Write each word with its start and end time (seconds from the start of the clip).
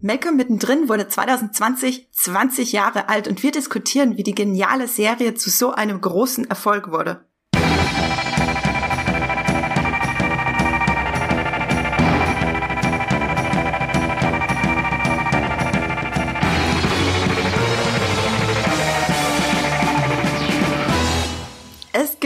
Malcolm 0.00 0.36
mittendrin 0.36 0.88
wurde 0.88 1.08
2020 1.08 2.08
20 2.12 2.72
Jahre 2.72 3.08
alt 3.08 3.26
und 3.26 3.42
wir 3.42 3.50
diskutieren, 3.50 4.16
wie 4.16 4.22
die 4.22 4.34
geniale 4.34 4.86
Serie 4.86 5.34
zu 5.34 5.50
so 5.50 5.72
einem 5.72 6.00
großen 6.00 6.48
Erfolg 6.48 6.92
wurde. 6.92 7.27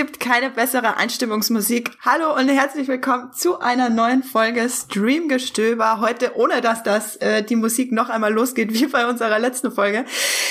Gibt 0.03 0.19
keine 0.19 0.50
bessere 0.50 0.96
Einstimmungsmusik. 0.96 1.93
Hallo 2.00 2.34
und 2.34 2.48
herzlich 2.48 2.89
willkommen 2.89 3.32
zu 3.32 3.61
einer 3.61 3.89
neuen 3.89 4.25
Folge 4.25 4.69
Streamgestöber. 4.69 6.01
Heute 6.01 6.37
ohne 6.37 6.61
dass 6.61 6.82
das 6.82 7.14
äh, 7.19 7.45
die 7.45 7.55
Musik 7.55 7.93
noch 7.93 8.09
einmal 8.09 8.33
losgeht 8.33 8.73
wie 8.75 8.87
bei 8.88 9.07
unserer 9.07 9.38
letzten 9.38 9.70
Folge. 9.70 10.05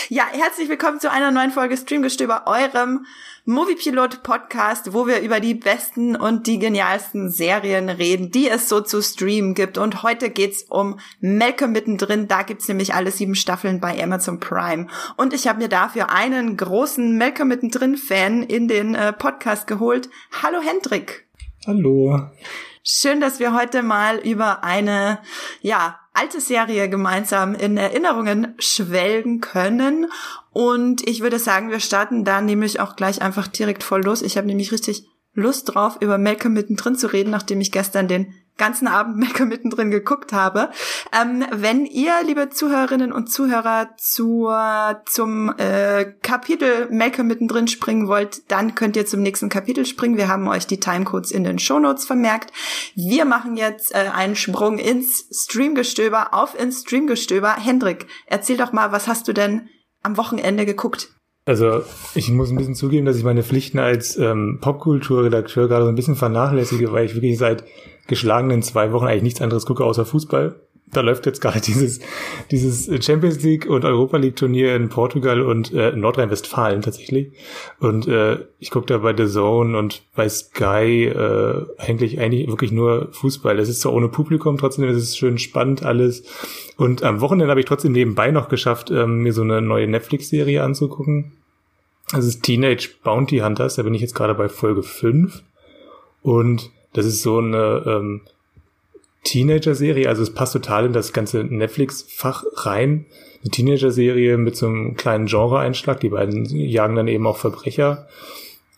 Ja, 0.08 0.24
herzlich 0.32 0.70
willkommen 0.70 1.02
zu 1.02 1.12
einer 1.12 1.32
neuen 1.32 1.52
Folge 1.52 1.76
Streamgestöber, 1.76 2.44
eurem 2.46 3.05
Moviepilot 3.52 4.23
Podcast, 4.23 4.94
wo 4.94 5.08
wir 5.08 5.20
über 5.20 5.41
die 5.41 5.55
besten 5.55 6.16
und 6.16 6.48
die 6.48 6.58
genialsten 6.58 7.30
Serien 7.30 7.90
reden, 7.90 8.32
die 8.32 8.50
es 8.50 8.70
so 8.70 8.80
zu 8.80 9.02
streamen 9.02 9.55
gibt. 9.55 9.77
Und 9.77 10.04
heute 10.04 10.30
geht's 10.30 10.64
um 10.70 11.00
Malcolm 11.20 11.74
mittendrin. 11.74 12.30
Da 12.30 12.44
gibt's 12.44 12.70
nämlich 12.70 12.94
alle 12.94 13.12
sieben 13.12 13.36
Staffeln 13.36 13.82
bei 13.82 14.02
Amazon 14.02 14.40
Prime. 14.40 14.88
Und 15.18 15.34
ich 15.34 15.50
habe 15.50 15.60
mir 15.60 15.68
dafür 15.68 16.12
einen 16.12 16.55
großen 16.55 17.18
Malcolm 17.18 17.50
mittendrin 17.50 17.98
Fan 17.98 18.41
in 18.41 18.70
den 18.70 18.96
äh, 18.96 19.12
Podcast 19.12 19.68
geholt. 19.68 20.10
Hallo 20.41 20.62
Hendrik. 20.62 21.27
Hallo. 21.68 22.30
Schön, 22.84 23.20
dass 23.20 23.40
wir 23.40 23.54
heute 23.54 23.84
mal 23.84 24.18
über 24.18 24.63
eine, 24.63 25.20
ja, 25.62 25.99
alte 26.14 26.42
Serie 26.42 26.90
gemeinsam 26.90 27.56
in 27.56 27.78
Erinnerungen 27.78 28.54
schwelgen 28.60 29.42
können. 29.42 30.08
Und 30.52 31.08
ich 31.08 31.22
würde 31.22 31.40
sagen, 31.40 31.70
wir 31.70 31.80
starten 31.80 32.24
da 32.24 32.41
nämlich 32.41 32.80
auch 32.80 32.96
gleich 32.96 33.22
einfach 33.22 33.48
direkt 33.48 33.84
voll 33.84 34.04
los. 34.04 34.22
Ich 34.22 34.38
habe 34.38 34.48
nämlich 34.48 34.72
richtig 34.72 35.08
Lust 35.34 35.74
drauf, 35.74 35.98
über 36.02 36.18
Malcolm 36.18 36.54
mittendrin 36.54 36.96
zu 36.96 37.08
reden, 37.08 37.30
nachdem 37.30 37.62
ich 37.62 37.72
gestern 37.72 38.08
den 38.08 38.34
ganzen 38.62 38.87
Abend 38.87 39.17
Mecker 39.17 39.45
mittendrin 39.48 39.90
geguckt 39.90 40.34
habe. 40.34 40.70
Ähm, 41.20 41.43
wenn 41.51 41.87
ihr, 41.87 42.13
liebe 42.23 42.51
Zuhörerinnen 42.51 43.12
und 43.12 43.31
Zuhörer, 43.31 43.90
zu, 43.98 44.49
zum 45.07 45.51
äh, 45.57 46.05
Kapitel 46.21 46.87
Mecker 46.91 47.23
mittendrin 47.23 47.67
springen 47.67 48.07
wollt, 48.07 48.51
dann 48.51 48.76
könnt 48.76 48.95
ihr 48.95 49.07
zum 49.07 49.23
nächsten 49.23 49.49
Kapitel 49.49 49.85
springen. 49.87 50.15
Wir 50.15 50.27
haben 50.27 50.48
euch 50.48 50.67
die 50.67 50.79
Timecodes 50.79 51.32
in 51.32 51.43
den 51.43 51.57
Shownotes 51.57 52.05
vermerkt. 52.05 52.54
Wir 52.93 53.26
machen 53.26 53.57
jetzt 53.57 53.95
äh, 53.95 54.09
einen 54.13 54.35
Sprung 54.35 54.77
ins 54.77 55.26
Streamgestöber, 55.32 56.35
auf 56.35 56.57
ins 56.59 56.82
Streamgestöber. 56.82 57.55
Hendrik, 57.55 58.05
erzähl 58.27 58.57
doch 58.57 58.73
mal, 58.73 58.91
was 58.91 59.07
hast 59.07 59.27
du 59.27 59.34
denn 59.34 59.70
am 60.04 60.17
Wochenende 60.17 60.67
geguckt? 60.67 61.09
Also 61.45 61.82
ich 62.13 62.29
muss 62.29 62.51
ein 62.51 62.57
bisschen 62.57 62.76
zugeben, 62.76 63.07
dass 63.07 63.17
ich 63.17 63.23
meine 63.23 63.41
Pflichten 63.41 63.79
als 63.79 64.16
ähm, 64.17 64.59
Popkulturredakteur 64.62 65.67
gerade 65.67 65.85
so 65.85 65.89
ein 65.89 65.95
bisschen 65.95 66.16
vernachlässige, 66.16 66.91
weil 66.91 67.06
ich 67.06 67.16
wirklich 67.16 67.39
seit 67.39 67.63
geschlagenen 68.12 68.62
zwei 68.62 68.91
Wochen 68.91 69.07
eigentlich 69.07 69.23
nichts 69.23 69.41
anderes 69.41 69.66
gucke 69.66 69.84
außer 69.84 70.06
Fußball. 70.06 70.56
Da 70.94 71.00
läuft 71.00 71.25
jetzt 71.25 71.40
gerade 71.40 71.62
dieses, 71.66 72.01
dieses 72.51 72.90
Champions 73.03 73.41
League 73.41 73.66
und 73.66 73.85
Europa 73.85 74.17
League 74.17 74.35
Turnier 74.35 74.75
in 74.75 74.90
Portugal 74.90 75.41
und 75.41 75.73
äh, 75.73 75.94
Nordrhein-Westfalen 75.94 76.81
tatsächlich. 76.81 77.31
Und 77.79 78.07
äh, 78.09 78.39
ich 78.59 78.69
gucke 78.69 78.88
da 78.88 78.97
bei 78.97 79.16
The 79.16 79.31
Zone 79.31 79.78
und 79.78 80.03
bei 80.13 80.28
Sky 80.28 81.06
äh, 81.06 81.66
eigentlich 81.78 82.19
eigentlich 82.19 82.47
wirklich 82.50 82.73
nur 82.73 83.07
Fußball. 83.13 83.57
Es 83.57 83.69
ist 83.69 83.79
zwar 83.79 83.94
ohne 83.94 84.09
Publikum, 84.09 84.57
trotzdem 84.57 84.84
ist 84.84 84.97
es 84.97 85.17
schön 85.17 85.38
spannend 85.38 85.84
alles. 85.84 86.23
Und 86.75 87.03
am 87.03 87.22
Wochenende 87.22 87.50
habe 87.50 87.62
ich 87.62 87.66
trotzdem 87.66 87.94
nebenbei 87.94 88.31
noch 88.31 88.50
geschafft, 88.50 88.91
ähm, 88.91 89.19
mir 89.19 89.31
so 89.31 89.44
eine 89.44 89.62
neue 89.62 89.88
Netflix-Serie 89.88 90.62
anzugucken. 90.62 91.31
Das 92.12 92.25
ist 92.25 92.44
Teenage 92.44 92.89
Bounty 93.03 93.38
Hunters, 93.38 93.75
da 93.75 93.84
bin 93.84 93.94
ich 93.94 94.01
jetzt 94.01 94.16
gerade 94.16 94.35
bei 94.35 94.50
Folge 94.50 94.84
5. 94.84 95.41
Und 96.21 96.69
das 96.94 97.06
ist 97.06 97.22
so 97.22 97.38
eine 97.38 97.84
ähm, 97.85 98.22
Teenager-Serie, 99.24 100.09
also 100.09 100.24
es 100.24 100.34
passt 100.34 100.53
total 100.53 100.88
in 100.88 100.94
das 100.94 101.13
ganze 101.13 101.44
Netflix-Fach 101.44 102.44
rein. 102.66 103.06
Eine 103.41 103.52
Teenager-Serie 103.52 104.38
mit 104.38 104.56
so 104.56 104.68
einem 104.68 104.96
kleinen 104.96 105.28
Genre-Einschlag. 105.28 106.00
Die 106.00 106.09
beiden 106.09 106.46
jagen 106.46 106.96
dann 106.96 107.07
eben 107.07 107.28
auch 107.28 107.38
Verbrecher. 107.38 108.07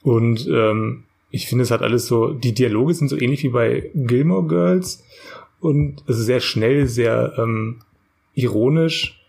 Und 0.04 0.48
ähm, 0.48 1.04
ich 1.32 1.48
finde, 1.48 1.64
es 1.64 1.72
hat 1.72 1.82
alles 1.82 2.08
so, 2.08 2.34
die 2.34 2.54
Dialoge 2.54 2.94
sind 2.94 3.08
so 3.08 3.18
ähnlich 3.18 3.44
wie 3.44 3.50
bei 3.50 3.90
Gilmore 3.94 4.48
Girls. 4.48 5.04
Und 5.60 6.04
es 6.08 6.20
ist 6.20 6.26
sehr 6.26 6.42
schnell, 6.42 6.88
sehr 6.88 7.34
ähm, 7.38 7.80
ironisch. 8.34 9.20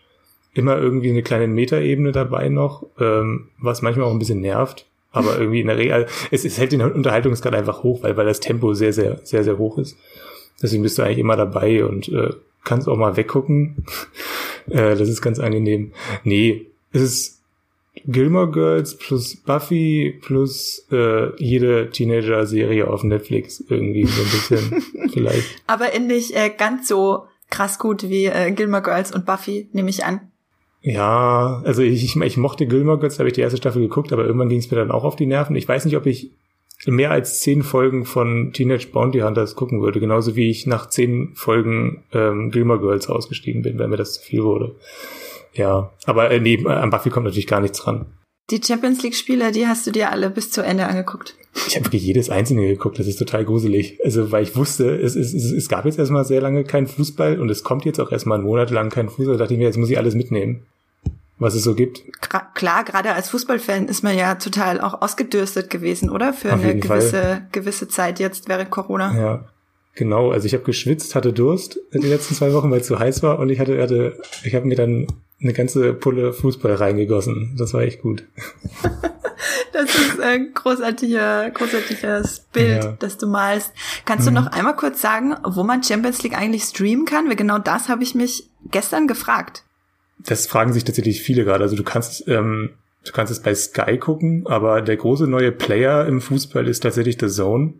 Immer 0.53 0.77
irgendwie 0.77 1.09
eine 1.09 1.23
kleine 1.23 1.47
Metaebene 1.47 2.11
dabei 2.11 2.49
noch, 2.49 2.85
ähm, 2.99 3.49
was 3.57 3.81
manchmal 3.81 4.07
auch 4.07 4.11
ein 4.11 4.19
bisschen 4.19 4.41
nervt. 4.41 4.85
Aber 5.15 5.39
irgendwie 5.39 5.61
in 5.61 5.67
der 5.67 5.77
Regel, 5.77 6.07
es, 6.29 6.45
es 6.45 6.57
hält 6.57 6.71
den 6.71 6.81
Unterhaltungsgrad 6.81 7.55
einfach 7.55 7.83
hoch, 7.83 8.03
weil, 8.03 8.17
weil 8.17 8.25
das 8.25 8.39
Tempo 8.39 8.73
sehr, 8.73 8.93
sehr, 8.93 9.19
sehr, 9.23 9.43
sehr 9.43 9.57
hoch 9.57 9.77
ist. 9.77 9.97
Deswegen 10.61 10.83
bist 10.83 10.97
du 10.97 11.03
eigentlich 11.03 11.19
immer 11.19 11.35
dabei 11.35 11.85
und 11.85 12.09
äh, 12.09 12.31
kannst 12.63 12.87
auch 12.87 12.97
mal 12.97 13.17
weggucken. 13.17 13.85
äh, 14.69 14.95
das 14.95 15.07
ist 15.07 15.21
ganz 15.21 15.39
angenehm. 15.39 15.93
Nee, 16.23 16.67
es 16.91 17.01
ist 17.01 17.41
Gilmore 18.05 18.51
Girls 18.51 18.97
plus 18.97 19.37
Buffy 19.37 20.19
plus 20.21 20.85
äh, 20.91 21.33
jede 21.41 21.89
Teenager-Serie 21.89 22.87
auf 22.87 23.03
Netflix 23.03 23.63
irgendwie 23.69 24.05
so 24.05 24.21
ein 24.21 24.29
bisschen 24.29 25.09
vielleicht. 25.13 25.63
Aber 25.67 25.93
in 25.93 26.07
nicht 26.07 26.35
äh, 26.35 26.49
ganz 26.49 26.87
so 26.87 27.25
krass 27.49 27.79
gut 27.79 28.09
wie 28.09 28.25
äh, 28.25 28.51
Gilmore 28.51 28.83
Girls 28.83 29.13
und 29.13 29.25
Buffy, 29.25 29.69
nehme 29.71 29.89
ich 29.89 30.03
an. 30.03 30.31
Ja, 30.85 31.63
also 31.65 31.81
ich, 31.81 32.03
ich, 32.03 32.15
ich 32.15 32.37
mochte 32.37 32.67
Gilmore 32.67 32.99
Girls, 32.99 33.17
habe 33.17 33.27
ich 33.27 33.33
die 33.33 33.41
erste 33.41 33.57
Staffel 33.57 33.81
geguckt, 33.81 34.13
aber 34.13 34.23
irgendwann 34.23 34.49
ging 34.49 34.59
es 34.59 34.69
mir 34.69 34.77
dann 34.77 34.91
auch 34.91 35.03
auf 35.03 35.15
die 35.15 35.25
Nerven. 35.25 35.55
Ich 35.55 35.67
weiß 35.67 35.83
nicht, 35.83 35.97
ob 35.97 36.05
ich 36.05 36.29
mehr 36.85 37.09
als 37.09 37.39
zehn 37.39 37.63
Folgen 37.63 38.05
von 38.05 38.53
Teenage 38.53 38.89
Bounty 38.93 39.21
Hunters 39.21 39.55
gucken 39.55 39.81
würde, 39.81 39.99
genauso 39.99 40.35
wie 40.35 40.51
ich 40.51 40.67
nach 40.67 40.87
zehn 40.87 41.31
Folgen 41.33 42.03
ähm, 42.13 42.51
Gilmore 42.51 42.79
Girls 42.79 43.09
ausgestiegen 43.09 43.63
bin, 43.63 43.79
wenn 43.79 43.89
mir 43.89 43.97
das 43.97 44.13
zu 44.13 44.21
viel 44.21 44.43
wurde. 44.43 44.75
Ja, 45.55 45.91
aber 46.05 46.29
äh, 46.29 46.39
nee, 46.39 46.63
an 46.67 46.91
Buffy 46.91 47.09
kommt 47.09 47.25
natürlich 47.25 47.47
gar 47.47 47.61
nichts 47.61 47.79
dran. 47.79 48.05
Die 48.51 48.61
Champions 48.63 49.01
League 49.01 49.15
Spiele, 49.15 49.51
die 49.51 49.65
hast 49.65 49.87
du 49.87 49.91
dir 49.91 50.11
alle 50.11 50.29
bis 50.29 50.51
zu 50.51 50.61
Ende 50.61 50.85
angeguckt. 50.85 51.35
Ich 51.67 51.75
habe 51.75 51.85
wirklich 51.85 52.03
jedes 52.03 52.29
einzelne 52.29 52.67
geguckt, 52.67 52.99
das 52.99 53.07
ist 53.07 53.17
total 53.17 53.43
gruselig. 53.43 53.97
Also, 54.03 54.31
weil 54.31 54.43
ich 54.43 54.55
wusste, 54.55 54.95
es, 54.95 55.15
es, 55.15 55.33
es, 55.33 55.51
es 55.51 55.67
gab 55.67 55.85
jetzt 55.85 55.97
erstmal 55.97 56.25
sehr 56.25 56.41
lange 56.41 56.63
keinen 56.63 56.85
Fußball 56.85 57.39
und 57.39 57.49
es 57.49 57.63
kommt 57.63 57.85
jetzt 57.85 57.99
auch 57.99 58.11
erstmal 58.11 58.37
einen 58.37 58.45
Monat 58.45 58.69
lang 58.69 58.91
kein 58.91 59.09
Fußball. 59.09 59.37
Da 59.37 59.45
dachte 59.45 59.55
ich 59.55 59.57
mir, 59.57 59.65
jetzt 59.65 59.77
muss 59.77 59.89
ich 59.89 59.97
alles 59.97 60.13
mitnehmen 60.13 60.67
was 61.37 61.53
es 61.53 61.63
so 61.63 61.75
gibt. 61.75 62.03
Klar, 62.53 62.83
gerade 62.83 63.13
als 63.13 63.29
Fußballfan 63.29 63.87
ist 63.87 64.03
man 64.03 64.15
ja 64.17 64.35
total 64.35 64.79
auch 64.79 65.01
ausgedürstet 65.01 65.69
gewesen, 65.69 66.09
oder? 66.09 66.33
Für 66.33 66.53
Auf 66.53 66.63
eine 66.63 66.75
gewisse, 66.75 67.21
Fall. 67.21 67.47
gewisse 67.51 67.87
Zeit 67.87 68.19
jetzt 68.19 68.47
während 68.47 68.71
Corona. 68.71 69.17
Ja, 69.17 69.45
genau. 69.95 70.31
Also 70.31 70.45
ich 70.45 70.53
habe 70.53 70.63
geschwitzt, 70.63 71.13
hatte 71.15 71.33
Durst 71.33 71.79
die 71.93 72.07
letzten 72.07 72.35
zwei 72.35 72.53
Wochen, 72.53 72.71
weil 72.71 72.79
es 72.79 72.87
zu 72.87 72.99
heiß 72.99 73.21
war 73.21 73.39
und 73.39 73.49
ich 73.49 73.59
hatte, 73.59 73.81
hatte 73.81 74.17
ich 74.43 74.55
habe 74.55 74.65
mir 74.65 74.75
dann 74.75 75.07
eine 75.41 75.51
ganze 75.51 75.93
Pulle 75.93 76.31
Fußball 76.31 76.73
reingegossen. 76.73 77.55
Das 77.57 77.73
war 77.73 77.81
echt 77.81 78.01
gut. 78.01 78.23
das 79.73 79.93
ist 79.93 80.21
ein 80.21 80.53
großartiger, 80.53 81.49
großartiges 81.51 82.45
Bild, 82.53 82.83
ja. 82.83 82.95
das 82.97 83.17
du 83.17 83.27
malst. 83.27 83.73
Kannst 84.05 84.29
mhm. 84.29 84.35
du 84.35 84.41
noch 84.41 84.51
einmal 84.53 84.77
kurz 84.77 85.01
sagen, 85.01 85.35
wo 85.43 85.63
man 85.63 85.83
Champions 85.83 86.23
League 86.23 86.37
eigentlich 86.37 86.63
streamen 86.63 87.03
kann? 87.03 87.27
Weil 87.27 87.35
genau 87.35 87.59
das 87.59 87.89
habe 87.89 88.03
ich 88.03 88.15
mich 88.15 88.49
gestern 88.71 89.07
gefragt 89.07 89.64
das 90.19 90.47
fragen 90.47 90.73
sich 90.73 90.83
tatsächlich 90.83 91.21
viele 91.21 91.43
gerade. 91.43 91.63
Also 91.63 91.75
du 91.75 91.83
kannst, 91.83 92.27
ähm, 92.27 92.71
du 93.03 93.11
kannst 93.11 93.31
es 93.31 93.41
bei 93.41 93.53
Sky 93.53 93.97
gucken, 93.97 94.47
aber 94.47 94.81
der 94.81 94.97
große 94.97 95.27
neue 95.27 95.51
Player 95.51 96.05
im 96.05 96.21
Fußball 96.21 96.67
ist 96.67 96.81
tatsächlich 96.81 97.17
The 97.19 97.27
Zone. 97.27 97.73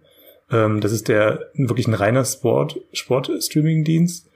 Ähm, 0.51 0.81
das 0.81 0.91
ist 0.91 1.07
der 1.07 1.51
wirklich 1.53 1.87
ein 1.87 1.93
reiner 1.93 2.25
Sport, 2.25 2.79
Sport-Streaming-Dienst, 2.93 4.29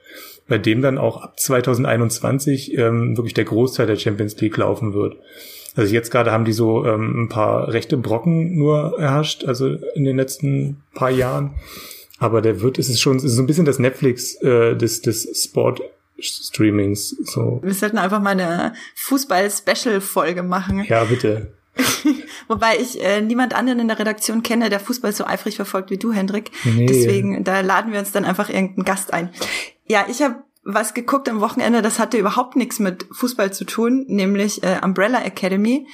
bei 0.48 0.58
dem 0.58 0.82
dann 0.82 0.98
auch 0.98 1.22
ab 1.22 1.38
2021 1.38 2.76
ähm, 2.76 3.16
wirklich 3.16 3.34
der 3.34 3.44
Großteil 3.44 3.86
der 3.86 3.96
Champions 3.96 4.40
League 4.40 4.56
laufen 4.56 4.94
wird. 4.94 5.16
Also 5.76 5.94
jetzt 5.94 6.10
gerade 6.10 6.32
haben 6.32 6.44
die 6.44 6.52
so 6.52 6.84
ähm, 6.84 7.24
ein 7.24 7.28
paar 7.28 7.72
rechte 7.72 7.96
Brocken 7.96 8.56
nur 8.56 8.98
erhascht, 8.98 9.44
also 9.44 9.68
in 9.94 10.04
den 10.04 10.16
letzten 10.16 10.82
paar 10.94 11.10
Jahren. 11.10 11.54
Aber 12.18 12.42
der 12.42 12.60
wird, 12.60 12.78
es 12.78 12.88
ist 12.88 13.00
schon, 13.00 13.16
es 13.16 13.24
ist 13.24 13.36
so 13.36 13.42
ein 13.42 13.46
bisschen 13.46 13.64
das 13.64 13.78
Netflix 13.78 14.34
äh, 14.42 14.76
des, 14.76 15.00
des 15.00 15.44
Sport 15.44 15.80
Streamings. 16.22 17.10
So. 17.10 17.60
Wir 17.62 17.74
sollten 17.74 17.98
einfach 17.98 18.20
mal 18.20 18.30
eine 18.30 18.74
Fußball-Special-Folge 18.96 20.42
machen. 20.42 20.84
Ja, 20.84 21.04
bitte. 21.04 21.52
Wobei 22.48 22.78
ich 22.78 23.02
äh, 23.02 23.20
niemand 23.20 23.54
anderen 23.54 23.80
in 23.80 23.88
der 23.88 23.98
Redaktion 23.98 24.42
kenne, 24.42 24.70
der 24.70 24.80
Fußball 24.80 25.12
so 25.12 25.24
eifrig 25.24 25.56
verfolgt 25.56 25.90
wie 25.90 25.98
du, 25.98 26.12
Hendrik. 26.12 26.50
Nee. 26.64 26.86
Deswegen, 26.86 27.44
da 27.44 27.60
laden 27.60 27.92
wir 27.92 28.00
uns 28.00 28.12
dann 28.12 28.24
einfach 28.24 28.48
irgendeinen 28.48 28.84
Gast 28.84 29.12
ein. 29.12 29.30
Ja, 29.86 30.06
ich 30.08 30.22
habe 30.22 30.36
was 30.62 30.94
geguckt 30.94 31.28
am 31.28 31.40
Wochenende, 31.40 31.80
das 31.80 31.98
hatte 31.98 32.18
überhaupt 32.18 32.56
nichts 32.56 32.78
mit 32.78 33.06
Fußball 33.12 33.52
zu 33.52 33.64
tun, 33.64 34.04
nämlich 34.08 34.62
äh, 34.62 34.78
Umbrella 34.82 35.22
Academy. 35.22 35.86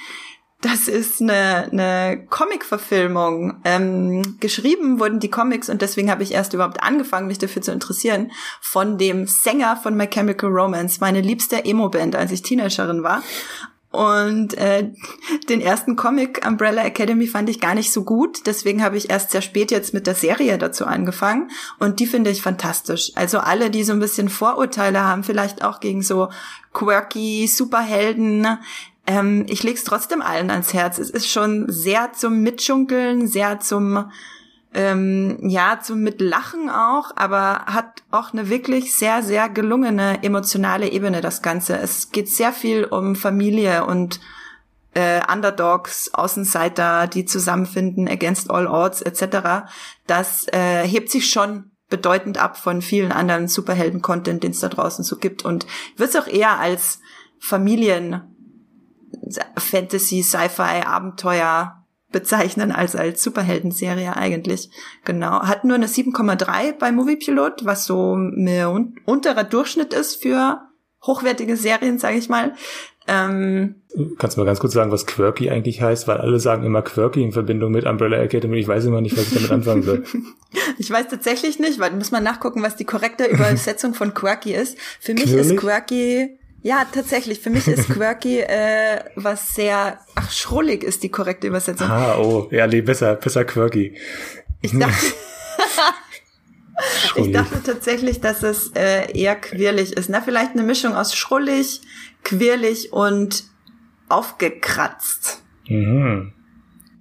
Das 0.61 0.87
ist 0.87 1.21
eine, 1.21 1.69
eine 1.71 2.25
Comic-Verfilmung. 2.29 3.61
Ähm, 3.63 4.37
geschrieben 4.39 4.99
wurden 4.99 5.19
die 5.19 5.29
Comics 5.29 5.69
und 5.69 5.83
deswegen 5.83 6.09
habe 6.09 6.23
ich 6.23 6.33
erst 6.33 6.53
überhaupt 6.53 6.81
angefangen, 6.81 7.27
mich 7.27 7.37
dafür 7.37 7.61
zu 7.61 7.71
interessieren, 7.71 8.31
von 8.59 8.97
dem 8.97 9.27
Sänger 9.27 9.77
von 9.77 9.95
My 9.95 10.07
Chemical 10.07 10.49
Romance, 10.49 10.99
meine 10.99 11.21
liebste 11.21 11.63
Emo-Band, 11.63 12.15
als 12.15 12.31
ich 12.31 12.41
Teenagerin 12.41 13.03
war. 13.03 13.21
Und 13.89 14.55
äh, 14.57 14.91
den 15.47 15.61
ersten 15.61 15.95
Comic 15.95 16.45
Umbrella 16.45 16.83
Academy 16.83 17.25
fand 17.25 17.49
ich 17.49 17.59
gar 17.59 17.73
nicht 17.73 17.93
so 17.93 18.03
gut. 18.03 18.45
Deswegen 18.45 18.83
habe 18.83 18.97
ich 18.97 19.09
erst 19.09 19.31
sehr 19.31 19.41
spät 19.41 19.71
jetzt 19.71 19.93
mit 19.93 20.07
der 20.07 20.13
Serie 20.13 20.57
dazu 20.57 20.85
angefangen. 20.85 21.49
Und 21.79 21.99
die 21.99 22.05
finde 22.05 22.29
ich 22.29 22.41
fantastisch. 22.41 23.11
Also 23.15 23.39
alle, 23.39 23.69
die 23.69 23.83
so 23.83 23.93
ein 23.93 23.99
bisschen 23.99 24.29
Vorurteile 24.29 25.03
haben, 25.03 25.23
vielleicht 25.23 25.63
auch 25.63 25.79
gegen 25.79 26.01
so 26.01 26.29
quirky 26.73 27.47
Superhelden. 27.47 28.59
Ähm, 29.07 29.45
ich 29.47 29.63
leg's 29.63 29.83
trotzdem 29.83 30.21
allen 30.21 30.51
ans 30.51 30.73
Herz. 30.73 30.99
Es 30.99 31.09
ist 31.09 31.31
schon 31.31 31.65
sehr 31.69 32.13
zum 32.13 32.41
Mitschunkeln, 32.41 33.27
sehr 33.27 33.59
zum 33.59 34.11
ähm, 34.73 35.39
ja, 35.41 35.79
zum 35.81 36.01
Mitlachen 36.01 36.69
auch, 36.69 37.11
aber 37.15 37.65
hat 37.65 38.03
auch 38.11 38.33
eine 38.33 38.49
wirklich 38.49 38.95
sehr, 38.95 39.23
sehr 39.23 39.49
gelungene 39.49 40.23
emotionale 40.23 40.91
Ebene, 40.91 41.21
das 41.21 41.41
Ganze. 41.41 41.77
Es 41.77 42.11
geht 42.11 42.29
sehr 42.29 42.51
viel 42.51 42.83
um 42.83 43.15
Familie 43.15 43.85
und 43.85 44.19
äh, 44.93 45.21
Underdogs, 45.31 46.13
Außenseiter, 46.13 47.07
die 47.07 47.25
zusammenfinden, 47.25 48.07
against 48.07 48.51
all 48.51 48.67
odds 48.67 49.01
etc. 49.01 49.69
Das 50.05 50.47
äh, 50.51 50.85
hebt 50.85 51.09
sich 51.09 51.29
schon 51.31 51.71
bedeutend 51.89 52.37
ab 52.37 52.57
von 52.57 52.81
vielen 52.81 53.11
anderen 53.11 53.47
Superhelden-Content, 53.47 54.43
den 54.43 54.51
es 54.51 54.59
da 54.59 54.67
draußen 54.67 55.03
so 55.03 55.17
gibt 55.17 55.45
und 55.45 55.65
wird 55.95 56.15
auch 56.17 56.27
eher 56.27 56.59
als 56.59 56.99
Familien 57.39 58.36
Fantasy, 59.57 60.23
Sci-Fi, 60.23 60.83
Abenteuer 60.85 61.83
bezeichnen 62.11 62.71
als 62.71 62.95
als 62.95 63.21
Superhelden-Serie 63.21 64.15
eigentlich. 64.15 64.69
Genau. 65.03 65.41
Hat 65.41 65.65
nur 65.65 65.75
eine 65.75 65.87
7,3 65.87 66.73
bei 66.73 66.91
Moviepilot, 66.91 67.65
was 67.65 67.85
so 67.85 68.15
ein 68.15 68.95
unterer 69.05 69.43
Durchschnitt 69.43 69.93
ist 69.93 70.21
für 70.21 70.61
hochwertige 71.05 71.57
Serien, 71.57 71.99
sage 71.99 72.17
ich 72.17 72.29
mal. 72.29 72.53
Ähm, 73.09 73.75
Kannst 74.17 74.35
du 74.35 74.41
mal 74.41 74.45
ganz 74.45 74.59
kurz 74.59 74.73
sagen, 74.73 74.91
was 74.91 75.05
Quirky 75.05 75.49
eigentlich 75.49 75.81
heißt? 75.81 76.07
Weil 76.07 76.17
alle 76.17 76.39
sagen 76.39 76.63
immer 76.63 76.81
Quirky 76.81 77.23
in 77.23 77.31
Verbindung 77.31 77.71
mit 77.71 77.85
Umbrella 77.85 78.17
Academy. 78.17 78.57
Ich 78.57 78.67
weiß 78.67 78.85
immer 78.85 78.99
nicht, 78.99 79.15
was 79.17 79.27
ich 79.27 79.33
damit 79.33 79.51
anfangen 79.51 79.83
soll. 79.83 80.03
ich 80.77 80.91
weiß 80.91 81.07
tatsächlich 81.07 81.57
nicht, 81.59 81.79
weil 81.79 81.91
muss 81.91 82.11
man 82.11 82.23
nachgucken, 82.23 82.61
was 82.63 82.75
die 82.75 82.83
korrekte 82.83 83.25
Übersetzung 83.25 83.93
von 83.93 84.13
Quirky 84.13 84.53
ist. 84.53 84.77
Für 84.99 85.13
mich 85.13 85.25
Quirlig? 85.25 85.51
ist 85.51 85.57
Quirky 85.57 86.37
ja, 86.61 86.85
tatsächlich. 86.91 87.39
Für 87.39 87.49
mich 87.49 87.67
ist 87.67 87.89
quirky 87.93 88.39
äh, 88.39 89.03
was 89.15 89.55
sehr, 89.55 89.99
ach, 90.15 90.31
schrullig 90.31 90.83
ist 90.83 91.03
die 91.03 91.09
korrekte 91.09 91.47
Übersetzung. 91.47 91.89
Ah, 91.89 92.17
oh, 92.17 92.47
ja, 92.51 92.67
nee, 92.67 92.81
besser, 92.81 93.15
besser 93.15 93.45
quirky. 93.45 93.95
Ich 94.61 94.77
dachte, 94.77 95.13
ich 97.15 97.31
dachte 97.31 97.61
tatsächlich, 97.63 98.21
dass 98.21 98.43
es 98.43 98.71
äh, 98.75 99.11
eher 99.17 99.35
quirlig 99.35 99.93
ist. 99.93 100.09
Na, 100.09 100.21
vielleicht 100.21 100.51
eine 100.51 100.63
Mischung 100.63 100.95
aus 100.95 101.15
schrullig, 101.15 101.81
quirlig 102.23 102.91
und 102.91 103.45
aufgekratzt. 104.09 105.43
Mhm. 105.67 106.33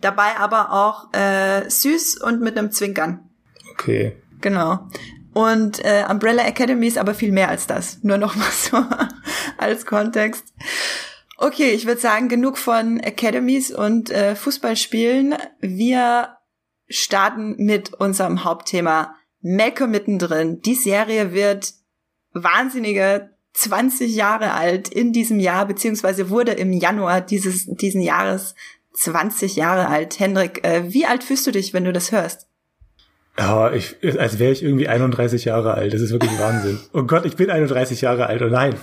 Dabei 0.00 0.36
aber 0.36 0.72
auch 0.72 1.12
äh, 1.12 1.68
süß 1.68 2.18
und 2.22 2.40
mit 2.40 2.58
einem 2.58 2.70
Zwinkern. 2.70 3.28
Okay. 3.72 4.16
Genau. 4.40 4.88
Und 5.36 5.84
äh, 5.84 6.02
Umbrella 6.08 6.46
Academy 6.46 6.86
ist 6.86 6.96
aber 6.96 7.12
viel 7.12 7.30
mehr 7.30 7.50
als 7.50 7.66
das. 7.66 8.02
Nur 8.02 8.16
noch 8.16 8.36
mal 8.36 8.50
so 8.50 8.78
als 9.58 9.84
Kontext. 9.84 10.54
Okay, 11.36 11.72
ich 11.72 11.84
würde 11.84 12.00
sagen, 12.00 12.30
genug 12.30 12.56
von 12.56 12.98
Academies 13.02 13.70
und 13.70 14.08
äh, 14.08 14.34
Fußballspielen. 14.34 15.34
Wir 15.60 16.38
starten 16.88 17.54
mit 17.58 17.92
unserem 17.92 18.44
Hauptthema 18.44 19.14
Malcolm 19.42 19.90
mittendrin. 19.90 20.62
Die 20.62 20.74
Serie 20.74 21.34
wird 21.34 21.74
wahnsinnige 22.32 23.28
20 23.52 24.16
Jahre 24.16 24.54
alt 24.54 24.88
in 24.88 25.12
diesem 25.12 25.38
Jahr, 25.38 25.66
beziehungsweise 25.66 26.30
wurde 26.30 26.52
im 26.52 26.72
Januar 26.72 27.20
dieses, 27.20 27.66
diesen 27.66 28.00
Jahres 28.00 28.54
20 28.94 29.54
Jahre 29.54 29.88
alt. 29.88 30.18
Hendrik, 30.18 30.64
äh, 30.64 30.94
wie 30.94 31.04
alt 31.04 31.24
fühlst 31.24 31.46
du 31.46 31.50
dich, 31.50 31.74
wenn 31.74 31.84
du 31.84 31.92
das 31.92 32.10
hörst? 32.10 32.48
Ja, 33.38 33.70
ich, 33.72 33.96
als 34.18 34.38
wäre 34.38 34.52
ich 34.52 34.62
irgendwie 34.62 34.88
31 34.88 35.44
Jahre 35.44 35.74
alt. 35.74 35.92
Das 35.92 36.00
ist 36.00 36.10
wirklich 36.10 36.38
Wahnsinn. 36.38 36.80
Oh 36.92 37.02
Gott, 37.02 37.26
ich 37.26 37.36
bin 37.36 37.50
31 37.50 38.00
Jahre 38.00 38.26
alt. 38.26 38.40
Oh 38.42 38.48
nein. 38.48 38.74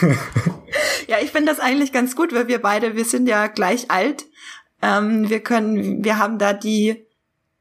ja, 1.08 1.16
ich 1.20 1.32
finde 1.32 1.50
das 1.52 1.60
eigentlich 1.60 1.92
ganz 1.92 2.14
gut, 2.14 2.32
weil 2.32 2.46
wir 2.46 2.60
beide, 2.60 2.94
wir 2.94 3.04
sind 3.04 3.28
ja 3.28 3.48
gleich 3.48 3.90
alt. 3.90 4.26
Ähm, 4.80 5.28
wir 5.28 5.40
können, 5.40 6.04
wir 6.04 6.18
haben 6.18 6.38
da 6.38 6.52
die 6.52 7.04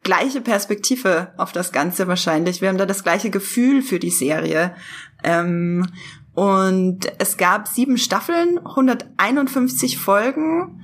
gleiche 0.04 0.40
Perspektive 0.40 1.34
auf 1.38 1.52
das 1.52 1.72
Ganze 1.72 2.08
wahrscheinlich. 2.08 2.62
Wir 2.62 2.70
haben 2.70 2.78
da 2.78 2.86
das 2.86 3.04
gleiche 3.04 3.32
Gefühl 3.32 3.82
für 3.82 3.98
die 3.98 4.12
Serie. 4.12 4.76
Ähm, 5.24 5.88
und 6.36 7.12
es 7.18 7.38
gab 7.38 7.68
sieben 7.68 7.98
Staffeln, 7.98 8.60
151 8.60 9.98
Folgen 9.98 10.84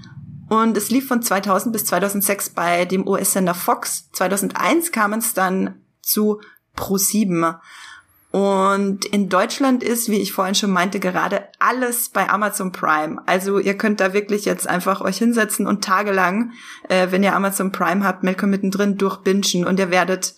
und 0.51 0.75
es 0.75 0.91
lief 0.91 1.07
von 1.07 1.21
2000 1.21 1.71
bis 1.71 1.85
2006 1.85 2.49
bei 2.49 2.83
dem 2.83 3.07
US-Sender 3.07 3.53
Fox. 3.53 4.09
2001 4.11 4.91
kam 4.91 5.13
es 5.13 5.33
dann 5.33 5.81
zu 6.01 6.41
Pro7. 6.75 7.57
Und 8.31 9.05
in 9.05 9.29
Deutschland 9.29 9.81
ist, 9.81 10.09
wie 10.09 10.19
ich 10.19 10.33
vorhin 10.33 10.53
schon 10.53 10.71
meinte, 10.71 10.99
gerade 10.99 11.47
alles 11.59 12.09
bei 12.09 12.29
Amazon 12.29 12.73
Prime. 12.73 13.21
Also 13.27 13.59
ihr 13.59 13.77
könnt 13.77 14.01
da 14.01 14.11
wirklich 14.11 14.43
jetzt 14.43 14.67
einfach 14.67 14.99
euch 14.99 15.19
hinsetzen 15.19 15.67
und 15.67 15.85
tagelang, 15.85 16.51
äh, 16.89 17.07
wenn 17.11 17.23
ihr 17.23 17.33
Amazon 17.33 17.71
Prime 17.71 18.03
habt, 18.03 18.23
Malcolm 18.23 18.51
mittendrin 18.51 18.97
durchbingen 18.97 19.65
und 19.65 19.79
ihr 19.79 19.89
werdet 19.89 20.35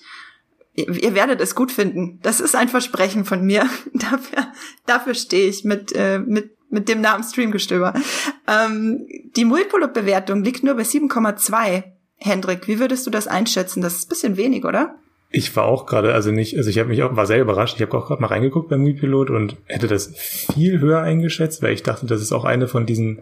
ihr 0.76 1.16
werdet 1.16 1.42
es 1.42 1.56
gut 1.56 1.72
finden. 1.72 2.20
Das 2.22 2.40
ist 2.40 2.56
ein 2.56 2.70
Versprechen 2.70 3.26
von 3.26 3.44
mir. 3.44 3.68
dafür, 3.94 4.48
dafür 4.86 5.14
stehe 5.16 5.50
ich 5.50 5.64
mit, 5.64 5.92
äh, 5.96 6.20
mit 6.20 6.56
mit 6.74 6.90
dem 6.90 7.02
Namen 7.02 7.24
Streamgestöber. 7.24 7.94
Ähm, 8.48 9.08
die 9.36 9.46
Multipolop-Bewertung 9.46 10.44
liegt 10.44 10.64
nur 10.64 10.76
bei 10.76 10.84
7,2. 10.84 11.84
Hendrik, 12.18 12.68
wie 12.68 12.80
würdest 12.80 13.06
du 13.06 13.12
das 13.12 13.28
einschätzen? 13.28 13.82
Das 13.82 13.96
ist 13.96 14.06
ein 14.06 14.10
bisschen 14.10 14.38
wenig, 14.38 14.66
oder? 14.66 14.96
Ich 15.30 15.56
war 15.56 15.66
auch 15.66 15.86
gerade, 15.86 16.14
also 16.14 16.32
nicht, 16.32 16.58
also 16.58 16.70
ich 16.70 16.78
habe 16.78 16.90
mich 16.90 17.02
auch, 17.04 17.16
war 17.16 17.26
sehr 17.26 17.42
überrascht. 17.42 17.76
Ich 17.78 17.82
habe 17.82 17.98
auch 17.98 18.08
gerade 18.08 18.22
mal 18.22 18.28
reingeguckt 18.28 18.70
beim 18.70 18.82
Moviepilot 18.82 19.30
und 19.30 19.58
hätte 19.66 19.88
das 19.88 20.12
viel 20.16 20.80
höher 20.80 21.02
eingeschätzt, 21.02 21.62
weil 21.64 21.74
ich 21.74 21.84
dachte, 21.84 22.06
das 22.06 22.22
ist 22.22 22.32
auch 22.32 22.46
eine 22.46 22.68
von 22.68 22.86
diesen 22.86 23.20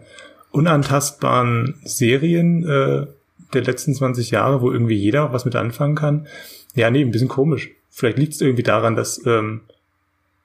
unantastbaren 0.50 1.80
Serien 1.84 2.64
äh, 2.64 3.06
der 3.54 3.62
letzten 3.62 3.94
20 3.94 4.30
Jahre, 4.30 4.60
wo 4.60 4.70
irgendwie 4.70 4.96
jeder 4.96 5.32
was 5.32 5.44
mit 5.44 5.56
anfangen 5.56 5.94
kann. 5.94 6.26
Ja, 6.74 6.90
nee, 6.90 7.02
ein 7.02 7.10
bisschen 7.10 7.28
komisch. 7.28 7.70
Vielleicht 7.90 8.18
liegt 8.18 8.34
es 8.34 8.40
irgendwie 8.40 8.62
daran, 8.62 8.96
dass 8.96 9.24
ähm, 9.26 9.62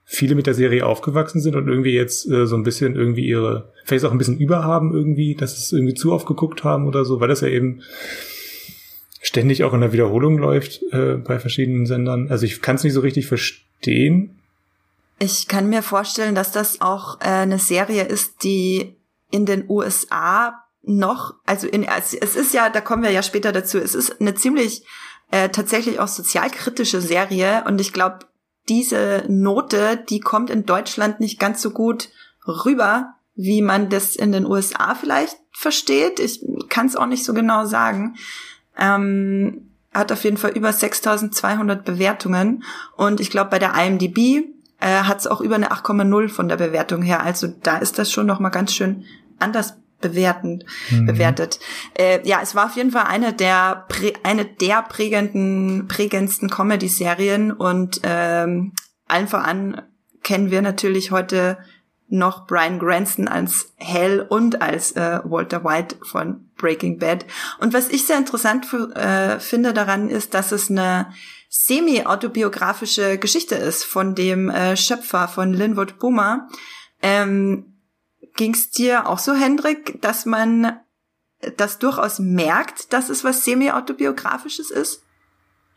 viele 0.10 0.36
mit 0.36 0.48
der 0.48 0.54
Serie 0.54 0.86
aufgewachsen 0.86 1.42
sind 1.42 1.58
und 1.58 1.68
irgendwie 1.68 1.92
jetzt 1.92 2.32
äh, 2.32 2.48
so 2.48 2.56
ein 2.56 2.64
bisschen 2.64 2.96
irgendwie 2.96 3.28
ihre, 3.28 3.74
vielleicht 3.84 4.06
auch 4.06 4.12
ein 4.12 4.18
bisschen 4.18 4.40
überhaben 4.40 4.94
irgendwie, 4.94 5.36
dass 5.36 5.58
es 5.58 5.74
irgendwie 5.74 5.96
zu 5.96 6.14
oft 6.14 6.26
geguckt 6.26 6.64
haben 6.64 6.88
oder 6.88 7.04
so, 7.04 7.20
weil 7.20 7.28
das 7.28 7.42
ja 7.42 7.50
eben 7.50 7.82
ständig 9.22 9.66
auch 9.66 9.74
in 9.74 9.82
der 9.82 9.92
Wiederholung 9.92 10.38
läuft 10.38 10.82
äh, 10.94 11.16
bei 11.16 11.40
verschiedenen 11.40 11.86
Sendern. 11.86 12.32
Also 12.32 12.46
ich 12.46 12.62
kann 12.62 12.78
es 12.78 12.86
nicht 12.86 12.94
so 12.94 13.02
richtig 13.02 13.28
verstehen. 13.28 14.40
Ich 15.20 15.50
kann 15.50 15.68
mir 15.68 15.84
vorstellen, 15.84 16.36
dass 16.36 16.54
das 16.54 16.80
auch 16.80 17.20
äh, 17.20 17.26
eine 17.26 17.60
Serie 17.60 18.04
ist, 18.04 18.44
die 18.44 18.96
in 19.30 19.46
den 19.46 19.66
USA 19.68 20.64
noch, 20.84 21.34
also 21.46 21.68
in, 21.68 21.84
es 21.84 22.14
ist 22.14 22.54
ja, 22.54 22.70
da 22.70 22.80
kommen 22.80 23.04
wir 23.04 23.12
ja 23.12 23.24
später 23.24 23.52
dazu, 23.52 23.78
es 23.78 23.94
ist 23.94 24.22
eine 24.22 24.36
ziemlich 24.36 24.84
äh, 25.32 25.50
tatsächlich 25.50 26.00
auch 26.00 26.08
sozialkritische 26.08 27.02
Serie 27.02 27.66
und 27.68 27.82
ich 27.82 27.92
glaube, 27.92 28.20
diese 28.70 29.24
Note, 29.28 30.04
die 30.10 30.20
kommt 30.20 30.50
in 30.50 30.66
Deutschland 30.66 31.20
nicht 31.20 31.40
ganz 31.40 31.62
so 31.62 31.72
gut 31.72 32.10
rüber, 32.48 33.16
wie 33.36 33.62
man 33.62 33.90
das 33.90 34.16
in 34.16 34.32
den 34.32 34.46
USA 34.46 34.96
vielleicht 34.96 35.38
versteht. 35.52 36.20
Ich 36.20 36.44
kann 36.70 36.88
es 36.88 36.96
auch 36.96 37.06
nicht 37.06 37.24
so 37.24 37.34
genau 37.34 37.66
sagen. 37.66 38.16
Ähm, 38.78 39.70
hat 39.94 40.12
auf 40.12 40.24
jeden 40.24 40.38
Fall 40.38 40.52
über 40.52 40.72
6200 40.72 41.84
Bewertungen 41.84 42.64
und 42.96 43.20
ich 43.20 43.32
glaube 43.32 43.50
bei 43.50 43.60
der 43.60 43.74
IMDb 43.74 44.46
äh, 44.80 45.04
hat 45.04 45.20
es 45.20 45.28
auch 45.28 45.42
über 45.42 45.56
eine 45.56 45.72
8,0 45.72 46.30
von 46.30 46.48
der 46.48 46.58
Bewertung 46.58 47.02
her. 47.02 47.24
Also 47.24 47.48
da 47.48 47.78
ist 47.78 47.98
das 47.98 48.12
schon 48.12 48.28
noch 48.28 48.40
mal 48.40 48.50
ganz 48.50 48.74
schön 48.74 49.06
anders 49.40 49.76
bewertend, 50.02 50.66
mhm. 50.90 51.06
bewertet. 51.06 51.60
Äh, 51.98 52.28
ja, 52.28 52.40
es 52.42 52.56
war 52.56 52.66
auf 52.66 52.76
jeden 52.76 52.92
Fall 52.92 53.06
eine 53.06 53.34
der 53.34 53.88
eine 54.24 54.46
der 54.46 54.84
prägenden 54.84 55.88
prägendsten 55.88 56.50
Comedy-Serien 56.50 57.52
und 57.52 58.02
ähm, 58.04 58.74
allen 59.08 59.28
voran 59.28 59.82
kennen 60.24 60.52
wir 60.52 60.62
natürlich 60.62 61.12
heute 61.12 61.58
noch 62.10 62.48
Brian 62.48 62.80
Cranston 62.80 63.28
als 63.28 63.74
Hell 63.76 64.26
und 64.28 64.62
als 64.62 64.94
äh, 64.94 65.20
Walter 65.24 65.64
White 65.64 65.98
von 66.04 66.50
Breaking 66.56 67.00
Bad. 67.00 67.26
Und 67.60 67.74
was 67.74 67.90
ich 67.90 68.06
sehr 68.06 68.18
interessant 68.18 68.66
äh, 68.96 69.40
finde 69.40 69.74
daran 69.74 70.10
ist, 70.10 70.34
dass 70.34 70.52
es 70.52 70.70
eine 70.70 71.12
semi-autobiografische 71.50 73.18
Geschichte 73.18 73.56
ist 73.56 73.84
von 73.84 74.16
dem 74.16 74.50
äh, 74.50 74.78
Schöpfer 74.78 75.28
von 75.28 75.54
Linwood 75.54 76.00
Boomer. 76.00 76.48
Ähm, 77.02 77.77
Ging 78.36 78.54
es 78.54 78.70
dir 78.70 79.08
auch 79.08 79.20
so, 79.20 79.34
Hendrik, 79.34 80.02
dass 80.02 80.26
man 80.26 80.80
das 81.58 81.80
durchaus 81.80 82.20
merkt, 82.20 82.94
dass 82.94 83.10
es 83.10 83.24
was 83.24 83.46
semi-autobiografisches 83.46 84.72
ist? 84.72 85.04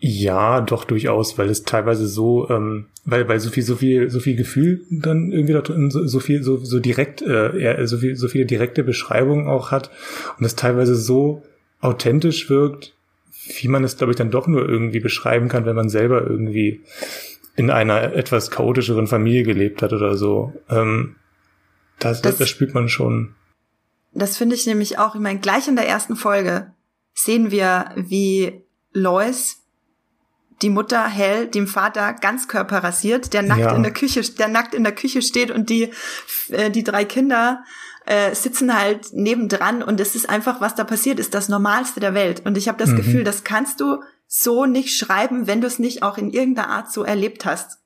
Ja, 0.02 0.62
doch 0.62 0.84
durchaus, 0.84 1.36
weil 1.36 1.50
es 1.50 1.64
teilweise 1.64 2.06
so, 2.06 2.48
ähm, 2.48 2.86
weil 3.04 3.28
weil 3.28 3.38
so 3.38 3.50
viel 3.50 3.62
so 3.62 3.76
viel 3.76 4.08
so 4.08 4.18
viel 4.18 4.34
Gefühl 4.34 4.80
dann 4.90 5.30
irgendwie 5.30 5.52
da 5.52 5.60
drin, 5.60 5.90
so, 5.90 6.06
so 6.06 6.20
viel 6.20 6.42
so 6.42 6.56
so 6.56 6.80
direkt, 6.80 7.20
äh, 7.20 7.86
so 7.86 7.98
viel 7.98 8.16
so 8.16 8.28
viele 8.28 8.46
direkte 8.46 8.82
Beschreibungen 8.82 9.46
auch 9.46 9.70
hat 9.70 9.90
und 10.38 10.46
es 10.46 10.56
teilweise 10.56 10.96
so 10.96 11.42
authentisch 11.82 12.48
wirkt, 12.48 12.94
wie 13.60 13.68
man 13.68 13.84
es 13.84 13.98
glaube 13.98 14.12
ich 14.12 14.16
dann 14.16 14.30
doch 14.30 14.46
nur 14.46 14.66
irgendwie 14.66 15.00
beschreiben 15.00 15.48
kann, 15.48 15.66
wenn 15.66 15.76
man 15.76 15.90
selber 15.90 16.26
irgendwie 16.26 16.80
in 17.56 17.68
einer 17.68 18.14
etwas 18.14 18.50
chaotischeren 18.50 19.06
Familie 19.06 19.42
gelebt 19.42 19.82
hat 19.82 19.92
oder 19.92 20.16
so. 20.16 20.54
Ähm, 20.70 21.16
das, 22.00 22.22
das, 22.22 22.38
das 22.38 22.48
spürt 22.48 22.74
man 22.74 22.88
schon. 22.88 23.34
Das 24.12 24.36
finde 24.36 24.56
ich 24.56 24.66
nämlich 24.66 24.98
auch. 24.98 25.14
Ich 25.14 25.20
meine, 25.20 25.38
gleich 25.38 25.68
in 25.68 25.76
der 25.76 25.88
ersten 25.88 26.16
Folge 26.16 26.72
sehen 27.14 27.50
wir, 27.50 27.92
wie 27.96 28.64
Lois 28.92 29.56
die 30.62 30.70
Mutter 30.70 31.06
Hell 31.06 31.46
dem 31.46 31.66
Vater 31.66 32.12
Ganzkörper 32.12 32.78
rasiert, 32.84 33.32
der 33.32 33.42
nackt 33.42 33.60
ja. 33.60 33.74
in 33.74 33.82
der 33.82 33.92
Küche, 33.92 34.20
der 34.20 34.48
nackt 34.48 34.74
in 34.74 34.84
der 34.84 34.94
Küche 34.94 35.22
steht 35.22 35.50
und 35.50 35.70
die 35.70 35.90
äh, 36.48 36.70
die 36.70 36.84
drei 36.84 37.04
Kinder 37.04 37.64
äh, 38.06 38.34
sitzen 38.34 38.76
halt 38.76 39.12
nebendran 39.12 39.82
und 39.82 40.00
es 40.00 40.14
ist 40.14 40.28
einfach, 40.28 40.60
was 40.60 40.74
da 40.74 40.84
passiert, 40.84 41.18
ist 41.18 41.34
das 41.34 41.48
Normalste 41.48 42.00
der 42.00 42.14
Welt. 42.14 42.42
Und 42.44 42.56
ich 42.56 42.68
habe 42.68 42.78
das 42.78 42.90
mhm. 42.90 42.96
Gefühl, 42.96 43.24
das 43.24 43.44
kannst 43.44 43.80
du 43.80 44.02
so 44.26 44.66
nicht 44.66 44.96
schreiben, 44.96 45.46
wenn 45.46 45.60
du 45.60 45.66
es 45.66 45.78
nicht 45.78 46.02
auch 46.02 46.18
in 46.18 46.30
irgendeiner 46.30 46.68
Art 46.68 46.92
so 46.92 47.04
erlebt 47.04 47.44
hast. 47.44 47.79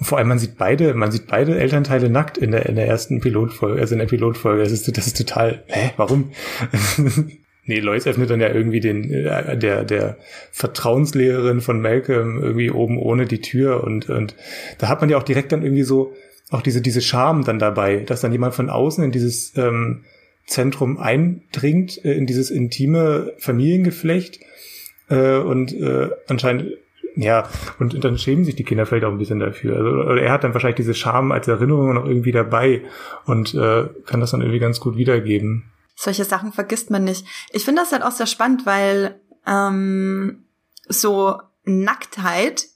Vor 0.00 0.18
allem 0.18 0.28
man 0.28 0.38
sieht 0.38 0.58
beide, 0.58 0.94
man 0.94 1.10
sieht 1.10 1.26
beide 1.26 1.58
Elternteile 1.58 2.10
nackt 2.10 2.36
in 2.36 2.50
der 2.50 2.66
in 2.66 2.76
der 2.76 2.86
ersten 2.86 3.20
Pilotfolge, 3.20 3.80
also 3.80 3.94
in 3.94 3.98
der 3.98 4.06
Pilotfolge. 4.06 4.62
Das 4.62 4.72
ist 4.72 4.96
das 4.96 5.06
ist 5.06 5.16
total, 5.16 5.62
hä, 5.66 5.92
warum? 5.96 6.32
Nee, 7.68 7.80
Lois 7.80 8.06
öffnet 8.06 8.30
dann 8.30 8.40
ja 8.40 8.48
irgendwie 8.48 8.78
den, 8.78 9.12
äh, 9.12 9.58
der, 9.58 9.84
der 9.84 10.18
Vertrauenslehrerin 10.52 11.60
von 11.60 11.80
Malcolm 11.80 12.40
irgendwie 12.40 12.70
oben 12.70 12.96
ohne 12.96 13.26
die 13.26 13.40
Tür 13.40 13.82
und, 13.82 14.08
und 14.08 14.36
da 14.78 14.88
hat 14.88 15.00
man 15.00 15.10
ja 15.10 15.18
auch 15.18 15.24
direkt 15.24 15.50
dann 15.50 15.62
irgendwie 15.62 15.82
so 15.82 16.14
auch 16.50 16.62
diese, 16.62 16.80
diese 16.80 17.00
Charme 17.00 17.44
dann 17.44 17.58
dabei, 17.58 17.98
dass 17.98 18.20
dann 18.20 18.30
jemand 18.30 18.54
von 18.54 18.70
außen 18.70 19.02
in 19.02 19.10
dieses 19.10 19.56
ähm, 19.56 20.04
Zentrum 20.46 20.98
eindringt, 20.98 22.04
äh, 22.04 22.12
in 22.12 22.26
dieses 22.26 22.50
intime 22.50 23.32
Familiengeflecht 23.38 24.38
äh, 25.08 25.38
und 25.38 25.72
äh, 25.72 26.10
anscheinend 26.28 26.76
ja, 27.16 27.48
und, 27.78 28.04
dann 28.04 28.18
schämen 28.18 28.44
sich 28.44 28.54
die 28.54 28.64
Kinder 28.64 28.86
vielleicht 28.86 29.04
auch 29.04 29.10
ein 29.10 29.18
bisschen 29.18 29.40
dafür. 29.40 29.76
Also, 29.76 30.20
er 30.20 30.30
hat 30.30 30.44
dann 30.44 30.54
wahrscheinlich 30.54 30.76
diese 30.76 30.94
Charme 30.94 31.32
als 31.32 31.48
Erinnerung 31.48 31.94
noch 31.94 32.04
irgendwie 32.04 32.32
dabei 32.32 32.82
und 33.24 33.54
äh, 33.54 33.88
kann 34.06 34.20
das 34.20 34.30
dann 34.30 34.42
irgendwie 34.42 34.60
ganz 34.60 34.78
gut 34.80 34.96
wiedergeben 34.96 35.72
solche 35.96 36.24
Sachen 36.24 36.52
vergisst 36.52 36.90
man 36.90 37.04
nicht. 37.04 37.26
Ich 37.50 37.64
finde 37.64 37.82
das 37.82 37.90
halt 37.90 38.02
auch 38.02 38.12
sehr 38.12 38.26
spannend, 38.26 38.66
weil 38.66 39.20
ähm, 39.46 40.44
so 40.88 41.40
Nacktheit 41.64 42.66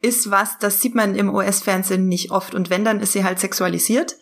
ist 0.00 0.30
was, 0.30 0.58
das 0.58 0.80
sieht 0.80 0.94
man 0.94 1.14
im 1.14 1.32
US-Fernsehen 1.32 2.08
nicht 2.08 2.30
oft. 2.30 2.54
Und 2.54 2.70
wenn, 2.70 2.84
dann 2.84 3.00
ist 3.00 3.12
sie 3.12 3.24
halt 3.24 3.38
sexualisiert. 3.38 4.16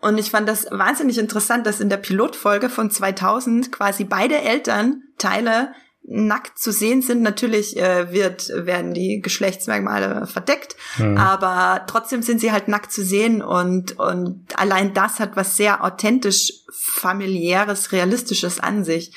Und 0.00 0.18
ich 0.18 0.30
fand 0.30 0.48
das 0.48 0.66
wahnsinnig 0.70 1.16
interessant, 1.18 1.66
dass 1.66 1.80
in 1.80 1.88
der 1.88 1.96
Pilotfolge 1.96 2.68
von 2.68 2.90
2000 2.90 3.70
quasi 3.72 4.04
beide 4.04 4.40
Elternteile 4.40 5.72
nackt 6.12 6.58
zu 6.58 6.72
sehen 6.72 7.02
sind. 7.02 7.22
Natürlich 7.22 7.76
äh, 7.76 8.12
wird, 8.12 8.50
werden 8.54 8.94
die 8.94 9.20
Geschlechtsmerkmale 9.20 10.26
verdeckt, 10.26 10.76
mhm. 10.98 11.16
aber 11.16 11.84
trotzdem 11.86 12.22
sind 12.22 12.40
sie 12.40 12.52
halt 12.52 12.68
nackt 12.68 12.92
zu 12.92 13.04
sehen 13.04 13.42
und, 13.42 13.98
und 13.98 14.46
allein 14.54 14.94
das 14.94 15.20
hat 15.20 15.36
was 15.36 15.56
sehr 15.56 15.84
authentisch 15.84 16.52
familiäres, 16.72 17.92
realistisches 17.92 18.60
an 18.60 18.84
sich. 18.84 19.14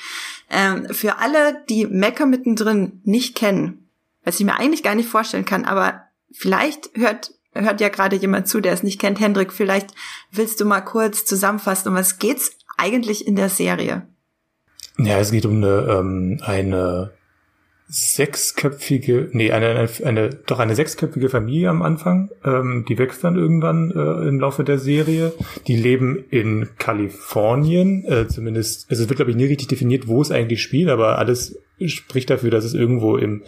Ähm, 0.50 0.86
für 0.90 1.18
alle, 1.18 1.62
die 1.68 1.86
Mecker 1.86 2.26
mittendrin 2.26 3.00
nicht 3.04 3.36
kennen, 3.36 3.88
was 4.24 4.40
ich 4.40 4.46
mir 4.46 4.54
eigentlich 4.54 4.82
gar 4.82 4.94
nicht 4.94 5.08
vorstellen 5.08 5.44
kann, 5.44 5.64
aber 5.64 6.02
vielleicht 6.32 6.90
hört 6.94 7.32
hört 7.54 7.80
ja 7.80 7.88
gerade 7.88 8.16
jemand 8.16 8.48
zu, 8.48 8.60
der 8.60 8.74
es 8.74 8.82
nicht 8.82 9.00
kennt. 9.00 9.18
Hendrik, 9.18 9.50
vielleicht 9.50 9.94
willst 10.30 10.60
du 10.60 10.66
mal 10.66 10.82
kurz 10.82 11.24
zusammenfassen, 11.24 11.88
um 11.88 11.94
was 11.94 12.18
geht's 12.18 12.52
eigentlich 12.76 13.26
in 13.26 13.34
der 13.34 13.48
Serie? 13.48 14.06
Ja, 14.98 15.18
es 15.18 15.30
geht 15.30 15.46
um 15.46 15.56
eine, 15.56 15.86
ähm, 15.90 16.40
eine 16.42 17.12
sechsköpfige, 17.88 19.28
nee, 19.32 19.52
eine, 19.52 19.68
eine, 19.68 19.88
eine, 20.04 20.30
doch 20.30 20.58
eine 20.58 20.74
sechsköpfige 20.74 21.28
Familie 21.28 21.70
am 21.70 21.82
Anfang. 21.82 22.30
Ähm, 22.44 22.84
die 22.88 22.98
wächst 22.98 23.22
dann 23.22 23.36
irgendwann 23.36 23.92
äh, 23.92 24.28
im 24.28 24.40
Laufe 24.40 24.64
der 24.64 24.78
Serie. 24.78 25.32
Die 25.68 25.76
leben 25.76 26.24
in 26.30 26.68
Kalifornien, 26.78 28.04
äh, 28.04 28.26
zumindest, 28.26 28.90
also 28.90 29.02
es 29.02 29.08
wird 29.08 29.16
glaube 29.16 29.30
ich 29.30 29.36
nie 29.36 29.44
richtig 29.44 29.68
definiert, 29.68 30.08
wo 30.08 30.20
es 30.20 30.32
eigentlich 30.32 30.62
spielt, 30.62 30.88
aber 30.88 31.18
alles 31.18 31.58
spricht 31.84 32.30
dafür, 32.30 32.50
dass 32.50 32.64
es 32.64 32.74
irgendwo 32.74 33.16
im 33.16 33.42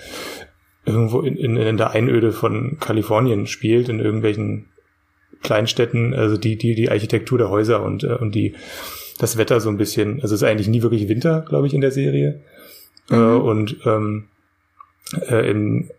irgendwo 0.85 1.21
in, 1.21 1.37
in, 1.37 1.57
in 1.57 1.77
der 1.77 1.91
Einöde 1.91 2.33
von 2.33 2.79
Kalifornien 2.79 3.47
spielt, 3.47 3.89
in 3.89 4.01
irgendwelchen 4.01 4.67
Kleinstädten, 5.43 6.15
also 6.15 6.37
die 6.37 6.57
die 6.57 6.75
die 6.75 6.91
Architektur 6.91 7.39
der 7.39 7.51
Häuser 7.51 7.83
und 7.83 8.05
äh, 8.05 8.15
und 8.15 8.35
die 8.35 8.55
das 9.19 9.37
Wetter 9.37 9.61
so 9.61 9.69
ein 9.69 9.77
bisschen, 9.77 10.23
also 10.23 10.35
es 10.35 10.43
ist 10.43 10.49
eigentlich 10.49 10.69
nie 10.69 10.83
wirklich 10.83 11.09
Winter, 11.09 11.45
glaube 11.49 11.67
ich, 11.67 11.75
in 11.75 11.81
der 11.81 11.91
Serie. 11.91 12.41
Äh, 13.11 13.17
mhm. 13.17 13.21
Äh, 13.21 13.37
und 13.37 13.77
ähm, 13.85 14.25
äh, 15.29 15.51
in 15.51 15.91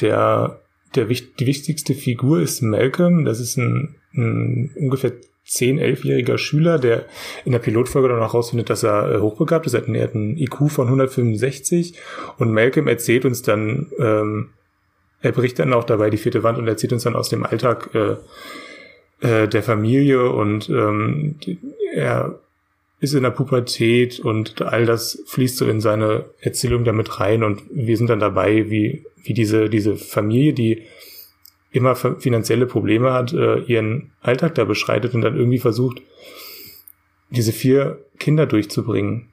der, 0.00 0.60
der 0.94 1.04
die 1.04 1.46
wichtigste 1.46 1.94
Figur 1.94 2.40
ist 2.40 2.62
Malcolm. 2.62 3.24
Das 3.24 3.40
ist 3.40 3.56
ein, 3.56 3.96
ein 4.14 4.70
ungefähr 4.76 5.12
10, 5.46 5.78
11-jähriger 5.78 6.38
Schüler, 6.38 6.78
der 6.78 7.04
in 7.44 7.52
der 7.52 7.58
Pilotfolge 7.58 8.08
dann 8.08 8.22
auch 8.22 8.34
rausfindet, 8.34 8.70
dass 8.70 8.82
er 8.82 9.12
äh, 9.12 9.20
hochbegabt 9.20 9.66
ist. 9.66 9.74
Er 9.74 9.82
hat 9.82 10.14
einen 10.14 10.38
IQ 10.38 10.70
von 10.70 10.86
165 10.86 11.98
und 12.38 12.52
Malcolm 12.52 12.88
erzählt 12.88 13.24
uns 13.24 13.42
dann, 13.42 13.90
ähm, 13.98 14.50
er 15.20 15.32
bricht 15.32 15.58
dann 15.58 15.72
auch 15.72 15.84
dabei 15.84 16.10
die 16.10 16.16
vierte 16.16 16.42
Wand 16.42 16.58
und 16.58 16.68
erzählt 16.68 16.92
uns 16.92 17.04
dann 17.04 17.16
aus 17.16 17.28
dem 17.28 17.44
Alltag 17.44 17.90
äh, 17.94 18.16
äh, 19.20 19.48
der 19.48 19.62
Familie 19.62 20.30
und 20.30 20.68
ähm, 20.70 21.36
er 21.94 22.40
ist 23.04 23.14
in 23.14 23.22
der 23.22 23.30
Pubertät 23.30 24.18
und 24.18 24.60
all 24.62 24.86
das 24.86 25.22
fließt 25.26 25.56
so 25.56 25.66
in 25.66 25.80
seine 25.80 26.24
Erzählung 26.40 26.84
damit 26.84 27.20
rein 27.20 27.42
und 27.42 27.62
wir 27.70 27.96
sind 27.96 28.10
dann 28.10 28.20
dabei, 28.20 28.70
wie, 28.70 29.04
wie 29.22 29.34
diese, 29.34 29.68
diese 29.68 29.96
Familie, 29.96 30.52
die 30.52 30.82
immer 31.70 31.96
finanzielle 31.96 32.66
Probleme 32.66 33.12
hat, 33.12 33.32
äh, 33.32 33.58
ihren 33.60 34.12
Alltag 34.20 34.54
da 34.54 34.64
beschreitet 34.64 35.14
und 35.14 35.22
dann 35.22 35.36
irgendwie 35.36 35.58
versucht, 35.58 36.02
diese 37.30 37.52
vier 37.52 37.98
Kinder 38.18 38.46
durchzubringen. 38.46 39.28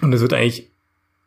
Und 0.00 0.12
es 0.12 0.20
wird 0.20 0.32
eigentlich 0.32 0.70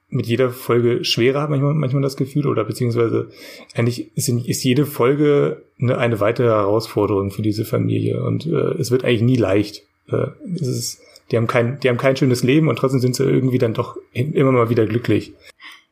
mit 0.10 0.28
jeder 0.28 0.50
Folge 0.50 1.04
schwerer, 1.04 1.42
hat 1.42 1.50
manchmal, 1.50 1.74
manchmal 1.74 2.02
das 2.02 2.18
Gefühl, 2.18 2.48
oder 2.48 2.64
beziehungsweise 2.64 3.30
eigentlich 3.74 4.16
ist, 4.16 4.30
ist 4.30 4.64
jede 4.64 4.86
Folge 4.86 5.64
eine, 5.80 5.98
eine 5.98 6.20
weitere 6.20 6.48
Herausforderung 6.48 7.32
für 7.32 7.42
diese 7.42 7.66
Familie 7.66 8.24
und 8.24 8.46
äh, 8.46 8.74
es 8.80 8.92
wird 8.92 9.04
eigentlich 9.04 9.22
nie 9.22 9.38
leicht. 9.38 9.84
Äh, 10.10 10.28
es 10.54 10.68
ist 10.68 11.02
die 11.32 11.38
haben 11.38 11.48
kein, 11.48 11.80
die 11.80 11.90
haben 11.90 11.98
kein 11.98 12.16
schönes 12.16 12.44
Leben 12.44 12.68
und 12.68 12.78
trotzdem 12.78 13.00
sind 13.00 13.16
sie 13.16 13.24
irgendwie 13.24 13.58
dann 13.58 13.74
doch 13.74 13.98
immer 14.14 14.52
mal 14.52 14.70
wieder 14.70 14.86
glücklich. 14.86 15.34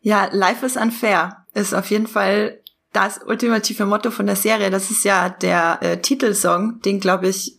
Ja, 0.01 0.29
Life 0.31 0.65
is 0.65 0.77
unfair 0.77 1.45
ist 1.53 1.73
auf 1.73 1.89
jeden 1.89 2.07
Fall 2.07 2.59
das 2.91 3.19
ultimative 3.25 3.85
Motto 3.85 4.11
von 4.11 4.27
der 4.27 4.35
Serie. 4.35 4.69
Das 4.69 4.91
ist 4.91 5.03
ja 5.03 5.29
der 5.29 5.79
äh, 5.81 5.97
Titelsong, 5.97 6.81
den 6.81 6.99
glaube 6.99 7.27
ich 7.27 7.57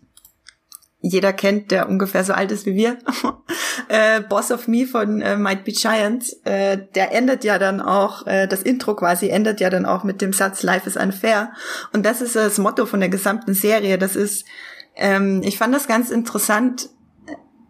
jeder 1.07 1.35
kennt, 1.35 1.71
der 1.71 1.91
ungefähr 1.91 2.25
so 2.25 2.33
alt 2.33 2.51
ist 2.51 2.65
wie 2.65 2.77
wir. 2.77 2.97
äh, 3.89 4.23
Boss 4.23 4.51
of 4.51 4.69
Me 4.69 4.87
von 4.87 5.21
äh, 5.21 5.37
Might 5.37 5.65
Be 5.65 5.73
Giant, 5.73 6.25
äh, 6.45 6.79
der 6.95 7.13
endet 7.13 7.45
ja 7.45 7.59
dann 7.59 7.83
auch, 7.83 8.27
äh, 8.27 8.47
das 8.47 8.63
Intro 8.63 8.95
quasi 8.95 9.29
endet 9.29 9.61
ja 9.61 9.69
dann 9.69 9.85
auch 9.85 10.03
mit 10.03 10.23
dem 10.23 10.33
Satz 10.33 10.63
Life 10.63 10.89
is 10.89 10.97
unfair. 10.97 11.53
Und 11.93 12.07
das 12.07 12.23
ist 12.23 12.37
das 12.37 12.57
Motto 12.57 12.87
von 12.87 13.01
der 13.01 13.11
gesamten 13.11 13.53
Serie. 13.53 13.99
Das 13.99 14.17
ist, 14.17 14.47
ähm, 14.97 15.43
ich 15.45 15.59
fand 15.59 15.75
das 15.75 15.89
ganz 15.89 16.11
interessant, 16.11 16.89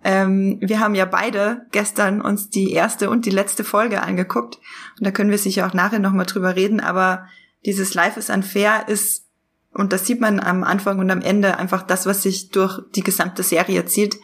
ähm, 0.05 0.59
wir 0.61 0.81
haben 0.81 0.95
ja 0.95 1.07
beide 1.07 1.67
gestern 1.73 2.21
uns 2.21 2.51
die 2.51 2.73
erste 2.73 3.09
und 3.09 3.25
die 3.25 3.31
letzte 3.31 3.65
Folge 3.65 4.03
angeguckt 4.03 4.59
und 4.99 5.07
da 5.07 5.11
können 5.11 5.31
wir 5.31 5.39
sicher 5.39 5.67
auch 5.67 5.73
nachher 5.73 5.99
nochmal 5.99 6.27
drüber 6.27 6.55
reden, 6.55 6.81
aber 6.81 7.27
dieses 7.65 7.95
Life 7.95 8.19
is 8.19 8.29
unfair 8.29 8.89
ist, 8.89 9.25
und 9.73 9.93
das 9.93 10.07
sieht 10.07 10.21
man 10.21 10.39
am 10.39 10.63
Anfang 10.63 10.99
und 10.99 11.11
am 11.11 11.23
Ende 11.23 11.59
einfach 11.59 11.83
das, 11.83 12.07
was 12.07 12.23
sich 12.23 12.51
durch 12.51 12.81
die 12.95 13.03
gesamte 13.03 13.43
Serie 13.43 13.87
zieht 13.87 14.21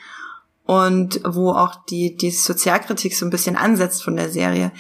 und 0.65 1.21
wo 1.25 1.51
auch 1.51 1.85
die, 1.87 2.17
die 2.17 2.31
Sozialkritik 2.31 3.17
so 3.17 3.27
ein 3.27 3.31
bisschen 3.31 3.57
ansetzt 3.57 4.05
von 4.05 4.15
der 4.15 4.29
Serie. 4.29 4.71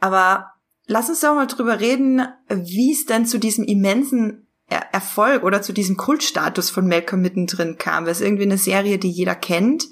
Aber 0.00 0.54
lass 0.86 1.08
uns 1.08 1.20
doch 1.20 1.34
mal 1.34 1.46
drüber 1.46 1.78
reden, 1.78 2.26
wie 2.48 2.92
es 2.92 3.06
denn 3.06 3.26
zu 3.26 3.38
diesem 3.38 3.64
immensen 3.64 4.46
Erfolg 4.66 5.44
oder 5.44 5.62
zu 5.62 5.72
diesem 5.72 5.96
Kultstatus 5.96 6.70
von 6.70 6.88
Malcolm 6.88 7.22
mittendrin 7.22 7.76
kam. 7.76 8.06
Das 8.06 8.20
ist 8.20 8.26
irgendwie 8.26 8.44
eine 8.44 8.58
Serie, 8.58 8.98
die 8.98 9.10
jeder 9.10 9.34
kennt 9.34 9.84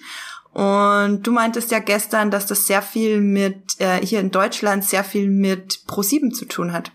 und 0.58 1.24
du 1.24 1.30
meintest 1.30 1.70
ja 1.70 1.78
gestern, 1.78 2.32
dass 2.32 2.46
das 2.46 2.66
sehr 2.66 2.82
viel 2.82 3.20
mit, 3.20 3.78
äh, 3.78 4.04
hier 4.04 4.18
in 4.18 4.32
Deutschland 4.32 4.82
sehr 4.82 5.04
viel 5.04 5.30
mit 5.30 5.82
Pro7 5.86 6.32
zu 6.32 6.46
tun 6.46 6.72
hat. 6.72 6.90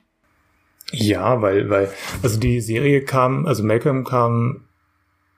Ja, 0.91 1.41
weil, 1.41 1.69
weil, 1.69 1.89
also 2.21 2.37
die 2.41 2.59
Serie 2.59 3.05
kam, 3.05 3.45
also 3.45 3.63
Malcolm 3.63 4.03
kam 4.03 4.65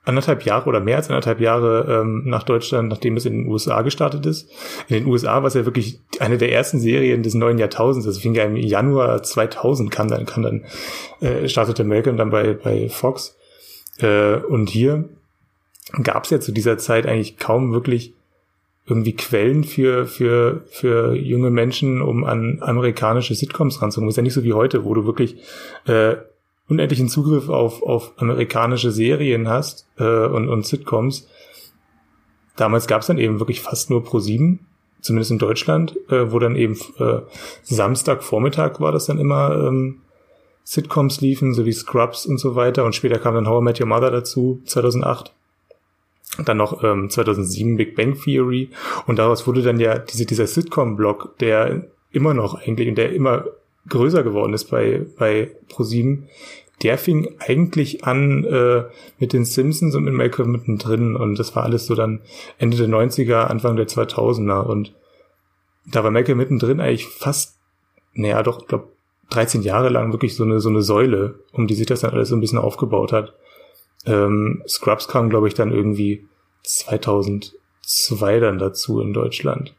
anderthalb 0.04 0.44
Jahre 0.44 0.68
oder 0.68 0.80
mehr 0.80 0.96
als 0.96 1.08
anderthalb 1.08 1.38
Jahre 1.38 2.00
ähm, 2.00 2.24
nach 2.26 2.42
Deutschland, 2.42 2.88
nachdem 2.88 3.16
es 3.16 3.26
in 3.26 3.44
den 3.44 3.46
USA 3.46 3.82
gestartet 3.82 4.26
ist. 4.26 4.50
In 4.88 4.96
den 4.96 5.06
USA 5.06 5.34
war 5.42 5.46
es 5.46 5.54
ja 5.54 5.64
wirklich 5.64 6.00
eine 6.18 6.36
der 6.36 6.50
ersten 6.50 6.80
Serien 6.80 7.22
des 7.22 7.34
neuen 7.34 7.58
Jahrtausends. 7.58 8.06
Das 8.06 8.18
fing 8.18 8.34
ja 8.34 8.42
im 8.42 8.56
Januar 8.56 9.22
2000 9.22 9.92
kam 9.92 10.08
dann, 10.08 10.26
kam 10.26 10.42
dann 10.42 10.64
äh, 11.20 11.48
startete 11.48 11.84
Malcolm 11.84 12.16
dann 12.16 12.30
bei 12.30 12.54
bei 12.54 12.88
Fox. 12.88 13.36
Äh, 14.00 14.38
und 14.38 14.68
hier 14.68 15.08
gab 16.02 16.24
es 16.24 16.30
ja 16.30 16.40
zu 16.40 16.50
dieser 16.50 16.76
Zeit 16.76 17.06
eigentlich 17.06 17.38
kaum 17.38 17.72
wirklich 17.72 18.15
irgendwie 18.86 19.16
Quellen 19.16 19.64
für, 19.64 20.06
für, 20.06 20.62
für 20.68 21.14
junge 21.14 21.50
Menschen, 21.50 22.00
um 22.00 22.24
an 22.24 22.58
amerikanische 22.60 23.34
Sitcoms 23.34 23.82
ranzukommen. 23.82 24.08
Ist 24.08 24.16
ja 24.16 24.22
nicht 24.22 24.34
so 24.34 24.44
wie 24.44 24.52
heute, 24.52 24.84
wo 24.84 24.94
du 24.94 25.06
wirklich 25.06 25.36
äh, 25.86 26.16
unendlichen 26.68 27.08
Zugriff 27.08 27.48
auf, 27.48 27.82
auf 27.82 28.12
amerikanische 28.16 28.92
Serien 28.92 29.48
hast 29.48 29.88
äh, 29.98 30.26
und, 30.26 30.48
und 30.48 30.66
Sitcoms. 30.66 31.28
Damals 32.56 32.86
gab 32.86 33.00
es 33.00 33.08
dann 33.08 33.18
eben 33.18 33.40
wirklich 33.40 33.60
fast 33.60 33.90
nur 33.90 34.04
Pro 34.04 34.20
7, 34.20 34.60
zumindest 35.00 35.32
in 35.32 35.38
Deutschland, 35.38 35.96
äh, 36.08 36.30
wo 36.30 36.38
dann 36.38 36.56
eben 36.56 36.78
äh, 36.98 37.20
Samstagvormittag 37.62 38.80
war 38.80 38.92
das 38.92 39.06
dann 39.06 39.18
immer 39.18 39.66
ähm, 39.66 40.02
Sitcoms 40.62 41.20
liefen, 41.20 41.54
so 41.54 41.64
wie 41.64 41.72
Scrubs 41.72 42.24
und 42.24 42.38
so 42.38 42.54
weiter. 42.54 42.84
Und 42.84 42.94
später 42.94 43.18
kam 43.18 43.34
dann 43.34 43.48
How 43.48 43.60
I 43.60 43.64
Met 43.64 43.80
Your 43.80 43.86
Mother 43.86 44.10
dazu, 44.10 44.60
2008. 44.64 45.32
Dann 46.44 46.56
noch 46.56 46.82
ähm, 46.84 47.08
2007 47.08 47.76
Big 47.76 47.96
Bang 47.96 48.14
Theory. 48.20 48.70
Und 49.06 49.18
daraus 49.18 49.46
wurde 49.46 49.62
dann 49.62 49.80
ja 49.80 49.98
diese, 49.98 50.26
dieser 50.26 50.46
Sitcom-Block, 50.46 51.38
der 51.38 51.86
immer 52.10 52.34
noch 52.34 52.54
eigentlich 52.54 52.88
und 52.88 52.96
der 52.96 53.12
immer 53.12 53.44
größer 53.88 54.22
geworden 54.22 54.52
ist 54.52 54.70
bei, 54.70 55.06
bei 55.18 55.50
ProSieben, 55.68 56.28
der 56.82 56.98
fing 56.98 57.36
eigentlich 57.38 58.04
an 58.04 58.44
äh, 58.44 58.84
mit 59.18 59.32
den 59.32 59.44
Simpsons 59.44 59.94
und 59.94 60.04
mit 60.04 60.14
Malcolm 60.14 60.52
mittendrin 60.52 61.16
und 61.16 61.38
das 61.38 61.56
war 61.56 61.62
alles 61.62 61.86
so 61.86 61.94
dann 61.94 62.20
Ende 62.58 62.76
der 62.76 62.88
90er, 62.88 63.44
Anfang 63.44 63.76
der 63.76 63.86
2000er 63.86 64.62
und 64.66 64.92
da 65.86 66.04
war 66.04 66.10
Malcolm 66.10 66.38
mittendrin 66.38 66.80
eigentlich 66.80 67.06
fast, 67.06 67.58
naja 68.12 68.42
doch, 68.42 68.66
glaube 68.66 68.88
13 69.30 69.62
Jahre 69.62 69.88
lang 69.88 70.12
wirklich 70.12 70.36
so 70.36 70.44
eine, 70.44 70.60
so 70.60 70.68
eine 70.68 70.82
Säule, 70.82 71.40
um 71.52 71.66
die 71.66 71.74
sich 71.74 71.86
das 71.86 72.00
dann 72.00 72.12
alles 72.12 72.28
so 72.28 72.36
ein 72.36 72.40
bisschen 72.40 72.58
aufgebaut 72.58 73.12
hat. 73.12 73.34
Ähm, 74.04 74.62
Scrubs 74.68 75.08
kam, 75.08 75.30
glaube 75.30 75.48
ich, 75.48 75.54
dann 75.54 75.72
irgendwie 75.72 76.26
2002 76.64 78.40
dann 78.40 78.58
dazu 78.58 79.00
in 79.00 79.12
Deutschland 79.12 79.74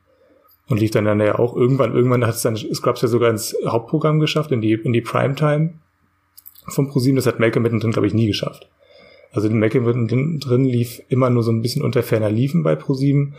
und 0.68 0.80
lief 0.80 0.92
dann 0.92 1.06
dann 1.06 1.20
ja 1.20 1.40
auch 1.40 1.56
irgendwann, 1.56 1.96
irgendwann 1.96 2.26
hat 2.26 2.36
es 2.36 2.42
dann 2.42 2.58
Scrubs 2.58 3.02
ja 3.02 3.08
sogar 3.08 3.30
ins 3.30 3.56
Hauptprogramm 3.66 4.20
geschafft, 4.20 4.52
in 4.52 4.62
die, 4.62 4.74
in 4.74 4.94
die 4.94 5.02
Primetime 5.02 5.76
vom 6.68 6.90
ProSieben. 6.90 7.16
Das 7.16 7.28
hat 7.28 7.40
Malcolm 7.40 7.64
mittendrin, 7.64 7.92
glaube 7.92 8.08
ich, 8.08 8.14
nie 8.14 8.28
geschafft. 8.28 8.68
Also 9.32 9.50
Malcolm 9.50 9.86
mittendrin 9.86 10.66
lief 10.66 11.02
immer 11.10 11.30
nur 11.30 11.44
so 11.44 11.52
ein 11.52 11.62
bisschen 11.62 11.84
unter 11.84 12.04
ferner 12.04 12.30
Liefen 12.30 12.64
bei 12.64 12.76
ProSieben. 12.76 13.36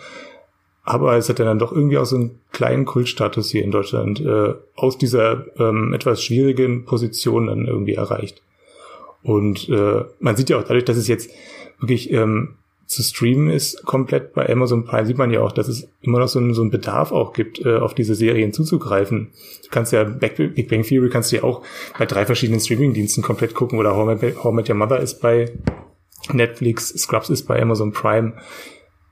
Aber 0.85 1.17
es 1.17 1.29
hat 1.29 1.39
dann 1.39 1.59
doch 1.59 1.73
irgendwie 1.73 1.99
auch 1.99 2.07
so 2.07 2.17
einen 2.17 2.41
kleinen 2.51 2.87
Kultstatus 2.87 3.51
hier 3.51 3.63
in 3.63 3.71
Deutschland 3.71 4.21
äh, 4.21 4.55
aus 4.75 4.97
dieser 4.97 5.45
ähm, 5.59 5.93
etwas 5.93 6.23
schwierigen 6.23 6.87
Position 6.87 7.49
dann 7.49 7.67
irgendwie 7.67 7.95
erreicht. 7.95 8.41
Und 9.23 9.69
äh, 9.69 10.05
man 10.21 10.37
sieht 10.37 10.51
ja 10.51 10.59
auch 10.59 10.63
dadurch, 10.65 10.85
dass 10.85 10.97
es 10.97 11.09
jetzt 11.09 11.31
wirklich 11.81 12.13
ähm, 12.13 12.57
zu 12.89 13.03
streamen 13.03 13.51
ist 13.51 13.85
komplett 13.85 14.33
bei 14.33 14.49
Amazon 14.49 14.87
Prime, 14.87 15.07
sieht 15.07 15.19
man 15.19 15.31
ja 15.31 15.41
auch, 15.41 15.53
dass 15.53 15.69
es 15.69 15.89
immer 16.01 16.19
noch 16.19 16.29
so 16.29 16.39
einen, 16.39 16.55
so 16.55 16.63
einen 16.63 16.71
Bedarf 16.71 17.13
auch 17.13 17.35
gibt, 17.35 17.65
äh, 17.65 17.77
auf 17.77 17.95
diese 17.95 18.15
Serien 18.15 18.55
zuzugreifen. 18.55 19.29
Du 19.65 19.69
kannst 19.71 19.93
ja 19.93 20.05
Big 20.05 20.69
Bang 20.69 20.83
Theory 20.83 21.11
kannst 21.11 21.31
du 21.31 21.37
ja 21.37 21.43
auch 21.43 21.63
bei 21.99 22.07
drei 22.07 22.25
verschiedenen 22.25 22.61
Streaming-Diensten 22.61 23.23
komplett 23.23 23.55
gucken 23.55 23.79
oder 23.79 23.95
How 23.95 24.23
I, 24.23 24.35
How 24.43 24.55
Met 24.55 24.71
Your 24.71 24.77
Mother 24.77 25.01
ist 25.01 25.21
bei 25.21 25.53
Netflix, 26.33 26.89
Scrubs 26.89 27.29
ist 27.29 27.47
bei 27.47 27.61
Amazon 27.61 27.93
Prime. 27.93 28.33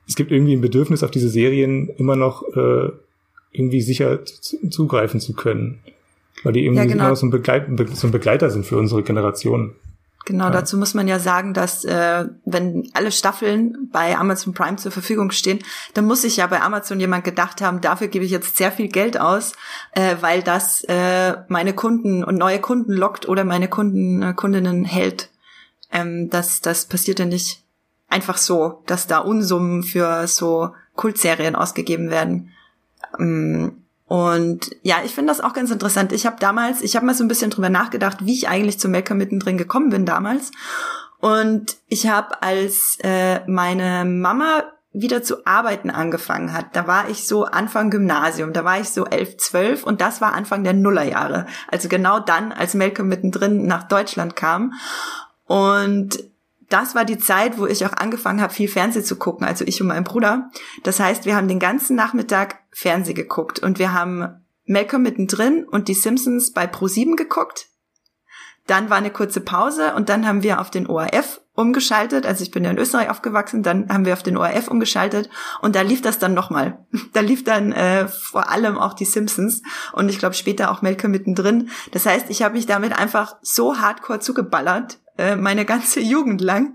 Es 0.08 0.16
gibt 0.16 0.32
irgendwie 0.32 0.56
ein 0.56 0.62
Bedürfnis, 0.62 1.02
auf 1.02 1.10
diese 1.10 1.28
Serien 1.28 1.88
immer 1.98 2.16
noch 2.16 2.44
äh, 2.56 2.90
irgendwie 3.52 3.82
sicher 3.82 4.20
zugreifen 4.24 5.20
zu 5.20 5.34
können. 5.34 5.80
Weil 6.44 6.54
die 6.54 6.64
irgendwie 6.64 6.78
ja, 6.78 6.84
genau. 6.84 7.04
immer 7.04 7.10
noch 7.10 7.16
so 7.16 7.26
ein, 7.26 7.30
Begleit, 7.30 7.66
so 7.94 8.06
ein 8.06 8.10
Begleiter 8.10 8.50
sind 8.50 8.64
für 8.64 8.76
unsere 8.78 9.02
Generation. 9.02 9.74
Genau, 10.26 10.46
ja. 10.46 10.50
dazu 10.50 10.76
muss 10.76 10.92
man 10.92 11.06
ja 11.06 11.20
sagen, 11.20 11.54
dass 11.54 11.84
äh, 11.84 12.26
wenn 12.44 12.90
alle 12.94 13.12
Staffeln 13.12 13.88
bei 13.92 14.18
Amazon 14.18 14.54
Prime 14.54 14.76
zur 14.76 14.90
Verfügung 14.90 15.30
stehen, 15.30 15.60
dann 15.94 16.04
muss 16.04 16.22
sich 16.22 16.38
ja 16.38 16.48
bei 16.48 16.60
Amazon 16.60 16.98
jemand 16.98 17.22
gedacht 17.22 17.60
haben, 17.60 17.80
dafür 17.80 18.08
gebe 18.08 18.24
ich 18.24 18.32
jetzt 18.32 18.56
sehr 18.56 18.72
viel 18.72 18.88
Geld 18.88 19.20
aus, 19.20 19.52
äh, 19.92 20.16
weil 20.20 20.42
das 20.42 20.82
äh, 20.88 21.36
meine 21.46 21.74
Kunden 21.74 22.24
und 22.24 22.36
neue 22.36 22.60
Kunden 22.60 22.92
lockt 22.92 23.28
oder 23.28 23.44
meine 23.44 23.68
Kunden, 23.68 24.20
äh, 24.20 24.34
Kundinnen 24.34 24.84
hält. 24.84 25.30
Ähm, 25.92 26.28
das, 26.28 26.60
das 26.60 26.86
passiert 26.86 27.20
ja 27.20 27.24
nicht 27.24 27.62
einfach 28.08 28.36
so, 28.36 28.82
dass 28.86 29.06
da 29.06 29.18
Unsummen 29.18 29.84
für 29.84 30.26
so 30.26 30.70
Kultserien 30.96 31.54
ausgegeben 31.54 32.10
werden. 32.10 32.50
Ähm, 33.20 33.85
und 34.06 34.70
ja, 34.82 34.96
ich 35.04 35.14
finde 35.14 35.32
das 35.32 35.40
auch 35.40 35.52
ganz 35.52 35.70
interessant. 35.70 36.12
Ich 36.12 36.26
habe 36.26 36.36
damals, 36.38 36.80
ich 36.80 36.94
habe 36.94 37.04
mal 37.04 37.14
so 37.14 37.24
ein 37.24 37.28
bisschen 37.28 37.50
drüber 37.50 37.70
nachgedacht, 37.70 38.24
wie 38.24 38.34
ich 38.34 38.48
eigentlich 38.48 38.78
zum 38.78 38.92
Melker 38.92 39.14
mittendrin 39.14 39.58
gekommen 39.58 39.90
bin 39.90 40.06
damals. 40.06 40.52
Und 41.18 41.76
ich 41.88 42.06
habe, 42.06 42.40
als 42.42 42.98
äh, 43.02 43.40
meine 43.48 44.04
Mama 44.04 44.64
wieder 44.92 45.22
zu 45.22 45.44
arbeiten 45.44 45.90
angefangen 45.90 46.52
hat, 46.52 46.74
da 46.74 46.86
war 46.86 47.08
ich 47.10 47.26
so 47.26 47.44
Anfang 47.44 47.90
Gymnasium, 47.90 48.52
da 48.52 48.64
war 48.64 48.80
ich 48.80 48.90
so 48.90 49.04
elf, 49.06 49.36
zwölf 49.38 49.82
und 49.82 50.00
das 50.00 50.20
war 50.20 50.34
Anfang 50.34 50.62
der 50.62 50.72
Nullerjahre. 50.72 51.46
Also 51.68 51.88
genau 51.88 52.20
dann, 52.20 52.52
als 52.52 52.74
Melke 52.74 53.02
mittendrin 53.02 53.66
nach 53.66 53.88
Deutschland 53.88 54.36
kam. 54.36 54.74
Und 55.46 56.22
das 56.68 56.94
war 56.94 57.04
die 57.04 57.18
Zeit, 57.18 57.58
wo 57.58 57.66
ich 57.66 57.84
auch 57.86 57.92
angefangen 57.92 58.40
habe, 58.40 58.52
viel 58.52 58.68
Fernsehen 58.68 59.04
zu 59.04 59.16
gucken, 59.16 59.46
also 59.46 59.64
ich 59.64 59.80
und 59.80 59.88
mein 59.88 60.04
Bruder. 60.04 60.50
Das 60.82 61.00
heißt, 61.00 61.24
wir 61.24 61.36
haben 61.36 61.48
den 61.48 61.60
ganzen 61.60 61.96
Nachmittag 61.96 62.60
Fernsehen 62.72 63.14
geguckt 63.14 63.58
und 63.60 63.78
wir 63.78 63.92
haben 63.92 64.44
Malcolm 64.66 65.02
mittendrin 65.02 65.64
und 65.64 65.88
die 65.88 65.94
Simpsons 65.94 66.52
bei 66.52 66.64
Pro7 66.64 67.16
geguckt. 67.16 67.68
Dann 68.66 68.90
war 68.90 68.96
eine 68.96 69.12
kurze 69.12 69.40
Pause 69.40 69.94
und 69.94 70.08
dann 70.08 70.26
haben 70.26 70.42
wir 70.42 70.60
auf 70.60 70.70
den 70.70 70.88
ORF 70.88 71.40
umgeschaltet. 71.54 72.26
Also 72.26 72.42
ich 72.42 72.50
bin 72.50 72.64
ja 72.64 72.70
in 72.70 72.78
Österreich 72.78 73.08
aufgewachsen, 73.10 73.62
dann 73.62 73.88
haben 73.88 74.04
wir 74.04 74.12
auf 74.12 74.24
den 74.24 74.36
ORF 74.36 74.66
umgeschaltet 74.66 75.30
und 75.62 75.76
da 75.76 75.82
lief 75.82 76.02
das 76.02 76.18
dann 76.18 76.34
nochmal. 76.34 76.84
Da 77.12 77.20
lief 77.20 77.44
dann 77.44 77.72
äh, 77.72 78.08
vor 78.08 78.50
allem 78.50 78.76
auch 78.76 78.92
die 78.92 79.06
Simpsons 79.06 79.62
und 79.92 80.10
ich 80.10 80.18
glaube 80.18 80.34
später 80.34 80.70
auch 80.70 80.82
Malcolm 80.82 81.12
mittendrin. 81.12 81.70
Das 81.92 82.04
heißt, 82.04 82.28
ich 82.28 82.42
habe 82.42 82.56
mich 82.56 82.66
damit 82.66 82.98
einfach 82.98 83.36
so 83.40 83.78
hardcore 83.78 84.20
zugeballert, 84.20 84.98
äh, 85.18 85.36
meine 85.36 85.64
ganze 85.64 86.00
Jugend 86.00 86.40
lang. 86.40 86.74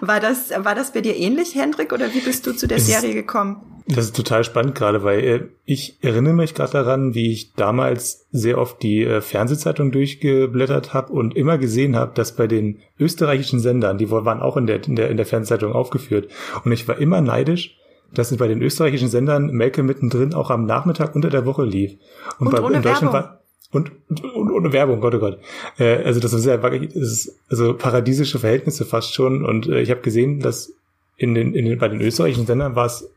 War 0.00 0.20
das, 0.20 0.50
war 0.56 0.74
das 0.74 0.92
bei 0.92 1.00
dir 1.00 1.16
ähnlich, 1.16 1.54
Hendrik, 1.54 1.92
oder 1.92 2.12
wie 2.14 2.20
bist 2.20 2.46
du 2.46 2.52
zu 2.52 2.68
der 2.68 2.78
es 2.78 2.86
Serie 2.86 3.14
gekommen? 3.14 3.62
Das 3.88 4.04
ist 4.06 4.16
total 4.16 4.42
spannend 4.42 4.74
gerade, 4.74 5.04
weil 5.04 5.20
äh, 5.20 5.48
ich 5.64 5.98
erinnere 6.02 6.34
mich 6.34 6.54
gerade 6.54 6.72
daran, 6.72 7.14
wie 7.14 7.32
ich 7.32 7.52
damals 7.54 8.26
sehr 8.32 8.58
oft 8.58 8.82
die 8.82 9.04
äh, 9.04 9.20
Fernsehzeitung 9.20 9.92
durchgeblättert 9.92 10.92
habe 10.92 11.12
und 11.12 11.36
immer 11.36 11.56
gesehen 11.56 11.94
habe, 11.94 12.12
dass 12.14 12.34
bei 12.34 12.48
den 12.48 12.80
österreichischen 12.98 13.60
Sendern, 13.60 13.96
die 13.96 14.10
waren 14.10 14.40
auch 14.40 14.56
in 14.56 14.66
der, 14.66 14.84
in 14.84 14.96
der, 14.96 15.08
in 15.10 15.16
der 15.16 15.26
Fernsehzeitung 15.26 15.72
aufgeführt, 15.72 16.30
und 16.64 16.72
ich 16.72 16.88
war 16.88 16.98
immer 16.98 17.20
neidisch, 17.20 17.76
dass 18.12 18.32
es 18.32 18.38
bei 18.38 18.48
den 18.48 18.60
österreichischen 18.60 19.08
Sendern 19.08 19.46
Melke 19.48 19.82
mittendrin 19.82 20.34
auch 20.34 20.50
am 20.50 20.64
Nachmittag 20.64 21.14
unter 21.14 21.30
der 21.30 21.46
Woche 21.46 21.64
lief. 21.64 21.92
Und, 22.38 22.48
und 22.48 22.52
bei, 22.52 22.58
in 22.58 22.82
Deutschland 22.82 23.12
Werbung. 23.12 23.30
war 23.30 23.42
und, 23.72 23.92
und, 24.08 24.24
und 24.24 24.50
ohne 24.50 24.72
Werbung, 24.72 25.00
Gott 25.00 25.14
oh 25.14 25.18
Gott. 25.18 25.38
Äh, 25.78 26.04
also 26.04 26.20
das 26.20 26.32
ist 26.32 26.46
ja 26.46 26.62
wirklich, 26.62 26.92
das 26.92 27.02
ist 27.02 27.38
also 27.48 27.74
paradiesische 27.74 28.38
Verhältnisse 28.38 28.84
fast 28.84 29.12
schon. 29.14 29.44
Und 29.44 29.66
äh, 29.68 29.80
ich 29.80 29.90
habe 29.90 30.00
gesehen, 30.00 30.40
dass 30.40 30.72
in 31.16 31.34
den, 31.34 31.54
in 31.54 31.64
den, 31.64 31.78
bei 31.78 31.88
den 31.88 32.00
österreichischen 32.00 32.46
Sendern 32.46 32.76
war 32.76 32.86
es 32.86 33.10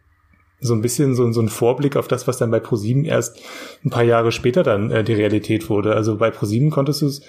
so 0.60 0.74
ein 0.74 0.82
bisschen 0.82 1.16
so, 1.16 1.32
so 1.32 1.42
ein 1.42 1.50
Vorblick 1.50 1.96
auf 1.96 2.08
das, 2.08 2.28
was 2.28 2.38
dann 2.38 2.52
bei 2.52 2.60
ProSieben 2.60 3.06
erst 3.06 3.42
ein 3.86 3.90
paar 3.90 4.04
Jahre 4.04 4.32
später 4.32 4.64
dann 4.64 4.92
äh, 4.92 5.04
die 5.04 5.14
Realität 5.14 5.70
wurde. 5.70 5.96
Also 5.96 6.18
bei 6.18 6.32
ProSieben 6.32 6.72
konntest 6.72 7.02
du 7.02 7.06
es, 7.06 7.22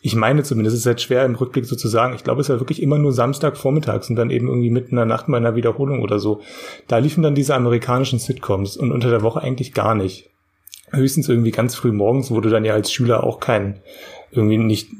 ich 0.00 0.16
meine 0.16 0.42
zumindest, 0.42 0.74
es 0.74 0.80
ist 0.80 0.86
halt 0.86 1.00
schwer 1.00 1.24
im 1.24 1.34
Rückblick 1.34 1.66
so 1.66 1.76
zu 1.76 1.88
sagen. 1.88 2.14
Ich 2.14 2.24
glaube, 2.24 2.40
es 2.40 2.48
war 2.48 2.60
wirklich 2.60 2.82
immer 2.82 2.98
nur 2.98 3.12
Samstag 3.12 3.56
vormittags 3.56 4.10
und 4.10 4.16
dann 4.16 4.30
eben 4.30 4.48
irgendwie 4.48 4.70
mitten 4.70 4.90
in 4.90 4.96
der 4.96 5.06
Nacht 5.06 5.26
bei 5.28 5.36
einer 5.36 5.54
Wiederholung 5.54 6.02
oder 6.02 6.18
so. 6.18 6.40
Da 6.88 6.98
liefen 6.98 7.22
dann 7.22 7.34
diese 7.34 7.54
amerikanischen 7.54 8.18
Sitcoms 8.18 8.76
und 8.76 8.90
unter 8.90 9.10
der 9.10 9.22
Woche 9.22 9.40
eigentlich 9.40 9.72
gar 9.72 9.94
nicht 9.94 10.30
höchstens 10.94 11.28
irgendwie 11.28 11.50
ganz 11.50 11.74
früh 11.74 11.92
morgens, 11.92 12.30
wo 12.30 12.40
du 12.40 12.48
dann 12.48 12.64
ja 12.64 12.74
als 12.74 12.92
Schüler 12.92 13.24
auch 13.24 13.40
kein, 13.40 13.80
irgendwie 14.30 14.58
nicht, 14.58 14.90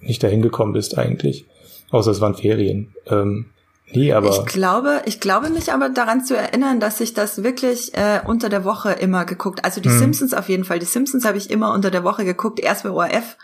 nicht 0.00 0.22
dahin 0.22 0.42
gekommen 0.42 0.72
bist 0.72 0.98
eigentlich. 0.98 1.46
Außer 1.90 2.10
es 2.10 2.20
waren 2.20 2.34
Ferien. 2.34 2.94
Ähm, 3.06 3.46
nee, 3.92 4.12
aber. 4.12 4.30
Ich 4.30 4.46
glaube, 4.46 5.02
ich 5.06 5.20
glaube 5.20 5.50
mich 5.50 5.72
aber 5.72 5.88
daran 5.88 6.24
zu 6.24 6.36
erinnern, 6.36 6.80
dass 6.80 7.00
ich 7.00 7.14
das 7.14 7.42
wirklich 7.42 7.94
äh, 7.94 8.20
unter 8.24 8.48
der 8.48 8.64
Woche 8.64 8.92
immer 8.92 9.24
geguckt. 9.24 9.64
Also 9.64 9.80
die 9.80 9.88
hm. 9.88 9.98
Simpsons 9.98 10.34
auf 10.34 10.48
jeden 10.48 10.64
Fall. 10.64 10.78
Die 10.78 10.86
Simpsons 10.86 11.24
habe 11.24 11.38
ich 11.38 11.50
immer 11.50 11.72
unter 11.72 11.90
der 11.90 12.04
Woche 12.04 12.24
geguckt, 12.24 12.60
erst 12.60 12.84
bei 12.84 12.90
ORF 12.90 13.36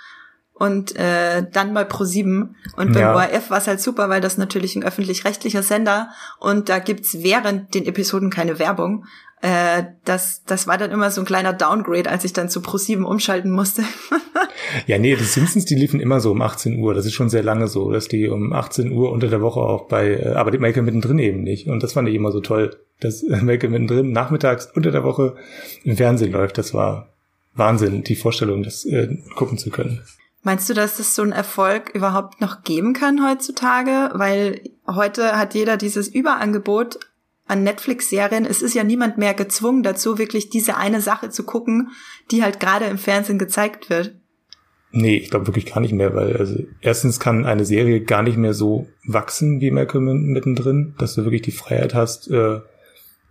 und 0.58 0.96
äh, 0.96 1.44
dann 1.52 1.74
bei 1.74 1.82
Pro7 1.82 2.48
und 2.76 2.92
beim 2.92 3.02
ja. 3.02 3.14
ORF 3.14 3.50
war 3.50 3.58
es 3.58 3.66
halt 3.66 3.80
super, 3.80 4.08
weil 4.08 4.22
das 4.22 4.38
natürlich 4.38 4.74
ein 4.74 4.84
öffentlich-rechtlicher 4.84 5.62
Sender 5.62 6.08
und 6.40 6.70
da 6.70 6.78
gibt's 6.78 7.22
während 7.22 7.74
den 7.74 7.84
Episoden 7.84 8.30
keine 8.30 8.58
Werbung 8.58 9.04
äh, 9.42 9.84
das, 10.04 10.42
das 10.44 10.66
war 10.66 10.78
dann 10.78 10.90
immer 10.90 11.10
so 11.10 11.20
ein 11.20 11.26
kleiner 11.26 11.52
Downgrade, 11.52 12.10
als 12.10 12.24
ich 12.24 12.32
dann 12.32 12.48
zu 12.48 12.60
Pro7 12.60 13.02
umschalten 13.02 13.50
musste. 13.50 13.82
Ja, 14.86 14.98
nee, 14.98 15.14
die 15.14 15.24
Simpsons, 15.24 15.64
die 15.64 15.74
liefen 15.74 16.00
immer 16.00 16.20
so 16.20 16.32
um 16.32 16.42
18 16.42 16.78
Uhr. 16.78 16.94
Das 16.94 17.06
ist 17.06 17.12
schon 17.12 17.28
sehr 17.28 17.42
lange 17.42 17.68
so, 17.68 17.92
dass 17.92 18.08
die 18.08 18.28
um 18.28 18.52
18 18.52 18.90
Uhr 18.90 19.12
unter 19.12 19.28
der 19.28 19.40
Woche 19.40 19.60
auch 19.60 19.86
bei, 19.86 20.14
äh, 20.14 20.32
aber 20.34 20.50
die 20.50 20.58
Malcolm 20.58 20.86
mittendrin 20.86 21.18
eben 21.18 21.42
nicht. 21.42 21.68
Und 21.68 21.82
das 21.82 21.92
fand 21.92 22.08
ich 22.08 22.14
immer 22.14 22.32
so 22.32 22.40
toll, 22.40 22.76
dass 23.00 23.22
Malcolm 23.42 23.72
mittendrin 23.72 24.12
nachmittags 24.12 24.68
unter 24.74 24.90
der 24.90 25.04
Woche 25.04 25.36
im 25.84 25.96
Fernsehen 25.96 26.32
läuft. 26.32 26.58
Das 26.58 26.74
war 26.74 27.08
Wahnsinn, 27.54 28.02
die 28.02 28.16
Vorstellung, 28.16 28.62
das 28.62 28.84
äh, 28.84 29.16
gucken 29.36 29.58
zu 29.58 29.70
können. 29.70 30.02
Meinst 30.42 30.68
du, 30.68 30.74
dass 30.74 30.98
es 30.98 31.14
so 31.14 31.22
einen 31.22 31.32
Erfolg 31.32 31.90
überhaupt 31.94 32.40
noch 32.40 32.62
geben 32.62 32.92
kann 32.92 33.28
heutzutage? 33.28 34.10
Weil 34.14 34.60
heute 34.86 35.36
hat 35.36 35.54
jeder 35.54 35.76
dieses 35.76 36.08
Überangebot 36.08 36.98
an 37.46 37.62
Netflix-Serien. 37.62 38.44
Es 38.44 38.62
ist 38.62 38.74
ja 38.74 38.84
niemand 38.84 39.18
mehr 39.18 39.34
gezwungen 39.34 39.82
dazu, 39.82 40.18
wirklich 40.18 40.50
diese 40.50 40.76
eine 40.76 41.00
Sache 41.00 41.30
zu 41.30 41.44
gucken, 41.44 41.90
die 42.30 42.42
halt 42.42 42.60
gerade 42.60 42.86
im 42.86 42.98
Fernsehen 42.98 43.38
gezeigt 43.38 43.90
wird. 43.90 44.14
Nee, 44.92 45.16
ich 45.16 45.30
glaube 45.30 45.46
wirklich 45.46 45.66
gar 45.66 45.80
nicht 45.80 45.92
mehr, 45.92 46.14
weil 46.14 46.36
also 46.36 46.62
erstens 46.80 47.20
kann 47.20 47.44
eine 47.44 47.64
Serie 47.64 48.00
gar 48.00 48.22
nicht 48.22 48.38
mehr 48.38 48.54
so 48.54 48.86
wachsen 49.04 49.60
wie 49.60 49.70
Malcolm 49.70 50.04
mittendrin, 50.04 50.94
dass 50.98 51.14
du 51.14 51.24
wirklich 51.24 51.42
die 51.42 51.50
Freiheit 51.50 51.94
hast, 51.94 52.30
äh, 52.30 52.60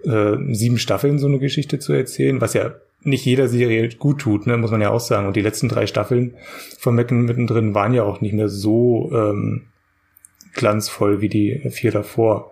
äh, 0.03 0.37
sieben 0.53 0.77
Staffeln 0.77 1.17
so 1.17 1.27
eine 1.27 1.39
Geschichte 1.39 1.79
zu 1.79 1.93
erzählen, 1.93 2.39
was 2.41 2.53
ja 2.53 2.75
nicht 3.01 3.25
jeder 3.25 3.47
Serie 3.47 3.89
gut 3.89 4.21
tut, 4.21 4.47
ne, 4.47 4.57
muss 4.57 4.71
man 4.71 4.81
ja 4.81 4.89
auch 4.89 4.99
sagen. 4.99 5.27
Und 5.27 5.35
die 5.35 5.41
letzten 5.41 5.69
drei 5.69 5.87
Staffeln 5.87 6.35
von 6.79 6.95
Mecken 6.95 7.25
mittendrin 7.25 7.75
waren 7.75 7.93
ja 7.93 8.03
auch 8.03 8.21
nicht 8.21 8.33
mehr 8.33 8.49
so 8.49 9.11
ähm, 9.13 9.67
glanzvoll 10.53 11.21
wie 11.21 11.29
die 11.29 11.69
vier 11.71 11.91
davor. 11.91 12.51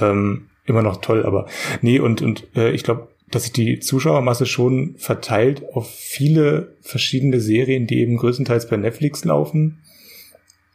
Ähm, 0.00 0.47
immer 0.68 0.82
noch 0.82 1.00
toll, 1.00 1.24
aber 1.24 1.46
nee, 1.82 1.98
und, 1.98 2.22
und 2.22 2.46
äh, 2.56 2.70
ich 2.70 2.82
glaube, 2.82 3.08
dass 3.30 3.44
sich 3.44 3.52
die 3.52 3.80
Zuschauermasse 3.80 4.46
schon 4.46 4.94
verteilt 4.96 5.62
auf 5.74 5.90
viele 5.90 6.76
verschiedene 6.80 7.40
Serien, 7.40 7.86
die 7.86 8.00
eben 8.00 8.16
größtenteils 8.16 8.68
bei 8.68 8.76
Netflix 8.76 9.24
laufen. 9.24 9.82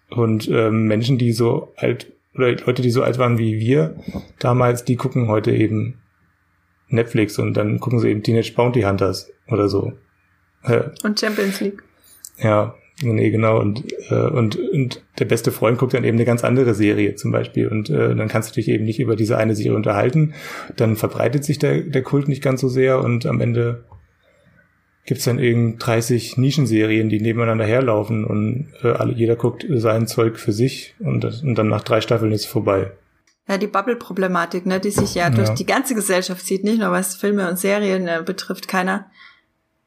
Und 0.10 0.47
ähm, 0.49 0.86
Menschen, 0.86 1.17
die 1.17 1.32
so 1.32 1.73
alt, 1.75 2.12
oder 2.36 2.51
Leute, 2.51 2.84
die 2.84 2.91
so 2.91 3.01
alt 3.01 3.17
waren 3.17 3.39
wie 3.39 3.60
wir 3.60 3.95
damals, 4.38 4.84
die 4.84 4.95
gucken 4.95 5.27
heute 5.27 5.51
eben 5.51 5.99
Netflix 6.89 7.39
und 7.39 7.56
dann 7.56 7.79
gucken 7.79 7.99
sie 7.99 8.10
eben 8.10 8.21
Teenage 8.21 8.53
Bounty 8.56 8.82
Hunters 8.82 9.32
oder 9.47 9.67
so. 9.67 9.93
Äh, 10.63 10.89
und 11.03 11.19
Champions 11.19 11.60
League. 11.60 11.84
Ja, 12.38 12.75
nee, 13.01 13.29
genau. 13.32 13.60
Und, 13.60 13.84
äh, 14.10 14.15
und, 14.15 14.56
und 14.56 15.03
der 15.19 15.25
beste 15.25 15.51
Freund 15.51 15.77
guckt 15.77 15.93
dann 15.93 16.03
eben 16.03 16.17
eine 16.17 16.25
ganz 16.25 16.43
andere 16.43 16.73
Serie 16.73 17.15
zum 17.15 17.32
Beispiel. 17.32 17.67
Und 17.67 17.89
äh, 17.89 18.15
dann 18.15 18.27
kannst 18.27 18.51
du 18.51 18.53
dich 18.56 18.69
eben 18.69 18.86
nicht 18.86 18.99
über 18.99 19.15
diese 19.15 19.38
eine 19.38 19.56
Serie 19.56 19.75
unterhalten. 19.75 20.34
Dann 20.75 20.95
verbreitet 20.95 21.43
sich 21.43 21.60
der, 21.60 21.82
der 21.82 22.03
Kult 22.03 22.27
nicht 22.27 22.43
ganz 22.43 22.62
so 22.62 22.67
sehr 22.67 22.99
und 22.99 23.25
am 23.25 23.41
Ende 23.41 23.86
gibt's 25.06 25.25
dann 25.25 25.39
irgend 25.39 25.86
30 25.86 26.38
Nischenserien, 26.38 27.10
die 27.10 27.19
nebeneinander 27.19 27.65
herlaufen 27.65 28.23
und 28.23 28.71
äh, 28.84 28.91
alle, 28.91 29.13
jeder 29.13 29.36
guckt 29.36 29.65
sein 29.69 30.08
Zeug 30.08 30.39
für 30.39 30.53
sich 30.53 30.95
und, 30.99 31.23
das, 31.23 31.41
und 31.41 31.56
dann 31.56 31.67
nach 31.67 31.84
drei 31.84 31.99
Staffeln 31.99 32.32
ist 32.32 32.41
es 32.41 32.47
vorbei. 32.47 32.91
Ja, 33.47 33.58
die 33.58 33.67
Bubble-Problematik, 33.67 34.65
ne, 34.65 34.79
die 34.79 34.91
sich 34.91 35.15
ja, 35.15 35.23
ja, 35.23 35.29
durch 35.29 35.49
die 35.49 35.65
ganze 35.65 35.95
Gesellschaft 35.95 36.45
zieht, 36.45 36.63
nicht 36.63 36.79
nur 36.79 36.91
was 36.91 37.15
Filme 37.15 37.49
und 37.49 37.60
Serien 37.60 38.08
äh, 38.08 38.23
betrifft. 38.25 38.69
Keiner, 38.69 39.08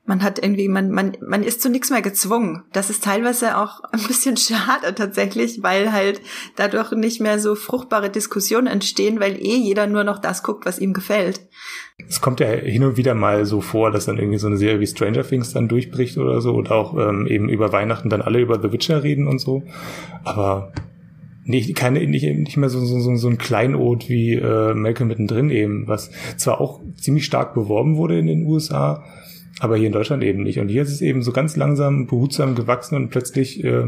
man 0.06 0.22
hat 0.22 0.42
irgendwie, 0.42 0.68
man, 0.68 0.90
man, 0.90 1.16
man 1.20 1.42
ist 1.42 1.60
zu 1.60 1.68
nichts 1.68 1.90
mehr 1.90 2.02
gezwungen. 2.02 2.62
Das 2.72 2.90
ist 2.90 3.04
teilweise 3.04 3.58
auch 3.58 3.80
ein 3.92 4.02
bisschen 4.06 4.36
schade 4.36 4.94
tatsächlich, 4.94 5.62
weil 5.62 5.92
halt 5.92 6.20
dadurch 6.56 6.92
nicht 6.92 7.20
mehr 7.20 7.38
so 7.38 7.54
fruchtbare 7.54 8.10
Diskussionen 8.10 8.68
entstehen, 8.68 9.20
weil 9.20 9.36
eh 9.36 9.56
jeder 9.56 9.86
nur 9.86 10.04
noch 10.04 10.18
das 10.18 10.42
guckt, 10.42 10.64
was 10.64 10.78
ihm 10.78 10.92
gefällt. 10.92 11.40
Es 12.08 12.20
kommt 12.20 12.40
ja 12.40 12.46
hin 12.46 12.84
und 12.84 12.96
wieder 12.96 13.14
mal 13.14 13.44
so 13.46 13.60
vor, 13.60 13.90
dass 13.90 14.06
dann 14.06 14.18
irgendwie 14.18 14.38
so 14.38 14.46
eine 14.46 14.58
Serie 14.58 14.80
wie 14.80 14.86
Stranger 14.86 15.24
Things 15.24 15.52
dann 15.52 15.68
durchbricht 15.68 16.18
oder 16.18 16.40
so 16.40 16.54
und 16.54 16.70
auch 16.70 16.96
ähm, 16.96 17.26
eben 17.26 17.48
über 17.48 17.72
Weihnachten 17.72 18.10
dann 18.10 18.22
alle 18.22 18.40
über 18.40 18.60
The 18.60 18.72
Witcher 18.72 19.02
reden 19.02 19.26
und 19.26 19.40
so. 19.40 19.62
Aber 20.24 20.72
nicht, 21.46 21.74
keine, 21.76 22.04
nicht, 22.06 22.24
nicht 22.24 22.56
mehr 22.56 22.68
so, 22.68 22.80
so, 22.80 23.16
so 23.16 23.28
ein 23.28 23.38
Kleinod 23.38 24.08
wie 24.08 24.34
äh, 24.34 24.74
Malcolm 24.74 25.08
mittendrin 25.08 25.50
eben, 25.50 25.86
was 25.86 26.10
zwar 26.36 26.60
auch 26.60 26.80
ziemlich 26.96 27.24
stark 27.24 27.54
beworben 27.54 27.96
wurde 27.96 28.18
in 28.18 28.26
den 28.26 28.44
USA, 28.44 29.04
aber 29.60 29.76
hier 29.76 29.86
in 29.86 29.92
Deutschland 29.92 30.22
eben 30.22 30.42
nicht. 30.42 30.58
Und 30.58 30.68
hier 30.68 30.82
ist 30.82 30.92
es 30.92 31.00
eben 31.00 31.22
so 31.22 31.32
ganz 31.32 31.56
langsam, 31.56 32.06
behutsam 32.06 32.54
gewachsen 32.54 32.96
und 32.96 33.10
plötzlich 33.10 33.62
äh, 33.64 33.84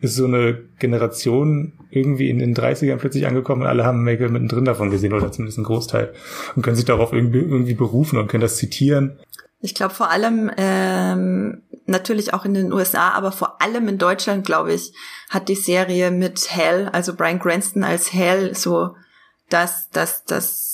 ist 0.00 0.16
so 0.16 0.26
eine 0.26 0.58
Generation 0.78 1.72
irgendwie 1.90 2.28
in 2.28 2.38
den 2.38 2.54
30ern 2.54 2.96
plötzlich 2.96 3.26
angekommen 3.26 3.62
und 3.62 3.68
alle 3.68 3.84
haben 3.84 4.04
Malcolm 4.04 4.32
mittendrin 4.32 4.64
davon 4.64 4.90
gesehen 4.90 5.12
oder 5.12 5.32
zumindest 5.32 5.58
ein 5.58 5.64
Großteil 5.64 6.12
und 6.54 6.62
können 6.62 6.76
sich 6.76 6.84
darauf 6.84 7.12
irgendwie, 7.12 7.38
irgendwie 7.38 7.74
berufen 7.74 8.18
und 8.18 8.28
können 8.28 8.42
das 8.42 8.56
zitieren. 8.56 9.18
Ich 9.60 9.74
glaube 9.74 9.94
vor 9.94 10.10
allem 10.10 10.50
ähm, 10.58 11.62
natürlich 11.86 12.34
auch 12.34 12.44
in 12.44 12.54
den 12.54 12.72
USA, 12.72 13.10
aber 13.10 13.32
vor 13.32 13.62
allem 13.62 13.88
in 13.88 13.98
Deutschland, 13.98 14.44
glaube 14.44 14.72
ich, 14.74 14.92
hat 15.30 15.48
die 15.48 15.54
Serie 15.54 16.10
mit 16.10 16.54
Hell, 16.54 16.88
also 16.92 17.14
Brian 17.14 17.40
Cranston 17.40 17.82
als 17.82 18.12
Hell, 18.12 18.54
so 18.54 18.94
das, 19.48 19.88
das, 19.90 20.24
das 20.24 20.65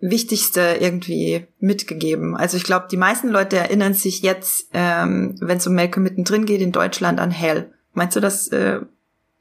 Wichtigste 0.00 0.76
irgendwie 0.80 1.46
mitgegeben. 1.58 2.36
Also 2.36 2.56
ich 2.56 2.64
glaube, 2.64 2.86
die 2.90 2.96
meisten 2.96 3.28
Leute 3.28 3.56
erinnern 3.56 3.94
sich 3.94 4.20
jetzt, 4.20 4.68
ähm, 4.74 5.36
wenn 5.40 5.58
es 5.58 5.66
um 5.66 5.74
Malcolm 5.74 6.04
mittendrin 6.04 6.44
geht, 6.44 6.60
in 6.60 6.72
Deutschland 6.72 7.18
an 7.18 7.30
Hell. 7.30 7.70
Meinst 7.94 8.14
du, 8.16 8.20
dass 8.20 8.48
äh, 8.48 8.80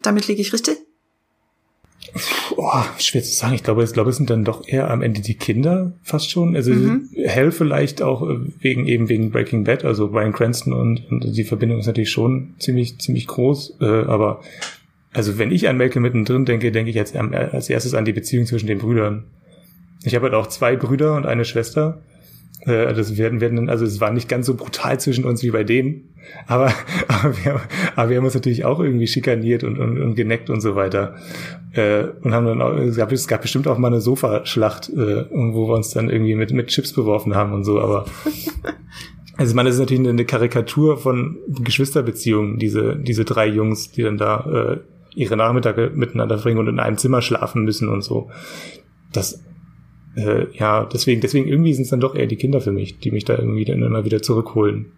damit 0.02 0.28
liege 0.28 0.42
ich 0.42 0.54
richtig? 0.54 0.78
Oh, 2.56 2.84
schwer 3.00 3.24
zu 3.24 3.34
sagen. 3.34 3.56
Ich 3.56 3.64
glaube, 3.64 3.84
ich 3.84 3.92
glaube, 3.92 4.10
es 4.12 4.18
sind 4.18 4.30
dann 4.30 4.46
doch 4.46 4.68
eher 4.68 4.90
am 4.90 5.02
Ende 5.02 5.22
die 5.22 5.36
Kinder 5.36 5.94
fast 6.04 6.32
schon. 6.32 6.56
Also 6.56 6.72
mhm. 6.72 7.10
Hell 7.14 7.52
vielleicht 7.52 8.02
auch 8.02 8.22
äh, 8.22 8.38
wegen 8.60 8.88
eben 8.88 9.10
wegen 9.10 9.32
Breaking 9.32 9.64
Bad, 9.66 9.84
also 9.84 10.10
Brian 10.10 10.32
Cranston 10.32 10.72
und, 10.72 11.06
und 11.10 11.36
die 11.36 11.44
Verbindung 11.44 11.80
ist 11.80 11.88
natürlich 11.88 12.12
schon 12.12 12.56
ziemlich 12.60 13.00
ziemlich 13.00 13.28
groß. 13.28 13.78
Äh, 13.82 13.86
aber 13.86 14.42
also 15.14 15.38
wenn 15.38 15.52
ich 15.52 15.68
an 15.68 15.78
Malcolm 15.78 16.04
mittendrin 16.04 16.46
denke, 16.46 16.72
denke 16.72 16.90
ich 16.90 16.96
jetzt 16.96 17.16
als 17.16 17.70
erstes 17.70 17.94
an 17.94 18.06
die 18.06 18.14
Beziehung 18.14 18.46
zwischen 18.46 18.68
den 18.68 18.80
Brüdern. 18.80 19.26
Ich 20.06 20.16
habe 20.16 20.26
halt 20.26 20.36
auch 20.36 20.48
zwei 20.48 20.76
Brüder 20.76 21.16
und 21.16 21.26
eine 21.26 21.46
Schwester. 21.46 22.02
Äh, 22.62 22.94
das 22.94 23.18
werden 23.18 23.42
werden 23.42 23.70
also 23.70 23.86
es 23.86 24.00
war 24.00 24.12
nicht 24.12 24.30
ganz 24.30 24.46
so 24.46 24.56
brutal 24.56 25.00
zwischen 25.00 25.26
uns 25.26 25.44
wie 25.44 25.52
bei 25.52 25.64
denen. 25.64 26.14
Aber, 26.48 26.72
aber, 27.08 27.38
wir, 27.38 27.62
aber 27.96 28.10
wir 28.10 28.18
haben 28.18 28.26
uns 28.26 28.36
natürlich 28.36 28.66
auch 28.66 28.80
irgendwie 28.80 29.08
schikaniert 29.08 29.64
und, 29.64 29.80
und, 29.80 30.02
und 30.02 30.16
geneckt 30.16 30.50
und 30.50 30.62
so 30.62 30.76
weiter. 30.76 31.16
Äh, 31.74 32.06
und 32.22 32.34
haben 32.34 32.46
dann 32.46 32.62
auch, 32.62 32.74
es 32.76 32.96
gab, 32.96 33.12
es 33.12 33.28
gab 33.28 33.42
bestimmt 33.42 33.68
auch 33.68 33.78
mal 33.78 33.88
eine 33.88 34.02
Sofaschlacht, 34.02 34.90
äh, 34.90 35.26
wo 35.32 35.68
wir 35.68 35.76
uns 35.76 35.90
dann 35.92 36.10
irgendwie 36.10 36.36
mit, 36.36 36.52
mit 36.54 36.68
Chips 36.68 36.94
beworfen 36.94 37.36
haben 37.36 37.54
und 37.54 37.64
so, 37.64 37.82
aber 37.82 38.06
also 39.38 39.50
ich 39.52 39.56
meine, 39.56 39.70
das 39.70 39.76
ist 39.76 39.82
natürlich 39.82 40.08
eine 40.08 40.26
Karikatur 40.26 40.98
von 40.98 41.38
Geschwisterbeziehungen, 41.48 42.60
diese, 42.60 42.96
diese 42.96 43.26
drei 43.26 43.48
Jungs, 43.48 43.92
die 43.92 44.04
dann 44.04 44.18
da 44.18 44.46
äh, 44.74 44.78
ihre 45.16 45.36
Nachmittage 45.36 45.92
miteinander 45.94 46.38
verbringen 46.38 46.60
und 46.60 46.68
in 46.68 46.80
einem 46.80 46.98
Zimmer 46.98 47.22
schlafen 47.22 47.64
müssen 47.64 47.90
und 47.90 48.04
so. 48.04 48.30
Das, 49.12 49.45
äh, 50.16 50.48
ja, 50.54 50.86
deswegen, 50.86 51.22
deswegen 51.22 51.48
irgendwie 51.48 51.74
sind 51.74 51.84
es 51.84 51.90
dann 51.90 52.00
doch 52.00 52.16
eher 52.16 52.28
die 52.28 52.38
Kinder 52.38 52.62
für 52.62 52.72
mich, 52.72 53.00
die 53.00 53.12
mich 53.12 53.26
da 53.26 53.38
irgendwie 53.38 53.66
dann 53.66 53.84
immer 53.84 54.06
wieder 54.06 54.22
zurückholen. 54.22 54.92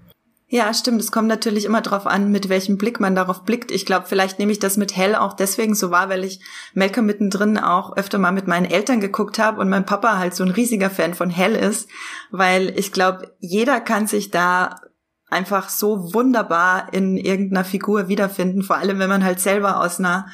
Ja, 0.49 0.73
stimmt. 0.73 1.01
Es 1.01 1.11
kommt 1.11 1.27
natürlich 1.27 1.65
immer 1.65 1.81
darauf 1.81 2.07
an, 2.07 2.31
mit 2.31 2.47
welchem 2.47 2.77
Blick 2.77 3.01
man 3.01 3.15
darauf 3.15 3.43
blickt. 3.43 3.69
Ich 3.69 3.85
glaube, 3.85 4.05
vielleicht 4.07 4.39
nehme 4.39 4.53
ich 4.53 4.59
das 4.59 4.77
mit 4.77 4.95
Hell 4.95 5.13
auch 5.13 5.33
deswegen 5.33 5.75
so 5.75 5.91
wahr, 5.91 6.07
weil 6.07 6.23
ich 6.23 6.39
Malcolm 6.73 7.05
mittendrin 7.05 7.57
auch 7.57 7.97
öfter 7.97 8.17
mal 8.17 8.31
mit 8.31 8.47
meinen 8.47 8.65
Eltern 8.65 9.01
geguckt 9.01 9.39
habe 9.39 9.59
und 9.59 9.67
mein 9.67 9.85
Papa 9.85 10.17
halt 10.17 10.35
so 10.35 10.45
ein 10.45 10.51
riesiger 10.51 10.89
Fan 10.89 11.13
von 11.15 11.29
Hell 11.29 11.53
ist, 11.53 11.89
weil 12.31 12.73
ich 12.79 12.93
glaube, 12.93 13.35
jeder 13.39 13.81
kann 13.81 14.07
sich 14.07 14.31
da 14.31 14.79
einfach 15.29 15.67
so 15.67 16.13
wunderbar 16.13 16.93
in 16.93 17.17
irgendeiner 17.17 17.65
Figur 17.65 18.07
wiederfinden, 18.07 18.63
vor 18.63 18.77
allem 18.77 18.99
wenn 18.99 19.09
man 19.09 19.25
halt 19.25 19.41
selber 19.41 19.81
aus 19.81 19.99
einer 19.99 20.27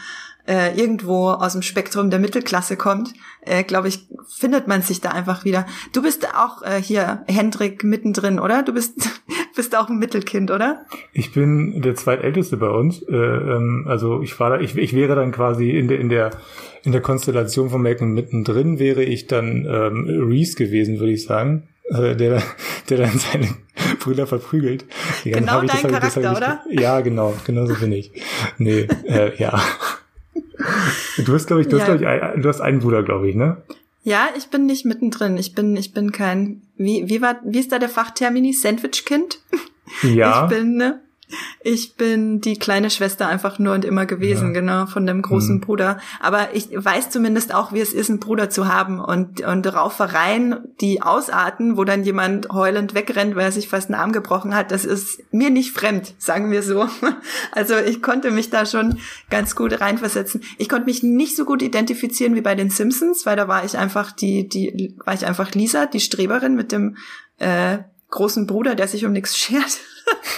äh, 0.47 0.77
irgendwo 0.77 1.29
aus 1.29 1.53
dem 1.53 1.62
Spektrum 1.62 2.10
der 2.10 2.19
Mittelklasse 2.19 2.75
kommt, 2.75 3.13
äh, 3.41 3.63
glaube 3.63 3.88
ich, 3.88 4.08
findet 4.27 4.67
man 4.67 4.82
sich 4.82 5.01
da 5.01 5.10
einfach 5.10 5.45
wieder. 5.45 5.65
Du 5.93 6.01
bist 6.01 6.27
auch 6.36 6.62
äh, 6.63 6.82
hier, 6.82 7.23
Hendrik, 7.27 7.84
mittendrin, 7.84 8.39
oder? 8.39 8.63
Du 8.63 8.73
bist, 8.73 8.93
bist 9.56 9.75
auch 9.75 9.89
ein 9.89 9.97
Mittelkind, 9.97 10.51
oder? 10.51 10.86
Ich 11.13 11.34
bin 11.34 11.82
der 11.82 11.95
zweitälteste 11.95 12.58
bei 12.58 12.69
uns. 12.69 13.01
Äh, 13.03 13.15
ähm, 13.15 13.86
also 13.88 14.21
ich 14.21 14.39
war 14.39 14.49
da, 14.49 14.60
ich, 14.60 14.75
ich 14.75 14.93
wäre 14.93 15.15
dann 15.15 15.32
quasi 15.32 15.71
in 15.71 15.88
der, 15.88 15.99
in 15.99 16.10
der, 16.10 16.32
in 16.84 16.91
der 16.91 17.01
Konstellation 17.01 17.69
von 17.69 17.82
Malcolm 17.82 18.13
mittendrin 18.13 18.79
wäre 18.79 19.03
ich 19.03 19.27
dann 19.27 19.65
ähm, 19.65 20.27
Reese 20.29 20.56
gewesen, 20.56 20.99
würde 20.99 21.13
ich 21.13 21.23
sagen. 21.23 21.67
Äh, 21.89 22.15
der, 22.15 22.41
der 22.89 22.97
dann 22.97 23.17
seine 23.17 23.49
Brüder 23.99 24.25
verprügelt. 24.25 24.86
Genau 25.23 25.60
dein 25.60 25.67
das, 25.67 25.82
Charakter, 25.82 26.21
das, 26.21 26.38
oder? 26.38 26.62
Ja, 26.69 27.01
genau, 27.01 27.34
genau 27.45 27.65
so 27.65 27.75
bin 27.75 27.91
ich. 27.91 28.12
Nee, 28.58 28.88
äh, 29.06 29.36
ja. 29.38 29.62
Du 31.17 31.33
hast, 31.33 31.47
glaube 31.47 31.61
ich, 31.61 31.67
du, 31.67 31.77
ja. 31.77 31.87
hast, 31.87 31.99
glaub 31.99 32.35
ich, 32.35 32.41
du 32.41 32.49
hast 32.49 32.61
einen 32.61 32.79
Bruder, 32.79 33.03
glaube 33.03 33.29
ich, 33.29 33.35
ne? 33.35 33.57
Ja, 34.03 34.27
ich 34.37 34.47
bin 34.47 34.65
nicht 34.65 34.85
mittendrin. 34.85 35.37
Ich 35.37 35.55
bin, 35.55 35.75
ich 35.77 35.93
bin 35.93 36.11
kein, 36.11 36.61
wie, 36.77 37.07
wie 37.07 37.21
war, 37.21 37.39
wie 37.45 37.59
ist 37.59 37.71
da 37.71 37.79
der 37.79 37.89
Fachtermini? 37.89 38.53
Sandwichkind? 38.53 39.39
Ja. 40.01 40.43
Ich 40.49 40.57
bin, 40.57 40.75
ne? 40.75 41.01
Ich 41.62 41.95
bin 41.95 42.41
die 42.41 42.57
kleine 42.57 42.89
Schwester 42.89 43.27
einfach 43.27 43.57
nur 43.57 43.73
und 43.73 43.86
immer 43.86 44.05
gewesen, 44.05 44.47
ja. 44.47 44.59
genau, 44.59 44.86
von 44.86 45.05
dem 45.05 45.21
großen 45.21 45.55
mhm. 45.55 45.62
Bruder. 45.62 45.99
Aber 46.19 46.53
ich 46.53 46.69
weiß 46.71 47.09
zumindest 47.09 47.53
auch, 47.53 47.71
wie 47.71 47.79
es 47.79 47.93
ist, 47.93 48.09
einen 48.09 48.19
Bruder 48.19 48.49
zu 48.49 48.67
haben 48.67 48.99
und, 48.99 49.41
und 49.41 49.73
Raufereien, 49.73 50.57
die 50.81 51.01
ausarten, 51.01 51.77
wo 51.77 51.83
dann 51.83 52.03
jemand 52.03 52.49
heulend 52.49 52.93
wegrennt, 52.93 53.36
weil 53.36 53.45
er 53.45 53.51
sich 53.51 53.69
fast 53.69 53.89
einen 53.89 53.99
Arm 53.99 54.12
gebrochen 54.12 54.55
hat, 54.55 54.71
das 54.71 54.86
ist 54.86 55.23
mir 55.31 55.49
nicht 55.49 55.71
fremd, 55.71 56.13
sagen 56.17 56.51
wir 56.51 56.63
so. 56.63 56.88
Also 57.51 57.75
ich 57.77 58.01
konnte 58.01 58.31
mich 58.31 58.49
da 58.49 58.65
schon 58.65 58.99
ganz 59.29 59.55
gut 59.55 59.79
reinversetzen. 59.79 60.41
Ich 60.57 60.69
konnte 60.69 60.86
mich 60.86 61.03
nicht 61.03 61.36
so 61.36 61.45
gut 61.45 61.62
identifizieren 61.62 62.36
wie 62.36 62.41
bei 62.41 62.55
den 62.55 62.69
Simpsons, 62.69 63.25
weil 63.25 63.36
da 63.36 63.47
war 63.47 63.63
ich 63.63 63.77
einfach 63.77 64.12
die, 64.12 64.47
die, 64.47 64.95
war 65.05 65.13
ich 65.13 65.25
einfach 65.25 65.51
Lisa, 65.53 65.86
die 65.86 65.99
Streberin 65.99 66.55
mit 66.55 66.71
dem, 66.71 66.97
äh, 67.38 67.79
großen 68.13 68.47
Bruder, 68.47 68.76
der 68.76 68.88
sich 68.88 69.06
um 69.06 69.12
nichts 69.12 69.38
schert. 69.38 69.80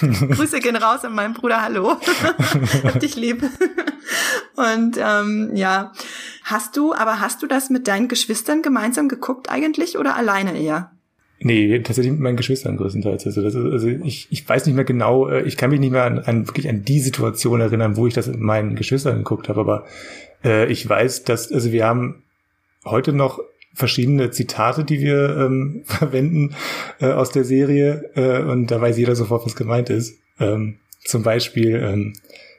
Grüße 0.00 0.60
gehen 0.60 0.76
raus 0.76 1.04
an 1.04 1.14
meinen 1.14 1.34
Bruder, 1.34 1.62
hallo. 1.62 1.96
Hab 2.84 3.00
dich 3.00 3.16
lieb. 3.16 3.42
Und 4.56 4.96
ähm, 4.98 5.50
ja, 5.54 5.92
hast 6.42 6.76
du, 6.76 6.94
aber 6.94 7.20
hast 7.20 7.42
du 7.42 7.46
das 7.46 7.70
mit 7.70 7.86
deinen 7.86 8.08
Geschwistern 8.08 8.62
gemeinsam 8.62 9.08
geguckt 9.08 9.50
eigentlich 9.50 9.98
oder 9.98 10.16
alleine 10.16 10.58
eher? 10.58 10.90
Nee, 11.38 11.80
tatsächlich 11.80 12.12
mit 12.12 12.22
meinen 12.22 12.36
Geschwistern 12.36 12.78
größtenteils. 12.78 13.26
Also, 13.26 13.42
das 13.42 13.54
ist, 13.54 13.60
also 13.60 13.88
ich, 13.88 14.28
ich 14.30 14.48
weiß 14.48 14.64
nicht 14.64 14.74
mehr 14.74 14.84
genau, 14.84 15.28
äh, 15.28 15.42
ich 15.42 15.58
kann 15.58 15.70
mich 15.70 15.80
nicht 15.80 15.92
mehr 15.92 16.04
an, 16.04 16.18
an 16.20 16.48
wirklich 16.48 16.68
an 16.68 16.82
die 16.82 17.00
Situation 17.00 17.60
erinnern, 17.60 17.96
wo 17.96 18.06
ich 18.06 18.14
das 18.14 18.26
mit 18.26 18.40
meinen 18.40 18.74
Geschwistern 18.74 19.18
geguckt 19.18 19.50
habe, 19.50 19.60
aber 19.60 19.84
äh, 20.42 20.70
ich 20.72 20.88
weiß, 20.88 21.24
dass, 21.24 21.52
also 21.52 21.72
wir 21.72 21.84
haben 21.84 22.22
heute 22.86 23.12
noch 23.12 23.40
verschiedene 23.76 24.30
Zitate, 24.30 24.84
die 24.84 25.00
wir 25.00 25.36
ähm, 25.36 25.82
verwenden 25.84 26.56
äh, 27.00 27.12
aus 27.12 27.30
der 27.30 27.44
Serie 27.44 28.10
äh, 28.16 28.40
und 28.42 28.70
da 28.70 28.80
weiß 28.80 28.98
jeder 28.98 29.14
sofort, 29.14 29.44
was 29.46 29.54
gemeint 29.54 29.90
ist. 29.90 30.18
Ähm, 30.40 30.78
zum 31.04 31.22
Beispiel, 31.22 31.76
ähm, 31.76 32.14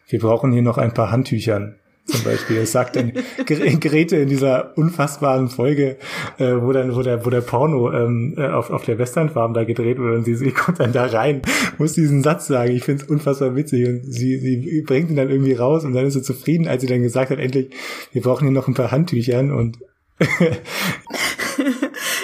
wir 0.07 0.19
brauchen 0.19 0.53
hier 0.53 0.61
noch 0.61 0.77
ein 0.77 0.93
paar 0.93 1.11
Handtüchern. 1.11 1.75
Zum 2.05 2.23
Beispiel, 2.23 2.57
es 2.57 2.71
sagt 2.71 2.95
dann 2.95 3.11
Geräte 3.45 4.15
in 4.15 4.29
dieser 4.29 4.77
unfassbaren 4.77 5.49
Folge, 5.49 5.97
äh, 6.37 6.53
wo 6.61 6.71
dann, 6.71 6.95
wo 6.95 7.01
der, 7.01 7.25
wo 7.25 7.29
der 7.29 7.41
Porno 7.41 7.91
ähm, 7.91 8.35
äh, 8.37 8.47
auf, 8.47 8.69
auf 8.69 8.85
der 8.85 8.97
Westernfarm 8.97 9.53
da 9.53 9.65
gedreht 9.65 9.99
wurde 9.99 10.15
und 10.15 10.23
sie, 10.23 10.35
sie 10.35 10.51
kommt 10.51 10.79
dann 10.79 10.93
da 10.93 11.05
rein, 11.05 11.41
muss 11.77 11.93
diesen 11.93 12.23
Satz 12.23 12.47
sagen. 12.47 12.71
Ich 12.71 12.83
finde 12.83 13.03
es 13.03 13.09
unfassbar 13.09 13.57
witzig 13.57 13.89
und 13.89 14.03
sie, 14.05 14.37
sie 14.37 14.83
bringt 14.87 15.09
ihn 15.09 15.17
dann 15.17 15.29
irgendwie 15.29 15.53
raus 15.53 15.83
und 15.83 15.93
dann 15.93 16.05
ist 16.05 16.13
sie 16.13 16.21
zufrieden, 16.21 16.67
als 16.67 16.81
sie 16.81 16.87
dann 16.87 17.01
gesagt 17.01 17.29
hat, 17.29 17.39
endlich, 17.39 17.71
wir 18.13 18.21
brauchen 18.21 18.47
hier 18.47 18.55
noch 18.55 18.69
ein 18.69 18.73
paar 18.73 18.91
Handtüchern 18.91 19.51
und 19.51 19.79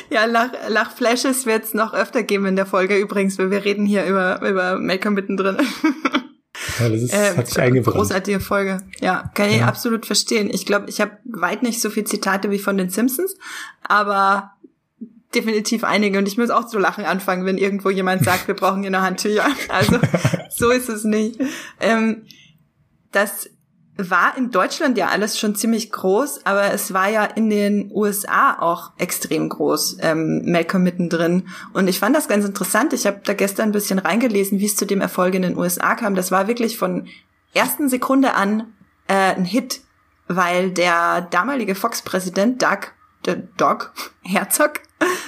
ja, 0.10 0.25
Lach, 0.25 0.51
Lachflashes 0.67 1.45
wird 1.45 1.65
es 1.65 1.73
noch 1.73 1.93
öfter 1.93 2.23
geben 2.23 2.45
in 2.47 2.56
der 2.56 2.65
Folge 2.65 2.97
übrigens, 2.97 3.38
weil 3.38 3.51
wir 3.51 3.63
reden 3.65 3.86
hier 3.86 4.06
über, 4.06 4.41
über 4.41 4.79
Malcolm 4.79 5.13
mittendrin. 5.13 5.58
Ja, 6.79 6.89
das 6.89 7.01
ist, 7.01 7.13
äh, 7.13 7.36
hat 7.36 7.47
sich 7.47 7.60
eingebrannt. 7.60 7.97
Großartige 7.97 8.39
Folge. 8.39 8.82
Ja, 8.99 9.32
kann 9.36 9.49
ich 9.49 9.58
ja. 9.58 9.67
absolut 9.67 10.06
verstehen. 10.06 10.49
Ich 10.51 10.65
glaube, 10.65 10.89
ich 10.89 11.01
habe 11.01 11.17
weit 11.25 11.62
nicht 11.62 11.82
so 11.82 11.89
viel 11.89 12.03
Zitate 12.06 12.49
wie 12.51 12.60
von 12.60 12.77
den 12.77 12.89
Simpsons, 12.89 13.36
aber 13.84 14.53
definitiv 15.36 15.84
einige 15.84 16.19
und 16.19 16.27
ich 16.27 16.38
muss 16.38 16.49
auch 16.49 16.67
zu 16.67 16.77
lachen 16.77 17.06
anfangen, 17.06 17.45
wenn 17.45 17.58
irgendwo 17.58 17.89
jemand 17.89 18.23
sagt, 18.25 18.47
wir 18.47 18.56
brauchen 18.56 18.82
hier 18.82 18.89
eine 18.89 19.01
Handtücher. 19.01 19.45
Also 19.69 19.99
so 20.49 20.71
ist 20.71 20.89
es 20.89 21.03
nicht. 21.03 21.39
Ähm, 21.79 22.23
das 23.12 23.49
war 23.95 24.36
in 24.38 24.49
Deutschland 24.49 24.97
ja 24.97 25.10
alles 25.10 25.39
schon 25.39 25.56
ziemlich 25.56 25.91
groß, 25.91 26.45
aber 26.45 26.73
es 26.73 26.93
war 26.93 27.10
ja 27.10 27.25
in 27.25 27.49
den 27.49 27.91
USA 27.93 28.58
auch 28.60 28.91
extrem 28.97 29.49
groß, 29.49 29.97
ähm, 30.01 30.41
Malcolm 30.45 30.84
mittendrin. 30.84 31.47
Und 31.73 31.88
ich 31.88 31.99
fand 31.99 32.15
das 32.15 32.27
ganz 32.27 32.43
interessant. 32.43 32.93
Ich 32.93 33.06
habe 33.06 33.21
da 33.23 33.34
gestern 33.34 33.69
ein 33.69 33.71
bisschen 33.71 33.99
reingelesen, 33.99 34.60
wie 34.60 34.65
es 34.65 34.75
zu 34.75 34.86
dem 34.86 34.99
Erfolg 34.99 35.36
in 35.36 35.43
den 35.43 35.58
USA 35.58 35.93
kam. 35.93 36.15
Das 36.15 36.32
war 36.32 36.47
wirklich 36.47 36.77
von 36.77 37.08
ersten 37.53 37.88
Sekunde 37.88 38.34
an 38.34 38.73
äh, 39.08 39.36
ein 39.36 39.45
Hit, 39.45 39.82
weil 40.27 40.71
der 40.71 41.21
damalige 41.21 41.75
Fox-Präsident 41.75 42.63
Doug, 42.63 42.93
der 43.25 43.36
Doug 43.36 43.91
Herzog, 44.23 44.82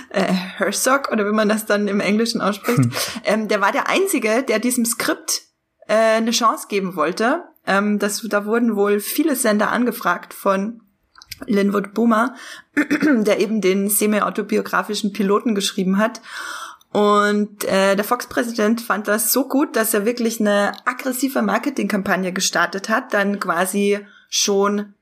äh, 0.10 0.24
Herzog 0.24 1.12
oder 1.12 1.28
wie 1.28 1.36
man 1.36 1.50
das 1.50 1.68
dann 1.68 1.88
im 1.88 2.00
Englischen 2.00 2.42
ausspricht, 2.42 2.80
hm. 2.80 2.92
ähm, 3.26 3.48
der 3.48 3.62
war 3.62 3.72
der 3.72 3.90
einzige, 3.90 4.42
der 4.42 4.58
diesem 4.58 4.86
Skript 4.86 5.44
äh, 5.88 5.94
eine 5.94 6.32
Chance 6.32 6.66
geben 6.68 6.96
wollte 6.96 7.44
ähm, 7.68 8.00
das, 8.00 8.22
da 8.30 8.46
wurden 8.46 8.76
wohl 8.76 9.00
viele 9.00 9.36
Sender 9.36 9.72
angefragt 9.72 10.34
von 10.34 10.82
Linwood 11.46 11.94
Boomer, 11.94 12.36
der 12.76 13.40
eben 13.40 13.62
den 13.62 13.90
semi-autobiografischen 13.90 15.14
Piloten 15.14 15.56
geschrieben 15.56 15.98
hat. 15.98 16.22
Und 16.92 17.66
äh, 17.66 17.96
der 17.96 18.06
Fox-Präsident 18.06 18.80
fand 18.80 19.10
das 19.10 19.34
so 19.34 19.48
gut, 19.48 19.76
dass 19.76 19.94
er 19.94 20.06
wirklich 20.06 20.40
eine 20.40 20.72
aggressive 20.86 21.42
Marketingkampagne 21.42 22.32
gestartet 22.32 22.88
hat, 22.88 23.14
dann 23.14 23.40
quasi 23.40 24.00
schon 24.30 24.94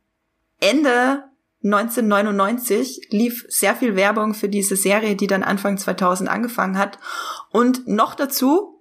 Ende 0.60 1.23
1999 1.63 3.08
lief 3.12 3.45
sehr 3.47 3.76
viel 3.76 3.95
Werbung 3.95 4.34
für 4.34 4.49
diese 4.49 4.76
Serie, 4.76 5.15
die 5.15 5.28
dann 5.28 5.43
Anfang 5.43 5.78
2000 5.78 6.30
angefangen 6.30 6.78
hat. 6.78 6.99
Und 7.52 7.88
noch 7.88 8.15
dazu 8.15 8.72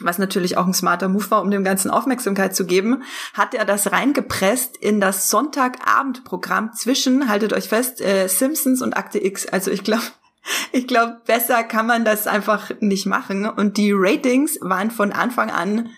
was 0.00 0.18
natürlich 0.18 0.56
auch 0.56 0.66
ein 0.66 0.74
smarter 0.74 1.08
Move 1.08 1.30
war, 1.30 1.42
um 1.42 1.50
dem 1.50 1.62
Ganzen 1.62 1.90
Aufmerksamkeit 1.90 2.54
zu 2.56 2.66
geben, 2.66 3.02
hat 3.32 3.54
er 3.54 3.64
das 3.64 3.92
reingepresst 3.92 4.76
in 4.76 5.00
das 5.00 5.30
Sonntagabendprogramm 5.30 6.72
zwischen, 6.72 7.28
haltet 7.28 7.52
euch 7.52 7.68
fest, 7.68 8.00
äh, 8.00 8.26
Simpsons 8.28 8.82
und 8.82 8.96
Akte 8.96 9.24
X. 9.24 9.46
Also 9.46 9.70
ich 9.70 9.84
glaube, 9.84 10.02
ich 10.72 10.88
glaube, 10.88 11.20
besser 11.26 11.62
kann 11.62 11.86
man 11.86 12.04
das 12.04 12.26
einfach 12.26 12.70
nicht 12.80 13.06
machen. 13.06 13.46
Und 13.46 13.76
die 13.76 13.92
Ratings 13.94 14.58
waren 14.60 14.90
von 14.90 15.12
Anfang 15.12 15.50
an 15.50 15.90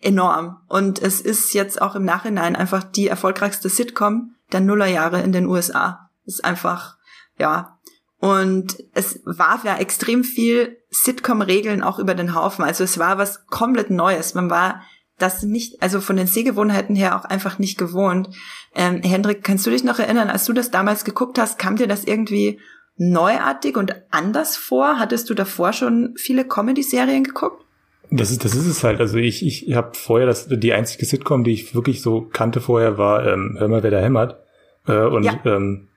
enorm. 0.00 0.60
Und 0.68 1.00
es 1.00 1.20
ist 1.20 1.54
jetzt 1.54 1.80
auch 1.80 1.94
im 1.94 2.04
Nachhinein 2.04 2.54
einfach 2.54 2.84
die 2.84 3.08
erfolgreichste 3.08 3.68
Sitcom 3.68 4.34
der 4.52 4.60
Nullerjahre 4.60 5.22
in 5.22 5.32
den 5.32 5.46
USA. 5.46 6.10
ist 6.24 6.44
einfach, 6.44 6.96
ja, 7.38 7.77
und 8.20 8.82
es 8.94 9.20
warf 9.24 9.64
ja 9.64 9.76
extrem 9.76 10.24
viel 10.24 10.76
Sitcom-Regeln 10.90 11.82
auch 11.82 11.98
über 11.98 12.14
den 12.14 12.34
Haufen. 12.34 12.64
Also 12.64 12.82
es 12.84 12.98
war 12.98 13.18
was 13.18 13.46
komplett 13.46 13.90
Neues. 13.90 14.34
Man 14.34 14.50
war 14.50 14.82
das 15.18 15.42
nicht, 15.42 15.82
also 15.82 16.00
von 16.00 16.16
den 16.16 16.26
Sehgewohnheiten 16.26 16.96
her 16.96 17.16
auch 17.16 17.24
einfach 17.24 17.58
nicht 17.58 17.78
gewohnt. 17.78 18.28
Ähm, 18.74 19.02
Hendrik, 19.02 19.44
kannst 19.44 19.66
du 19.66 19.70
dich 19.70 19.84
noch 19.84 19.98
erinnern, 19.98 20.30
als 20.30 20.44
du 20.44 20.52
das 20.52 20.70
damals 20.70 21.04
geguckt 21.04 21.38
hast, 21.38 21.58
kam 21.58 21.76
dir 21.76 21.86
das 21.86 22.04
irgendwie 22.04 22.58
neuartig 22.96 23.76
und 23.76 23.94
anders 24.10 24.56
vor? 24.56 24.98
Hattest 24.98 25.30
du 25.30 25.34
davor 25.34 25.72
schon 25.72 26.14
viele 26.16 26.44
Comedy-Serien 26.44 27.24
geguckt? 27.24 27.64
Das 28.10 28.30
ist, 28.30 28.44
das 28.44 28.54
ist 28.54 28.66
es 28.66 28.84
halt. 28.84 29.00
Also 29.00 29.18
ich, 29.18 29.46
ich 29.46 29.74
habe 29.74 29.94
vorher 29.94 30.26
das, 30.26 30.48
die 30.48 30.72
einzige 30.72 31.04
Sitcom, 31.04 31.44
die 31.44 31.52
ich 31.52 31.74
wirklich 31.74 32.00
so 32.00 32.22
kannte 32.22 32.60
vorher, 32.60 32.96
war 32.96 33.26
ähm, 33.26 33.56
Hör 33.58 33.68
mal, 33.68 33.82
wer 33.82 33.90
da 33.90 34.00
hämmert. 34.00 34.40
Äh, 34.86 35.02
und 35.02 35.24
ja. 35.24 35.38
ähm, 35.44 35.87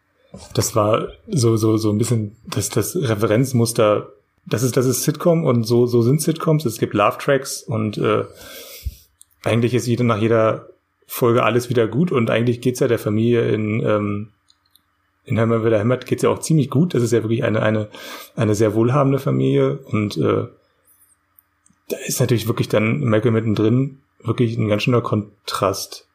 das 0.53 0.75
war 0.75 1.09
so, 1.27 1.57
so, 1.57 1.77
so 1.77 1.91
ein 1.91 1.97
bisschen 1.97 2.35
das, 2.45 2.69
das 2.69 2.95
Referenzmuster. 2.95 4.09
Das 4.45 4.63
ist, 4.63 4.77
das 4.77 4.85
ist 4.85 5.03
Sitcom 5.03 5.43
und 5.43 5.65
so, 5.65 5.85
so 5.85 6.01
sind 6.01 6.21
Sitcoms. 6.21 6.65
Es 6.65 6.79
gibt 6.79 6.93
Love 6.93 7.17
Tracks 7.19 7.61
und 7.63 7.97
äh, 7.97 8.23
eigentlich 9.43 9.73
ist 9.73 9.87
jede, 9.87 10.03
nach 10.03 10.21
jeder 10.21 10.67
Folge 11.05 11.43
alles 11.43 11.69
wieder 11.69 11.87
gut 11.87 12.11
und 12.11 12.29
eigentlich 12.29 12.61
geht's 12.61 12.79
ja 12.79 12.87
der 12.87 12.99
Familie 12.99 13.49
in, 13.49 13.83
ähm, 13.85 14.29
in 15.25 15.39
Hammer 15.39 15.65
wieder 15.65 15.79
Hämmert 15.79 16.05
geht's 16.05 16.23
ja 16.23 16.29
auch 16.29 16.39
ziemlich 16.39 16.69
gut. 16.69 16.93
Das 16.93 17.03
ist 17.03 17.11
ja 17.11 17.23
wirklich 17.23 17.43
eine, 17.43 17.61
eine, 17.61 17.89
eine 18.35 18.55
sehr 18.55 18.73
wohlhabende 18.73 19.19
Familie 19.19 19.77
und 19.77 20.17
äh, 20.17 20.47
da 21.89 21.97
ist 22.05 22.19
natürlich 22.19 22.47
wirklich 22.47 22.69
dann 22.69 23.01
Malcolm 23.01 23.33
mittendrin 23.33 23.99
wirklich 24.23 24.57
ein 24.57 24.69
ganz 24.69 24.83
schöner 24.83 25.01
Kontrast. 25.01 26.07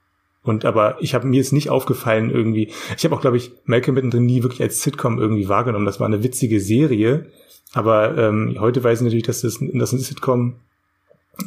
Und 0.47 0.65
aber 0.65 0.97
ich 1.01 1.15
habe 1.15 1.27
mir 1.27 1.37
jetzt 1.37 1.53
nicht 1.53 1.71
aufgefallen 1.71 2.31
irgendwie. 2.31 2.73
Ich 2.97 3.05
habe 3.05 3.15
auch, 3.15 3.21
glaube 3.21 3.37
ich, 3.37 3.53
Malcolm 3.65 3.97
mittendrin 3.97 4.27
nie 4.27 4.43
wirklich 4.43 4.63
als 4.63 4.81
Sitcom 4.83 5.19
irgendwie 5.19 5.49
wahrgenommen. 5.49 5.87
Das 5.87 5.99
war 5.99 6.07
eine 6.07 6.23
witzige 6.23 6.61
Serie. 6.61 7.27
Aber 7.73 8.17
ähm, 8.17 8.57
heute 8.61 8.83
weiß 8.83 9.01
ich 9.01 9.05
natürlich, 9.05 9.27
dass 9.27 9.41
das, 9.41 9.59
dass 9.61 9.93
ein 9.93 9.99
Sitcom 9.99 10.61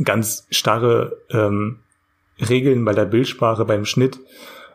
ganz 0.03 0.45
starre 0.51 1.17
ähm, 1.29 1.79
Regeln 2.39 2.85
bei 2.85 2.93
der 2.93 3.05
Bildsprache, 3.05 3.65
beim 3.65 3.85
Schnitt 3.85 4.19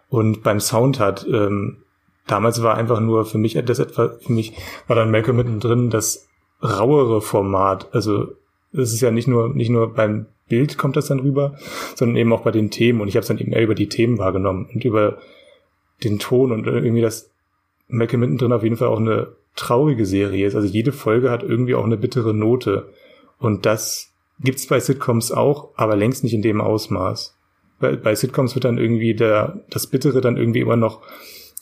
und 0.09 0.43
beim 0.43 0.59
Sound 0.59 1.01
hat. 1.01 1.27
Ähm, 1.31 1.83
damals 2.27 2.63
war 2.63 2.77
einfach 2.77 3.01
nur 3.01 3.27
für 3.27 3.39
mich 3.39 3.61
das 3.65 3.79
etwa, 3.79 4.17
für 4.21 4.33
mich 4.33 4.55
war 4.87 4.97
dann 4.97 5.11
Malcolm 5.11 5.37
mittendrin 5.37 5.91
das 5.91 6.29
rauere 6.63 7.21
Format. 7.21 7.93
Also 7.93 8.33
es 8.73 8.93
ist 8.93 9.03
ja 9.03 9.11
nicht 9.11 9.29
nur 9.29 9.55
nicht 9.55 9.71
nur 9.71 9.93
beim 9.93 10.27
Bild 10.49 10.77
kommt 10.79 10.97
das 10.97 11.07
dann 11.07 11.21
rüber, 11.21 11.57
sondern 11.95 12.17
eben 12.17 12.33
auch 12.33 12.43
bei 12.43 12.51
den 12.51 12.71
Themen. 12.71 13.01
Und 13.01 13.09
ich 13.09 13.17
habe 13.17 13.23
es 13.23 13.29
dann 13.29 13.39
eben 13.39 13.53
eher 13.53 13.63
über 13.63 13.75
die 13.75 13.89
Themen 13.89 14.19
wahrgenommen 14.19 14.69
und 14.73 14.85
über 14.85 15.19
den 16.03 16.19
Ton 16.19 16.53
und 16.53 16.67
irgendwie 16.67 17.01
das 17.01 17.31
Malcolm 17.89 18.21
mittendrin 18.21 18.53
auf 18.53 18.63
jeden 18.63 18.77
Fall 18.77 18.89
auch 18.89 19.01
eine 19.01 19.29
traurige 19.57 20.07
Serie 20.07 20.47
ist. 20.47 20.55
Also 20.55 20.69
jede 20.69 20.93
Folge 20.93 21.31
hat 21.31 21.43
irgendwie 21.43 21.75
auch 21.75 21.85
eine 21.85 21.97
bittere 21.97 22.35
Note. 22.35 22.91
Und 23.39 23.67
das 23.67 24.13
gibt's 24.41 24.67
bei 24.67 24.81
Sitcoms 24.81 25.33
auch, 25.33 25.71
aber 25.77 25.97
längst 25.97 26.25
nicht 26.25 26.35
in 26.35 26.43
dem 26.43 26.61
Ausmaß. 26.61 27.37
Bei, 27.81 27.97
bei 27.97 28.15
Sitcoms 28.15 28.55
wird 28.55 28.65
dann 28.65 28.79
irgendwie 28.79 29.15
der, 29.15 29.61
das 29.71 29.87
Bittere 29.87 30.21
dann 30.21 30.37
irgendwie 30.37 30.61
immer 30.61 30.77
noch 30.77 31.03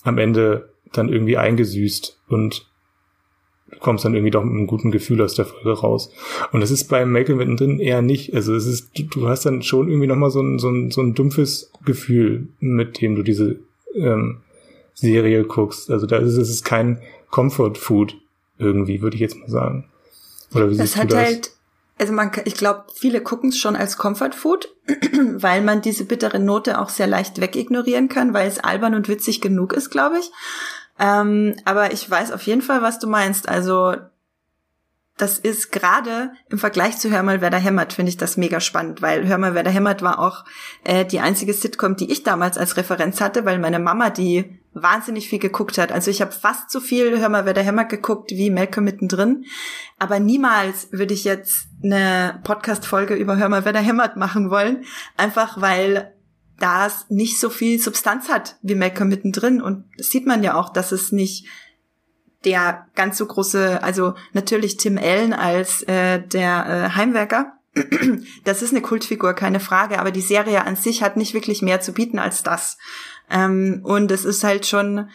am 0.02 0.18
Ende 0.18 0.70
dann 0.92 1.08
irgendwie 1.08 1.36
eingesüßt. 1.36 2.20
Und 2.28 2.71
du 3.72 3.78
kommst 3.78 4.04
dann 4.04 4.14
irgendwie 4.14 4.30
doch 4.30 4.44
mit 4.44 4.52
einem 4.52 4.66
guten 4.66 4.90
Gefühl 4.90 5.20
aus 5.22 5.34
der 5.34 5.46
Folge 5.46 5.72
raus. 5.72 6.12
Und 6.52 6.60
das 6.60 6.70
ist 6.70 6.84
bei 6.84 7.04
Malcolm 7.04 7.38
mittendrin 7.38 7.80
eher 7.80 8.02
nicht. 8.02 8.34
Also 8.34 8.54
es 8.54 8.66
ist, 8.66 8.90
du 8.94 9.28
hast 9.28 9.44
dann 9.44 9.62
schon 9.62 9.88
irgendwie 9.88 10.06
nochmal 10.06 10.30
so 10.30 10.40
ein, 10.40 10.58
so, 10.58 10.68
ein, 10.68 10.90
so 10.90 11.00
ein 11.00 11.14
dumpfes 11.14 11.70
Gefühl, 11.84 12.48
mit 12.60 13.00
dem 13.00 13.16
du 13.16 13.22
diese 13.22 13.58
ähm, 13.94 14.38
Serie 14.94 15.44
guckst. 15.44 15.90
Also 15.90 16.06
da 16.06 16.18
ist 16.18 16.36
es 16.36 16.62
kein 16.64 17.00
Comfort 17.30 17.74
Food 17.76 18.16
irgendwie, 18.58 19.02
würde 19.02 19.16
ich 19.16 19.20
jetzt 19.20 19.36
mal 19.36 19.48
sagen. 19.48 19.88
Oder 20.54 20.70
wie 20.70 20.76
das 20.76 20.92
siehst 20.92 21.04
du 21.04 21.08
das? 21.08 21.18
Halt, 21.18 21.50
also 21.98 22.12
man, 22.12 22.30
ich 22.44 22.54
glaube, 22.54 22.84
viele 22.94 23.22
gucken 23.22 23.50
es 23.50 23.58
schon 23.58 23.76
als 23.76 23.96
Comfort 23.96 24.32
Food, 24.34 24.68
weil 25.34 25.62
man 25.62 25.82
diese 25.82 26.04
bittere 26.04 26.38
Note 26.38 26.78
auch 26.80 26.88
sehr 26.88 27.06
leicht 27.06 27.40
wegignorieren 27.40 28.08
kann, 28.08 28.34
weil 28.34 28.48
es 28.48 28.58
albern 28.58 28.94
und 28.94 29.08
witzig 29.08 29.40
genug 29.40 29.72
ist, 29.72 29.90
glaube 29.90 30.18
ich. 30.18 30.30
Ähm, 30.98 31.56
aber 31.64 31.92
ich 31.92 32.08
weiß 32.08 32.32
auf 32.32 32.42
jeden 32.42 32.62
Fall, 32.62 32.82
was 32.82 32.98
du 32.98 33.06
meinst. 33.06 33.48
Also 33.48 33.94
das 35.16 35.38
ist 35.38 35.70
gerade 35.70 36.32
im 36.50 36.58
Vergleich 36.58 36.98
zu 36.98 37.10
Hör 37.10 37.22
mal, 37.22 37.40
wer 37.40 37.50
da 37.50 37.58
hämmert, 37.58 37.92
finde 37.92 38.10
ich 38.10 38.16
das 38.16 38.36
mega 38.36 38.60
spannend, 38.60 39.02
weil 39.02 39.28
Hör 39.28 39.38
mal, 39.38 39.54
wer 39.54 39.62
da 39.62 39.70
hämmert 39.70 40.02
war 40.02 40.18
auch 40.18 40.44
äh, 40.84 41.04
die 41.04 41.20
einzige 41.20 41.52
Sitcom, 41.52 41.96
die 41.96 42.10
ich 42.10 42.22
damals 42.22 42.58
als 42.58 42.76
Referenz 42.76 43.20
hatte, 43.20 43.44
weil 43.44 43.58
meine 43.58 43.78
Mama 43.78 44.10
die 44.10 44.58
wahnsinnig 44.72 45.28
viel 45.28 45.38
geguckt 45.38 45.76
hat. 45.76 45.92
Also 45.92 46.10
ich 46.10 46.22
habe 46.22 46.32
fast 46.32 46.70
so 46.70 46.80
viel 46.80 47.20
Hör 47.20 47.28
mal, 47.28 47.44
wer 47.44 47.54
da 47.54 47.60
hämmert 47.60 47.90
geguckt 47.90 48.30
wie 48.30 48.50
Malcolm 48.50 48.84
mittendrin, 48.84 49.44
aber 49.98 50.18
niemals 50.18 50.88
würde 50.92 51.14
ich 51.14 51.24
jetzt 51.24 51.66
eine 51.84 52.40
Podcast-Folge 52.42 53.14
über 53.14 53.36
Hör 53.36 53.48
mal, 53.48 53.64
wer 53.64 53.72
da 53.72 53.80
hämmert 53.80 54.16
machen 54.16 54.50
wollen, 54.50 54.84
einfach 55.16 55.60
weil 55.60 56.14
das 56.58 57.06
nicht 57.08 57.40
so 57.40 57.50
viel 57.50 57.80
Substanz 57.80 58.28
hat 58.28 58.56
wie 58.62 58.74
Malcolm 58.74 59.08
mittendrin. 59.08 59.60
Und 59.60 59.84
das 59.96 60.10
sieht 60.10 60.26
man 60.26 60.42
ja 60.42 60.54
auch, 60.54 60.70
dass 60.72 60.92
es 60.92 61.12
nicht 61.12 61.46
der 62.44 62.86
ganz 62.94 63.18
so 63.18 63.26
große, 63.26 63.82
also 63.82 64.14
natürlich 64.32 64.76
Tim 64.76 64.98
Allen 64.98 65.32
als 65.32 65.82
äh, 65.84 66.20
der 66.20 66.66
äh, 66.66 66.96
Heimwerker. 66.96 67.54
Das 68.44 68.60
ist 68.60 68.72
eine 68.72 68.82
Kultfigur, 68.82 69.34
keine 69.34 69.60
Frage, 69.60 69.98
aber 69.98 70.10
die 70.10 70.20
Serie 70.20 70.66
an 70.66 70.76
sich 70.76 71.02
hat 71.02 71.16
nicht 71.16 71.32
wirklich 71.32 71.62
mehr 71.62 71.80
zu 71.80 71.92
bieten 71.92 72.18
als 72.18 72.42
das. 72.42 72.76
Ähm, 73.30 73.80
und 73.84 74.10
es 74.10 74.24
ist 74.24 74.44
halt 74.44 74.66
schon 74.66 75.08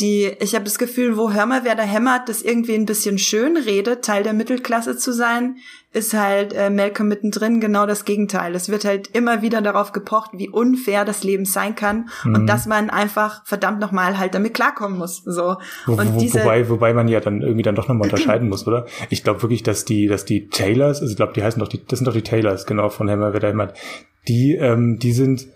die, 0.00 0.32
ich 0.40 0.54
habe 0.54 0.64
das 0.64 0.78
Gefühl, 0.78 1.16
wo 1.16 1.32
Hör 1.32 1.46
mal, 1.46 1.64
wer 1.64 1.74
da 1.74 1.82
hämmert, 1.82 2.28
das 2.28 2.42
irgendwie 2.42 2.74
ein 2.74 2.86
bisschen 2.86 3.18
schön 3.18 3.56
redet, 3.56 4.04
Teil 4.04 4.22
der 4.22 4.32
Mittelklasse 4.32 4.96
zu 4.96 5.12
sein, 5.12 5.56
ist 5.92 6.14
halt 6.14 6.52
äh, 6.52 6.70
Malcolm 6.70 7.08
mittendrin 7.08 7.60
genau 7.60 7.84
das 7.84 8.04
Gegenteil. 8.04 8.54
Es 8.54 8.68
wird 8.68 8.84
halt 8.84 9.08
immer 9.08 9.42
wieder 9.42 9.60
darauf 9.60 9.92
gepocht, 9.92 10.30
wie 10.34 10.48
unfair 10.48 11.04
das 11.04 11.24
Leben 11.24 11.44
sein 11.44 11.74
kann 11.74 12.08
mhm. 12.24 12.34
und 12.34 12.46
dass 12.46 12.66
man 12.66 12.90
einfach 12.90 13.44
verdammt 13.44 13.80
nochmal 13.80 14.18
halt 14.18 14.34
damit 14.34 14.54
klarkommen 14.54 14.98
muss. 14.98 15.22
So. 15.24 15.56
Wo, 15.86 15.92
und 15.94 16.14
wo, 16.14 16.20
diese 16.20 16.40
wobei, 16.40 16.68
wobei 16.68 16.94
man 16.94 17.08
ja 17.08 17.20
dann 17.20 17.42
irgendwie 17.42 17.62
dann 17.62 17.74
doch 17.74 17.88
nochmal 17.88 18.08
unterscheiden 18.10 18.48
muss, 18.48 18.66
oder? 18.66 18.86
Ich 19.08 19.24
glaube 19.24 19.42
wirklich, 19.42 19.62
dass 19.62 19.84
die, 19.84 20.06
dass 20.06 20.24
die 20.24 20.48
Taylors, 20.48 21.00
also 21.00 21.10
ich 21.10 21.16
glaube, 21.16 21.32
die 21.34 21.42
heißen 21.42 21.58
doch 21.58 21.68
die, 21.68 21.84
das 21.84 21.98
sind 21.98 22.06
doch 22.06 22.14
die 22.14 22.22
Taylors, 22.22 22.66
genau, 22.66 22.88
von 22.88 23.10
Hammer, 23.10 23.32
wer 23.32 23.40
da 23.40 23.48
hämmert, 23.48 23.76
die, 24.28 24.54
ähm, 24.54 24.98
die 24.98 25.12
sind, 25.12 25.48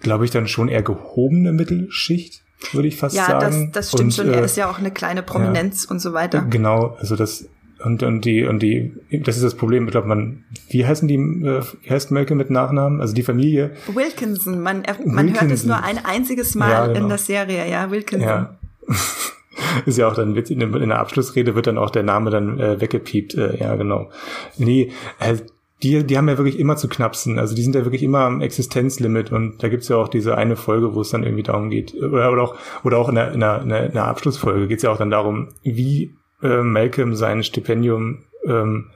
glaube 0.00 0.24
ich, 0.24 0.30
dann 0.30 0.48
schon 0.48 0.68
eher 0.68 0.82
gehobene 0.82 1.52
Mittelschicht 1.52 2.42
würde 2.72 2.88
ich 2.88 2.96
fast 2.96 3.14
ja, 3.16 3.26
sagen. 3.26 3.40
Ja, 3.40 3.66
das, 3.66 3.70
das 3.72 3.88
stimmt 3.88 4.04
und, 4.04 4.14
schon. 4.14 4.28
Er 4.28 4.42
äh, 4.42 4.44
ist 4.44 4.56
ja 4.56 4.70
auch 4.70 4.78
eine 4.78 4.90
kleine 4.90 5.22
Prominenz 5.22 5.84
ja, 5.84 5.90
und 5.90 6.00
so 6.00 6.12
weiter. 6.12 6.46
Genau, 6.48 6.96
also 6.98 7.16
das 7.16 7.48
und, 7.84 8.02
und 8.02 8.24
die, 8.24 8.44
und 8.44 8.60
die, 8.60 8.92
das 9.10 9.36
ist 9.36 9.44
das 9.44 9.54
Problem, 9.56 9.86
ich 9.86 9.90
glaube, 9.90 10.06
man, 10.06 10.44
wie 10.68 10.86
heißen 10.86 11.08
die, 11.08 11.16
äh, 11.16 11.62
wie 11.82 11.90
heißt 11.90 12.10
Malcolm 12.10 12.38
mit 12.38 12.50
Nachnamen? 12.50 13.00
Also 13.00 13.14
die 13.14 13.22
Familie? 13.22 13.72
Wilkinson, 13.92 14.60
man, 14.60 14.84
er, 14.84 14.96
man 15.04 15.26
Wilkinson. 15.26 15.40
hört 15.40 15.52
es 15.52 15.64
nur 15.64 15.82
ein 15.82 16.04
einziges 16.04 16.54
Mal 16.54 16.70
ja, 16.70 16.86
genau. 16.86 17.00
in 17.00 17.08
der 17.08 17.18
Serie, 17.18 17.68
ja, 17.68 17.90
Wilkinson. 17.90 18.28
Ja. 18.28 18.58
ist 19.86 19.98
ja 19.98 20.08
auch 20.08 20.14
dann 20.14 20.36
in 20.36 20.88
der 20.88 20.98
Abschlussrede 20.98 21.54
wird 21.54 21.66
dann 21.66 21.78
auch 21.78 21.90
der 21.90 22.02
Name 22.02 22.30
dann 22.30 22.58
äh, 22.60 22.80
weggepiept, 22.80 23.34
äh, 23.34 23.58
ja, 23.58 23.74
genau. 23.76 24.10
Nee, 24.58 24.92
äh, 25.18 25.36
die, 25.82 26.04
die 26.04 26.16
haben 26.16 26.28
ja 26.28 26.38
wirklich 26.38 26.58
immer 26.58 26.76
zu 26.76 26.88
knapsen. 26.88 27.38
Also 27.38 27.54
die 27.54 27.62
sind 27.62 27.74
ja 27.74 27.84
wirklich 27.84 28.02
immer 28.02 28.20
am 28.20 28.40
Existenzlimit 28.40 29.32
und 29.32 29.62
da 29.62 29.68
gibt's 29.68 29.88
ja 29.88 29.96
auch 29.96 30.08
diese 30.08 30.36
eine 30.38 30.56
Folge, 30.56 30.94
wo 30.94 31.00
es 31.00 31.10
dann 31.10 31.24
irgendwie 31.24 31.42
darum 31.42 31.70
geht, 31.70 31.94
oder, 31.94 32.32
oder 32.32 32.42
auch, 32.42 32.56
oder 32.84 32.98
auch 32.98 33.08
in 33.08 33.16
der, 33.16 33.32
in 33.32 33.40
der, 33.40 33.62
in 33.62 33.68
der 33.68 34.04
Abschlussfolge 34.04 34.68
geht's 34.68 34.82
ja 34.82 34.90
auch 34.90 34.98
dann 34.98 35.10
darum, 35.10 35.48
wie 35.62 36.14
äh, 36.42 36.62
Malcolm 36.62 37.14
sein 37.14 37.42
Stipendium 37.42 38.24
ähm, 38.46 38.90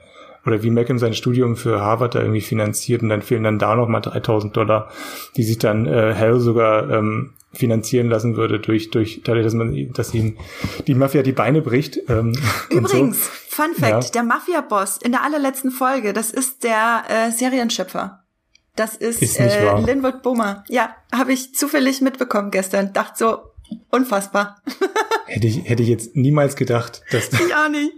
oder 0.45 0.63
wie 0.63 0.69
Malcolm 0.69 0.97
sein 0.97 1.13
Studium 1.13 1.57
für 1.57 1.81
Harvard 1.81 2.15
da 2.15 2.21
irgendwie 2.21 2.41
finanziert 2.41 3.01
und 3.01 3.09
dann 3.09 3.21
fehlen 3.21 3.43
dann 3.43 3.59
da 3.59 3.75
noch 3.75 3.89
mal 3.89 3.99
3000 3.99 4.55
Dollar, 4.55 4.89
die 5.35 5.43
sich 5.43 5.57
dann 5.57 5.85
äh, 5.85 6.13
Hell 6.13 6.39
sogar 6.39 6.89
ähm, 6.89 7.33
finanzieren 7.57 8.09
lassen 8.09 8.37
würde 8.37 8.59
durch 8.59 8.89
durch 8.91 9.21
dadurch, 9.23 9.43
dass 9.43 9.53
man 9.53 9.91
dass 9.93 10.13
ihm 10.13 10.37
die 10.85 10.95
Mafia 10.95 11.23
die 11.23 11.31
Beine 11.31 11.61
bricht. 11.61 11.99
Ähm, 12.07 12.33
Übrigens, 12.69 13.25
so. 13.25 13.31
Fun 13.49 13.73
Fact: 13.73 14.03
ja. 14.05 14.11
Der 14.11 14.23
Mafia-Boss 14.23 14.97
in 14.97 15.11
der 15.11 15.23
allerletzten 15.23 15.71
Folge, 15.71 16.13
das 16.13 16.31
ist 16.31 16.63
der 16.63 17.03
äh, 17.09 17.31
Serienschöpfer. 17.31 18.23
Das 18.75 18.95
ist, 18.95 19.23
ist 19.23 19.39
äh, 19.39 19.81
Linwood 19.81 20.21
Boomer. 20.21 20.63
Ja, 20.69 20.95
habe 21.11 21.33
ich 21.33 21.55
zufällig 21.55 22.01
mitbekommen 22.01 22.51
gestern. 22.51 22.93
Dachte 22.93 23.17
so, 23.17 23.37
unfassbar. 23.89 24.61
hätte 25.25 25.47
ich 25.47 25.67
hätte 25.67 25.81
ich 25.81 25.89
jetzt 25.89 26.15
niemals 26.15 26.55
gedacht, 26.55 27.01
dass 27.11 27.29
ich 27.33 27.55
auch 27.55 27.69
nicht 27.69 27.93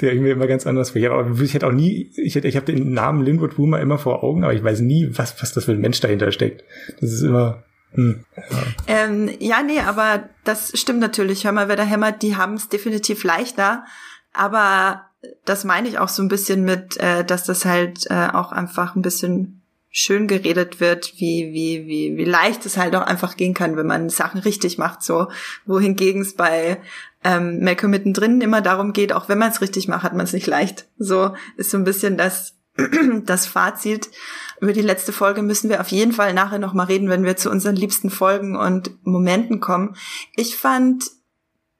der 0.00 0.12
irgendwie 0.12 0.30
immer 0.30 0.46
ganz 0.46 0.66
anders 0.66 0.94
war. 0.94 1.10
Aber 1.10 1.40
ich 1.40 1.54
hätte 1.54 1.66
auch 1.66 1.72
nie, 1.72 2.10
ich 2.16 2.34
hätte, 2.34 2.48
ich 2.48 2.56
habe 2.56 2.66
den 2.66 2.92
Namen 2.92 3.22
Linwood 3.22 3.56
Boomer 3.56 3.80
immer 3.80 3.98
vor 3.98 4.24
Augen, 4.24 4.44
aber 4.44 4.54
ich 4.54 4.64
weiß 4.64 4.80
nie, 4.80 5.08
was, 5.12 5.40
was 5.40 5.52
das 5.52 5.64
für 5.66 5.72
ein 5.72 5.80
Mensch 5.80 6.00
dahinter 6.00 6.32
steckt. 6.32 6.64
Das 7.00 7.12
ist 7.12 7.22
immer, 7.22 7.62
hm, 7.94 8.24
ja. 8.36 8.58
Ähm, 8.86 9.30
ja, 9.38 9.62
nee, 9.62 9.80
aber 9.80 10.28
das 10.44 10.78
stimmt 10.78 11.00
natürlich. 11.00 11.44
Hör 11.44 11.52
mal, 11.52 11.68
wer 11.68 11.76
da 11.76 11.84
hämmert, 11.84 12.22
die 12.22 12.36
haben 12.36 12.54
es 12.54 12.68
definitiv 12.68 13.24
leichter. 13.24 13.84
Aber 14.32 15.06
das 15.44 15.64
meine 15.64 15.88
ich 15.88 15.98
auch 15.98 16.08
so 16.08 16.22
ein 16.22 16.28
bisschen 16.28 16.64
mit, 16.64 16.96
äh, 16.96 17.24
dass 17.24 17.44
das 17.44 17.64
halt 17.64 18.06
äh, 18.10 18.28
auch 18.32 18.52
einfach 18.52 18.94
ein 18.94 19.02
bisschen 19.02 19.62
schön 19.90 20.26
geredet 20.26 20.80
wird, 20.80 21.12
wie, 21.18 21.52
wie, 21.52 21.86
wie, 21.86 22.16
wie 22.16 22.24
leicht 22.24 22.64
es 22.64 22.78
halt 22.78 22.96
auch 22.96 23.02
einfach 23.02 23.36
gehen 23.36 23.52
kann, 23.52 23.76
wenn 23.76 23.86
man 23.86 24.08
Sachen 24.08 24.40
richtig 24.40 24.78
macht, 24.78 25.02
so. 25.02 25.28
Wohingegen 25.66 26.22
es 26.22 26.34
bei 26.34 26.80
ähm, 27.22 27.62
Malcolm 27.62 27.90
mittendrin 27.90 28.40
immer 28.40 28.62
darum 28.62 28.94
geht, 28.94 29.12
auch 29.12 29.28
wenn 29.28 29.38
man 29.38 29.50
es 29.50 29.60
richtig 29.60 29.88
macht, 29.88 30.02
hat 30.02 30.14
man 30.14 30.24
es 30.24 30.32
nicht 30.32 30.46
leicht. 30.46 30.86
So 30.98 31.34
ist 31.58 31.70
so 31.70 31.76
ein 31.76 31.84
bisschen 31.84 32.16
das, 32.16 32.56
das 33.24 33.46
Fazit. 33.46 34.08
Über 34.62 34.72
die 34.72 34.80
letzte 34.80 35.12
Folge 35.12 35.42
müssen 35.42 35.68
wir 35.70 35.80
auf 35.80 35.88
jeden 35.88 36.12
Fall 36.12 36.32
nachher 36.34 36.60
nochmal 36.60 36.86
reden, 36.86 37.08
wenn 37.08 37.24
wir 37.24 37.36
zu 37.36 37.50
unseren 37.50 37.74
liebsten 37.74 38.10
Folgen 38.10 38.54
und 38.54 38.92
Momenten 39.04 39.58
kommen. 39.58 39.96
Ich 40.36 40.56
fand 40.56 41.10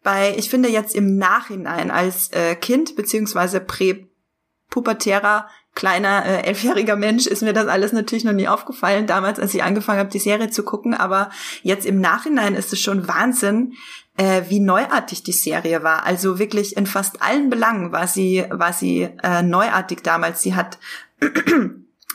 bei, 0.02 0.34
ich 0.36 0.50
finde 0.50 0.68
jetzt 0.68 0.96
im 0.96 1.16
Nachhinein 1.16 1.92
als 1.92 2.32
äh, 2.32 2.56
Kind 2.56 2.96
beziehungsweise 2.96 3.60
präpubertärer 3.60 5.46
kleiner 5.76 6.26
äh, 6.26 6.42
elfjähriger 6.42 6.96
Mensch 6.96 7.28
ist 7.28 7.42
mir 7.42 7.52
das 7.52 7.68
alles 7.68 7.92
natürlich 7.92 8.24
noch 8.24 8.32
nie 8.32 8.48
aufgefallen, 8.48 9.06
damals, 9.06 9.38
als 9.38 9.54
ich 9.54 9.62
angefangen 9.62 10.00
habe, 10.00 10.10
die 10.10 10.18
Serie 10.18 10.50
zu 10.50 10.64
gucken. 10.64 10.92
Aber 10.92 11.30
jetzt 11.62 11.86
im 11.86 12.00
Nachhinein 12.00 12.56
ist 12.56 12.72
es 12.72 12.80
schon 12.80 13.06
Wahnsinn, 13.06 13.74
äh, 14.16 14.42
wie 14.48 14.58
neuartig 14.58 15.22
die 15.22 15.30
Serie 15.30 15.84
war. 15.84 16.04
Also 16.04 16.40
wirklich 16.40 16.76
in 16.76 16.86
fast 16.86 17.22
allen 17.22 17.48
Belangen 17.48 17.92
war 17.92 18.08
sie, 18.08 18.44
war 18.50 18.72
sie 18.72 19.08
äh, 19.22 19.42
neuartig 19.42 20.02
damals. 20.02 20.42
Sie 20.42 20.56
hat 20.56 20.80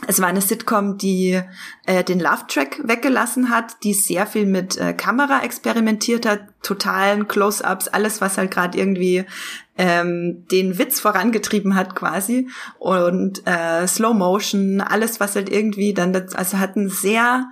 es 0.05 0.21
war 0.21 0.27
eine 0.27 0.41
Sitcom, 0.41 0.99
die 0.99 1.41
äh, 1.87 2.03
den 2.03 2.19
Love-Track 2.19 2.87
weggelassen 2.87 3.49
hat, 3.49 3.77
die 3.83 3.95
sehr 3.95 4.27
viel 4.27 4.45
mit 4.45 4.77
äh, 4.77 4.93
Kamera 4.93 5.41
experimentiert 5.41 6.27
hat, 6.27 6.41
totalen 6.61 7.27
Close-ups, 7.27 7.87
alles, 7.87 8.21
was 8.21 8.37
halt 8.37 8.51
gerade 8.51 8.77
irgendwie 8.77 9.25
ähm, 9.77 10.45
den 10.51 10.77
Witz 10.77 10.99
vorangetrieben 10.99 11.73
hat 11.73 11.95
quasi 11.95 12.47
und 12.77 13.41
äh, 13.47 13.87
Slow 13.87 14.13
Motion, 14.13 14.81
alles, 14.81 15.19
was 15.19 15.35
halt 15.35 15.49
irgendwie 15.49 15.95
dann, 15.95 16.13
das, 16.13 16.35
also 16.35 16.59
hat 16.59 16.75
einen 16.75 16.89
sehr 16.89 17.49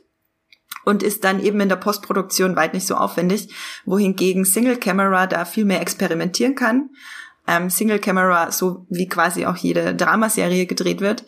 und 0.85 1.03
ist 1.03 1.23
dann 1.23 1.41
eben 1.41 1.59
in 1.61 1.69
der 1.69 1.77
Postproduktion 1.77 2.55
weit 2.55 2.73
nicht 2.73 2.87
so 2.87 2.95
aufwendig, 2.95 3.53
wohingegen 3.85 4.45
Single 4.45 4.77
Camera 4.77 5.27
da 5.27 5.45
viel 5.45 5.65
mehr 5.65 5.81
experimentieren 5.81 6.55
kann. 6.55 6.89
Ähm, 7.47 7.69
Single 7.69 7.99
Camera, 7.99 8.51
so 8.51 8.85
wie 8.89 9.07
quasi 9.07 9.45
auch 9.45 9.57
jede 9.57 9.95
Dramaserie 9.95 10.65
gedreht 10.65 11.01
wird. 11.01 11.25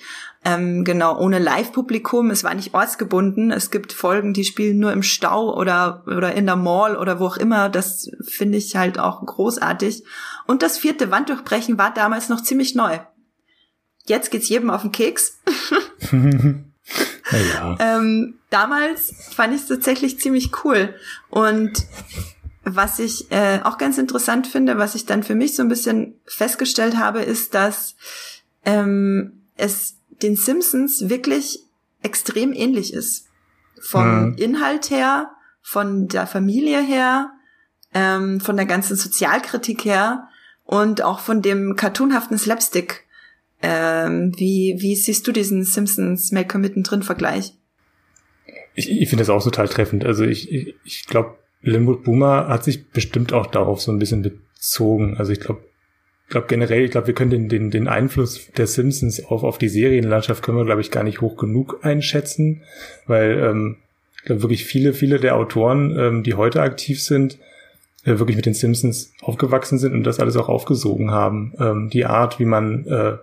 Ähm, 0.47 0.83
genau, 0.83 1.17
ohne 1.17 1.39
Live-Publikum. 1.39 2.29
Es 2.29 2.43
war 2.43 2.53
nicht 2.53 2.75
ortsgebunden. 2.75 3.49
Es 3.51 3.71
gibt 3.71 3.91
Folgen, 3.91 4.31
die 4.31 4.45
spielen 4.45 4.77
nur 4.77 4.93
im 4.93 5.01
Stau 5.01 5.57
oder, 5.57 6.03
oder 6.05 6.35
in 6.35 6.45
der 6.45 6.55
Mall 6.55 6.95
oder 6.95 7.19
wo 7.19 7.25
auch 7.25 7.37
immer. 7.37 7.67
Das 7.67 8.11
finde 8.21 8.59
ich 8.59 8.75
halt 8.75 8.99
auch 8.99 9.25
großartig. 9.25 10.03
Und 10.45 10.61
das 10.61 10.77
vierte 10.77 11.09
Wanddurchbrechen 11.09 11.79
war 11.79 11.91
damals 11.91 12.29
noch 12.29 12.43
ziemlich 12.43 12.75
neu. 12.75 12.99
Jetzt 14.05 14.29
geht's 14.29 14.47
jedem 14.47 14.69
auf 14.69 14.83
den 14.83 14.91
Keks. 14.91 15.41
ja. 16.11 17.77
ähm, 17.79 18.35
damals 18.51 19.15
fand 19.31 19.55
ich 19.55 19.61
es 19.61 19.67
tatsächlich 19.67 20.19
ziemlich 20.19 20.51
cool. 20.63 20.93
Und 21.31 21.87
was 22.63 22.99
ich 22.99 23.31
äh, 23.31 23.61
auch 23.63 23.79
ganz 23.79 23.97
interessant 23.97 24.45
finde, 24.45 24.77
was 24.77 24.93
ich 24.93 25.07
dann 25.07 25.23
für 25.23 25.33
mich 25.33 25.55
so 25.55 25.63
ein 25.63 25.69
bisschen 25.69 26.19
festgestellt 26.25 26.97
habe, 26.97 27.21
ist, 27.21 27.55
dass 27.55 27.95
ähm, 28.63 29.41
es 29.55 29.95
den 30.25 30.35
Simpsons 30.35 31.09
wirklich 31.09 31.59
extrem 32.01 32.53
ähnlich 32.53 32.93
ist. 32.93 33.27
Vom 33.79 34.29
mhm. 34.29 34.35
Inhalt 34.37 34.89
her, 34.89 35.31
von 35.61 36.07
der 36.07 36.27
Familie 36.27 36.81
her, 36.81 37.31
ähm, 37.93 38.39
von 38.39 38.55
der 38.57 38.65
ganzen 38.65 38.95
Sozialkritik 38.95 39.85
her 39.85 40.27
und 40.63 41.01
auch 41.03 41.19
von 41.19 41.41
dem 41.41 41.75
cartoonhaften 41.75 42.37
Slapstick. 42.37 43.05
Ähm, 43.61 44.33
wie, 44.37 44.75
wie 44.79 44.95
siehst 44.95 45.27
du 45.27 45.31
diesen 45.31 45.63
Simpsons 45.63 46.31
Malcolm 46.31 46.61
mittendrin 46.61 47.03
Vergleich? 47.03 47.53
Ich, 48.73 48.89
ich 48.89 49.09
finde 49.09 49.21
das 49.21 49.29
auch 49.29 49.43
total 49.43 49.67
treffend. 49.67 50.05
Also 50.05 50.23
ich, 50.25 50.51
ich, 50.51 50.75
ich 50.83 51.05
glaube, 51.05 51.37
Linwood 51.61 52.03
Boomer 52.03 52.47
hat 52.47 52.63
sich 52.63 52.89
bestimmt 52.89 53.33
auch 53.33 53.47
darauf 53.47 53.81
so 53.81 53.91
ein 53.91 53.99
bisschen 53.99 54.21
bezogen. 54.21 55.17
Also 55.17 55.31
ich 55.31 55.39
glaube, 55.39 55.63
glaube 56.29 56.47
generell, 56.47 56.83
ich 56.83 56.91
glaube, 56.91 57.07
wir 57.07 57.13
können 57.13 57.31
den, 57.31 57.49
den, 57.49 57.71
den 57.71 57.87
Einfluss 57.87 58.49
der 58.57 58.67
Simpsons 58.67 59.23
auf, 59.25 59.43
auf 59.43 59.57
die 59.57 59.69
Serienlandschaft 59.69 60.43
können 60.43 60.57
wir, 60.57 60.65
glaube 60.65 60.81
ich, 60.81 60.91
gar 60.91 61.03
nicht 61.03 61.21
hoch 61.21 61.37
genug 61.37 61.79
einschätzen, 61.83 62.63
weil 63.05 63.39
ähm, 63.39 63.77
ich 64.15 64.23
glaube 64.23 64.41
wirklich 64.41 64.65
viele, 64.65 64.93
viele 64.93 65.19
der 65.19 65.35
Autoren, 65.35 65.97
ähm, 65.97 66.23
die 66.23 66.33
heute 66.33 66.61
aktiv 66.61 67.01
sind, 67.01 67.37
äh, 68.05 68.17
wirklich 68.17 68.35
mit 68.35 68.45
den 68.45 68.53
Simpsons 68.53 69.13
aufgewachsen 69.21 69.77
sind 69.77 69.93
und 69.93 70.03
das 70.03 70.19
alles 70.19 70.35
auch 70.35 70.49
aufgesogen 70.49 71.11
haben. 71.11 71.53
Ähm, 71.59 71.89
die 71.91 72.05
Art, 72.05 72.39
wie 72.39 72.45
man 72.45 72.87
äh, 72.87 73.17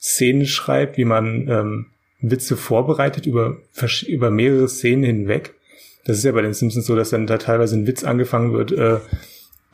Szenen 0.00 0.46
schreibt, 0.46 0.96
wie 0.96 1.04
man 1.04 1.48
ähm, 1.48 1.86
Witze 2.20 2.56
vorbereitet 2.56 3.26
über, 3.26 3.58
über 4.06 4.30
mehrere 4.30 4.68
Szenen 4.68 5.04
hinweg. 5.04 5.54
Das 6.04 6.18
ist 6.18 6.24
ja 6.24 6.32
bei 6.32 6.42
den 6.42 6.54
Simpsons 6.54 6.86
so, 6.86 6.96
dass 6.96 7.10
dann 7.10 7.26
da 7.26 7.38
teilweise 7.38 7.76
ein 7.76 7.86
Witz 7.86 8.02
angefangen 8.02 8.52
wird, 8.52 8.72
äh, 8.72 8.98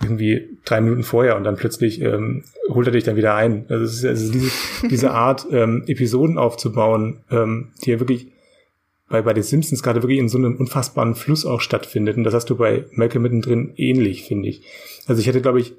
irgendwie 0.03 0.59
drei 0.64 0.80
Minuten 0.80 1.03
vorher 1.03 1.36
und 1.36 1.45
dann 1.45 1.57
plötzlich 1.57 2.01
ähm, 2.01 2.45
holt 2.68 2.86
er 2.86 2.92
dich 2.92 3.05
dann 3.05 3.16
wieder 3.16 3.34
ein. 3.34 3.66
Also 3.68 3.84
es 3.84 3.95
ist 3.99 4.05
also 4.05 4.32
diese, 4.32 4.51
diese 4.90 5.11
Art, 5.12 5.47
ähm, 5.51 5.84
Episoden 5.86 6.38
aufzubauen, 6.38 7.20
ähm, 7.30 7.72
die 7.84 7.90
ja 7.90 8.01
wirklich 8.01 8.28
bei, 9.09 9.22
bei 9.22 9.32
den 9.32 9.42
Simpsons 9.42 9.82
gerade 9.82 10.03
wirklich 10.03 10.18
in 10.18 10.28
so 10.28 10.38
einem 10.38 10.57
unfassbaren 10.57 11.14
Fluss 11.14 11.47
auch 11.47 11.61
stattfindet. 11.61 12.16
Und 12.16 12.24
das 12.24 12.34
hast 12.34 12.51
du 12.51 12.57
bei 12.57 12.84
Malcolm 12.92 13.22
mittendrin 13.22 13.72
ähnlich, 13.76 14.24
finde 14.24 14.49
ich. 14.49 14.62
Also 15.07 15.20
ich 15.20 15.26
hätte, 15.26 15.42
glaube 15.42 15.61
ich, 15.61 15.74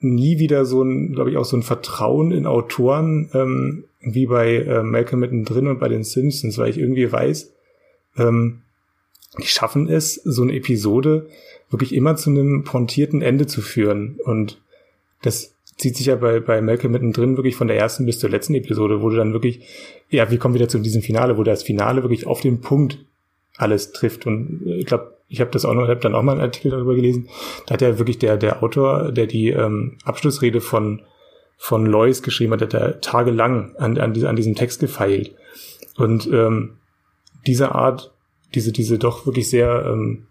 nie 0.00 0.38
wieder 0.38 0.64
so 0.64 0.82
ein, 0.82 1.12
glaube 1.12 1.30
ich, 1.30 1.36
auch 1.36 1.44
so 1.44 1.56
ein 1.56 1.62
Vertrauen 1.62 2.32
in 2.32 2.46
Autoren 2.46 3.30
ähm, 3.34 3.84
wie 4.00 4.26
bei 4.26 4.56
äh, 4.56 4.82
Malcolm 4.82 5.20
mittendrin 5.20 5.68
und 5.68 5.78
bei 5.78 5.88
den 5.88 6.04
Simpsons, 6.04 6.56
weil 6.58 6.70
ich 6.70 6.78
irgendwie 6.78 7.10
weiß, 7.10 7.52
ähm, 8.16 8.62
die 9.38 9.46
schaffen 9.46 9.88
es, 9.88 10.14
so 10.14 10.42
eine 10.42 10.54
Episode 10.54 11.28
wirklich 11.70 11.94
immer 11.94 12.16
zu 12.16 12.30
einem 12.30 12.64
pointierten 12.64 13.22
Ende 13.22 13.46
zu 13.46 13.62
führen. 13.62 14.18
Und 14.24 14.60
das 15.22 15.54
zieht 15.78 15.96
sich 15.96 16.06
ja 16.06 16.16
bei, 16.16 16.40
bei 16.40 16.60
Malcolm 16.60 16.92
mittendrin 16.92 17.36
wirklich 17.36 17.56
von 17.56 17.68
der 17.68 17.76
ersten 17.76 18.06
bis 18.06 18.18
zur 18.18 18.30
letzten 18.30 18.54
Episode, 18.54 19.02
wo 19.02 19.08
du 19.08 19.16
dann 19.16 19.32
wirklich, 19.32 19.60
ja, 20.10 20.30
wir 20.30 20.38
kommen 20.38 20.54
wieder 20.54 20.68
zu 20.68 20.78
diesem 20.78 21.02
Finale, 21.02 21.38
wo 21.38 21.44
das 21.44 21.62
Finale 21.62 22.02
wirklich 22.02 22.26
auf 22.26 22.40
den 22.40 22.60
Punkt 22.60 22.98
alles 23.56 23.92
trifft. 23.92 24.26
Und 24.26 24.62
ich 24.66 24.86
glaube, 24.86 25.16
ich 25.28 25.40
habe 25.40 25.50
das 25.52 25.64
auch 25.64 25.74
noch, 25.74 25.86
habe 25.86 26.00
dann 26.00 26.14
auch 26.14 26.22
mal 26.22 26.32
einen 26.32 26.40
Artikel 26.40 26.72
darüber 26.72 26.94
gelesen. 26.94 27.28
Da 27.66 27.74
hat 27.74 27.82
ja 27.82 27.98
wirklich 27.98 28.18
der, 28.18 28.36
der 28.36 28.62
Autor, 28.62 29.12
der 29.12 29.26
die 29.26 29.50
ähm, 29.50 29.96
Abschlussrede 30.04 30.60
von, 30.60 31.02
von 31.56 31.86
Lois 31.86 32.22
geschrieben 32.22 32.52
hat, 32.52 32.62
hat 32.62 32.74
er 32.74 33.00
tagelang 33.00 33.76
an, 33.76 33.96
an, 33.96 34.24
an 34.24 34.36
diesem 34.36 34.56
Text 34.56 34.80
gefeilt. 34.80 35.34
Und 35.96 36.26
ähm, 36.32 36.78
diese 37.46 37.74
Art, 37.74 38.12
diese, 38.54 38.72
diese 38.72 38.98
doch 38.98 39.26
wirklich 39.26 39.48
sehr, 39.48 39.86
ähm, 39.86 40.26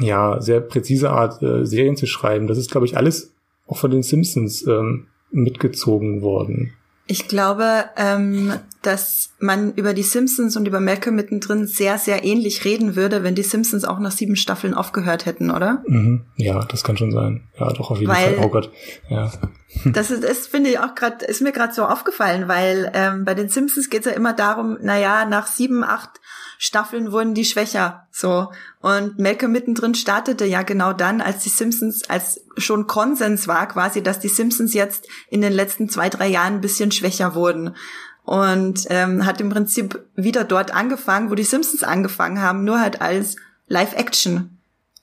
ja, 0.00 0.40
sehr 0.40 0.60
präzise 0.60 1.10
Art, 1.10 1.42
äh, 1.42 1.64
Serien 1.64 1.96
zu 1.96 2.06
schreiben, 2.06 2.46
das 2.46 2.58
ist, 2.58 2.70
glaube 2.70 2.86
ich, 2.86 2.96
alles 2.96 3.32
auch 3.66 3.78
von 3.78 3.90
den 3.90 4.02
Simpsons 4.02 4.66
ähm, 4.66 5.06
mitgezogen 5.30 6.22
worden. 6.22 6.74
Ich 7.06 7.28
glaube, 7.28 7.84
ähm, 7.96 8.54
dass 8.80 9.34
man 9.38 9.74
über 9.74 9.92
die 9.92 10.02
Simpsons 10.02 10.56
und 10.56 10.66
über 10.66 10.80
Malcolm 10.80 11.16
mittendrin 11.16 11.66
sehr, 11.66 11.98
sehr 11.98 12.24
ähnlich 12.24 12.64
reden 12.64 12.96
würde, 12.96 13.22
wenn 13.22 13.34
die 13.34 13.42
Simpsons 13.42 13.84
auch 13.84 13.98
nach 13.98 14.10
sieben 14.10 14.36
Staffeln 14.36 14.72
aufgehört 14.72 15.26
hätten, 15.26 15.50
oder? 15.50 15.82
Mhm. 15.86 16.24
Ja, 16.36 16.64
das 16.64 16.82
kann 16.82 16.96
schon 16.96 17.12
sein. 17.12 17.42
Ja, 17.60 17.70
doch 17.74 17.90
auf 17.90 17.98
jeden 17.98 18.10
weil, 18.10 18.36
Fall. 18.36 18.44
Oh 18.44 18.48
Gott. 18.48 18.70
Ja. 19.08 19.32
Das 19.86 20.12
ist, 20.12 20.22
das 20.22 20.46
finde 20.46 20.70
ich 20.70 20.78
auch 20.78 20.94
gerade, 20.94 21.24
ist 21.24 21.42
mir 21.42 21.50
gerade 21.50 21.74
so 21.74 21.84
aufgefallen, 21.84 22.46
weil 22.46 22.92
ähm, 22.94 23.24
bei 23.24 23.34
den 23.34 23.48
Simpsons 23.48 23.90
geht 23.90 24.06
es 24.06 24.06
ja 24.06 24.12
immer 24.12 24.32
darum, 24.32 24.78
naja, 24.80 25.24
nach 25.24 25.48
sieben, 25.48 25.82
acht 25.82 26.20
Staffeln 26.58 27.12
wurden 27.12 27.34
die 27.34 27.44
schwächer. 27.44 28.06
So. 28.10 28.50
Und 28.80 29.18
Malcolm 29.18 29.52
mittendrin 29.52 29.94
startete 29.94 30.44
ja 30.44 30.62
genau 30.62 30.92
dann, 30.92 31.20
als 31.20 31.42
die 31.42 31.48
Simpsons, 31.48 32.08
als 32.08 32.40
schon 32.56 32.86
Konsens 32.86 33.48
war 33.48 33.66
quasi, 33.68 34.02
dass 34.02 34.20
die 34.20 34.28
Simpsons 34.28 34.74
jetzt 34.74 35.08
in 35.28 35.40
den 35.40 35.52
letzten 35.52 35.88
zwei, 35.88 36.08
drei 36.08 36.28
Jahren 36.28 36.54
ein 36.54 36.60
bisschen 36.60 36.92
schwächer 36.92 37.34
wurden. 37.34 37.76
Und 38.24 38.86
ähm, 38.88 39.26
hat 39.26 39.40
im 39.40 39.50
Prinzip 39.50 40.06
wieder 40.14 40.44
dort 40.44 40.74
angefangen, 40.74 41.30
wo 41.30 41.34
die 41.34 41.42
Simpsons 41.42 41.82
angefangen 41.82 42.40
haben, 42.40 42.64
nur 42.64 42.80
halt 42.80 43.02
als 43.02 43.36
Live-Action. 43.66 44.58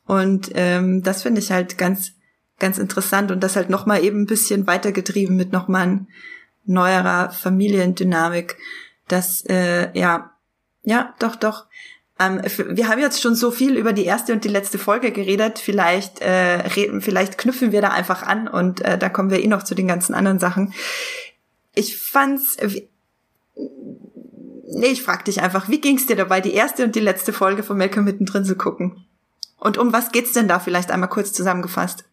Und 0.05 0.51
ähm, 0.55 1.03
das 1.03 1.21
finde 1.23 1.39
ich 1.39 1.51
halt 1.51 1.77
ganz, 1.77 2.13
ganz 2.59 2.77
interessant 2.77 3.31
und 3.31 3.41
das 3.41 3.55
halt 3.55 3.69
nochmal 3.69 4.03
eben 4.03 4.21
ein 4.21 4.27
bisschen 4.27 4.67
weitergetrieben 4.67 5.35
mit 5.35 5.51
nochmal 5.51 6.05
neuerer 6.65 7.31
Familiendynamik. 7.31 8.57
Das, 9.07 9.43
äh, 9.45 9.97
ja, 9.97 10.31
ja, 10.83 11.13
doch, 11.19 11.35
doch. 11.35 11.65
Ähm, 12.19 12.41
wir 12.69 12.87
haben 12.87 12.99
jetzt 12.99 13.21
schon 13.21 13.35
so 13.35 13.51
viel 13.51 13.77
über 13.77 13.93
die 13.93 14.05
erste 14.05 14.33
und 14.33 14.43
die 14.43 14.49
letzte 14.49 14.77
Folge 14.77 15.11
geredet. 15.11 15.59
Vielleicht, 15.59 16.21
äh, 16.21 16.29
reden, 16.75 17.01
vielleicht 17.01 17.37
knüpfen 17.37 17.71
wir 17.71 17.81
da 17.81 17.89
einfach 17.89 18.23
an 18.23 18.47
und 18.47 18.81
äh, 18.81 18.97
da 18.97 19.09
kommen 19.09 19.31
wir 19.31 19.43
eh 19.43 19.47
noch 19.47 19.63
zu 19.63 19.75
den 19.75 19.87
ganzen 19.87 20.13
anderen 20.13 20.39
Sachen. 20.39 20.73
Ich 21.73 21.97
fand's. 21.97 22.55
Äh, 22.57 22.87
nee, 23.55 24.87
ich 24.87 25.03
frag 25.03 25.25
dich 25.25 25.41
einfach, 25.41 25.69
wie 25.69 25.81
ging's 25.81 26.05
dir 26.05 26.15
dabei, 26.15 26.41
die 26.41 26.53
erste 26.53 26.83
und 26.83 26.95
die 26.95 26.99
letzte 26.99 27.33
Folge 27.33 27.63
von 27.63 27.77
Malcolm 27.77 28.05
mittendrin 28.05 28.45
zu 28.45 28.55
gucken? 28.55 29.05
Und 29.57 29.77
um 29.77 29.93
was 29.93 30.11
geht's 30.11 30.31
denn 30.31 30.47
da 30.47 30.59
vielleicht 30.59 30.91
einmal 30.91 31.09
kurz 31.09 31.33
zusammengefasst? 31.33 32.05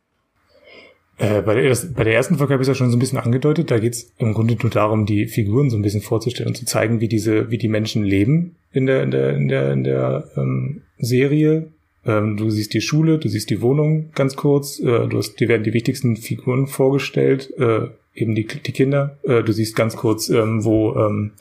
Äh, 1.19 1.43
bei, 1.43 1.61
der, 1.61 1.77
bei 1.95 2.05
der 2.05 2.15
ersten 2.15 2.39
Folge 2.39 2.55
habe 2.55 2.63
ich 2.63 2.69
es 2.69 2.77
ja 2.77 2.79
schon 2.79 2.91
so 2.91 2.97
ein 2.97 3.01
bisschen 3.01 3.19
angedeutet. 3.19 3.71
Da 3.71 3.79
geht 3.79 3.95
es 3.95 4.13
im 4.19 4.35
Grunde 4.35 4.57
nur 4.61 4.71
darum, 4.71 5.05
die 5.05 5.27
Figuren 5.27 5.69
so 5.69 5.77
ein 5.77 5.83
bisschen 5.83 6.01
vorzustellen 6.01 6.49
und 6.49 6.55
zu 6.55 6.65
zeigen, 6.65 7.01
wie 7.01 7.09
diese, 7.09 7.51
wie 7.51 7.59
die 7.59 7.69
Menschen 7.69 8.05
leben 8.05 8.57
in 8.73 8.87
der 8.87 9.03
in 9.03 9.11
der 9.11 9.37
in 9.37 9.49
der, 9.49 9.73
in 9.73 9.85
der 9.85 10.31
ähm, 10.37 10.83
Serie. 10.99 11.69
Ähm, 12.07 12.37
du 12.37 12.49
siehst 12.51 12.73
die 12.73 12.81
Schule, 12.81 13.19
du 13.19 13.29
siehst 13.29 13.51
die 13.51 13.61
Wohnung 13.61 14.11
ganz 14.15 14.37
kurz. 14.37 14.79
Äh, 14.79 15.09
du 15.09 15.19
hast, 15.19 15.41
dir 15.41 15.49
werden 15.49 15.65
die 15.65 15.75
wichtigsten 15.75 16.17
Figuren 16.17 16.69
vorgestellt, 16.69 17.53
äh, 17.59 17.89
eben 18.15 18.37
die 18.37 18.47
die 18.47 18.73
Kinder. 18.73 19.19
Äh, 19.25 19.43
du 19.43 19.53
siehst 19.53 19.75
ganz 19.75 19.97
kurz, 19.97 20.29
ähm, 20.29 20.65
wo 20.65 20.95
ähm, 20.95 21.33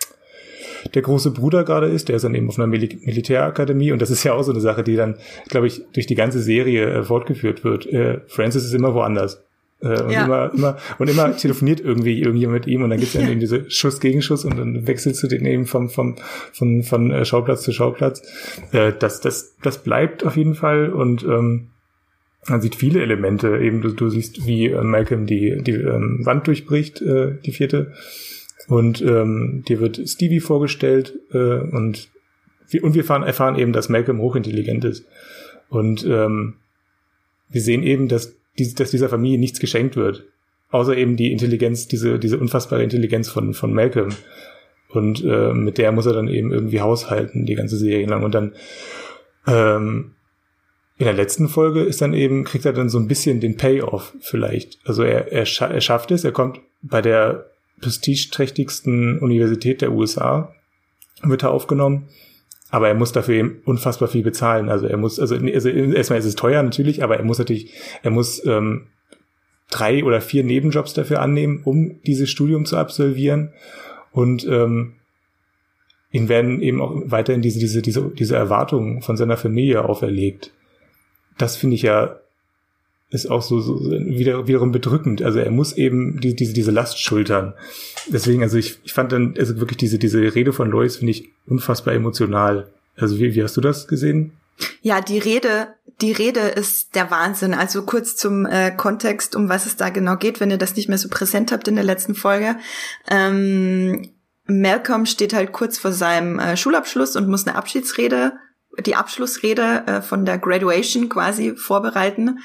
der 0.93 1.03
große 1.03 1.31
Bruder 1.31 1.63
gerade 1.63 1.87
ist, 1.87 2.09
der 2.09 2.15
ist 2.15 2.23
dann 2.23 2.33
eben 2.33 2.47
auf 2.47 2.57
einer 2.57 2.67
Mil 2.67 2.89
Militärakademie 3.01 3.91
und 3.91 4.01
das 4.01 4.09
ist 4.09 4.23
ja 4.23 4.33
auch 4.33 4.43
so 4.43 4.51
eine 4.51 4.61
Sache, 4.61 4.83
die 4.83 4.95
dann, 4.95 5.17
glaube 5.49 5.67
ich, 5.67 5.83
durch 5.93 6.07
die 6.07 6.15
ganze 6.15 6.41
Serie 6.41 6.85
äh, 6.85 7.03
fortgeführt 7.03 7.63
wird. 7.63 7.85
Äh, 7.87 8.21
Francis 8.27 8.65
ist 8.65 8.73
immer 8.73 8.93
woanders. 8.95 9.43
Äh, 9.81 10.01
und 10.01 10.09
ja. 10.09 10.25
immer, 10.25 10.51
immer, 10.53 10.77
und 10.97 11.09
immer 11.09 11.37
telefoniert 11.37 11.79
irgendwie 11.79 12.19
irgendjemand 12.19 12.65
mit 12.65 12.73
ihm 12.73 12.81
und 12.81 12.89
dann 12.89 12.99
gibt's 12.99 13.13
dann 13.13 13.23
ja. 13.23 13.29
eben 13.29 13.39
diese 13.39 13.69
Schuss-Gegenschuss 13.69 14.43
und 14.43 14.57
dann 14.57 14.87
wechselst 14.87 15.21
du 15.21 15.27
den 15.27 15.45
eben 15.45 15.65
vom, 15.65 15.89
vom, 15.89 16.15
von, 16.51 16.81
von 16.83 17.11
äh, 17.11 17.25
Schauplatz 17.25 17.61
zu 17.61 17.71
Schauplatz. 17.71 18.23
Äh, 18.71 18.93
das, 18.97 19.21
das, 19.21 19.55
das 19.61 19.83
bleibt 19.83 20.25
auf 20.25 20.35
jeden 20.35 20.55
Fall 20.55 20.89
und 20.89 21.23
ähm, 21.23 21.69
man 22.47 22.61
sieht 22.61 22.75
viele 22.75 23.01
Elemente. 23.01 23.59
Eben 23.59 23.81
du, 23.81 23.91
du 23.91 24.09
siehst, 24.09 24.47
wie 24.47 24.67
äh, 24.67 24.81
Malcolm 24.81 25.25
die, 25.25 25.61
die 25.61 25.73
ähm, 25.73 26.21
Wand 26.23 26.47
durchbricht, 26.47 27.01
äh, 27.01 27.35
die 27.45 27.51
vierte. 27.51 27.93
Und 28.67 29.01
ähm, 29.01 29.63
dir 29.67 29.79
wird 29.79 30.01
Stevie 30.09 30.39
vorgestellt 30.39 31.13
äh, 31.31 31.37
und, 31.37 32.09
wir, 32.69 32.83
und 32.83 32.95
wir 32.95 33.05
fahren, 33.05 33.23
erfahren 33.23 33.57
eben, 33.57 33.73
dass 33.73 33.89
Malcolm 33.89 34.19
hochintelligent 34.19 34.85
ist. 34.85 35.05
Und 35.69 36.05
ähm, 36.05 36.55
wir 37.49 37.61
sehen 37.61 37.83
eben, 37.83 38.07
dass 38.07 38.35
die, 38.57 38.73
dass 38.73 38.91
dieser 38.91 39.09
Familie 39.09 39.39
nichts 39.39 39.59
geschenkt 39.59 39.95
wird. 39.95 40.23
Außer 40.69 40.97
eben 40.97 41.15
die 41.15 41.31
Intelligenz, 41.31 41.87
diese, 41.87 42.19
diese 42.19 42.37
unfassbare 42.37 42.83
Intelligenz 42.83 43.29
von, 43.29 43.53
von 43.53 43.73
Malcolm. 43.73 44.09
Und 44.89 45.23
äh, 45.23 45.53
mit 45.53 45.77
der 45.77 45.91
muss 45.91 46.05
er 46.05 46.13
dann 46.13 46.27
eben 46.27 46.51
irgendwie 46.51 46.81
haushalten, 46.81 47.45
die 47.45 47.55
ganze 47.55 47.77
Serie 47.77 48.07
lang. 48.07 48.23
Und 48.23 48.35
dann 48.35 48.53
ähm, 49.47 50.11
in 50.97 51.05
der 51.05 51.13
letzten 51.13 51.47
Folge 51.47 51.83
ist 51.83 52.01
dann 52.01 52.13
eben, 52.13 52.43
kriegt 52.43 52.65
er 52.65 52.73
dann 52.73 52.89
so 52.89 52.97
ein 52.97 53.07
bisschen 53.07 53.39
den 53.39 53.57
Payoff 53.57 54.13
vielleicht. 54.19 54.79
Also 54.85 55.03
er, 55.03 55.31
er, 55.31 55.45
scha 55.45 55.67
er 55.67 55.81
schafft 55.81 56.11
es, 56.11 56.23
er 56.23 56.31
kommt 56.31 56.59
bei 56.81 57.01
der 57.01 57.51
prestigeträchtigsten 57.81 59.19
Universität 59.19 59.81
der 59.81 59.91
USA, 59.91 60.53
wird 61.21 61.43
er 61.43 61.51
aufgenommen 61.51 62.09
aber 62.69 62.89
er 62.89 62.95
muss 62.95 63.11
dafür 63.11 63.35
eben 63.35 63.61
unfassbar 63.65 64.07
viel 64.07 64.23
bezahlen. 64.23 64.69
Also 64.69 64.87
er 64.87 64.97
muss, 64.97 65.19
also, 65.19 65.35
also 65.35 65.69
erstmal 65.69 66.19
ist 66.19 66.25
es 66.25 66.35
teuer 66.35 66.61
natürlich, 66.63 67.03
aber 67.03 67.17
er 67.17 67.23
muss 67.23 67.39
natürlich, 67.39 67.73
er 68.03 68.11
muss 68.11 68.45
ähm, 68.45 68.87
drei 69.69 70.03
oder 70.03 70.21
vier 70.21 70.43
Nebenjobs 70.43 70.93
dafür 70.93 71.21
annehmen, 71.21 71.61
um 71.63 72.01
dieses 72.03 72.29
Studium 72.29 72.65
zu 72.65 72.77
absolvieren. 72.77 73.53
Und 74.11 74.45
ähm, 74.47 74.93
ihm 76.11 76.29
werden 76.29 76.61
eben 76.61 76.81
auch 76.81 76.93
weiterhin 77.05 77.41
diese, 77.41 77.59
diese, 77.59 77.81
diese, 77.81 78.09
diese 78.09 78.35
Erwartungen 78.35 79.01
von 79.01 79.17
seiner 79.17 79.37
Familie 79.37 79.85
auferlegt. 79.85 80.51
Das 81.37 81.55
finde 81.55 81.75
ich 81.75 81.83
ja 81.83 82.17
ist 83.09 83.29
auch 83.31 83.41
so, 83.41 83.59
so 83.59 83.79
wieder, 83.79 84.47
wiederum 84.47 84.71
bedrückend. 84.71 85.21
Also 85.21 85.39
er 85.39 85.51
muss 85.51 85.73
eben 85.73 86.19
die, 86.19 86.35
diese, 86.35 86.53
diese 86.53 86.71
Last 86.71 87.01
schultern. 87.01 87.53
Deswegen, 88.07 88.43
also 88.43 88.57
ich, 88.57 88.79
ich 88.83 88.93
fand 88.93 89.11
dann, 89.11 89.35
also 89.37 89.59
wirklich 89.59 89.77
diese, 89.77 89.97
diese 89.97 90.35
Rede 90.35 90.51
von 90.51 90.69
Lois 90.69 90.97
finde 90.97 91.11
ich 91.11 91.29
unfassbar 91.45 91.93
emotional. 91.93 92.67
Also 92.97 93.17
wie, 93.19 93.33
wie 93.33 93.43
hast 93.43 93.55
du 93.55 93.61
das 93.61 93.87
gesehen? 93.87 94.33
Ja, 94.81 95.01
die 95.01 95.19
Rede, 95.19 95.67
die 96.01 96.11
Rede 96.11 96.41
ist 96.41 96.95
der 96.95 97.09
Wahnsinn. 97.09 97.53
Also 97.53 97.83
kurz 97.83 98.15
zum 98.15 98.45
äh, 98.45 98.71
Kontext, 98.71 99.35
um 99.35 99.47
was 99.47 99.65
es 99.65 99.77
da 99.77 99.89
genau 99.89 100.17
geht, 100.17 100.39
wenn 100.39 100.51
ihr 100.51 100.57
das 100.57 100.75
nicht 100.75 100.89
mehr 100.89 100.97
so 100.97 101.07
präsent 101.09 101.51
habt 101.51 101.67
in 101.67 101.75
der 101.75 101.83
letzten 101.83 102.15
Folge. 102.15 102.57
Ähm, 103.09 104.09
Malcolm 104.47 105.05
steht 105.05 105.33
halt 105.33 105.51
kurz 105.51 105.77
vor 105.77 105.91
seinem 105.91 106.39
äh, 106.39 106.57
Schulabschluss 106.57 107.15
und 107.15 107.27
muss 107.27 107.47
eine 107.47 107.55
Abschiedsrede, 107.55 108.33
die 108.85 108.95
Abschlussrede 108.95 109.83
äh, 109.85 110.01
von 110.01 110.25
der 110.25 110.37
Graduation 110.37 111.09
quasi 111.09 111.55
vorbereiten. 111.55 112.39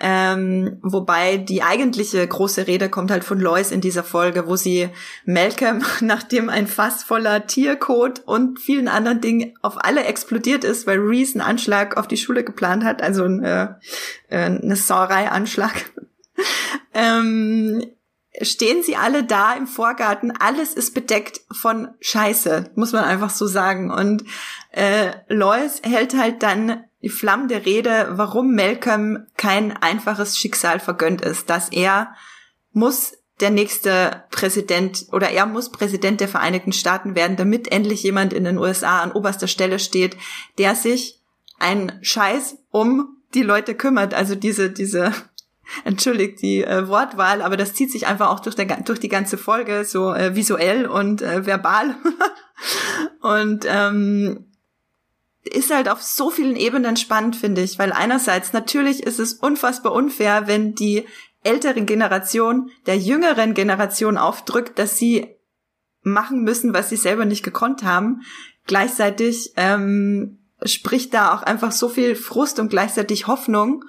Ähm, 0.00 0.78
wobei 0.82 1.36
die 1.36 1.62
eigentliche 1.62 2.26
große 2.26 2.66
Rede 2.66 2.88
kommt 2.88 3.10
halt 3.10 3.24
von 3.24 3.38
Lois 3.38 3.70
in 3.70 3.82
dieser 3.82 4.02
Folge, 4.02 4.46
wo 4.46 4.56
sie 4.56 4.88
Malcolm, 5.26 5.84
nachdem 6.00 6.48
ein 6.48 6.66
Fass 6.66 7.02
voller 7.02 7.46
Tierkot 7.46 8.20
und 8.20 8.58
vielen 8.58 8.88
anderen 8.88 9.20
Dingen 9.20 9.54
auf 9.60 9.84
alle 9.84 10.04
explodiert 10.04 10.64
ist, 10.64 10.86
weil 10.86 10.98
Reese 10.98 11.34
einen 11.34 11.48
Anschlag 11.48 11.98
auf 11.98 12.08
die 12.08 12.16
Schule 12.16 12.42
geplant 12.42 12.84
hat, 12.84 13.02
also 13.02 13.24
ein, 13.24 13.44
äh, 13.44 13.68
äh 14.28 14.44
eine 14.44 14.76
Sauerei-Anschlag, 14.76 15.74
ähm, 16.94 17.84
stehen 18.40 18.82
sie 18.82 18.96
alle 18.96 19.24
da 19.24 19.52
im 19.52 19.66
Vorgarten. 19.66 20.32
Alles 20.38 20.72
ist 20.72 20.94
bedeckt 20.94 21.42
von 21.52 21.88
Scheiße, 22.00 22.70
muss 22.76 22.92
man 22.92 23.04
einfach 23.04 23.30
so 23.30 23.46
sagen. 23.46 23.90
Und 23.90 24.24
äh, 24.70 25.10
Lois 25.28 25.82
hält 25.82 26.16
halt 26.16 26.42
dann 26.42 26.84
die 27.02 27.08
flammende 27.08 27.66
Rede, 27.66 28.10
warum 28.12 28.54
Malcolm 28.54 29.26
kein 29.36 29.76
einfaches 29.76 30.38
Schicksal 30.38 30.80
vergönnt 30.80 31.20
ist, 31.20 31.50
dass 31.50 31.68
er 31.70 32.14
muss 32.72 33.14
der 33.40 33.50
nächste 33.50 34.24
Präsident 34.30 35.06
oder 35.10 35.30
er 35.30 35.46
muss 35.46 35.72
Präsident 35.72 36.20
der 36.20 36.28
Vereinigten 36.28 36.72
Staaten 36.72 37.14
werden, 37.16 37.36
damit 37.36 37.72
endlich 37.72 38.02
jemand 38.02 38.32
in 38.32 38.44
den 38.44 38.56
USA 38.56 39.00
an 39.00 39.12
oberster 39.12 39.48
Stelle 39.48 39.80
steht, 39.80 40.16
der 40.58 40.76
sich 40.76 41.20
ein 41.58 41.98
Scheiß 42.02 42.58
um 42.70 43.16
die 43.34 43.42
Leute 43.42 43.74
kümmert. 43.74 44.14
Also 44.14 44.36
diese, 44.36 44.70
diese, 44.70 45.12
entschuldigt 45.84 46.40
die 46.40 46.62
äh, 46.62 46.86
Wortwahl, 46.86 47.42
aber 47.42 47.56
das 47.56 47.74
zieht 47.74 47.90
sich 47.90 48.06
einfach 48.06 48.30
auch 48.30 48.40
durch, 48.40 48.54
der, 48.54 48.66
durch 48.82 49.00
die 49.00 49.08
ganze 49.08 49.38
Folge, 49.38 49.84
so 49.84 50.14
äh, 50.14 50.36
visuell 50.36 50.86
und 50.86 51.20
äh, 51.22 51.44
verbal. 51.44 51.96
und 53.20 53.64
ähm, 53.68 54.51
ist 55.44 55.74
halt 55.74 55.88
auf 55.88 56.02
so 56.02 56.30
vielen 56.30 56.56
Ebenen 56.56 56.96
spannend, 56.96 57.36
finde 57.36 57.62
ich, 57.62 57.78
weil 57.78 57.92
einerseits 57.92 58.52
natürlich 58.52 59.02
ist 59.02 59.18
es 59.18 59.34
unfassbar 59.34 59.92
unfair, 59.92 60.46
wenn 60.46 60.74
die 60.74 61.04
ältere 61.42 61.82
Generation 61.82 62.70
der 62.86 62.96
jüngeren 62.96 63.54
Generation 63.54 64.16
aufdrückt, 64.16 64.78
dass 64.78 64.96
sie 64.96 65.34
machen 66.02 66.42
müssen, 66.42 66.74
was 66.74 66.88
sie 66.88 66.96
selber 66.96 67.24
nicht 67.24 67.42
gekonnt 67.42 67.82
haben. 67.82 68.22
Gleichzeitig 68.66 69.52
ähm, 69.56 70.38
spricht 70.64 71.12
da 71.14 71.34
auch 71.34 71.42
einfach 71.42 71.72
so 71.72 71.88
viel 71.88 72.14
Frust 72.14 72.60
und 72.60 72.70
gleichzeitig 72.70 73.26
Hoffnung 73.26 73.84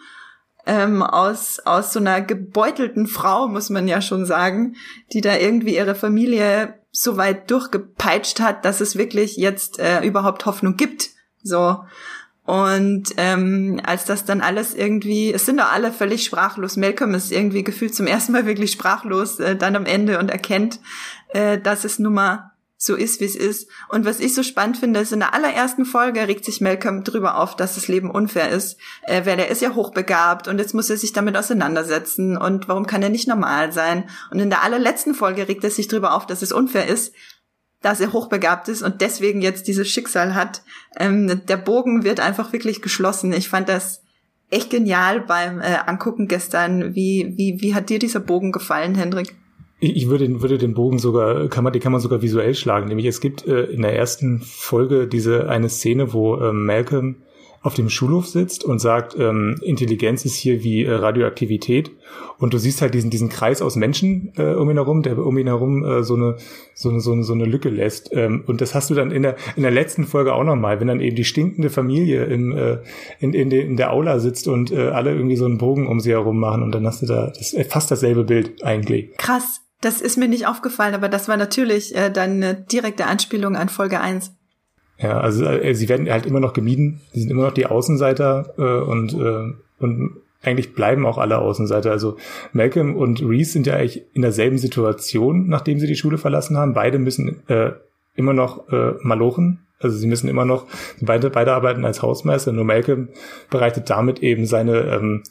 ähm, 0.65 1.03
aus, 1.03 1.59
aus 1.59 1.93
so 1.93 1.99
einer 1.99 2.21
gebeutelten 2.21 3.05
Frau, 3.05 3.47
muss 3.47 3.69
man 3.69 3.87
ja 3.87 4.01
schon 4.01 4.25
sagen, 4.25 4.75
die 5.11 5.21
da 5.21 5.37
irgendwie 5.37 5.75
ihre 5.75 5.95
Familie 5.95 6.79
so 6.91 7.17
weit 7.17 7.51
durchgepeitscht 7.51 8.39
hat, 8.39 8.65
dass 8.65 8.81
es 8.81 8.95
wirklich 8.95 9.37
jetzt 9.37 9.79
äh, 9.79 10.03
überhaupt 10.03 10.45
Hoffnung 10.45 10.77
gibt 10.77 11.12
so. 11.43 11.83
Und 12.45 13.13
ähm, 13.15 13.79
als 13.85 14.03
das 14.03 14.25
dann 14.25 14.41
alles 14.41 14.73
irgendwie, 14.73 15.31
es 15.31 15.45
sind 15.45 15.59
doch 15.59 15.71
alle 15.71 15.93
völlig 15.93 16.25
sprachlos. 16.25 16.75
Malcolm 16.75 17.13
ist 17.13 17.31
irgendwie 17.31 17.63
gefühlt 17.63 17.95
zum 17.95 18.05
ersten 18.05 18.33
Mal 18.33 18.45
wirklich 18.45 18.71
sprachlos 18.71 19.39
äh, 19.39 19.55
dann 19.55 19.77
am 19.77 19.85
Ende 19.85 20.19
und 20.19 20.29
erkennt, 20.29 20.81
äh, 21.29 21.57
dass 21.57 21.85
es 21.85 21.99
nun 21.99 22.13
mal 22.13 22.51
so 22.83 22.95
ist, 22.95 23.21
wie 23.21 23.25
es 23.25 23.37
ist. 23.37 23.69
Und 23.87 24.03
was 24.03 24.19
ich 24.19 24.35
so 24.35 24.43
spannend 24.43 24.77
finde, 24.77 24.99
ist 24.99 25.13
in 25.13 25.19
der 25.19 25.33
allerersten 25.33 25.85
Folge 25.85 26.27
regt 26.27 26.43
sich 26.43 26.59
Malcolm 26.59 27.05
drüber 27.05 27.37
auf, 27.37 27.55
dass 27.55 27.75
das 27.75 27.87
Leben 27.87 28.11
unfair 28.11 28.49
ist, 28.49 28.77
äh, 29.03 29.25
weil 29.25 29.39
er 29.39 29.47
ist 29.47 29.61
ja 29.61 29.73
hochbegabt 29.73 30.49
und 30.49 30.59
jetzt 30.59 30.73
muss 30.73 30.89
er 30.89 30.97
sich 30.97 31.13
damit 31.13 31.37
auseinandersetzen 31.37 32.35
und 32.35 32.67
warum 32.67 32.85
kann 32.85 33.01
er 33.01 33.09
nicht 33.09 33.27
normal 33.27 33.71
sein? 33.71 34.09
Und 34.31 34.39
in 34.39 34.49
der 34.49 34.63
allerletzten 34.63 35.15
Folge 35.15 35.47
regt 35.47 35.63
er 35.63 35.71
sich 35.71 35.87
drüber 35.87 36.13
auf, 36.13 36.27
dass 36.27 36.41
es 36.41 36.51
unfair 36.51 36.87
ist, 36.87 37.13
dass 37.83 37.99
er 37.99 38.13
hochbegabt 38.13 38.69
ist 38.69 38.81
und 38.81 39.01
deswegen 39.01 39.41
jetzt 39.41 39.67
dieses 39.67 39.87
Schicksal 39.87 40.33
hat. 40.33 40.63
Ähm, 40.97 41.41
der 41.47 41.57
Bogen 41.57 42.03
wird 42.03 42.19
einfach 42.19 42.51
wirklich 42.51 42.81
geschlossen. 42.81 43.33
Ich 43.33 43.49
fand 43.49 43.69
das 43.69 44.01
echt 44.49 44.69
genial 44.69 45.19
beim 45.21 45.59
äh, 45.59 45.77
Angucken 45.85 46.27
gestern. 46.27 46.95
Wie, 46.95 47.33
wie, 47.35 47.57
wie 47.59 47.75
hat 47.75 47.89
dir 47.89 47.99
dieser 47.99 48.21
Bogen 48.21 48.51
gefallen, 48.51 48.95
Hendrik? 48.95 49.35
Ich 49.79 50.07
würde, 50.07 50.41
würde 50.41 50.57
den 50.57 50.73
Bogen 50.73 50.97
sogar, 50.97 51.49
kann 51.49 51.65
man, 51.65 51.73
die 51.73 51.79
kann 51.79 51.91
man 51.91 51.99
sogar 51.99 52.21
visuell 52.21 52.55
schlagen. 52.55 52.87
Nämlich 52.87 53.07
es 53.07 53.19
gibt 53.19 53.45
äh, 53.45 53.63
in 53.63 53.81
der 53.81 53.95
ersten 53.95 54.39
Folge 54.39 55.07
diese 55.07 55.49
eine 55.49 55.67
Szene, 55.67 56.13
wo 56.13 56.37
äh, 56.37 56.53
Malcolm 56.53 57.17
auf 57.63 57.73
dem 57.73 57.89
Schulhof 57.89 58.27
sitzt 58.27 58.65
und 58.65 58.79
sagt, 58.79 59.15
ähm, 59.17 59.55
Intelligenz 59.61 60.25
ist 60.25 60.35
hier 60.35 60.63
wie 60.63 60.83
äh, 60.83 60.93
Radioaktivität. 60.93 61.91
Und 62.37 62.53
du 62.53 62.57
siehst 62.57 62.81
halt 62.81 62.93
diesen, 62.93 63.09
diesen 63.09 63.29
Kreis 63.29 63.61
aus 63.61 63.77
Menschen 63.77 64.33
äh, 64.35 64.53
um 64.53 64.69
ihn 64.69 64.75
herum, 64.75 65.01
der 65.01 65.17
um 65.17 65.37
ihn 65.37 65.47
herum 65.47 65.85
äh, 65.85 66.03
so, 66.03 66.15
eine, 66.15 66.35
so, 66.75 66.89
eine, 66.89 66.99
so, 66.99 67.13
eine, 67.13 67.23
so 67.23 67.31
eine 67.31 67.45
Lücke 67.45 67.69
lässt. 67.69 68.09
Ähm, 68.11 68.43
und 68.47 68.59
das 68.59 68.75
hast 68.75 68.89
du 68.89 68.95
dann 68.95 69.11
in 69.11 69.23
der, 69.23 69.37
in 69.55 69.63
der 69.63 69.71
letzten 69.71 70.03
Folge 70.03 70.33
auch 70.33 70.43
nochmal, 70.43 70.81
wenn 70.81 70.87
dann 70.87 70.99
eben 70.99 71.15
die 71.15 71.23
stinkende 71.23 71.69
Familie 71.69 72.25
im, 72.25 72.55
äh, 72.55 72.79
in, 73.19 73.33
in, 73.33 73.49
de, 73.49 73.65
in 73.65 73.77
der 73.77 73.93
Aula 73.93 74.19
sitzt 74.19 74.49
und 74.49 74.71
äh, 74.71 74.89
alle 74.89 75.13
irgendwie 75.15 75.37
so 75.37 75.45
einen 75.45 75.57
Bogen 75.57 75.87
um 75.87 76.01
sie 76.01 76.11
herum 76.11 76.39
machen. 76.39 76.63
Und 76.63 76.75
dann 76.75 76.85
hast 76.85 77.01
du 77.01 77.05
da 77.05 77.27
das, 77.27 77.53
äh, 77.53 77.63
fast 77.63 77.89
dasselbe 77.89 78.25
Bild 78.25 78.61
eigentlich. 78.63 79.15
Krass. 79.17 79.61
Das 79.79 80.01
ist 80.01 80.17
mir 80.17 80.29
nicht 80.29 80.47
aufgefallen, 80.47 80.95
aber 80.95 81.09
das 81.09 81.27
war 81.27 81.35
natürlich 81.37 81.95
äh, 81.95 82.09
dann 82.09 82.43
eine 82.43 82.55
direkte 82.55 83.05
Anspielung 83.05 83.55
an 83.55 83.67
Folge 83.67 83.99
1. 83.99 84.33
Ja, 84.97 85.19
also 85.19 85.45
äh, 85.45 85.73
sie 85.73 85.89
werden 85.89 86.09
halt 86.09 86.25
immer 86.25 86.39
noch 86.39 86.53
gemieden. 86.53 87.01
Sie 87.13 87.21
sind 87.21 87.31
immer 87.31 87.43
noch 87.43 87.53
die 87.53 87.65
Außenseiter 87.65 88.53
äh, 88.57 88.89
und, 88.89 89.13
äh, 89.13 89.53
und 89.79 90.17
eigentlich 90.43 90.75
bleiben 90.75 91.05
auch 91.05 91.17
alle 91.17 91.39
Außenseiter. 91.39 91.91
Also 91.91 92.17
Malcolm 92.51 92.95
und 92.95 93.21
Reese 93.21 93.53
sind 93.53 93.67
ja 93.67 93.75
eigentlich 93.75 94.03
in 94.13 94.21
derselben 94.21 94.57
Situation, 94.57 95.47
nachdem 95.47 95.79
sie 95.79 95.87
die 95.87 95.95
Schule 95.95 96.17
verlassen 96.17 96.57
haben. 96.57 96.73
Beide 96.73 96.99
müssen 96.99 97.47
äh, 97.47 97.71
immer 98.15 98.33
noch 98.33 98.69
äh, 98.69 98.93
malochen. 99.01 99.59
Also 99.79 99.97
sie 99.97 100.07
müssen 100.07 100.29
immer 100.29 100.45
noch, 100.45 100.65
beide, 101.01 101.29
beide 101.29 101.53
arbeiten 101.53 101.83
als 101.83 102.01
Hausmeister. 102.01 102.51
Nur 102.53 102.63
Malcolm 102.63 103.09
bereitet 103.49 103.89
damit 103.89 104.19
eben 104.19 104.45
seine 104.45 104.79
ähm, 104.83 105.23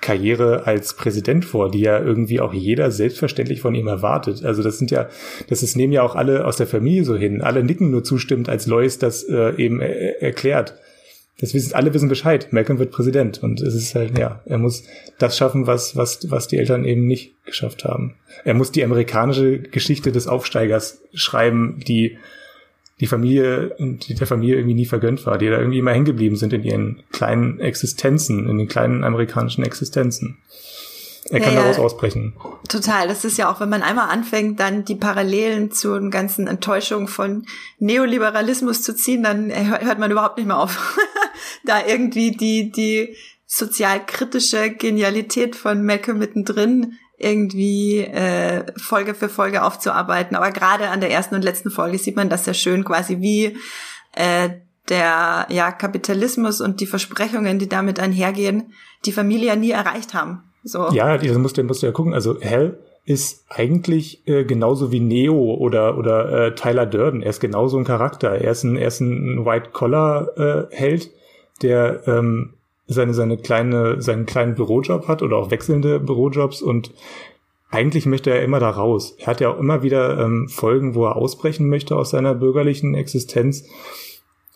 Karriere 0.00 0.66
als 0.66 0.94
Präsident 0.94 1.44
vor, 1.44 1.70
die 1.70 1.80
ja 1.80 1.98
irgendwie 1.98 2.40
auch 2.40 2.52
jeder 2.52 2.90
selbstverständlich 2.90 3.60
von 3.60 3.74
ihm 3.74 3.88
erwartet. 3.88 4.44
Also 4.44 4.62
das 4.62 4.78
sind 4.78 4.90
ja, 4.90 5.08
das 5.48 5.62
ist, 5.62 5.76
nehmen 5.76 5.92
ja 5.92 6.02
auch 6.02 6.14
alle 6.14 6.44
aus 6.44 6.56
der 6.56 6.66
Familie 6.66 7.04
so 7.04 7.16
hin. 7.16 7.40
Alle 7.40 7.64
nicken 7.64 7.90
nur 7.90 8.04
zustimmt, 8.04 8.48
als 8.48 8.66
Lois 8.66 8.98
das 8.98 9.24
äh, 9.24 9.56
eben 9.56 9.80
er 9.80 10.22
erklärt. 10.22 10.74
Das 11.38 11.52
wissen, 11.52 11.74
alle 11.74 11.92
wissen 11.92 12.08
Bescheid. 12.08 12.48
Malcolm 12.50 12.78
wird 12.78 12.92
Präsident 12.92 13.42
und 13.42 13.60
es 13.60 13.74
ist 13.74 13.94
halt, 13.94 14.18
ja, 14.18 14.42
er 14.46 14.58
muss 14.58 14.84
das 15.18 15.36
schaffen, 15.36 15.66
was, 15.66 15.96
was, 15.96 16.30
was 16.30 16.48
die 16.48 16.56
Eltern 16.56 16.84
eben 16.84 17.06
nicht 17.06 17.44
geschafft 17.44 17.84
haben. 17.84 18.16
Er 18.44 18.54
muss 18.54 18.72
die 18.72 18.84
amerikanische 18.84 19.58
Geschichte 19.58 20.12
des 20.12 20.28
Aufsteigers 20.28 21.02
schreiben, 21.12 21.80
die 21.86 22.18
die 23.00 23.06
Familie 23.06 23.74
und 23.78 24.08
die 24.08 24.14
der 24.14 24.26
Familie 24.26 24.56
irgendwie 24.56 24.74
nie 24.74 24.86
vergönnt 24.86 25.26
war, 25.26 25.38
die 25.38 25.48
da 25.48 25.58
irgendwie 25.58 25.78
immer 25.78 25.92
hängen 25.92 26.06
geblieben 26.06 26.36
sind 26.36 26.52
in 26.52 26.62
ihren 26.62 27.02
kleinen 27.12 27.60
Existenzen, 27.60 28.48
in 28.48 28.58
den 28.58 28.68
kleinen 28.68 29.04
amerikanischen 29.04 29.64
Existenzen. 29.64 30.38
Er 31.28 31.40
kann 31.40 31.54
ja, 31.54 31.62
daraus 31.62 31.78
ausbrechen. 31.78 32.34
Total. 32.68 33.08
Das 33.08 33.24
ist 33.24 33.36
ja 33.36 33.50
auch, 33.50 33.60
wenn 33.60 33.68
man 33.68 33.82
einmal 33.82 34.10
anfängt, 34.10 34.60
dann 34.60 34.84
die 34.84 34.94
Parallelen 34.94 35.72
zu 35.72 35.98
den 35.98 36.10
ganzen 36.10 36.46
Enttäuschungen 36.46 37.08
von 37.08 37.44
Neoliberalismus 37.78 38.82
zu 38.82 38.94
ziehen, 38.94 39.24
dann 39.24 39.50
hört 39.50 39.98
man 39.98 40.10
überhaupt 40.10 40.36
nicht 40.36 40.46
mehr 40.46 40.58
auf, 40.58 40.96
da 41.64 41.84
irgendwie 41.84 42.30
die, 42.30 42.70
die 42.70 43.16
sozialkritische 43.46 44.70
Genialität 44.70 45.56
von 45.56 45.84
Malcolm 45.84 46.18
mittendrin 46.18 46.94
irgendwie 47.18 47.98
äh, 47.98 48.64
Folge 48.76 49.14
für 49.14 49.28
Folge 49.28 49.62
aufzuarbeiten. 49.62 50.36
Aber 50.36 50.50
gerade 50.50 50.88
an 50.88 51.00
der 51.00 51.10
ersten 51.10 51.34
und 51.34 51.42
letzten 51.42 51.70
Folge 51.70 51.98
sieht 51.98 52.16
man 52.16 52.28
das 52.28 52.44
sehr 52.44 52.54
schön, 52.54 52.84
quasi 52.84 53.20
wie 53.20 53.56
äh, 54.12 54.50
der 54.88 55.46
ja 55.48 55.72
Kapitalismus 55.72 56.60
und 56.60 56.80
die 56.80 56.86
Versprechungen, 56.86 57.58
die 57.58 57.68
damit 57.68 57.98
einhergehen, 57.98 58.72
die 59.04 59.12
Familie 59.12 59.56
nie 59.56 59.70
erreicht 59.70 60.14
haben. 60.14 60.44
So. 60.62 60.90
Ja, 60.90 61.16
das 61.16 61.38
musst 61.38 61.56
du, 61.56 61.64
musst 61.64 61.82
du 61.82 61.86
ja 61.86 61.92
gucken. 61.92 62.14
Also 62.14 62.40
Hell 62.40 62.78
ist 63.04 63.44
eigentlich 63.48 64.26
äh, 64.26 64.44
genauso 64.44 64.90
wie 64.90 65.00
Neo 65.00 65.54
oder 65.54 65.96
oder 65.96 66.46
äh, 66.46 66.54
Tyler 66.54 66.86
Durden. 66.86 67.22
Er 67.22 67.30
ist 67.30 67.40
genauso 67.40 67.78
ein 67.78 67.84
Charakter. 67.84 68.32
Er 68.32 68.50
ist 68.50 68.64
ein, 68.64 68.76
er 68.76 68.88
ist 68.88 69.00
ein 69.00 69.46
White 69.46 69.70
Collar 69.72 70.36
äh, 70.36 70.66
Held, 70.70 71.10
der 71.62 72.02
ähm, 72.06 72.55
seine, 72.86 73.14
seine 73.14 73.36
kleine, 73.36 74.00
seinen 74.00 74.26
kleinen 74.26 74.54
Bürojob 74.54 75.08
hat 75.08 75.22
oder 75.22 75.36
auch 75.36 75.50
wechselnde 75.50 75.98
Bürojobs 76.00 76.62
und 76.62 76.92
eigentlich 77.68 78.06
möchte 78.06 78.30
er 78.30 78.42
immer 78.42 78.60
da 78.60 78.70
raus. 78.70 79.16
Er 79.18 79.26
hat 79.26 79.40
ja 79.40 79.50
auch 79.50 79.58
immer 79.58 79.82
wieder 79.82 80.18
ähm, 80.20 80.48
Folgen, 80.48 80.94
wo 80.94 81.04
er 81.06 81.16
ausbrechen 81.16 81.68
möchte 81.68 81.96
aus 81.96 82.10
seiner 82.10 82.34
bürgerlichen 82.34 82.94
Existenz. 82.94 83.64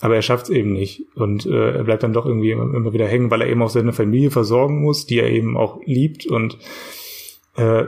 aber 0.01 0.15
er 0.15 0.23
schafft 0.23 0.45
es 0.45 0.51
eben 0.51 0.73
nicht 0.73 1.05
und 1.17 1.45
äh, 1.45 1.73
er 1.73 1.85
bleibt 1.85 2.03
dann 2.03 2.13
doch 2.13 2.25
irgendwie 2.25 2.53
immer, 2.53 2.73
immer, 2.75 2.93
wieder 2.93 3.07
hängen, 3.07 3.31
weil 3.31 3.43
er 3.43 3.49
eben 3.49 3.63
auch 3.63 3.71
seine 3.71 3.93
Familie 3.93 4.31
versorgen 4.31 4.81
muss, 4.81 5.07
die 5.07 5.19
er 5.19 5.29
eben 5.29 5.57
auch 5.57 5.81
liebt 5.85 6.27
und 6.27 6.57
äh, 7.57 7.85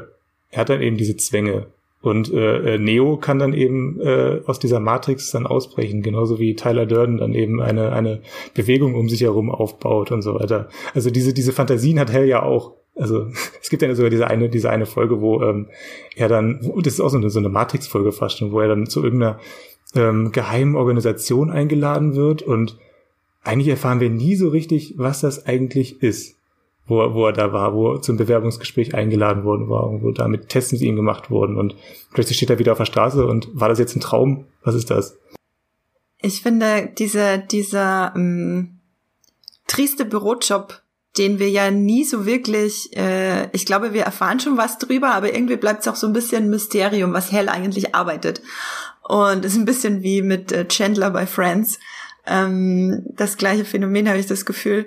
er 0.50 0.60
hat 0.60 0.68
dann 0.68 0.82
eben 0.82 0.96
diese 0.96 1.16
Zwänge 1.16 1.68
und 2.02 2.32
äh, 2.32 2.74
äh, 2.74 2.78
Neo 2.78 3.16
kann 3.16 3.38
dann 3.38 3.54
eben 3.54 4.00
äh, 4.00 4.40
aus 4.46 4.58
dieser 4.58 4.80
Matrix 4.80 5.30
dann 5.30 5.46
ausbrechen, 5.46 6.02
genauso 6.02 6.40
wie 6.40 6.56
Tyler 6.56 6.84
Durden 6.84 7.18
dann 7.18 7.32
eben 7.32 7.62
eine, 7.62 7.92
eine 7.92 8.20
Bewegung 8.54 8.96
um 8.96 9.08
sich 9.08 9.22
herum 9.22 9.50
aufbaut 9.50 10.10
und 10.10 10.22
so 10.22 10.34
weiter. 10.34 10.68
Also 10.94 11.10
diese, 11.10 11.32
diese 11.32 11.52
Fantasien 11.52 12.00
hat 12.00 12.12
Hell 12.12 12.26
ja 12.26 12.42
auch. 12.42 12.72
Also 12.96 13.28
es 13.62 13.70
gibt 13.70 13.82
ja 13.82 13.94
sogar 13.94 14.10
diese 14.10 14.26
eine, 14.26 14.48
diese 14.48 14.68
eine 14.68 14.86
Folge, 14.86 15.20
wo 15.20 15.42
ähm, 15.42 15.68
er 16.16 16.28
dann, 16.28 16.60
das 16.82 16.94
ist 16.94 17.00
auch 17.00 17.08
so 17.08 17.18
eine, 17.18 17.30
so 17.30 17.38
eine 17.38 17.48
Matrix-Folge 17.48 18.10
fast 18.10 18.38
schon, 18.38 18.50
wo 18.50 18.60
er 18.60 18.68
dann 18.68 18.86
zu 18.86 19.02
irgendeiner 19.02 19.38
ähm, 19.94 20.32
geheimen 20.32 20.74
Organisation 20.74 21.50
eingeladen 21.50 22.16
wird 22.16 22.42
und 22.42 22.78
eigentlich 23.44 23.68
erfahren 23.68 24.00
wir 24.00 24.10
nie 24.10 24.34
so 24.34 24.48
richtig, 24.48 24.94
was 24.96 25.20
das 25.20 25.46
eigentlich 25.46 26.02
ist 26.02 26.36
wo, 26.86 27.00
er, 27.00 27.14
wo 27.14 27.26
er 27.26 27.32
da 27.32 27.52
war, 27.52 27.74
wo 27.74 27.94
er 27.94 28.02
zum 28.02 28.16
Bewerbungsgespräch 28.16 28.94
eingeladen 28.94 29.44
worden 29.44 29.68
war 29.68 29.88
und 29.88 30.02
wo 30.02 30.10
da 30.10 30.28
mit 30.28 30.48
Tests 30.48 30.72
mit 30.72 30.82
ihm 30.82 30.96
gemacht 30.96 31.30
wurden 31.30 31.56
und 31.56 31.76
plötzlich 32.12 32.36
steht 32.36 32.50
er 32.50 32.58
wieder 32.58 32.72
auf 32.72 32.78
der 32.78 32.86
Straße 32.86 33.26
und 33.26 33.48
war 33.52 33.68
das 33.68 33.78
jetzt 33.78 33.96
ein 33.96 34.00
Traum? 34.00 34.46
Was 34.64 34.74
ist 34.74 34.90
das? 34.90 35.18
Ich 36.20 36.42
finde, 36.42 36.92
diese, 36.96 37.38
dieser 37.38 38.12
ähm, 38.14 38.78
trieste 39.66 40.04
Bürojob, 40.04 40.82
den 41.18 41.38
wir 41.38 41.50
ja 41.50 41.70
nie 41.70 42.04
so 42.04 42.26
wirklich, 42.26 42.96
äh, 42.96 43.50
ich 43.52 43.66
glaube, 43.66 43.92
wir 43.92 44.02
erfahren 44.02 44.40
schon 44.40 44.56
was 44.56 44.78
drüber, 44.78 45.14
aber 45.14 45.34
irgendwie 45.34 45.56
bleibt 45.56 45.80
es 45.80 45.88
auch 45.88 45.96
so 45.96 46.06
ein 46.06 46.12
bisschen 46.12 46.48
Mysterium, 46.48 47.12
was 47.12 47.32
Hell 47.32 47.48
eigentlich 47.48 47.94
arbeitet. 47.94 48.40
Und 49.02 49.44
es 49.44 49.52
ist 49.52 49.58
ein 49.58 49.64
bisschen 49.64 50.02
wie 50.02 50.22
mit 50.22 50.52
äh, 50.52 50.66
Chandler 50.68 51.10
bei 51.10 51.26
Friends. 51.26 51.78
Ähm, 52.26 53.04
das 53.16 53.36
gleiche 53.36 53.64
Phänomen 53.64 54.08
habe 54.08 54.18
ich 54.18 54.26
das 54.26 54.46
Gefühl. 54.46 54.86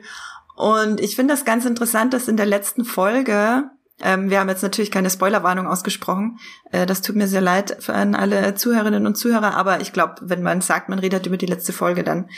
Und 0.56 1.02
ich 1.02 1.16
finde 1.16 1.34
das 1.34 1.46
ganz 1.46 1.66
interessant, 1.66 2.14
dass 2.14 2.28
in 2.28 2.38
der 2.38 2.46
letzten 2.46 2.86
Folge, 2.86 3.70
ähm, 4.02 4.30
wir 4.30 4.40
haben 4.40 4.50
jetzt 4.50 4.64
natürlich 4.64 4.92
keine 4.92 5.10
Spoilerwarnung 5.10 5.68
ausgesprochen, 5.68 6.40
äh, 6.72 6.86
das 6.86 7.02
tut 7.02 7.16
mir 7.16 7.28
sehr 7.28 7.42
leid 7.42 7.90
an 7.90 8.16
alle 8.16 8.56
Zuhörerinnen 8.56 9.06
und 9.06 9.16
Zuhörer, 9.16 9.56
aber 9.56 9.82
ich 9.82 9.94
glaube, 9.94 10.16
wenn 10.22 10.44
man 10.44 10.62
sagt, 10.62 10.90
man 10.90 11.00
redet 11.00 11.26
über 11.26 11.38
die 11.38 11.46
letzte 11.46 11.74
Folge, 11.74 12.04
dann 12.04 12.30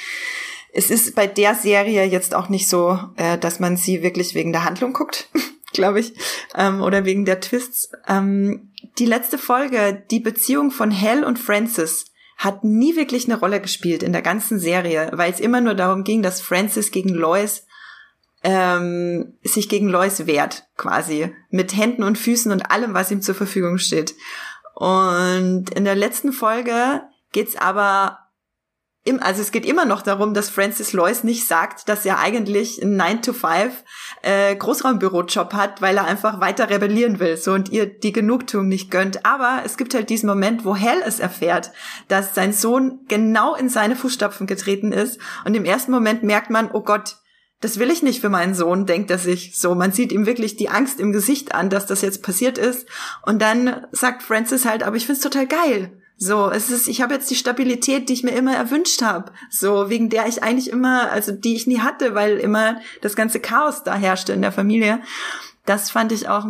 es 0.73 0.91
ist 0.91 1.15
bei 1.15 1.27
der 1.27 1.55
Serie 1.55 2.03
jetzt 2.03 2.35
auch 2.35 2.49
nicht 2.49 2.67
so, 2.67 2.99
äh, 3.15 3.37
dass 3.37 3.59
man 3.59 3.77
sie 3.77 4.03
wirklich 4.03 4.35
wegen 4.35 4.51
der 4.51 4.63
Handlung 4.63 4.93
guckt, 4.93 5.29
glaube 5.73 5.99
ich, 5.99 6.13
ähm, 6.55 6.81
oder 6.81 7.05
wegen 7.05 7.25
der 7.25 7.39
Twists. 7.39 7.91
Ähm, 8.07 8.71
die 8.99 9.05
letzte 9.05 9.37
Folge, 9.37 10.03
die 10.09 10.19
Beziehung 10.19 10.71
von 10.71 10.91
Hell 10.91 11.23
und 11.23 11.39
Francis, 11.39 12.05
hat 12.37 12.63
nie 12.63 12.95
wirklich 12.95 13.25
eine 13.25 13.39
Rolle 13.39 13.59
gespielt 13.59 14.03
in 14.03 14.13
der 14.13 14.21
ganzen 14.21 14.59
Serie, 14.59 15.09
weil 15.13 15.31
es 15.31 15.39
immer 15.39 15.59
nur 15.59 15.73
darum 15.73 16.03
ging, 16.03 16.21
dass 16.21 16.41
Francis 16.41 16.91
gegen 16.91 17.09
Lois 17.09 17.66
ähm, 18.43 19.37
sich 19.43 19.69
gegen 19.69 19.89
Lois 19.89 20.25
wehrt, 20.25 20.67
quasi. 20.77 21.33
Mit 21.49 21.75
Händen 21.75 22.03
und 22.03 22.17
Füßen 22.17 22.51
und 22.51 22.71
allem, 22.71 22.93
was 22.93 23.11
ihm 23.11 23.21
zur 23.21 23.35
Verfügung 23.35 23.77
steht. 23.77 24.15
Und 24.75 25.69
in 25.71 25.85
der 25.85 25.95
letzten 25.95 26.31
Folge 26.31 27.01
geht's 27.31 27.55
aber 27.55 28.19
im, 29.07 29.23
also 29.23 29.41
es 29.41 29.51
geht 29.51 29.65
immer 29.65 29.85
noch 29.85 30.01
darum, 30.01 30.33
dass 30.33 30.49
Francis 30.49 30.91
Lois 30.91 31.23
nicht 31.23 31.47
sagt, 31.47 31.87
dass 31.87 32.05
er 32.05 32.19
eigentlich 32.19 32.83
einen 32.83 32.99
9-to-5 32.99 33.71
äh, 34.21 34.53
Großraumbürojob 34.53 35.53
hat, 35.53 35.81
weil 35.81 35.95
er 35.95 36.03
einfach 36.03 36.41
weiter 36.41 36.69
rebellieren 36.69 37.19
will, 37.19 37.37
so 37.37 37.53
und 37.53 37.69
ihr 37.69 37.85
die 37.85 38.11
Genugtuung 38.11 38.67
nicht 38.67 38.91
gönnt. 38.91 39.25
Aber 39.25 39.61
es 39.63 39.77
gibt 39.77 39.93
halt 39.93 40.09
diesen 40.09 40.27
Moment, 40.27 40.65
wo 40.65 40.75
Hell 40.75 41.01
es 41.05 41.21
erfährt, 41.21 41.71
dass 42.09 42.35
sein 42.35 42.51
Sohn 42.51 42.99
genau 43.07 43.55
in 43.55 43.69
seine 43.69 43.95
Fußstapfen 43.95 44.45
getreten 44.45 44.91
ist. 44.91 45.21
Und 45.45 45.55
im 45.55 45.63
ersten 45.63 45.91
Moment 45.91 46.23
merkt 46.23 46.49
man, 46.49 46.69
oh 46.69 46.81
Gott, 46.81 47.15
das 47.59 47.79
will 47.79 47.89
ich 47.89 48.03
nicht 48.03 48.21
für 48.21 48.29
meinen 48.29 48.53
Sohn, 48.53 48.85
denkt 48.85 49.09
er 49.09 49.17
sich 49.17 49.57
so. 49.57 49.73
Man 49.73 49.91
sieht 49.91 50.11
ihm 50.11 50.25
wirklich 50.25 50.57
die 50.57 50.69
Angst 50.69 50.99
im 50.99 51.11
Gesicht 51.11 51.55
an, 51.55 51.69
dass 51.69 51.87
das 51.87 52.01
jetzt 52.01 52.21
passiert 52.21 52.57
ist. 52.57 52.87
Und 53.25 53.41
dann 53.41 53.87
sagt 53.91 54.21
Francis 54.21 54.65
halt, 54.65 54.83
aber 54.83 54.95
ich 54.95 55.05
find's 55.07 55.21
total 55.21 55.47
geil. 55.47 55.91
So, 56.19 56.49
es 56.49 56.71
ist, 56.71 56.87
ich 56.87 57.01
habe 57.01 57.13
jetzt 57.13 57.29
die 57.29 57.35
Stabilität, 57.35 58.09
die 58.09 58.13
ich 58.13 58.23
mir 58.23 58.31
immer 58.31 58.55
erwünscht 58.55 59.03
habe. 59.03 59.31
So, 59.51 59.89
wegen 59.89 60.09
der 60.09 60.27
ich 60.27 60.41
eigentlich 60.41 60.69
immer, 60.69 61.11
also 61.11 61.31
die 61.31 61.55
ich 61.55 61.67
nie 61.67 61.79
hatte, 61.79 62.15
weil 62.15 62.37
immer 62.37 62.79
das 63.01 63.15
ganze 63.15 63.39
Chaos 63.39 63.83
da 63.83 63.95
herrschte 63.95 64.33
in 64.33 64.41
der 64.41 64.51
Familie 64.51 64.99
das 65.67 65.91
fand 65.91 66.11
ich 66.11 66.29
auch, 66.29 66.45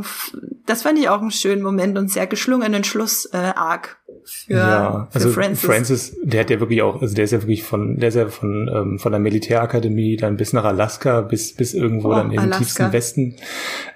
das 0.65 0.83
fand 0.83 0.99
ich 0.99 1.09
auch 1.09 1.21
einen 1.21 1.31
schönen 1.31 1.63
Moment 1.63 1.97
und 1.97 2.11
sehr 2.11 2.27
geschlungenen 2.27 2.83
Schluss 2.83 3.25
äh, 3.33 3.37
arg 3.37 3.97
für, 4.23 4.53
ja, 4.53 5.07
also 5.11 5.29
für 5.29 5.33
Francis. 5.33 5.65
Francis, 5.65 6.17
der 6.21 6.41
hat 6.41 6.49
ja 6.49 6.59
wirklich 6.59 6.81
auch, 6.81 7.01
also 7.01 7.15
der 7.15 7.23
ist 7.23 7.31
ja 7.31 7.41
wirklich 7.41 7.63
von, 7.63 7.97
der 7.97 8.09
ist 8.09 8.15
ja 8.15 8.27
von 8.27 8.69
ähm, 8.71 8.99
von 8.99 9.11
der 9.11 9.19
Militärakademie 9.19 10.17
dann 10.17 10.37
bis 10.37 10.53
nach 10.53 10.65
Alaska, 10.65 11.21
bis 11.21 11.55
bis 11.55 11.73
irgendwo 11.73 12.09
oh, 12.09 12.15
dann 12.15 12.31
im 12.31 12.51
tiefsten 12.51 12.91
Westen. 12.93 13.37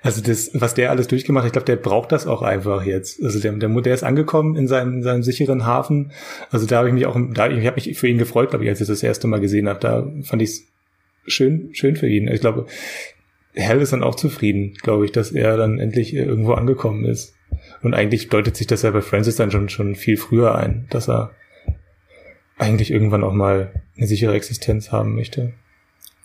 Also 0.02 0.22
das, 0.22 0.52
was 0.54 0.74
der 0.74 0.90
alles 0.90 1.08
durchgemacht, 1.08 1.46
ich 1.46 1.52
glaube, 1.52 1.66
der 1.66 1.76
braucht 1.76 2.12
das 2.12 2.26
auch 2.26 2.42
einfach 2.42 2.84
jetzt. 2.84 3.22
Also 3.24 3.40
der, 3.40 3.52
der, 3.52 3.70
der 3.70 3.94
ist 3.94 4.04
angekommen 4.04 4.56
in 4.56 4.68
seinem, 4.68 4.96
in 4.96 5.04
seinem 5.04 5.22
sicheren 5.22 5.66
Hafen. 5.66 6.12
Also 6.50 6.66
da 6.66 6.78
habe 6.78 6.88
ich 6.88 6.94
mich 6.94 7.06
auch, 7.06 7.18
da 7.34 7.48
ich 7.50 7.68
habe 7.68 7.76
mich 7.76 8.00
für 8.00 8.08
ihn 8.08 8.18
gefreut, 8.18 8.50
glaube 8.50 8.64
ich, 8.64 8.70
als 8.70 8.82
ich 8.82 8.88
das, 8.88 9.00
das 9.00 9.04
erste 9.04 9.28
Mal 9.28 9.40
gesehen 9.40 9.70
habe. 9.70 9.80
Da 9.80 10.08
fand 10.24 10.42
ich 10.42 10.50
es 10.50 10.64
schön, 11.28 11.70
schön 11.74 11.96
für 11.96 12.08
ihn. 12.08 12.28
Ich 12.28 12.42
glaube, 12.42 12.66
Hell 13.54 13.82
ist 13.82 13.94
dann 13.94 14.04
auch 14.04 14.16
zufrieden, 14.16 14.74
glaube 14.82 15.06
ich, 15.06 15.12
dass 15.12 15.32
er 15.32 15.58
dann 15.58 15.80
endlich 15.80 16.14
irgendwo 16.14 16.54
angekommen 16.54 17.06
ist. 17.06 17.34
Und 17.82 17.94
eigentlich 17.94 18.30
deutet 18.30 18.56
sich 18.56 18.68
das 18.68 18.84
ja 18.84 18.92
bei 18.92 19.02
Francis 19.02 19.36
dann 19.36 19.52
schon, 19.52 19.70
schon 19.70 19.96
viel 19.96 20.18
früher 20.18 20.56
ein, 20.56 20.88
dass 20.90 21.10
er 21.10 21.32
eigentlich 22.58 22.92
irgendwann 22.92 23.24
auch 23.24 23.34
mal 23.34 23.74
eine 23.98 24.08
sichere 24.08 24.36
Existenz 24.36 24.92
haben 24.92 25.16
möchte. 25.16 25.54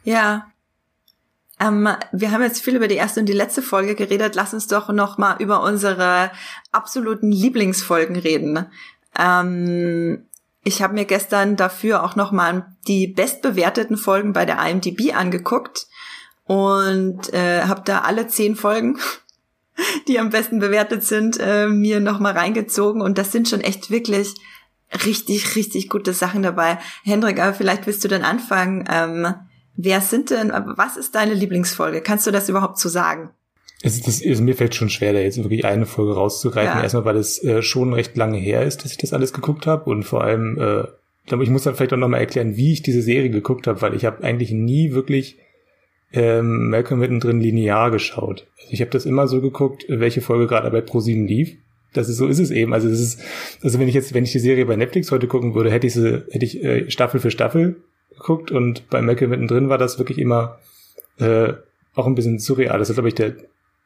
Ja. 0.05 0.47
Ähm, 1.59 1.89
wir 2.13 2.31
haben 2.31 2.43
jetzt 2.43 2.63
viel 2.63 2.77
über 2.77 2.89
die 2.89 2.97
erste 2.97 3.21
und 3.21 3.27
die 3.27 3.33
letzte 3.33 3.63
Folge 3.63 3.95
geredet. 3.95 4.35
Lass 4.35 4.53
uns 4.53 4.67
doch 4.67 4.91
noch 4.91 5.17
mal 5.17 5.37
über 5.41 5.63
unsere 5.63 6.31
absoluten 6.71 7.33
Lieblingsfolgen 7.33 8.17
reden. 8.17 8.67
Ähm, 9.19 10.27
ich 10.63 10.83
habe 10.83 10.95
mir 10.95 11.07
gestern 11.07 11.57
dafür 11.57 12.05
auch 12.05 12.17
noch 12.17 12.33
mal 12.33 12.77
die 12.87 13.07
bestbewerteten 13.07 13.97
Folgen 13.97 14.33
bei 14.33 14.45
der 14.45 14.59
IMDb 14.67 15.15
angeguckt 15.15 15.87
und 16.47 17.33
äh, 17.33 17.63
habe 17.63 17.83
da 17.85 18.01
alle 18.01 18.29
zehn 18.29 18.57
Folgen, 18.57 18.99
die 20.09 20.19
am 20.19 20.31
besten 20.31 20.59
bewertet 20.59 21.05
sind, 21.05 21.39
äh, 21.41 21.69
mir 21.69 22.01
nochmal 22.01 22.33
reingezogen 22.33 23.03
und 23.03 23.19
das 23.19 23.33
sind 23.33 23.49
schon 23.49 23.61
echt 23.61 23.91
wirklich 23.91 24.35
richtig, 25.05 25.57
richtig 25.57 25.89
gute 25.89 26.13
Sachen 26.13 26.43
dabei. 26.43 26.79
Hendrik, 27.05 27.41
aber 27.41 27.55
vielleicht 27.55 27.87
willst 27.87 28.05
du 28.05 28.09
dann 28.09 28.23
anfangen. 28.23 28.85
Ähm, 28.91 29.35
wer 29.75 30.01
sind 30.01 30.31
denn, 30.31 30.53
was 30.77 30.97
ist 30.97 31.15
deine 31.15 31.35
Lieblingsfolge? 31.35 32.01
Kannst 32.01 32.27
du 32.27 32.31
das 32.31 32.49
überhaupt 32.49 32.79
so 32.79 32.89
sagen? 32.89 33.31
Es, 33.83 34.01
das, 34.01 34.23
also 34.25 34.43
mir 34.43 34.55
fällt 34.55 34.75
schon 34.75 34.89
schwer, 34.89 35.13
da 35.13 35.19
jetzt 35.19 35.39
wirklich 35.39 35.65
eine 35.65 35.87
Folge 35.87 36.15
rauszugreifen. 36.15 36.77
Ja. 36.79 36.83
Erstmal, 36.83 37.05
weil 37.05 37.17
es 37.17 37.43
äh, 37.43 37.63
schon 37.63 37.93
recht 37.93 38.17
lange 38.17 38.39
her 38.39 38.63
ist, 38.63 38.85
dass 38.85 38.93
ich 38.93 38.99
das 38.99 39.13
alles 39.13 39.33
geguckt 39.33 39.67
habe 39.67 39.91
und 39.91 40.05
vor 40.05 40.23
allem, 40.23 40.59
äh, 40.59 40.83
ich 41.23 41.29
glaube, 41.29 41.45
ich 41.45 41.51
muss 41.51 41.65
dann 41.65 41.75
vielleicht 41.75 41.93
auch 41.93 41.99
nochmal 41.99 42.21
erklären, 42.21 42.57
wie 42.57 42.73
ich 42.73 42.83
diese 42.83 43.03
Serie 43.03 43.31
geguckt 43.31 43.67
habe, 43.67 43.83
weil 43.83 43.95
ich 43.95 44.05
habe 44.05 44.23
eigentlich 44.23 44.53
nie 44.53 44.93
wirklich 44.93 45.39
ähm, 46.13 46.71
Malcolm 46.71 47.01
mittendrin 47.01 47.41
linear 47.41 47.91
geschaut. 47.91 48.47
Also 48.59 48.73
ich 48.73 48.81
habe 48.81 48.91
das 48.91 49.07
immer 49.07 49.29
so 49.29 49.41
geguckt, 49.41 49.85
welche 49.89 50.21
Folge 50.21 50.47
gerade 50.47 50.71
bei 50.71 50.81
ProSieben 50.81 51.27
lief. 51.27 51.57
Das 51.93 52.09
ist 52.09 52.17
so 52.17 52.27
ist 52.27 52.39
es 52.39 52.51
eben. 52.51 52.75
Also 52.75 52.89
das 52.89 53.01
ist, 53.01 53.21
also 53.63 53.79
wenn 53.79 53.89
ich 53.89 53.95
jetzt, 53.95 54.15
wenn 54.15 54.25
ich 54.25 54.33
die 54.33 54.39
Serie 54.39 54.67
bei 54.67 54.77
Netflix 54.77 55.11
heute 55.11 55.27
gucken 55.27 55.55
würde, 55.55 55.71
hätte 55.71 55.87
ich 55.87 55.95
sie, 55.95 56.25
hätte 56.31 56.45
ich 56.45 56.63
äh, 56.63 56.91
Staffel 56.91 57.21
für 57.21 57.31
Staffel 57.31 57.77
geguckt 58.11 58.51
und 58.51 58.89
bei 58.91 59.03
Malcolm 59.03 59.31
mittendrin 59.31 59.69
war 59.69 59.79
das 59.79 59.99
wirklich 59.99 60.19
immer 60.19 60.59
äh, 61.19 61.53
auch 61.95 62.07
ein 62.07 62.15
bisschen 62.15 62.39
surreal. 62.39 62.79
Das 62.79 62.91
ist, 62.91 62.97
glaube 62.97 63.09
ich, 63.09 63.15
der 63.15 63.35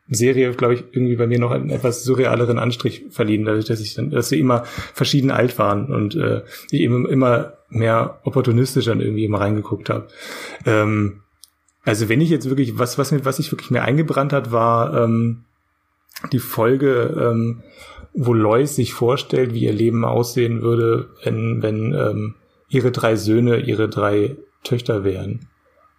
Serie, 0.09 0.53
glaube 0.53 0.75
ich, 0.75 0.85
irgendwie 0.91 1.14
bei 1.14 1.29
mir 1.29 1.39
noch 1.39 1.53
einen 1.53 1.71
etwas 1.71 2.03
surrealeren 2.03 2.59
Anstrich 2.59 3.05
verliehen, 3.11 3.45
dadurch, 3.45 3.66
dass 3.66 3.81
ich 3.81 3.95
dann, 3.95 4.11
dass 4.11 4.29
sie 4.29 4.41
immer 4.41 4.64
verschieden 4.64 5.31
alt 5.31 5.57
waren 5.59 5.87
und 5.93 6.16
äh, 6.16 6.43
ich 6.71 6.81
eben 6.81 7.07
immer 7.07 7.55
mehr 7.68 8.18
opportunistisch 8.25 8.87
dann 8.87 9.01
irgendwie 9.01 9.25
immer 9.25 9.41
reingeguckt 9.41 9.89
habe. 9.89 10.09
Ähm, 10.66 11.23
also 11.85 12.09
wenn 12.09 12.20
ich 12.20 12.31
jetzt 12.31 12.49
wirklich, 12.49 12.78
was, 12.78 12.99
was, 12.99 13.12
mir, 13.12 13.24
was 13.24 13.37
sich 13.37 13.51
wirklich 13.53 13.70
mir 13.70 13.83
eingebrannt 13.83 14.33
hat, 14.33 14.53
war 14.53 15.05
ähm, 15.05 15.45
die 16.33 16.39
Folge, 16.39 17.16
ähm, 17.18 17.62
wo 18.12 18.35
Lois 18.35 18.76
sich 18.76 18.93
vorstellt, 18.93 19.55
wie 19.55 19.64
ihr 19.64 19.72
Leben 19.72 20.05
aussehen 20.05 20.62
würde, 20.62 21.11
wenn, 21.24 21.62
wenn 21.62 21.95
ähm, 21.95 22.35
ihre 22.68 22.91
drei 22.91 23.16
Söhne 23.16 23.59
ihre 23.59 23.89
drei 23.89 24.37
Töchter 24.62 25.05
wären. 25.05 25.49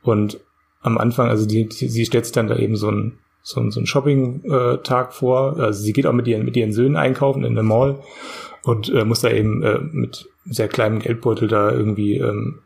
Und 0.04 0.40
am 0.82 0.98
Anfang, 0.98 1.30
also 1.30 1.48
die, 1.48 1.68
die, 1.68 1.88
sie 1.88 2.06
stellt 2.06 2.26
sich 2.26 2.34
dann 2.34 2.48
da 2.48 2.58
eben 2.58 2.76
so 2.76 2.90
ein 2.90 3.18
so 3.44 3.60
ein, 3.60 3.72
so 3.72 3.80
ein 3.80 3.88
Shopping-Tag 3.88 5.14
vor. 5.14 5.58
Also 5.58 5.82
sie 5.82 5.94
geht 5.94 6.06
auch 6.06 6.14
mit 6.14 6.28
ihren, 6.28 6.46
mit 6.46 6.56
ihren 6.56 6.74
Söhnen 6.74 6.96
einkaufen 6.96 7.44
in 7.44 7.56
der 7.56 7.64
Mall 7.64 8.00
und 8.64 8.90
äh, 8.90 9.04
muss 9.06 9.22
da 9.22 9.32
eben 9.32 9.64
äh, 9.64 9.80
mit 9.80 10.30
sehr 10.46 10.68
kleinem 10.68 11.00
Geldbeutel 11.00 11.48
da 11.48 11.72
irgendwie 11.72 12.18
ähm, 12.18 12.60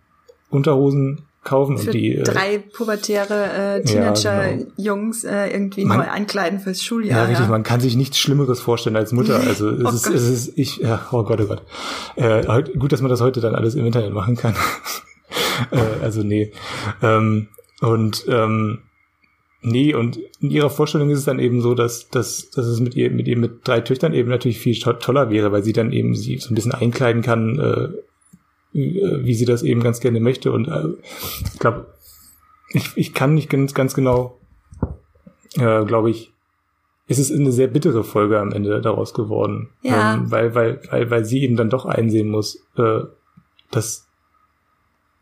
Unterhosen 0.49 1.23
kaufen 1.45 1.77
für 1.77 1.87
und 1.87 1.93
die 1.93 2.15
äh, 2.15 2.23
drei 2.23 2.57
pubertäre 2.57 3.77
äh, 3.77 3.83
Teenager-Jungs 3.83 5.23
ja, 5.23 5.29
genau. 5.29 5.43
äh, 5.43 5.53
irgendwie 5.53 5.85
man, 5.85 5.99
neu 5.99 6.07
ankleiden 6.07 6.59
fürs 6.59 6.83
Schuljahr. 6.83 7.19
Ja, 7.19 7.25
richtig. 7.25 7.45
Ja. 7.45 7.51
Man 7.51 7.63
kann 7.63 7.79
sich 7.79 7.95
nichts 7.95 8.17
Schlimmeres 8.19 8.59
vorstellen 8.59 8.97
als 8.97 9.13
Mutter. 9.13 9.39
Also 9.45 9.69
es, 9.69 9.85
oh 9.85 9.89
ist, 9.89 10.07
es 10.07 10.29
ist, 10.29 10.57
ich, 10.57 10.77
ja, 10.77 11.07
oh 11.11 11.23
Gott, 11.23 11.39
oh 11.39 11.45
Gott. 11.45 11.61
Äh, 12.15 12.63
gut, 12.77 12.91
dass 12.91 13.01
man 13.01 13.09
das 13.09 13.21
heute 13.21 13.41
dann 13.41 13.53
alles 13.53 13.75
im 13.75 13.85
Internet 13.85 14.11
machen 14.11 14.35
kann. 14.35 14.55
äh, 15.71 16.03
also 16.03 16.23
nee. 16.23 16.51
Ähm, 17.03 17.47
und 17.79 18.25
ähm, 18.27 18.79
nee, 19.61 19.93
und 19.93 20.17
in 20.41 20.49
ihrer 20.49 20.71
Vorstellung 20.71 21.11
ist 21.11 21.19
es 21.19 21.25
dann 21.25 21.37
eben 21.37 21.61
so, 21.61 21.75
dass, 21.75 22.09
dass, 22.09 22.49
dass 22.49 22.65
es 22.65 22.79
mit 22.79 22.95
ihr, 22.95 23.11
mit 23.11 23.27
ihr 23.27 23.37
mit 23.37 23.67
drei 23.67 23.81
Töchtern 23.81 24.13
eben 24.13 24.29
natürlich 24.29 24.57
viel 24.57 24.77
to 24.79 24.93
toller 24.93 25.29
wäre, 25.29 25.51
weil 25.51 25.63
sie 25.63 25.73
dann 25.73 25.91
eben 25.91 26.15
sie 26.15 26.39
so 26.39 26.51
ein 26.51 26.55
bisschen 26.55 26.73
einkleiden 26.73 27.21
kann, 27.21 27.59
äh, 27.59 27.89
wie 28.75 29.33
sie 29.33 29.45
das 29.45 29.63
eben 29.63 29.81
ganz 29.81 30.01
gerne 30.01 30.19
möchte. 30.19 30.51
Und 30.51 30.67
äh, 30.67 30.89
ich 31.53 31.59
glaube, 31.59 31.93
ich, 32.69 32.91
ich 32.95 33.13
kann 33.13 33.33
nicht 33.33 33.49
ganz, 33.49 33.73
ganz 33.73 33.93
genau, 33.93 34.37
äh, 35.55 35.85
glaube 35.85 36.09
ich, 36.09 36.33
es 37.07 37.19
ist 37.19 37.31
eine 37.31 37.51
sehr 37.51 37.67
bittere 37.67 38.03
Folge 38.03 38.39
am 38.39 38.51
Ende 38.51 38.81
daraus 38.81 39.13
geworden. 39.13 39.69
Ja. 39.81 40.15
Ähm, 40.15 40.31
weil, 40.31 40.55
weil, 40.55 40.81
weil, 40.89 41.09
weil 41.09 41.25
sie 41.25 41.43
eben 41.43 41.55
dann 41.55 41.69
doch 41.69 41.85
einsehen 41.85 42.29
muss, 42.29 42.67
äh, 42.77 43.01
dass 43.71 44.07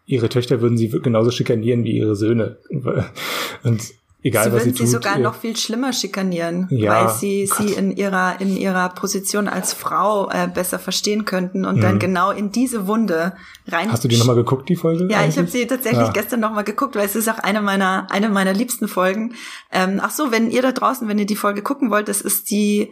ihre 0.05 0.29
Töchter 0.29 0.61
würden 0.61 0.77
sie 0.77 0.89
genauso 0.89 1.29
schikanieren 1.29 1.83
wie 1.83 1.97
ihre 1.97 2.15
Söhne. 2.15 2.57
Und 3.63 3.93
egal 4.23 4.45
sie 4.45 4.53
was 4.53 4.63
sie 4.63 4.71
tut. 4.71 4.77
Sie 4.79 4.87
sogar 4.87 5.19
noch 5.19 5.35
viel 5.35 5.55
schlimmer 5.55 5.93
schikanieren, 5.93 6.67
ja, 6.71 6.91
weil 6.91 7.13
sie 7.13 7.45
Gott. 7.47 7.57
sie 7.57 7.73
in 7.73 7.95
ihrer 7.95 8.39
in 8.39 8.55
ihrer 8.57 8.89
Position 8.89 9.47
als 9.47 9.73
Frau 9.73 10.29
äh, 10.29 10.47
besser 10.47 10.79
verstehen 10.79 11.25
könnten 11.25 11.65
und 11.65 11.77
mhm. 11.77 11.81
dann 11.81 11.99
genau 11.99 12.31
in 12.31 12.51
diese 12.51 12.87
Wunde 12.87 13.33
rein. 13.67 13.91
Hast 13.91 14.03
du 14.03 14.07
die 14.07 14.17
nochmal 14.17 14.35
geguckt, 14.35 14.69
die 14.69 14.75
Folge? 14.75 15.07
Ja, 15.09 15.19
eigentlich? 15.19 15.35
ich 15.35 15.37
habe 15.37 15.47
sie 15.49 15.67
tatsächlich 15.67 16.07
ja. 16.07 16.11
gestern 16.11 16.39
nochmal 16.39 16.63
geguckt, 16.63 16.95
weil 16.95 17.05
es 17.05 17.15
ist 17.15 17.29
auch 17.29 17.39
eine 17.39 17.61
meiner 17.61 18.07
eine 18.09 18.29
meiner 18.29 18.53
liebsten 18.53 18.87
Folgen. 18.87 19.35
Ähm, 19.71 19.99
ach 20.01 20.11
so, 20.11 20.31
wenn 20.31 20.49
ihr 20.49 20.61
da 20.61 20.71
draußen, 20.71 21.07
wenn 21.07 21.19
ihr 21.19 21.25
die 21.25 21.35
Folge 21.35 21.61
gucken 21.61 21.91
wollt, 21.91 22.07
das 22.07 22.21
ist 22.21 22.49
die 22.49 22.91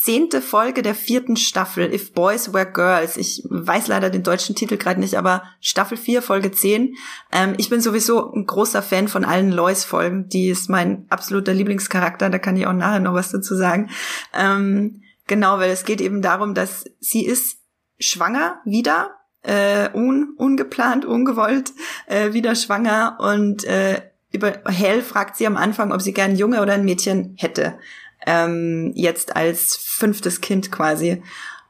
zehnte 0.00 0.40
Folge 0.40 0.82
der 0.82 0.94
vierten 0.94 1.36
Staffel, 1.36 1.92
If 1.92 2.12
Boys 2.12 2.52
Were 2.52 2.70
Girls. 2.70 3.16
Ich 3.16 3.42
weiß 3.50 3.88
leider 3.88 4.10
den 4.10 4.22
deutschen 4.22 4.54
Titel 4.54 4.76
gerade 4.76 5.00
nicht, 5.00 5.16
aber 5.16 5.42
Staffel 5.60 5.98
4, 5.98 6.22
Folge 6.22 6.52
10. 6.52 6.94
Ähm, 7.32 7.54
ich 7.58 7.68
bin 7.68 7.80
sowieso 7.80 8.32
ein 8.32 8.46
großer 8.46 8.80
Fan 8.80 9.08
von 9.08 9.24
allen 9.24 9.50
Lois-Folgen. 9.50 10.28
Die 10.28 10.50
ist 10.50 10.70
mein 10.70 11.06
absoluter 11.08 11.52
Lieblingscharakter, 11.52 12.30
da 12.30 12.38
kann 12.38 12.56
ich 12.56 12.68
auch 12.68 12.72
nachher 12.72 13.00
noch 13.00 13.14
was 13.14 13.32
dazu 13.32 13.56
sagen. 13.56 13.90
Ähm, 14.32 15.02
genau, 15.26 15.58
weil 15.58 15.70
es 15.70 15.84
geht 15.84 16.00
eben 16.00 16.22
darum, 16.22 16.54
dass 16.54 16.84
sie 17.00 17.26
ist 17.26 17.58
schwanger 17.98 18.60
wieder, 18.64 19.16
äh, 19.42 19.90
un, 19.92 20.34
ungeplant, 20.36 21.06
ungewollt, 21.06 21.72
äh, 22.06 22.32
wieder 22.32 22.54
schwanger 22.54 23.18
und 23.18 23.64
äh, 23.64 24.00
über 24.30 24.60
Hell 24.66 25.02
fragt 25.02 25.36
sie 25.36 25.46
am 25.46 25.56
Anfang, 25.56 25.90
ob 25.90 26.02
sie 26.02 26.12
gern 26.12 26.32
ein 26.32 26.36
Junge 26.36 26.62
oder 26.62 26.74
ein 26.74 26.84
Mädchen 26.84 27.34
hätte 27.36 27.78
ähm, 28.28 28.92
jetzt 28.94 29.36
als 29.36 29.76
fünftes 29.76 30.42
Kind 30.42 30.70
quasi. 30.70 31.22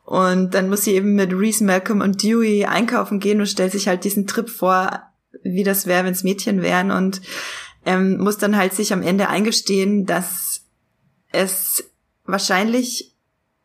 Und 0.05 0.55
dann 0.55 0.69
muss 0.69 0.83
sie 0.83 0.95
eben 0.95 1.15
mit 1.15 1.33
Reese, 1.33 1.63
Malcolm 1.63 2.01
und 2.01 2.23
Dewey 2.23 2.65
einkaufen 2.65 3.21
gehen 3.21 3.39
und 3.39 3.47
stellt 3.47 3.73
sich 3.73 3.87
halt 3.87 4.03
diesen 4.03 4.27
Trip 4.27 4.51
vor, 4.51 5.03
wie 5.45 5.63
das 5.63 5.87
wäre, 5.87 6.05
wenn 6.05 6.13
es 6.13 6.25
Mädchen 6.25 6.61
wären 6.61 6.91
und 6.91 7.21
ähm, 7.87 8.19
muss 8.19 8.39
dann 8.39 8.57
halt 8.57 8.75
sich 8.75 8.93
am 8.93 9.03
Ende 9.03 9.29
eingestehen, 9.29 10.05
dass 10.05 10.63
es 11.31 11.85
wahrscheinlich 12.25 13.15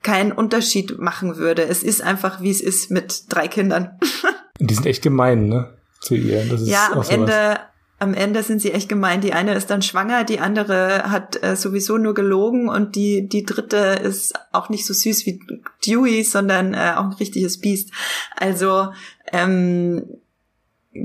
keinen 0.03 0.31
Unterschied 0.31 0.99
machen 0.99 1.37
würde. 1.37 1.63
Es 1.63 1.81
ist 1.81 2.01
einfach, 2.01 2.41
wie 2.41 2.51
es 2.51 2.61
ist 2.61 2.91
mit 2.91 3.23
drei 3.29 3.47
Kindern. 3.47 3.97
Die 4.59 4.75
sind 4.75 4.85
echt 4.85 5.01
gemein, 5.01 5.47
ne? 5.47 5.77
Zu 6.01 6.15
ihr. 6.15 6.45
Das 6.45 6.61
ist 6.61 6.67
ja, 6.67 6.91
am 6.91 7.01
Ende, 7.09 7.57
am 7.99 8.13
Ende 8.13 8.43
sind 8.43 8.59
sie 8.59 8.71
echt 8.71 8.89
gemein. 8.89 9.21
Die 9.21 9.33
eine 9.33 9.53
ist 9.53 9.69
dann 9.69 9.81
schwanger, 9.81 10.23
die 10.23 10.39
andere 10.39 11.09
hat 11.09 11.41
äh, 11.41 11.55
sowieso 11.55 11.97
nur 11.97 12.13
gelogen 12.13 12.67
und 12.67 12.95
die, 12.95 13.27
die 13.27 13.43
dritte 13.43 13.77
ist 13.77 14.33
auch 14.51 14.69
nicht 14.69 14.85
so 14.85 14.93
süß 14.93 15.25
wie 15.25 15.39
Dewey, 15.85 16.23
sondern 16.23 16.73
äh, 16.73 16.93
auch 16.95 17.05
ein 17.05 17.13
richtiges 17.13 17.59
Biest. 17.59 17.91
Also 18.35 18.91
ähm, 19.31 20.05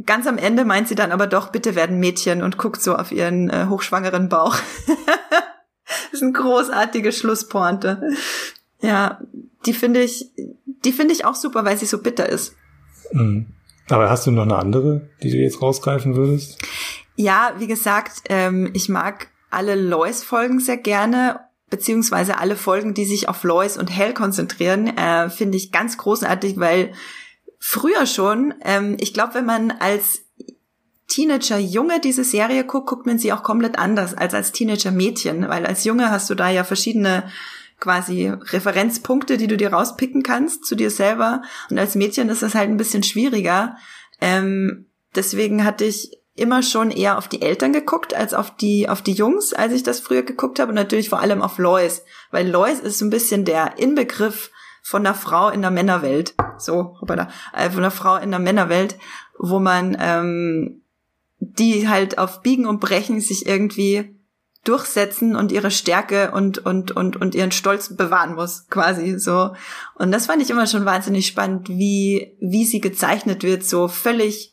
ganz 0.06 0.26
am 0.26 0.38
Ende 0.38 0.64
meint 0.64 0.88
sie 0.88 0.94
dann 0.94 1.12
aber 1.12 1.26
doch, 1.26 1.50
bitte 1.50 1.74
werden 1.74 2.00
Mädchen 2.00 2.42
und 2.42 2.58
guckt 2.58 2.82
so 2.82 2.96
auf 2.96 3.12
ihren 3.12 3.48
äh, 3.50 3.66
hochschwangeren 3.68 4.28
Bauch. 4.28 4.56
das 4.86 6.12
ist 6.12 6.22
eine 6.22 6.32
großartige 6.32 7.12
Schlusspointe. 7.12 8.10
Ja, 8.80 9.20
die 9.66 9.72
finde 9.72 10.02
ich, 10.02 10.30
die 10.66 10.92
finde 10.92 11.14
ich 11.14 11.24
auch 11.24 11.34
super, 11.34 11.64
weil 11.64 11.76
sie 11.76 11.86
so 11.86 11.98
bitter 11.98 12.28
ist. 12.28 12.54
Mhm. 13.12 13.46
Aber 13.90 14.10
hast 14.10 14.26
du 14.26 14.30
noch 14.30 14.42
eine 14.42 14.56
andere, 14.56 15.08
die 15.22 15.30
du 15.30 15.36
jetzt 15.36 15.62
rausgreifen 15.62 16.16
würdest? 16.16 16.58
Ja, 17.16 17.54
wie 17.58 17.66
gesagt, 17.66 18.22
ähm, 18.28 18.70
ich 18.74 18.88
mag 18.88 19.28
alle 19.50 19.74
Lois-Folgen 19.74 20.60
sehr 20.60 20.76
gerne, 20.76 21.40
beziehungsweise 21.70 22.38
alle 22.38 22.56
Folgen, 22.56 22.94
die 22.94 23.04
sich 23.04 23.28
auf 23.28 23.42
Lois 23.44 23.76
und 23.76 23.88
Hell 23.88 24.14
konzentrieren, 24.14 24.86
äh, 24.96 25.28
finde 25.30 25.56
ich 25.56 25.72
ganz 25.72 25.98
großartig, 25.98 26.58
weil 26.58 26.92
früher 27.58 28.06
schon, 28.06 28.54
ähm, 28.64 28.96
ich 29.00 29.12
glaube, 29.12 29.34
wenn 29.34 29.46
man 29.46 29.70
als 29.70 30.22
Teenager-Junge 31.08 32.00
diese 32.00 32.24
Serie 32.24 32.64
guckt, 32.64 32.86
guckt 32.86 33.06
man 33.06 33.18
sie 33.18 33.32
auch 33.32 33.42
komplett 33.42 33.78
anders 33.78 34.14
als 34.14 34.34
als 34.34 34.52
Teenager-Mädchen, 34.52 35.48
weil 35.48 35.66
als 35.66 35.84
Junge 35.84 36.10
hast 36.10 36.28
du 36.30 36.34
da 36.34 36.50
ja 36.50 36.64
verschiedene 36.64 37.24
quasi 37.80 38.28
Referenzpunkte, 38.28 39.36
die 39.36 39.46
du 39.46 39.56
dir 39.56 39.72
rauspicken 39.72 40.22
kannst 40.22 40.64
zu 40.64 40.74
dir 40.74 40.90
selber. 40.90 41.42
Und 41.70 41.78
als 41.78 41.94
Mädchen 41.94 42.28
ist 42.28 42.42
das 42.42 42.54
halt 42.54 42.68
ein 42.68 42.76
bisschen 42.76 43.02
schwieriger. 43.02 43.76
Ähm, 44.20 44.86
deswegen 45.14 45.64
hatte 45.64 45.84
ich 45.84 46.18
immer 46.34 46.62
schon 46.62 46.90
eher 46.90 47.18
auf 47.18 47.28
die 47.28 47.42
Eltern 47.42 47.72
geguckt 47.72 48.14
als 48.14 48.32
auf 48.32 48.54
die 48.54 48.88
auf 48.88 49.02
die 49.02 49.12
Jungs, 49.12 49.52
als 49.52 49.72
ich 49.72 49.82
das 49.82 50.00
früher 50.00 50.22
geguckt 50.22 50.60
habe 50.60 50.70
und 50.70 50.76
natürlich 50.76 51.08
vor 51.08 51.20
allem 51.20 51.42
auf 51.42 51.58
Lois, 51.58 52.02
weil 52.30 52.48
Lois 52.48 52.78
ist 52.80 52.98
so 52.98 53.04
ein 53.04 53.10
bisschen 53.10 53.44
der 53.44 53.78
Inbegriff 53.78 54.50
von 54.82 55.04
einer 55.04 55.16
Frau 55.16 55.50
in 55.50 55.62
der 55.62 55.72
Männerwelt, 55.72 56.34
so 56.56 56.96
hoppala, 57.00 57.28
äh, 57.52 57.68
von 57.70 57.80
einer 57.80 57.90
Frau 57.90 58.16
in 58.16 58.30
der 58.30 58.38
Männerwelt, 58.38 58.96
wo 59.36 59.58
man 59.58 59.96
ähm, 60.00 60.82
die 61.40 61.88
halt 61.88 62.18
auf 62.18 62.42
Biegen 62.42 62.66
und 62.66 62.80
Brechen 62.80 63.20
sich 63.20 63.46
irgendwie 63.46 64.17
durchsetzen 64.64 65.36
und 65.36 65.52
ihre 65.52 65.70
Stärke 65.70 66.30
und, 66.32 66.58
und, 66.58 66.90
und, 66.90 67.16
und 67.16 67.34
ihren 67.34 67.52
Stolz 67.52 67.96
bewahren 67.96 68.34
muss, 68.34 68.66
quasi 68.68 69.18
so. 69.18 69.54
Und 69.94 70.12
das 70.12 70.26
fand 70.26 70.42
ich 70.42 70.50
immer 70.50 70.66
schon 70.66 70.84
wahnsinnig 70.84 71.26
spannend, 71.26 71.68
wie, 71.68 72.36
wie 72.40 72.64
sie 72.64 72.80
gezeichnet 72.80 73.42
wird, 73.42 73.64
so 73.64 73.88
völlig 73.88 74.52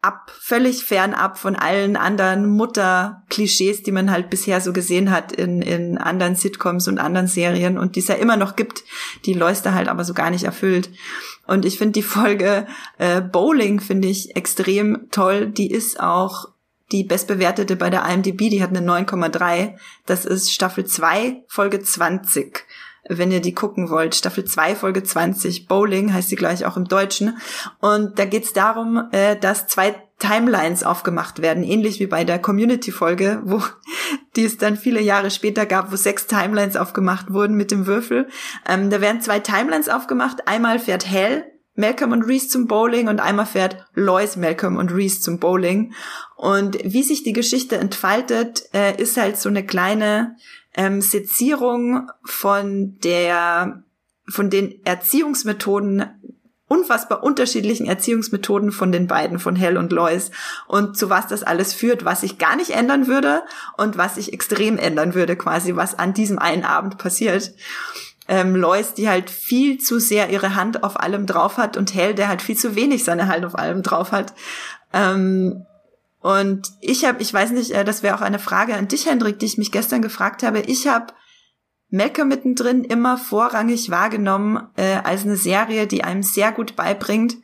ab, 0.00 0.30
völlig 0.40 0.84
fernab 0.84 1.38
von 1.38 1.56
allen 1.56 1.96
anderen 1.96 2.48
Mutter-Klischees, 2.48 3.82
die 3.82 3.90
man 3.90 4.10
halt 4.10 4.30
bisher 4.30 4.60
so 4.60 4.72
gesehen 4.72 5.10
hat 5.10 5.32
in, 5.32 5.60
in 5.60 5.98
anderen 5.98 6.36
Sitcoms 6.36 6.86
und 6.86 6.98
anderen 6.98 7.26
Serien 7.26 7.78
und 7.78 7.96
die 7.96 8.00
es 8.00 8.08
ja 8.08 8.14
immer 8.14 8.36
noch 8.36 8.54
gibt, 8.54 8.84
die 9.24 9.34
Leuster 9.34 9.74
halt 9.74 9.88
aber 9.88 10.04
so 10.04 10.14
gar 10.14 10.30
nicht 10.30 10.44
erfüllt. 10.44 10.90
Und 11.46 11.64
ich 11.64 11.78
finde 11.78 11.92
die 11.92 12.02
Folge 12.02 12.66
äh, 12.98 13.20
Bowling 13.20 13.80
finde 13.80 14.08
ich 14.08 14.36
extrem 14.36 15.08
toll. 15.10 15.48
Die 15.48 15.70
ist 15.70 15.98
auch 15.98 16.50
die 16.92 17.04
bestbewertete 17.04 17.76
bei 17.76 17.90
der 17.90 18.04
IMDb, 18.06 18.50
die 18.50 18.62
hat 18.62 18.70
eine 18.70 18.80
9,3. 18.80 19.76
Das 20.06 20.24
ist 20.24 20.52
Staffel 20.52 20.86
2, 20.86 21.44
Folge 21.46 21.80
20. 21.80 22.64
Wenn 23.08 23.30
ihr 23.30 23.40
die 23.40 23.54
gucken 23.54 23.88
wollt, 23.90 24.14
Staffel 24.14 24.44
2, 24.44 24.76
Folge 24.76 25.02
20, 25.02 25.66
Bowling 25.66 26.12
heißt 26.12 26.28
sie 26.28 26.36
gleich 26.36 26.66
auch 26.66 26.76
im 26.76 26.86
Deutschen. 26.86 27.38
Und 27.80 28.18
da 28.18 28.24
geht's 28.24 28.52
darum, 28.52 29.08
äh, 29.12 29.36
dass 29.36 29.66
zwei 29.66 29.94
Timelines 30.18 30.82
aufgemacht 30.82 31.40
werden, 31.40 31.62
ähnlich 31.62 32.00
wie 32.00 32.06
bei 32.06 32.24
der 32.24 32.38
Community-Folge, 32.38 33.40
wo 33.44 33.62
die 34.36 34.44
es 34.44 34.58
dann 34.58 34.76
viele 34.76 35.00
Jahre 35.00 35.30
später 35.30 35.64
gab, 35.64 35.92
wo 35.92 35.96
sechs 35.96 36.26
Timelines 36.26 36.76
aufgemacht 36.76 37.32
wurden 37.32 37.56
mit 37.56 37.70
dem 37.70 37.86
Würfel. 37.86 38.28
Ähm, 38.68 38.90
da 38.90 39.00
werden 39.00 39.20
zwei 39.20 39.40
Timelines 39.40 39.88
aufgemacht. 39.88 40.46
Einmal 40.48 40.78
fährt 40.78 41.06
Hell 41.06 41.44
Malcolm 41.78 42.10
und 42.10 42.22
Reese 42.22 42.48
zum 42.48 42.66
Bowling 42.66 43.06
und 43.06 43.20
einmal 43.20 43.46
fährt 43.46 43.86
Lois 43.94 44.36
Malcolm 44.36 44.76
und 44.76 44.92
Reese 44.92 45.20
zum 45.20 45.38
Bowling. 45.38 45.94
Und 46.36 46.76
wie 46.82 47.04
sich 47.04 47.22
die 47.22 47.32
Geschichte 47.32 47.76
entfaltet, 47.76 48.68
äh, 48.74 49.00
ist 49.00 49.16
halt 49.16 49.38
so 49.38 49.48
eine 49.48 49.64
kleine 49.64 50.34
ähm, 50.74 51.00
Sezierung 51.00 52.10
von 52.24 52.98
der, 53.04 53.84
von 54.28 54.50
den 54.50 54.84
Erziehungsmethoden 54.84 56.04
unfassbar 56.66 57.22
unterschiedlichen 57.22 57.86
Erziehungsmethoden 57.86 58.72
von 58.72 58.92
den 58.92 59.06
beiden, 59.06 59.38
von 59.38 59.56
Hell 59.56 59.78
und 59.78 59.92
Lois 59.92 60.30
und 60.66 60.98
zu 60.98 61.08
was 61.08 61.28
das 61.28 61.42
alles 61.42 61.72
führt, 61.72 62.04
was 62.04 62.24
ich 62.24 62.38
gar 62.38 62.56
nicht 62.56 62.70
ändern 62.70 63.06
würde 63.06 63.42
und 63.78 63.96
was 63.96 64.18
ich 64.18 64.32
extrem 64.34 64.76
ändern 64.78 65.14
würde, 65.14 65.34
quasi, 65.36 65.76
was 65.76 65.98
an 65.98 66.12
diesem 66.12 66.38
einen 66.38 66.64
Abend 66.64 66.98
passiert 66.98 67.54
ähm, 68.28 68.54
Lois, 68.54 68.94
die 68.94 69.08
halt 69.08 69.30
viel 69.30 69.78
zu 69.78 69.98
sehr 69.98 70.30
ihre 70.30 70.54
Hand 70.54 70.84
auf 70.84 71.00
allem 71.00 71.26
drauf 71.26 71.56
hat 71.56 71.76
und 71.76 71.94
Hell, 71.94 72.14
der 72.14 72.28
halt 72.28 72.42
viel 72.42 72.56
zu 72.56 72.76
wenig 72.76 73.02
seine 73.04 73.26
Hand 73.26 73.44
auf 73.44 73.58
allem 73.58 73.82
drauf 73.82 74.12
hat. 74.12 74.34
Ähm, 74.92 75.64
und 76.20 76.68
ich 76.80 77.04
habe, 77.04 77.22
ich 77.22 77.32
weiß 77.32 77.50
nicht, 77.52 77.70
äh, 77.70 77.84
das 77.84 78.02
wäre 78.02 78.14
auch 78.14 78.20
eine 78.20 78.38
Frage 78.38 78.74
an 78.74 78.88
dich, 78.88 79.06
Hendrik, 79.06 79.38
die 79.38 79.46
ich 79.46 79.58
mich 79.58 79.72
gestern 79.72 80.02
gefragt 80.02 80.42
habe. 80.42 80.60
Ich 80.60 80.86
habe 80.86 81.14
Malcolm 81.90 82.28
mittendrin 82.28 82.84
immer 82.84 83.16
vorrangig 83.16 83.90
wahrgenommen 83.90 84.68
äh, 84.76 84.96
als 85.04 85.24
eine 85.24 85.36
Serie, 85.36 85.86
die 85.86 86.04
einem 86.04 86.22
sehr 86.22 86.52
gut 86.52 86.76
beibringt, 86.76 87.36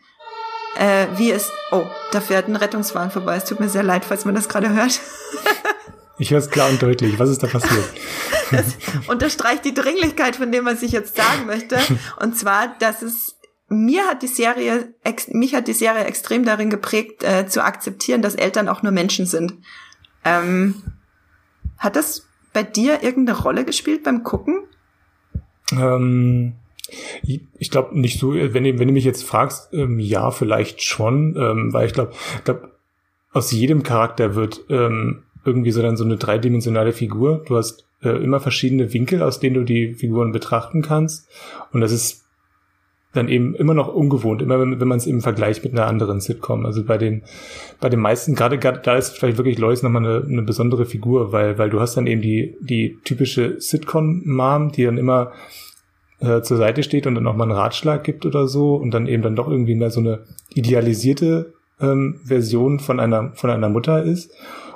äh, 0.79 1.07
wie 1.17 1.31
es. 1.31 1.51
Oh, 1.71 1.87
da 2.13 2.21
fährt 2.21 2.49
ein 2.49 2.57
Rettungswagen 2.57 3.11
vorbei. 3.11 3.37
Es 3.37 3.47
tut 3.47 3.61
mir 3.61 3.71
sehr 3.71 3.83
leid, 3.83 4.05
falls 4.05 4.27
man 4.27 4.35
das 4.35 4.49
gerade 4.49 4.69
hört. 4.71 5.01
ich 6.19 6.31
höre 6.31 6.39
es 6.39 6.51
klar 6.51 6.71
und 6.71 6.83
deutlich. 6.83 7.19
Was 7.19 7.31
ist 7.31 7.43
da 7.43 7.47
passiert? 7.47 7.85
Das 8.51 8.77
unterstreicht 9.09 9.65
die 9.65 9.73
Dringlichkeit 9.75 10.37
von 10.37 10.53
dem, 10.53 10.67
was 10.67 10.83
ich 10.83 10.93
jetzt 10.93 11.17
sagen 11.17 11.47
möchte. 11.47 11.79
Und 12.21 12.39
zwar, 12.39 12.77
dass 12.79 13.01
es 13.01 13.37
mir 13.69 14.05
hat 14.07 14.23
die 14.23 14.29
Serie, 14.29 14.95
mich 15.29 15.55
hat 15.55 15.67
die 15.67 15.73
Serie 15.73 16.05
extrem 16.05 16.45
darin 16.45 16.71
geprägt, 16.71 17.25
äh, 17.25 17.47
zu 17.47 17.65
akzeptieren, 17.65 18.23
dass 18.23 18.35
Eltern 18.35 18.69
auch 18.69 18.83
nur 18.83 18.93
Menschen 18.93 19.27
sind. 19.27 19.55
Ähm, 20.25 20.83
hat 21.79 21.97
das 21.97 22.29
bei 22.53 22.63
dir 22.63 23.03
irgendeine 23.03 23.39
Rolle 23.39 23.65
gespielt 23.65 24.05
beim 24.05 24.23
Gucken? 24.23 24.65
Ähm, 25.73 26.55
ich 27.59 27.71
glaube 27.71 27.99
nicht 27.99 28.21
so, 28.21 28.35
wenn, 28.35 28.55
wenn 28.55 28.89
du 28.89 28.93
mich 28.93 29.05
jetzt 29.05 29.25
fragst, 29.25 29.73
ähm, 29.73 29.99
ja, 29.99 30.31
vielleicht 30.31 30.83
schon, 30.83 31.35
ähm, 31.37 31.73
weil 31.73 31.87
ich 31.87 31.95
glaube, 31.95 32.13
glaub, 32.45 32.71
aus 33.33 33.51
jedem 33.51 33.83
Charakter 33.83 34.35
wird 34.35 34.61
ähm, 34.69 35.25
irgendwie 35.45 35.71
so 35.71 35.83
dann 35.83 35.97
so 35.97 36.05
eine 36.05 36.17
dreidimensionale 36.17 36.93
Figur. 36.93 37.43
Du 37.47 37.57
hast 37.57 37.87
äh, 38.03 38.11
immer 38.11 38.41
verschiedene 38.41 38.93
Winkel, 38.93 39.23
aus 39.23 39.41
denen 39.41 39.55
du 39.55 39.65
die 39.65 39.95
Figuren 39.95 40.33
betrachten 40.33 40.83
kannst. 40.83 41.29
Und 41.73 41.81
das 41.81 41.93
ist 41.93 42.25
dann 43.15 43.29
eben 43.29 43.55
immer 43.55 43.75
noch 43.75 43.95
ungewohnt, 43.95 44.43
immer 44.43 44.61
wenn, 44.61 44.81
wenn 44.81 44.89
man 44.89 44.99
es 44.99 45.07
im 45.07 45.21
Vergleich 45.21 45.63
mit 45.63 45.73
einer 45.73 45.87
anderen 45.87 46.21
Sitcom. 46.21 46.67
Also 46.67 46.85
bei 46.85 46.99
den, 46.99 47.23
bei 47.81 47.89
den 47.89 48.01
meisten, 48.01 48.35
gerade, 48.35 48.59
gerade 48.59 48.81
da 48.83 48.97
ist 48.97 49.17
vielleicht 49.17 49.39
wirklich 49.39 49.59
Lois 49.59 49.83
nochmal 49.83 50.05
eine, 50.05 50.27
eine 50.27 50.43
besondere 50.43 50.85
Figur, 50.85 51.33
weil, 51.33 51.57
weil 51.57 51.71
du 51.71 51.81
hast 51.81 51.97
dann 51.97 52.07
eben 52.07 52.21
die, 52.21 52.57
die 52.61 52.99
typische 53.05 53.61
Sitcom-Mom, 53.61 54.73
die 54.73 54.85
dann 54.85 54.99
immer 54.99 55.33
äh, 56.21 56.43
zur 56.43 56.57
Seite 56.57 56.83
steht 56.83 57.07
und 57.07 57.15
dann 57.15 57.27
auch 57.27 57.37
mal 57.37 57.45
einen 57.45 57.53
Ratschlag 57.53 58.03
gibt 58.03 58.27
oder 58.27 58.49
so 58.49 58.75
und 58.75 58.91
dann 58.93 59.07
eben 59.07 59.23
dann 59.23 59.37
doch 59.37 59.49
irgendwie 59.49 59.77
mehr 59.77 59.91
so 59.91 60.01
eine 60.01 60.25
idealisierte 60.53 61.55
ähm, 61.81 62.21
Version 62.25 62.81
von 62.81 63.01
einer, 63.01 63.33
von 63.35 63.51
einer 63.51 63.69
Mutter 63.69 64.03
ist. 64.03 64.33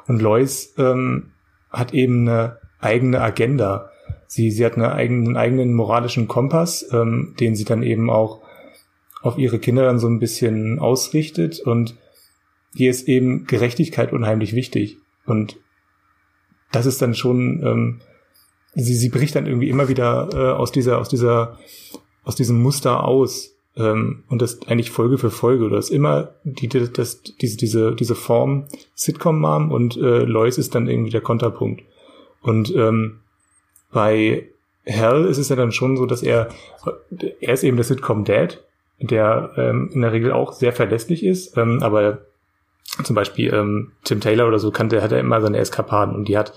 Und 0.09 0.21
Lois 0.21 0.75
ähm, 0.79 1.31
hat 1.71 1.95
eben 1.95 2.29
eine 2.29 2.59
eigene 2.81 3.21
Agenda. 3.21 3.91
Sie, 4.27 4.51
sie 4.51 4.65
hat 4.65 4.75
eine 4.75 4.93
eigenen, 4.93 5.29
einen 5.29 5.37
eigenen 5.37 5.75
moralischen 5.75 6.27
Kompass, 6.27 6.87
ähm, 6.93 7.35
den 7.39 7.55
sie 7.55 7.65
dann 7.65 7.83
eben 7.83 8.11
auch 8.11 8.43
auf 9.23 9.39
ihre 9.39 9.59
Kinder 9.59 9.85
dann 9.85 9.99
so 9.99 10.09
ein 10.09 10.19
bisschen 10.19 10.79
ausrichtet 10.79 11.61
und 11.61 11.97
hier 12.75 12.91
ist 12.91 13.09
eben 13.09 13.47
Gerechtigkeit 13.47 14.13
unheimlich 14.13 14.55
wichtig. 14.55 14.99
Und 15.27 15.57
das 16.71 16.87
ist 16.87 17.03
dann 17.03 17.15
schon, 17.15 17.63
ähm, 17.65 18.01
sie, 18.75 18.95
sie 18.95 19.09
bricht 19.09 19.35
dann 19.35 19.47
irgendwie 19.47 19.71
immer 19.71 19.89
wieder 19.89 20.29
äh, 20.33 20.53
aus 20.53 20.71
dieser, 20.71 20.99
aus 20.99 21.09
dieser, 21.09 21.59
aus 22.25 22.37
diesem 22.37 22.61
Muster 22.61 23.05
aus. 23.05 23.55
Ähm, 23.79 24.25
und 24.29 24.43
das 24.43 24.61
eigentlich 24.67 24.91
Folge 24.91 25.19
für 25.19 25.31
Folge. 25.31 25.69
Du 25.69 25.77
hast 25.77 25.91
immer 25.91 26.31
die, 26.43 26.69
das, 26.69 27.23
diese, 27.23 27.57
diese, 27.57 27.95
diese 27.95 28.15
Form 28.15 28.67
Sitcom-Mom 28.95 29.71
und 29.71 29.97
äh, 29.97 30.25
Lois 30.25 30.59
ist 30.59 30.75
dann 30.75 30.89
irgendwie 30.89 31.11
der 31.11 31.21
Konterpunkt. 31.21 31.83
Und 32.43 32.75
ähm, 32.75 33.21
bei 33.93 34.49
Hell 34.85 35.27
ist 35.27 35.39
es 35.39 35.49
ja 35.49 35.57
dann 35.57 35.73
schon 35.73 35.97
so, 35.97 36.07
dass 36.07 36.23
er, 36.23 36.49
er 37.41 37.53
ist 37.53 37.63
eben 37.63 37.77
der 37.77 37.85
Sitcom-Dad, 37.85 38.65
der 39.01 39.53
ähm, 39.57 39.91
in 39.93 40.01
der 40.01 40.13
Regel 40.13 40.33
auch 40.33 40.53
sehr 40.53 40.73
verlässlich 40.73 41.25
ist, 41.25 41.57
ähm, 41.57 41.83
aber 41.83 42.19
zum 43.05 43.15
Beispiel 43.15 43.53
ähm, 43.53 43.93
Tim 44.05 44.21
Taylor 44.21 44.49
oder 44.49 44.59
so 44.59 44.71
kannte, 44.71 45.03
hat 45.03 45.13
er 45.13 45.21
immer 45.21 45.41
seine 45.41 45.59
Eskapaden 45.59 46.17
und 46.17 46.27
die 46.27 46.37
hat 46.37 46.53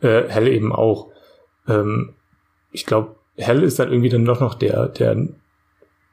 äh, 0.00 0.24
Hell 0.28 0.48
eben 0.48 0.72
auch. 0.72 1.08
Ähm, 1.68 2.14
ich 2.72 2.84
glaube, 2.84 3.14
Hell 3.36 3.62
ist 3.62 3.78
dann 3.78 3.90
irgendwie 3.90 4.08
dann 4.08 4.24
doch 4.24 4.40
noch 4.40 4.54
der, 4.54 4.88
der 4.88 5.28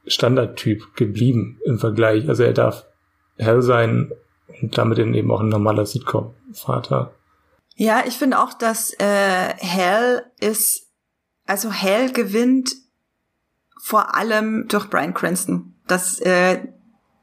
Standardtyp 0.05 0.95
geblieben 0.95 1.59
im 1.65 1.79
Vergleich. 1.79 2.27
Also 2.27 2.43
er 2.43 2.53
darf 2.53 2.85
Hell 3.37 3.61
sein 3.61 4.11
und 4.61 4.77
damit 4.77 4.99
eben 4.99 5.31
auch 5.31 5.39
ein 5.41 5.49
normaler 5.49 5.85
Sitcom-Vater. 5.85 7.13
Ja, 7.75 8.03
ich 8.05 8.17
finde 8.17 8.39
auch, 8.39 8.53
dass 8.53 8.93
äh, 8.99 9.53
Hell 9.57 10.23
ist, 10.39 10.87
also 11.45 11.71
Hell 11.71 12.11
gewinnt 12.11 12.71
vor 13.81 14.15
allem 14.15 14.67
durch 14.67 14.89
Brian 14.89 15.13
Cranston. 15.13 15.73
Das, 15.87 16.19
äh, 16.19 16.59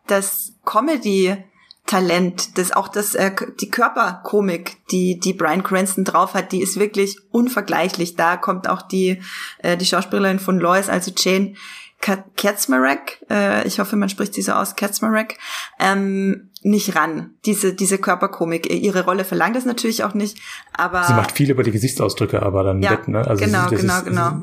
das 0.06 0.54
Comedy-Talent, 0.64 2.58
das 2.58 2.72
auch 2.72 2.88
das, 2.88 3.14
äh, 3.14 3.30
die 3.60 3.70
Körperkomik, 3.70 4.84
die, 4.88 5.20
die 5.20 5.32
Brian 5.32 5.62
Cranston 5.62 6.04
drauf 6.04 6.34
hat, 6.34 6.52
die 6.52 6.60
ist 6.60 6.78
wirklich 6.78 7.16
unvergleichlich. 7.30 8.16
Da 8.16 8.36
kommt 8.36 8.68
auch 8.68 8.82
die, 8.82 9.22
äh, 9.58 9.76
die 9.76 9.86
Schauspielerin 9.86 10.40
von 10.40 10.58
Lois, 10.58 10.88
also 10.88 11.12
Jane 11.16 11.54
Katzmarek, 12.00 13.24
äh, 13.28 13.66
ich 13.66 13.78
hoffe, 13.78 13.96
man 13.96 14.08
spricht 14.08 14.34
sie 14.34 14.42
so 14.42 14.52
aus, 14.52 14.74
Katzmarek, 14.74 15.38
ähm, 15.78 16.50
nicht 16.62 16.96
ran. 16.96 17.34
Diese, 17.44 17.74
diese 17.74 17.98
Körperkomik. 17.98 18.70
Ihre 18.70 19.04
Rolle 19.04 19.24
verlangt 19.24 19.56
das 19.56 19.64
natürlich 19.64 20.04
auch 20.04 20.14
nicht, 20.14 20.38
aber. 20.72 21.04
Sie 21.04 21.12
macht 21.12 21.32
viel 21.32 21.50
über 21.50 21.62
die 21.62 21.70
Gesichtsausdrücke, 21.70 22.42
aber 22.42 22.64
dann 22.64 22.82
ja, 22.82 22.92
nett, 22.92 23.08
ne? 23.08 23.26
Also 23.26 23.44
genau, 23.44 23.68
sie, 23.68 23.76
genau, 23.76 23.98
ist, 23.98 24.04
genau. 24.06 24.42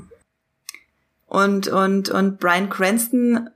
Und, 1.26 1.68
und, 1.68 2.10
und 2.10 2.39
Brian 2.39 2.70
Cranston 2.70 3.49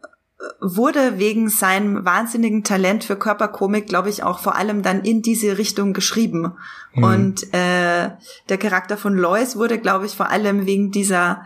wurde 0.59 1.19
wegen 1.19 1.49
seinem 1.49 2.03
wahnsinnigen 2.03 2.63
Talent 2.63 3.03
für 3.03 3.15
Körperkomik, 3.15 3.87
glaube 3.87 4.09
ich, 4.09 4.23
auch 4.23 4.39
vor 4.39 4.55
allem 4.55 4.81
dann 4.81 5.01
in 5.01 5.21
diese 5.21 5.57
Richtung 5.57 5.93
geschrieben. 5.93 6.53
Mhm. 6.93 7.03
Und 7.03 7.53
äh, 7.53 8.09
der 8.49 8.57
Charakter 8.57 8.97
von 8.97 9.15
Lois 9.15 9.55
wurde, 9.55 9.77
glaube 9.77 10.05
ich, 10.05 10.15
vor 10.15 10.29
allem 10.29 10.65
wegen 10.65 10.91
dieser 10.91 11.45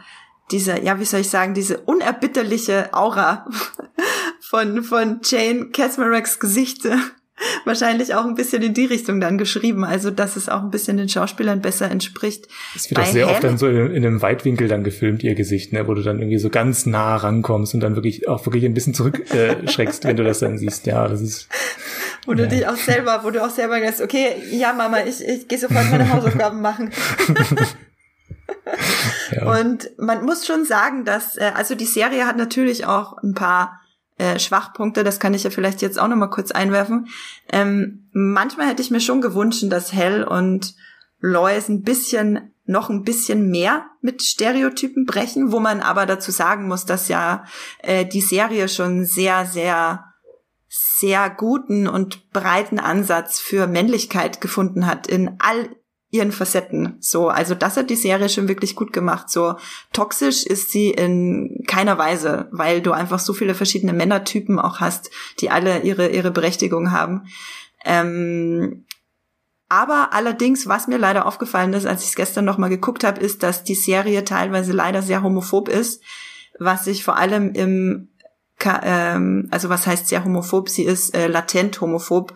diese, 0.52 0.80
ja, 0.82 1.00
wie 1.00 1.06
soll 1.06 1.22
ich 1.22 1.30
sagen, 1.30 1.54
diese 1.54 1.80
unerbitterliche 1.80 2.94
Aura 2.94 3.48
von, 4.40 4.84
von 4.84 5.22
Jane 5.24 5.68
Kasmareks 5.72 6.40
Gesicht 6.40 6.88
wahrscheinlich 7.66 8.14
auch 8.16 8.26
ein 8.26 8.36
bisschen 8.36 8.62
in 8.62 8.74
die 8.74 8.86
Richtung 8.86 9.20
dann 9.20 9.38
geschrieben, 9.38 9.84
also 9.84 10.10
dass 10.10 10.36
es 10.36 10.48
auch 10.48 10.62
ein 10.62 10.72
bisschen 10.72 10.98
den 10.98 11.10
Schauspielern 11.10 11.62
besser 11.62 11.92
entspricht. 11.92 12.48
Es 12.76 12.90
wird 12.90 12.96
Bei 12.96 13.04
auch 13.04 13.08
sehr 13.08 13.26
Hell 13.28 13.34
oft 13.34 13.44
dann 13.44 13.58
so 13.58 13.68
in, 13.68 13.92
in, 13.92 14.06
einem 14.06 14.22
Weitwinkel 14.22 14.68
dann 14.68 14.84
gefilmt, 14.84 15.24
ihr 15.24 15.36
Gesicht, 15.36 15.74
ne, 15.74 15.88
wo 15.88 15.94
du 15.94 16.02
dann 16.02 16.20
irgendwie 16.20 16.38
so 16.38 16.50
ganz 16.50 16.86
nah 16.86 17.16
rankommst 17.18 17.74
und 17.74 17.82
dann 17.82 17.96
wirklich 17.96 18.28
auch 18.28 18.46
wirklich 18.46 18.66
ein 18.66 18.74
bisschen 18.74 18.94
zurückschreckst, 18.94 20.06
äh, 20.06 20.08
wenn 20.08 20.16
du 20.16 20.24
das 20.24 20.40
dann 20.40 20.58
siehst. 20.58 20.86
Ja, 20.86 21.08
das 21.08 21.22
ist. 21.22 21.50
Wo 22.26 22.32
ja. 22.32 22.38
du 22.38 22.48
dich 22.48 22.68
auch 22.68 22.78
selber, 22.78 23.22
wo 23.24 23.32
du 23.32 23.44
auch 23.44 23.50
selber 23.50 23.80
sagst, 23.80 24.02
okay, 24.02 24.36
ja 24.52 24.74
Mama, 24.74 25.00
ich, 25.06 25.22
ich 25.26 25.48
gehe 25.48 25.58
sofort 25.58 25.90
meine 25.92 26.12
Hausaufgaben 26.12 26.62
machen. 26.62 26.92
Und 29.60 29.90
man 29.98 30.26
muss 30.26 30.46
schon 30.46 30.66
sagen, 30.66 31.06
dass, 31.06 31.38
äh, 31.38 31.52
also 31.56 31.76
die 31.76 31.86
Serie 31.86 32.26
hat 32.26 32.38
natürlich 32.38 32.86
auch 32.86 33.18
ein 33.24 33.34
paar 33.34 33.80
äh, 34.18 34.40
Schwachpunkte, 34.40 35.04
das 35.04 35.20
kann 35.20 35.34
ich 35.34 35.44
ja 35.44 35.50
vielleicht 35.50 35.82
jetzt 35.82 36.00
auch 36.00 36.08
nochmal 36.08 36.30
kurz 36.30 36.52
einwerfen. 36.52 37.08
Ähm, 37.52 38.10
manchmal 38.14 38.68
hätte 38.68 38.82
ich 38.82 38.92
mir 38.92 39.02
schon 39.02 39.22
gewünscht, 39.22 39.64
dass 39.68 39.94
Hell 39.94 40.24
und 40.24 40.76
Lois 41.20 41.70
ein 41.70 41.82
bisschen 41.82 42.54
noch 42.66 42.90
ein 42.90 43.04
bisschen 43.04 43.50
mehr 43.50 43.86
mit 44.02 44.24
Stereotypen 44.24 45.06
brechen, 45.06 45.52
wo 45.52 45.60
man 45.60 45.82
aber 45.82 46.06
dazu 46.06 46.32
sagen 46.32 46.68
muss, 46.68 46.86
dass 46.86 47.10
ja 47.10 47.46
äh, 47.80 48.06
die 48.06 48.22
Serie 48.22 48.70
schon 48.70 49.06
sehr, 49.06 49.46
sehr, 49.46 50.06
sehr 50.68 51.30
guten 51.30 51.88
und 51.88 52.32
breiten 52.32 52.80
Ansatz 52.80 53.40
für 53.40 53.68
Männlichkeit 53.68 54.42
gefunden 54.42 54.88
hat 54.88 55.08
in 55.08 55.36
all 55.40 55.70
ihren 56.12 56.32
Facetten. 56.32 56.98
So, 57.00 57.30
also 57.30 57.56
das 57.56 57.78
hat 57.78 57.90
die 57.90 57.96
Serie 57.96 58.30
schon 58.30 58.48
wirklich 58.48 58.76
gut 58.76 58.94
gemacht. 58.94 59.30
So 59.30 59.56
toxisch 59.92 60.46
ist 60.46 60.72
sie 60.72 60.92
in 60.92 61.64
keiner 61.68 61.98
Weise, 61.98 62.48
weil 62.52 62.82
du 62.82 62.92
einfach 62.92 63.20
so 63.20 63.34
viele 63.34 63.56
verschiedene 63.56 63.94
Männertypen 63.94 64.60
auch 64.60 64.80
hast, 64.80 65.10
die 65.40 65.50
alle 65.50 65.82
ihre 65.82 66.10
ihre 66.10 66.32
Berechtigung 66.32 66.92
haben. 66.92 67.28
Ähm, 67.84 68.86
aber 69.68 70.10
allerdings, 70.14 70.68
was 70.68 70.88
mir 70.88 70.98
leider 70.98 71.26
aufgefallen 71.26 71.74
ist, 71.74 71.88
als 71.88 72.04
ich 72.04 72.10
es 72.10 72.16
gestern 72.16 72.46
noch 72.46 72.58
mal 72.58 72.70
geguckt 72.70 73.04
habe, 73.04 73.20
ist, 73.20 73.42
dass 73.42 73.64
die 73.64 73.76
Serie 73.76 74.24
teilweise 74.24 74.74
leider 74.74 75.02
sehr 75.02 75.24
homophob 75.24 75.70
ist, 75.70 76.04
was 76.60 76.86
sich 76.86 77.04
vor 77.04 77.18
allem 77.18 77.52
im 77.54 78.10
ähm, 78.64 79.48
also 79.52 79.70
was 79.70 79.86
heißt 79.86 80.08
sehr 80.08 80.24
homophob? 80.24 80.70
Sie 80.70 80.84
ist 80.84 81.14
äh, 81.14 81.28
latent 81.28 81.82
homophob 81.82 82.34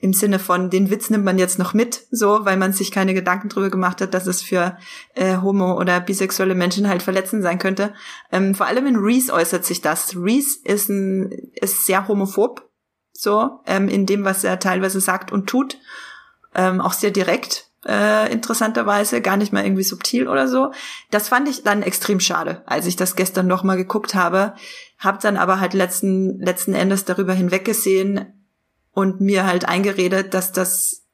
im 0.00 0.12
Sinne 0.12 0.38
von, 0.38 0.70
den 0.70 0.90
Witz 0.90 1.10
nimmt 1.10 1.24
man 1.24 1.38
jetzt 1.38 1.58
noch 1.58 1.74
mit, 1.74 2.06
so, 2.10 2.44
weil 2.44 2.56
man 2.56 2.72
sich 2.72 2.92
keine 2.92 3.14
Gedanken 3.14 3.48
drüber 3.48 3.68
gemacht 3.68 4.00
hat, 4.00 4.14
dass 4.14 4.26
es 4.26 4.42
für 4.42 4.76
äh, 5.14 5.38
homo- 5.38 5.76
oder 5.78 6.00
bisexuelle 6.00 6.54
Menschen 6.54 6.88
halt 6.88 7.02
verletzend 7.02 7.42
sein 7.42 7.58
könnte. 7.58 7.92
Ähm, 8.30 8.54
vor 8.54 8.66
allem 8.66 8.86
in 8.86 8.96
Reese 8.96 9.32
äußert 9.32 9.64
sich 9.64 9.80
das. 9.80 10.14
Reese 10.16 10.58
ist, 10.64 10.88
ein, 10.88 11.30
ist 11.54 11.86
sehr 11.86 12.06
homophob, 12.06 12.68
so, 13.12 13.60
ähm, 13.66 13.88
in 13.88 14.06
dem, 14.06 14.24
was 14.24 14.44
er 14.44 14.60
teilweise 14.60 15.00
sagt 15.00 15.32
und 15.32 15.48
tut. 15.48 15.78
Ähm, 16.54 16.80
auch 16.80 16.92
sehr 16.92 17.10
direkt, 17.10 17.68
äh, 17.84 18.32
interessanterweise, 18.32 19.20
gar 19.20 19.36
nicht 19.36 19.52
mal 19.52 19.64
irgendwie 19.64 19.82
subtil 19.82 20.28
oder 20.28 20.46
so. 20.46 20.72
Das 21.10 21.28
fand 21.28 21.48
ich 21.48 21.64
dann 21.64 21.82
extrem 21.82 22.20
schade, 22.20 22.62
als 22.66 22.86
ich 22.86 22.94
das 22.96 23.16
gestern 23.16 23.48
noch 23.48 23.64
mal 23.64 23.76
geguckt 23.76 24.14
habe. 24.14 24.54
Hab 24.98 25.20
dann 25.20 25.36
aber 25.36 25.58
halt 25.58 25.74
letzten, 25.74 26.40
letzten 26.40 26.74
Endes 26.74 27.04
darüber 27.04 27.34
hinweggesehen, 27.34 28.37
und 28.98 29.20
mir 29.20 29.46
halt 29.46 29.64
eingeredet, 29.64 30.34
dass 30.34 30.50
das 30.50 31.06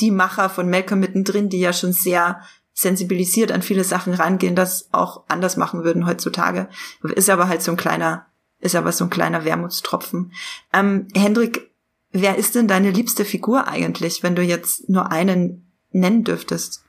die 0.00 0.10
Macher 0.10 0.48
von 0.48 0.70
Malcolm 0.70 1.00
mittendrin, 1.00 1.50
die 1.50 1.60
ja 1.60 1.74
schon 1.74 1.92
sehr 1.92 2.40
sensibilisiert 2.72 3.52
an 3.52 3.60
viele 3.60 3.84
Sachen 3.84 4.14
rangehen, 4.14 4.56
das 4.56 4.88
auch 4.92 5.24
anders 5.28 5.58
machen 5.58 5.84
würden 5.84 6.06
heutzutage. 6.06 6.70
Ist 7.02 7.28
aber 7.28 7.46
halt 7.46 7.60
so 7.60 7.72
ein 7.72 7.76
kleiner, 7.76 8.24
ist 8.58 8.74
aber 8.74 8.92
so 8.92 9.04
ein 9.04 9.10
kleiner 9.10 9.44
Wermutstropfen. 9.44 10.32
Ähm, 10.72 11.08
Hendrik, 11.14 11.70
wer 12.10 12.38
ist 12.38 12.54
denn 12.54 12.68
deine 12.68 12.90
liebste 12.90 13.26
Figur 13.26 13.68
eigentlich, 13.68 14.22
wenn 14.22 14.34
du 14.34 14.40
jetzt 14.40 14.88
nur 14.88 15.12
einen 15.12 15.70
nennen 15.90 16.24
dürftest? 16.24 16.84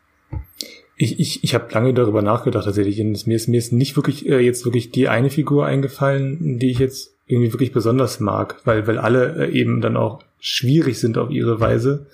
Ich, 0.95 1.20
ich, 1.20 1.43
ich 1.43 1.54
habe 1.54 1.74
lange 1.74 1.93
darüber 1.93 2.22
nachgedacht 2.22 2.64
tatsächlich. 2.64 3.00
Mir 3.00 3.36
ist, 3.36 3.50
mir 3.50 3.58
ist 3.58 3.74
nicht 3.74 3.97
wirklich 3.97 4.30
äh, 4.30 4.39
jetzt 4.39 4.64
wirklich 4.64 4.91
die 4.91 5.10
eine 5.10 5.30
Figur 5.30 5.66
eingefallen, 5.66 6.58
die 6.58 6.72
ich 6.72 6.80
jetzt 6.80 7.18
irgendwie 7.30 7.53
wirklich 7.53 7.71
besonders 7.71 8.19
mag, 8.19 8.59
weil, 8.65 8.88
weil 8.88 8.97
alle 8.97 9.47
äh, 9.47 9.51
eben 9.51 9.82
dann 9.82 9.95
auch 9.95 10.23
schwierig 10.39 10.99
sind 10.99 11.17
auf 11.17 11.30
ihre 11.30 11.59
Weise. 11.59 12.07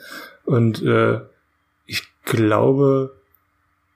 Und 0.44 0.84
äh, 0.84 1.22
ich 1.86 2.04
glaube, 2.26 3.16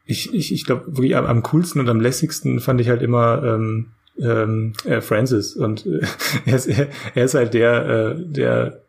ich, 0.05 0.33
ich, 0.33 0.53
ich 0.53 0.65
glaube 0.65 0.87
wirklich 0.87 1.17
am, 1.17 1.25
am 1.25 1.43
coolsten 1.43 1.81
und 1.81 1.89
am 1.89 1.99
lässigsten 1.99 2.61
fand 2.61 2.79
ich 2.79 2.87
halt 2.87 3.01
immer 3.01 3.43
ähm, 3.43 3.87
ähm, 4.17 4.73
äh, 4.85 5.01
Francis. 5.01 5.57
Und 5.57 5.85
äh, 5.85 5.99
er, 6.45 6.55
ist, 6.55 6.67
er, 6.67 6.87
er 7.13 7.25
ist 7.25 7.35
halt 7.35 7.53
der, 7.53 7.85
äh, 7.85 8.15
der 8.17 8.81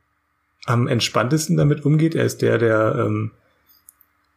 am 0.67 0.87
entspanntesten 0.87 1.57
damit 1.57 1.85
umgeht. 1.85 2.15
Er 2.15 2.25
ist 2.25 2.43
der, 2.43 2.59
der 2.59 2.95
ähm, 2.97 3.33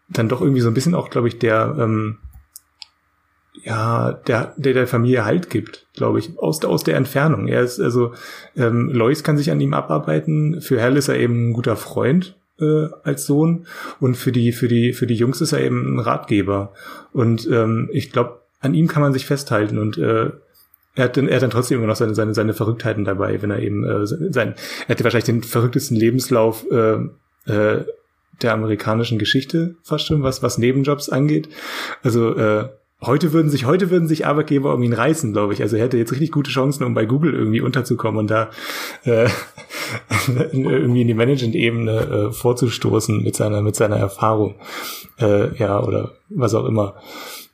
dann 0.10 0.30
doch 0.30 0.42
irgendwie 0.42 0.62
so 0.62 0.68
ein 0.68 0.74
bisschen 0.74 0.96
auch, 0.96 1.12
glaube 1.12 1.28
ich, 1.28 1.38
der 1.38 1.76
ähm, 1.80 2.18
ja, 3.62 4.14
der, 4.14 4.54
der 4.58 4.74
der 4.74 4.88
Familie 4.88 5.26
Halt 5.26 5.50
gibt, 5.50 5.86
glaube 5.94 6.20
ich, 6.20 6.38
aus, 6.40 6.64
aus 6.66 6.84
der 6.84 6.96
Entfernung. 6.98 7.48
Er 7.48 7.62
ist, 7.62 7.80
also, 7.80 8.14
ähm, 8.56 8.90
Lois 8.90 9.24
kann 9.24 9.38
sich 9.38 9.52
an 9.52 9.62
ihm 9.62 9.74
abarbeiten. 9.74 10.62
Für 10.62 10.82
Hal 10.82 10.98
ist 10.98 11.08
er 11.08 11.18
eben 11.18 11.50
ein 11.50 11.54
guter 11.54 11.76
Freund 11.76 12.36
äh, 12.60 12.88
als 13.04 13.26
Sohn 13.26 13.68
und 14.00 14.18
für 14.18 14.32
die, 14.32 14.52
für 14.52 14.68
die, 14.68 14.94
für 14.94 15.08
die 15.08 15.16
Jungs 15.16 15.42
ist 15.42 15.54
er 15.54 15.62
eben 15.62 15.96
ein 15.96 16.00
Ratgeber. 16.00 16.74
Und 17.12 17.48
ähm, 17.52 17.90
ich 17.92 18.12
glaube, 18.12 18.42
an 18.60 18.74
ihm 18.74 18.88
kann 18.88 19.02
man 19.02 19.14
sich 19.14 19.26
festhalten 19.26 19.78
und 19.78 19.98
äh, 19.98 20.32
er 20.96 21.06
hat, 21.06 21.18
dann, 21.18 21.28
er 21.28 21.36
hat 21.36 21.44
dann 21.44 21.50
trotzdem 21.50 21.80
immer 21.80 21.88
noch 21.88 21.96
seine, 21.96 22.14
seine, 22.14 22.34
seine 22.34 22.54
Verrücktheiten 22.54 23.04
dabei, 23.04 23.42
wenn 23.42 23.52
er 23.52 23.60
eben 23.60 23.84
äh, 23.84 24.06
sein, 24.06 24.56
er 24.88 24.90
hatte 24.90 25.04
wahrscheinlich 25.04 25.26
den 25.26 25.44
verrücktesten 25.44 25.98
Lebenslauf 25.98 26.66
äh, 26.72 26.98
äh, 27.52 27.86
der 28.42 28.54
amerikanischen 28.54 29.20
Geschichte 29.20 29.76
fast 29.84 30.06
schon, 30.06 30.24
was, 30.24 30.44
was 30.44 30.58
Nebenjobs 30.58 31.10
angeht. 31.10 31.50
Also 32.04 32.36
äh, 32.36 32.70
heute 33.06 33.34
würden 33.34 33.50
sich, 33.50 33.66
heute 33.66 33.90
würden 33.90 34.08
sich 34.08 34.26
Arbeitgeber 34.26 34.74
um 34.74 34.84
ihn 34.84 34.94
reißen, 34.94 35.34
glaube 35.34 35.54
ich. 35.54 35.62
Also 35.62 35.76
er 35.76 35.84
hätte 35.84 35.98
jetzt 35.98 36.12
richtig 36.12 36.32
gute 36.32 36.52
Chancen, 36.52 36.84
um 36.84 36.94
bei 36.94 37.06
Google 37.06 37.34
irgendwie 37.34 37.62
unterzukommen 37.62 38.20
und 38.20 38.32
da 38.32 38.50
äh, 39.04 39.28
irgendwie 40.52 41.02
in 41.02 41.08
die 41.08 41.14
Management-Ebene 41.14 42.00
äh, 42.00 42.32
vorzustoßen 42.32 43.24
mit 43.24 43.36
seiner, 43.36 43.62
mit 43.62 43.76
seiner 43.76 43.98
Erfahrung. 43.98 44.56
Äh, 45.20 45.56
ja, 45.58 45.82
oder 45.82 46.14
was 46.30 46.54
auch 46.54 46.66
immer. 46.66 46.96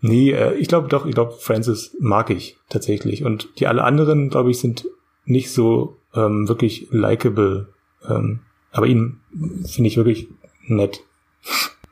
Nee, 0.01 0.31
äh, 0.31 0.55
ich 0.55 0.67
glaube 0.67 0.87
doch, 0.87 1.05
ich 1.05 1.13
glaube, 1.13 1.33
Francis 1.39 1.95
mag 1.99 2.29
ich 2.29 2.57
tatsächlich. 2.69 3.23
Und 3.23 3.49
die 3.59 3.67
alle 3.67 3.83
anderen, 3.83 4.29
glaube 4.29 4.51
ich, 4.51 4.59
sind 4.59 4.87
nicht 5.25 5.51
so 5.51 5.97
ähm, 6.15 6.47
wirklich 6.47 6.87
likable. 6.91 7.67
Ähm, 8.07 8.39
aber 8.71 8.87
ihn 8.87 9.19
finde 9.65 9.87
ich 9.87 9.97
wirklich 9.97 10.27
nett. 10.67 11.01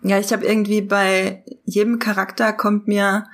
Ja, 0.07 0.19
ich 0.19 0.31
habe 0.31 0.45
irgendwie 0.45 0.81
bei 0.81 1.43
jedem 1.65 1.99
Charakter 1.99 2.53
kommt 2.53 2.87
mir 2.87 3.25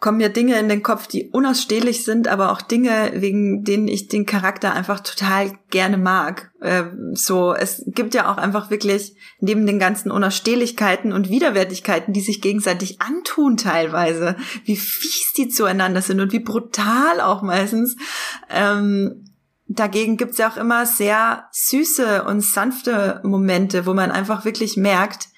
kommen 0.00 0.18
mir 0.18 0.28
Dinge 0.28 0.58
in 0.60 0.68
den 0.68 0.84
Kopf, 0.84 1.08
die 1.08 1.28
unausstehlich 1.30 2.04
sind, 2.04 2.28
aber 2.28 2.52
auch 2.52 2.62
Dinge, 2.62 3.12
wegen 3.16 3.64
denen 3.64 3.88
ich 3.88 4.06
den 4.06 4.26
Charakter 4.26 4.72
einfach 4.72 5.00
total 5.00 5.58
gerne 5.70 5.98
mag. 5.98 6.52
Äh, 6.60 6.84
so, 7.14 7.52
es 7.52 7.82
gibt 7.86 8.14
ja 8.14 8.32
auch 8.32 8.36
einfach 8.36 8.70
wirklich 8.70 9.16
neben 9.40 9.66
den 9.66 9.80
ganzen 9.80 10.12
Unausstehlichkeiten 10.12 11.12
und 11.12 11.30
Widerwärtigkeiten, 11.30 12.12
die 12.12 12.20
sich 12.20 12.40
gegenseitig 12.40 13.00
antun 13.00 13.56
teilweise, 13.56 14.36
wie 14.64 14.76
fies 14.76 15.32
die 15.36 15.48
zueinander 15.48 16.00
sind 16.00 16.20
und 16.20 16.32
wie 16.32 16.38
brutal 16.38 17.20
auch 17.20 17.42
meistens. 17.42 17.96
Ähm, 18.50 19.24
dagegen 19.66 20.16
gibt's 20.16 20.38
ja 20.38 20.48
auch 20.48 20.56
immer 20.56 20.86
sehr 20.86 21.48
süße 21.50 22.22
und 22.22 22.42
sanfte 22.42 23.20
Momente, 23.24 23.84
wo 23.84 23.94
man 23.94 24.12
einfach 24.12 24.44
wirklich 24.44 24.76
merkt, 24.76 25.28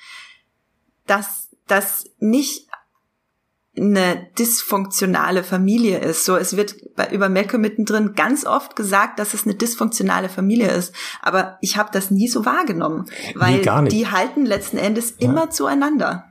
dass 1.11 1.49
das 1.67 2.05
nicht 2.19 2.69
eine 3.77 4.29
dysfunktionale 4.39 5.43
Familie 5.43 5.99
ist. 5.99 6.25
So, 6.25 6.37
es 6.37 6.57
wird 6.57 6.95
bei, 6.97 7.09
über 7.11 7.29
Malcolm 7.29 7.63
mittendrin 7.63 8.15
ganz 8.15 8.45
oft 8.45 8.77
gesagt, 8.77 9.19
dass 9.19 9.33
es 9.33 9.45
eine 9.45 9.55
dysfunktionale 9.55 10.29
Familie 10.29 10.71
ist. 10.71 10.95
Aber 11.23 11.59
ich 11.61 11.77
habe 11.77 11.91
das 11.93 12.11
nie 12.11 12.29
so 12.29 12.45
wahrgenommen, 12.45 13.07
weil 13.35 13.61
nee, 13.61 13.89
die 13.89 14.09
halten 14.09 14.45
letzten 14.45 14.77
Endes 14.77 15.15
ja. 15.19 15.29
immer 15.29 15.51
zueinander. 15.51 16.30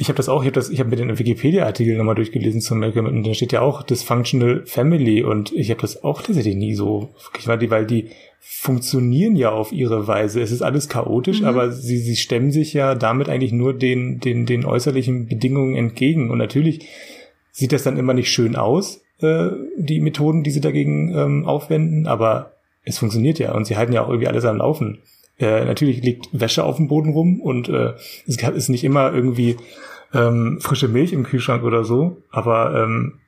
Ich 0.00 0.08
habe 0.08 0.16
das 0.16 0.30
auch, 0.30 0.40
ich 0.40 0.46
habe 0.46 0.54
das, 0.54 0.70
ich 0.70 0.80
habe 0.80 0.88
mir 0.88 0.96
den 0.96 1.18
Wikipedia-Artikel 1.18 1.94
nochmal 1.98 2.14
durchgelesen 2.14 2.62
zum 2.62 2.78
Malcolm 2.78 3.04
und 3.04 3.22
da 3.26 3.34
steht 3.34 3.52
ja 3.52 3.60
auch 3.60 3.82
Dysfunctional 3.82 4.62
Family 4.64 5.22
und 5.22 5.52
ich 5.52 5.70
habe 5.70 5.82
das 5.82 6.02
auch 6.02 6.22
tatsächlich 6.22 6.56
nie 6.56 6.74
so, 6.74 7.10
weil 7.44 7.58
die, 7.58 7.70
weil 7.70 7.84
die 7.84 8.08
funktionieren 8.40 9.36
ja 9.36 9.50
auf 9.50 9.72
ihre 9.72 10.06
Weise. 10.06 10.40
Es 10.40 10.52
ist 10.52 10.62
alles 10.62 10.88
chaotisch, 10.88 11.42
mhm. 11.42 11.48
aber 11.48 11.70
sie, 11.70 11.98
sie 11.98 12.16
stemmen 12.16 12.50
sich 12.50 12.72
ja 12.72 12.94
damit 12.94 13.28
eigentlich 13.28 13.52
nur 13.52 13.74
den, 13.74 14.20
den, 14.20 14.46
den 14.46 14.64
äußerlichen 14.64 15.26
Bedingungen 15.26 15.76
entgegen. 15.76 16.30
Und 16.30 16.38
natürlich 16.38 16.88
sieht 17.52 17.72
das 17.72 17.82
dann 17.82 17.98
immer 17.98 18.14
nicht 18.14 18.30
schön 18.30 18.56
aus, 18.56 19.02
äh, 19.20 19.50
die 19.76 20.00
Methoden, 20.00 20.42
die 20.44 20.50
sie 20.50 20.62
dagegen 20.62 21.14
ähm, 21.14 21.44
aufwenden, 21.44 22.06
aber 22.06 22.54
es 22.84 22.96
funktioniert 22.96 23.38
ja 23.38 23.52
und 23.52 23.66
sie 23.66 23.76
halten 23.76 23.92
ja 23.92 24.02
auch 24.02 24.08
irgendwie 24.08 24.28
alles 24.28 24.46
am 24.46 24.56
Laufen. 24.56 25.02
Äh, 25.38 25.66
natürlich 25.66 26.02
liegt 26.02 26.28
Wäsche 26.32 26.64
auf 26.64 26.76
dem 26.76 26.88
Boden 26.88 27.12
rum 27.12 27.40
und 27.40 27.68
äh, 27.68 27.92
es 28.26 28.36
ist 28.36 28.68
nicht 28.70 28.84
immer 28.84 29.12
irgendwie 29.12 29.56
ähm, 30.12 30.58
frische 30.60 30.88
Milch 30.88 31.12
im 31.12 31.24
Kühlschrank 31.24 31.62
oder 31.62 31.84
so, 31.84 32.22
aber 32.30 32.74
ähm, 32.82 33.20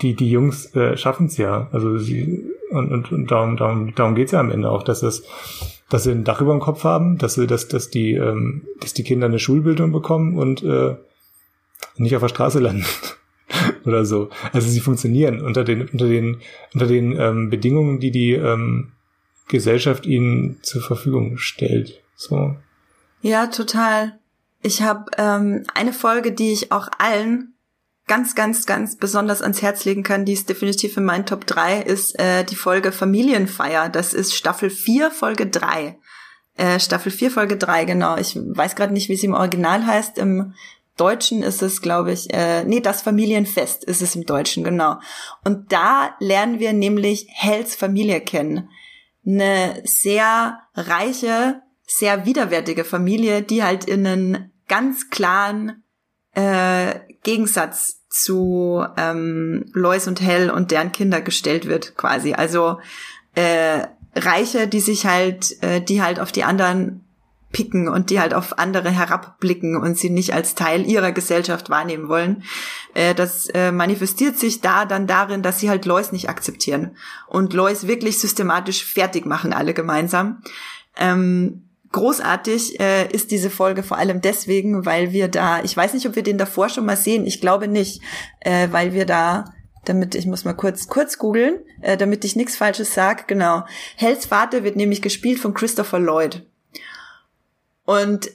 die, 0.00 0.14
die 0.14 0.30
Jungs 0.30 0.74
äh, 0.74 0.96
schaffen 0.96 1.26
es 1.26 1.36
ja. 1.36 1.68
Also 1.72 1.98
sie 1.98 2.52
und, 2.72 2.90
und, 2.90 3.12
und 3.12 3.30
darum, 3.30 3.56
darum, 3.56 3.94
darum 3.94 4.14
geht's 4.14 4.32
ja 4.32 4.40
am 4.40 4.50
Ende 4.50 4.70
auch, 4.70 4.82
dass 4.82 5.02
es, 5.02 5.24
dass 5.90 6.04
sie 6.04 6.10
ein 6.10 6.24
Dach 6.24 6.40
über 6.40 6.52
dem 6.52 6.60
Kopf 6.60 6.84
haben, 6.84 7.18
dass 7.18 7.34
sie, 7.34 7.46
dass, 7.46 7.68
dass 7.68 7.90
die, 7.90 8.14
ähm, 8.14 8.62
dass 8.80 8.94
die 8.94 9.04
Kinder 9.04 9.26
eine 9.26 9.38
Schulbildung 9.38 9.92
bekommen 9.92 10.38
und 10.38 10.62
äh, 10.62 10.96
nicht 11.96 12.16
auf 12.16 12.22
der 12.22 12.28
Straße 12.28 12.60
landen 12.60 12.86
oder 13.84 14.04
so. 14.04 14.30
Also 14.52 14.68
sie 14.68 14.80
funktionieren 14.80 15.42
unter 15.42 15.64
den, 15.64 15.88
unter 15.88 16.08
den, 16.08 16.40
unter 16.72 16.86
den 16.86 17.18
ähm, 17.18 17.50
Bedingungen, 17.50 18.00
die 18.00 18.10
die 18.10 18.32
ähm, 18.32 18.92
Gesellschaft 19.48 20.06
ihnen 20.06 20.58
zur 20.62 20.82
Verfügung 20.82 21.36
stellt. 21.36 22.00
So. 22.16 22.56
Ja, 23.20 23.48
total. 23.48 24.18
Ich 24.62 24.82
habe 24.82 25.10
ähm, 25.18 25.64
eine 25.74 25.92
Folge, 25.92 26.32
die 26.32 26.52
ich 26.52 26.72
auch 26.72 26.88
allen 26.98 27.54
ganz, 28.06 28.34
ganz, 28.34 28.66
ganz 28.66 28.96
besonders 28.96 29.42
ans 29.42 29.62
Herz 29.62 29.84
legen 29.84 30.02
kann, 30.02 30.24
die 30.24 30.32
ist 30.32 30.48
definitiv 30.48 30.96
in 30.96 31.04
meinen 31.04 31.26
Top 31.26 31.46
3, 31.46 31.82
ist 31.82 32.18
äh, 32.18 32.44
die 32.44 32.56
Folge 32.56 32.92
Familienfeier. 32.92 33.88
Das 33.88 34.14
ist 34.14 34.34
Staffel 34.34 34.70
4, 34.70 35.10
Folge 35.10 35.46
3. 35.46 35.98
Äh, 36.56 36.80
Staffel 36.80 37.10
4, 37.10 37.30
Folge 37.30 37.56
3, 37.56 37.84
genau. 37.84 38.16
Ich 38.16 38.36
weiß 38.36 38.76
gerade 38.76 38.92
nicht, 38.92 39.08
wie 39.08 39.16
sie 39.16 39.26
im 39.26 39.34
Original 39.34 39.86
heißt. 39.86 40.18
Im 40.18 40.54
Deutschen 40.96 41.42
ist 41.42 41.62
es, 41.62 41.80
glaube 41.80 42.12
ich, 42.12 42.32
äh, 42.32 42.64
nee, 42.64 42.80
das 42.80 43.02
Familienfest 43.02 43.84
ist 43.84 44.02
es 44.02 44.14
im 44.14 44.26
Deutschen, 44.26 44.62
genau. 44.62 44.98
Und 45.44 45.72
da 45.72 46.14
lernen 46.18 46.60
wir 46.60 46.72
nämlich 46.72 47.26
Hells 47.30 47.74
Familie 47.74 48.20
kennen. 48.20 48.68
Eine 49.26 49.80
sehr 49.84 50.60
reiche, 50.74 51.62
sehr 51.86 52.26
widerwärtige 52.26 52.84
Familie, 52.84 53.42
die 53.42 53.62
halt 53.62 53.84
in 53.84 54.06
einen 54.06 54.51
ganz 54.72 55.10
klaren 55.10 55.84
äh, 56.34 57.00
Gegensatz 57.22 58.06
zu 58.08 58.82
ähm, 58.96 59.66
Lois 59.74 60.06
und 60.06 60.22
Hell 60.22 60.50
und 60.50 60.70
deren 60.70 60.92
Kinder 60.92 61.20
gestellt 61.20 61.68
wird, 61.68 61.94
quasi. 61.98 62.32
Also 62.32 62.78
äh, 63.34 63.82
Reiche, 64.16 64.68
die 64.68 64.80
sich 64.80 65.04
halt, 65.04 65.62
äh, 65.62 65.82
die 65.82 66.00
halt 66.00 66.20
auf 66.20 66.32
die 66.32 66.44
anderen 66.44 67.04
picken 67.52 67.86
und 67.86 68.08
die 68.08 68.18
halt 68.18 68.32
auf 68.32 68.58
andere 68.58 68.88
herabblicken 68.88 69.76
und 69.76 69.98
sie 69.98 70.08
nicht 70.08 70.32
als 70.32 70.54
Teil 70.54 70.86
ihrer 70.86 71.12
Gesellschaft 71.12 71.68
wahrnehmen 71.68 72.08
wollen. 72.08 72.42
Äh, 72.94 73.14
das 73.14 73.48
äh, 73.50 73.72
manifestiert 73.72 74.38
sich 74.38 74.62
da 74.62 74.86
dann 74.86 75.06
darin, 75.06 75.42
dass 75.42 75.60
sie 75.60 75.68
halt 75.68 75.84
Lois 75.84 76.12
nicht 76.12 76.30
akzeptieren 76.30 76.96
und 77.28 77.52
Lois 77.52 77.86
wirklich 77.86 78.18
systematisch 78.18 78.86
fertig 78.86 79.26
machen, 79.26 79.52
alle 79.52 79.74
gemeinsam. 79.74 80.42
Ähm, 80.96 81.68
großartig 81.92 82.80
äh, 82.80 83.08
ist 83.12 83.30
diese 83.30 83.50
Folge 83.50 83.82
vor 83.82 83.98
allem 83.98 84.20
deswegen, 84.20 84.84
weil 84.86 85.12
wir 85.12 85.28
da, 85.28 85.62
ich 85.62 85.76
weiß 85.76 85.94
nicht, 85.94 86.06
ob 86.06 86.16
wir 86.16 86.22
den 86.22 86.38
davor 86.38 86.68
schon 86.68 86.86
mal 86.86 86.96
sehen, 86.96 87.26
ich 87.26 87.40
glaube 87.40 87.68
nicht, 87.68 88.02
äh, 88.40 88.68
weil 88.70 88.92
wir 88.92 89.06
da 89.06 89.44
damit 89.84 90.14
ich 90.14 90.26
muss 90.26 90.44
mal 90.44 90.52
kurz 90.52 90.86
kurz 90.86 91.18
googeln, 91.18 91.58
äh, 91.80 91.96
damit 91.96 92.24
ich 92.24 92.36
nichts 92.36 92.56
Falsches 92.56 92.94
sag. 92.94 93.26
Genau, 93.28 93.64
Hells 93.96 94.26
Vater 94.26 94.64
wird 94.64 94.76
nämlich 94.76 95.02
gespielt 95.02 95.40
von 95.40 95.54
Christopher 95.54 95.98
Lloyd. 95.98 96.46
Und 97.84 98.30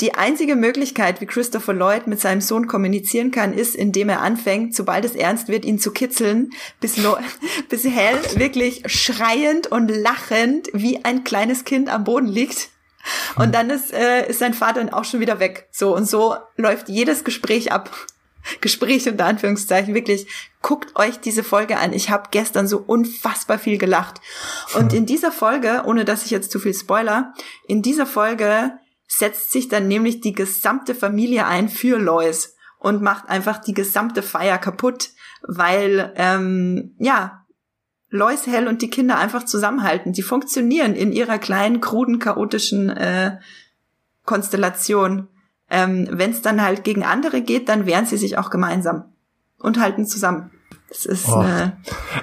die 0.00 0.14
einzige 0.14 0.54
Möglichkeit, 0.54 1.20
wie 1.20 1.26
Christopher 1.26 1.72
Lloyd 1.72 2.06
mit 2.06 2.20
seinem 2.20 2.40
Sohn 2.40 2.68
kommunizieren 2.68 3.32
kann, 3.32 3.52
ist, 3.52 3.74
indem 3.74 4.08
er 4.08 4.20
anfängt, 4.20 4.74
sobald 4.74 5.04
es 5.04 5.16
ernst 5.16 5.48
wird, 5.48 5.64
ihn 5.64 5.80
zu 5.80 5.90
kitzeln, 5.90 6.50
bis, 6.80 6.96
Lo 6.98 7.16
bis 7.68 7.84
Hell 7.84 8.18
wirklich 8.36 8.82
schreiend 8.86 9.66
und 9.68 9.88
lachend 9.88 10.68
wie 10.72 11.04
ein 11.04 11.24
kleines 11.24 11.64
Kind 11.64 11.88
am 11.88 12.04
Boden 12.04 12.28
liegt 12.28 12.70
und 13.36 13.54
dann 13.54 13.70
ist, 13.70 13.92
äh, 13.92 14.28
ist 14.28 14.40
sein 14.40 14.54
Vater 14.54 14.86
auch 14.92 15.04
schon 15.04 15.20
wieder 15.20 15.40
weg. 15.40 15.68
So 15.70 15.94
und 15.94 16.04
so 16.04 16.36
läuft 16.56 16.88
jedes 16.88 17.24
Gespräch 17.24 17.72
ab. 17.72 17.90
Gespräch 18.60 19.08
unter 19.08 19.26
Anführungszeichen. 19.26 19.94
Wirklich, 19.94 20.26
guckt 20.62 20.96
euch 20.96 21.20
diese 21.20 21.44
Folge 21.44 21.78
an. 21.78 21.92
Ich 21.92 22.10
habe 22.10 22.28
gestern 22.30 22.66
so 22.66 22.78
unfassbar 22.78 23.58
viel 23.58 23.78
gelacht. 23.78 24.20
Und 24.74 24.92
in 24.92 25.06
dieser 25.06 25.32
Folge, 25.32 25.82
ohne 25.86 26.04
dass 26.04 26.24
ich 26.24 26.30
jetzt 26.30 26.50
zu 26.50 26.58
viel 26.58 26.74
spoiler, 26.74 27.34
in 27.66 27.82
dieser 27.82 28.06
Folge 28.06 28.72
setzt 29.06 29.52
sich 29.52 29.68
dann 29.68 29.88
nämlich 29.88 30.20
die 30.20 30.32
gesamte 30.32 30.94
Familie 30.94 31.46
ein 31.46 31.68
für 31.68 31.98
Lois 31.98 32.54
und 32.78 33.02
macht 33.02 33.28
einfach 33.28 33.58
die 33.58 33.74
gesamte 33.74 34.22
Feier 34.22 34.58
kaputt, 34.58 35.10
weil 35.42 36.12
ähm, 36.16 36.94
ja 36.98 37.44
Lois 38.10 38.46
Hell 38.46 38.68
und 38.68 38.80
die 38.82 38.90
Kinder 38.90 39.18
einfach 39.18 39.44
zusammenhalten. 39.44 40.12
Die 40.12 40.22
funktionieren 40.22 40.94
in 40.94 41.12
ihrer 41.12 41.38
kleinen, 41.38 41.80
kruden, 41.80 42.18
chaotischen 42.18 42.88
äh, 42.90 43.36
Konstellation. 44.24 45.28
Ähm, 45.70 46.08
Wenn 46.10 46.30
es 46.30 46.42
dann 46.42 46.62
halt 46.62 46.84
gegen 46.84 47.04
andere 47.04 47.42
geht, 47.42 47.68
dann 47.68 47.86
wehren 47.86 48.06
sie 48.06 48.16
sich 48.16 48.38
auch 48.38 48.50
gemeinsam 48.50 49.04
und 49.58 49.78
halten 49.80 50.06
zusammen. 50.06 50.50
Das 50.88 51.04
ist 51.04 51.28
Oh. 51.28 51.42
äh, 51.42 51.72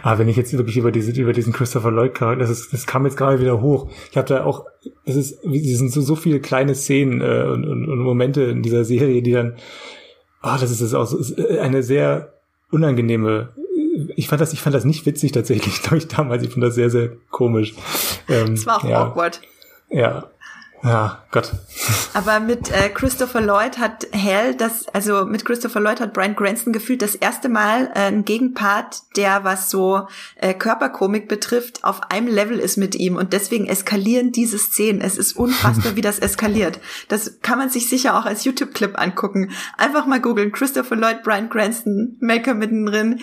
Ah, 0.01 0.17
wenn 0.17 0.27
ich 0.27 0.37
jetzt 0.37 0.51
wirklich 0.57 0.77
über 0.77 0.91
diese, 0.91 1.11
über 1.11 1.33
diesen 1.33 1.53
Christopher 1.53 1.91
Lloyd 1.91 2.15
Charakter, 2.15 2.39
das 2.39 2.49
ist, 2.49 2.73
das 2.73 2.87
kam 2.87 3.05
jetzt 3.05 3.17
gerade 3.17 3.39
wieder 3.39 3.61
hoch. 3.61 3.91
Ich 4.09 4.17
habe 4.17 4.27
da 4.27 4.43
auch, 4.43 4.65
es 5.05 5.15
ist, 5.15 5.43
es 5.43 5.77
sind 5.77 5.91
so, 5.91 6.01
so 6.01 6.15
viele 6.15 6.39
kleine 6.39 6.73
Szenen 6.73 7.21
äh, 7.21 7.43
und, 7.43 7.63
und, 7.67 7.87
und 7.87 7.99
Momente 7.99 8.43
in 8.45 8.63
dieser 8.63 8.83
Serie, 8.83 9.21
die 9.21 9.33
dann, 9.33 9.55
ah, 10.41 10.57
das 10.57 10.71
ist, 10.71 10.81
das 10.81 10.87
ist 10.89 10.93
auch 10.95 11.05
so, 11.05 11.19
ist 11.19 11.39
eine 11.39 11.83
sehr 11.83 12.33
unangenehme. 12.71 13.53
Ich 14.15 14.27
fand 14.27 14.41
das, 14.41 14.53
ich 14.53 14.61
fand 14.61 14.75
das 14.75 14.85
nicht 14.85 15.05
witzig 15.05 15.31
tatsächlich, 15.31 15.81
glaube 15.81 15.97
ich 15.97 16.07
damals. 16.07 16.43
Ich 16.43 16.51
fand 16.51 16.63
das 16.63 16.75
sehr, 16.75 16.89
sehr 16.89 17.09
komisch. 17.31 17.73
Ähm, 18.29 18.53
es 18.53 18.65
war 18.65 18.77
auch 18.77 18.83
ja, 18.83 19.05
awkward. 19.05 19.41
Ja, 19.89 20.29
ja, 20.85 21.23
Gott. 21.31 21.51
Aber 22.13 22.39
mit 22.39 22.69
äh, 22.69 22.89
Christopher 22.89 23.41
Lloyd 23.41 23.79
hat 23.79 24.05
Hell 24.11 24.53
das, 24.53 24.87
also 24.89 25.25
mit 25.25 25.43
Christopher 25.43 25.79
Lloyd 25.79 25.99
hat 25.99 26.13
Brian 26.13 26.35
Cranston 26.35 26.73
gefühlt 26.73 27.01
das 27.01 27.15
erste 27.15 27.49
Mal 27.49 27.89
äh, 27.95 28.01
ein 28.07 28.23
Gegenpart, 28.23 29.01
der 29.17 29.43
was 29.43 29.71
so 29.71 30.07
äh, 30.35 30.53
Körperkomik 30.53 31.27
betrifft, 31.27 31.83
auf 31.83 32.11
einem 32.11 32.27
Level 32.27 32.59
ist 32.59 32.77
mit 32.77 32.93
ihm 32.93 33.15
und 33.15 33.33
deswegen 33.33 33.65
eskalieren 33.65 34.31
diese 34.31 34.59
Szenen. 34.59 35.01
Es 35.01 35.17
ist 35.17 35.33
unfassbar, 35.33 35.95
wie 35.95 36.01
das 36.01 36.19
eskaliert. 36.19 36.79
Das 37.07 37.39
kann 37.41 37.57
man 37.57 37.71
sich 37.71 37.89
sicher 37.89 38.19
auch 38.19 38.25
als 38.25 38.43
YouTube-Clip 38.43 38.99
angucken. 38.99 39.51
Einfach 39.77 40.05
mal 40.05 40.21
googeln, 40.21 40.51
Christopher 40.51 40.95
Lloyd, 40.95 41.23
Brian 41.23 41.49
Cranston, 41.49 42.17
Maker 42.19 42.53
mittendrin. 42.53 43.21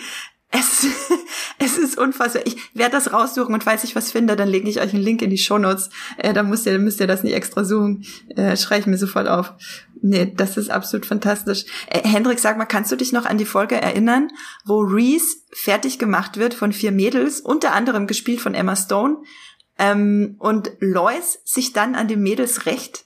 Es, 0.53 0.85
es 1.59 1.77
ist 1.77 1.97
unfassbar. 1.97 2.43
Ich 2.45 2.57
werde 2.75 2.91
das 2.91 3.11
raussuchen 3.11 3.53
und 3.53 3.63
falls 3.63 3.83
ich 3.83 3.95
was 3.95 4.11
finde, 4.11 4.35
dann 4.35 4.47
lege 4.47 4.69
ich 4.69 4.79
euch 4.79 4.93
einen 4.93 5.03
Link 5.03 5.21
in 5.21 5.31
die 5.31 5.37
Shownotes. 5.37 5.89
Äh, 6.17 6.33
dann 6.33 6.49
müsst 6.49 6.65
ihr, 6.65 6.77
müsst 6.79 6.99
ihr 6.99 7.07
das 7.07 7.23
nicht 7.23 7.33
extra 7.33 7.65
suchen. 7.65 8.05
Äh, 8.29 8.55
Schreibe 8.55 8.81
ich 8.81 8.87
mir 8.87 8.97
sofort 8.97 9.27
auf. 9.27 9.53
Nee, 10.01 10.31
das 10.35 10.57
ist 10.57 10.69
absolut 10.69 11.05
fantastisch. 11.05 11.65
Äh, 11.87 12.07
Hendrik, 12.07 12.39
sag 12.39 12.57
mal, 12.57 12.65
kannst 12.65 12.91
du 12.91 12.95
dich 12.95 13.13
noch 13.13 13.25
an 13.25 13.37
die 13.37 13.45
Folge 13.45 13.81
erinnern, 13.81 14.29
wo 14.65 14.81
Reese 14.81 15.37
fertig 15.51 15.97
gemacht 15.97 16.37
wird 16.37 16.53
von 16.53 16.71
vier 16.71 16.91
Mädels, 16.91 17.39
unter 17.39 17.73
anderem 17.73 18.05
gespielt 18.05 18.41
von 18.41 18.53
Emma 18.53 18.75
Stone, 18.75 19.17
ähm, 19.79 20.35
und 20.39 20.71
Lois 20.79 21.39
sich 21.45 21.73
dann 21.73 21.95
an 21.95 22.07
den 22.07 22.21
Mädels 22.21 22.65
rächt? 22.65 23.05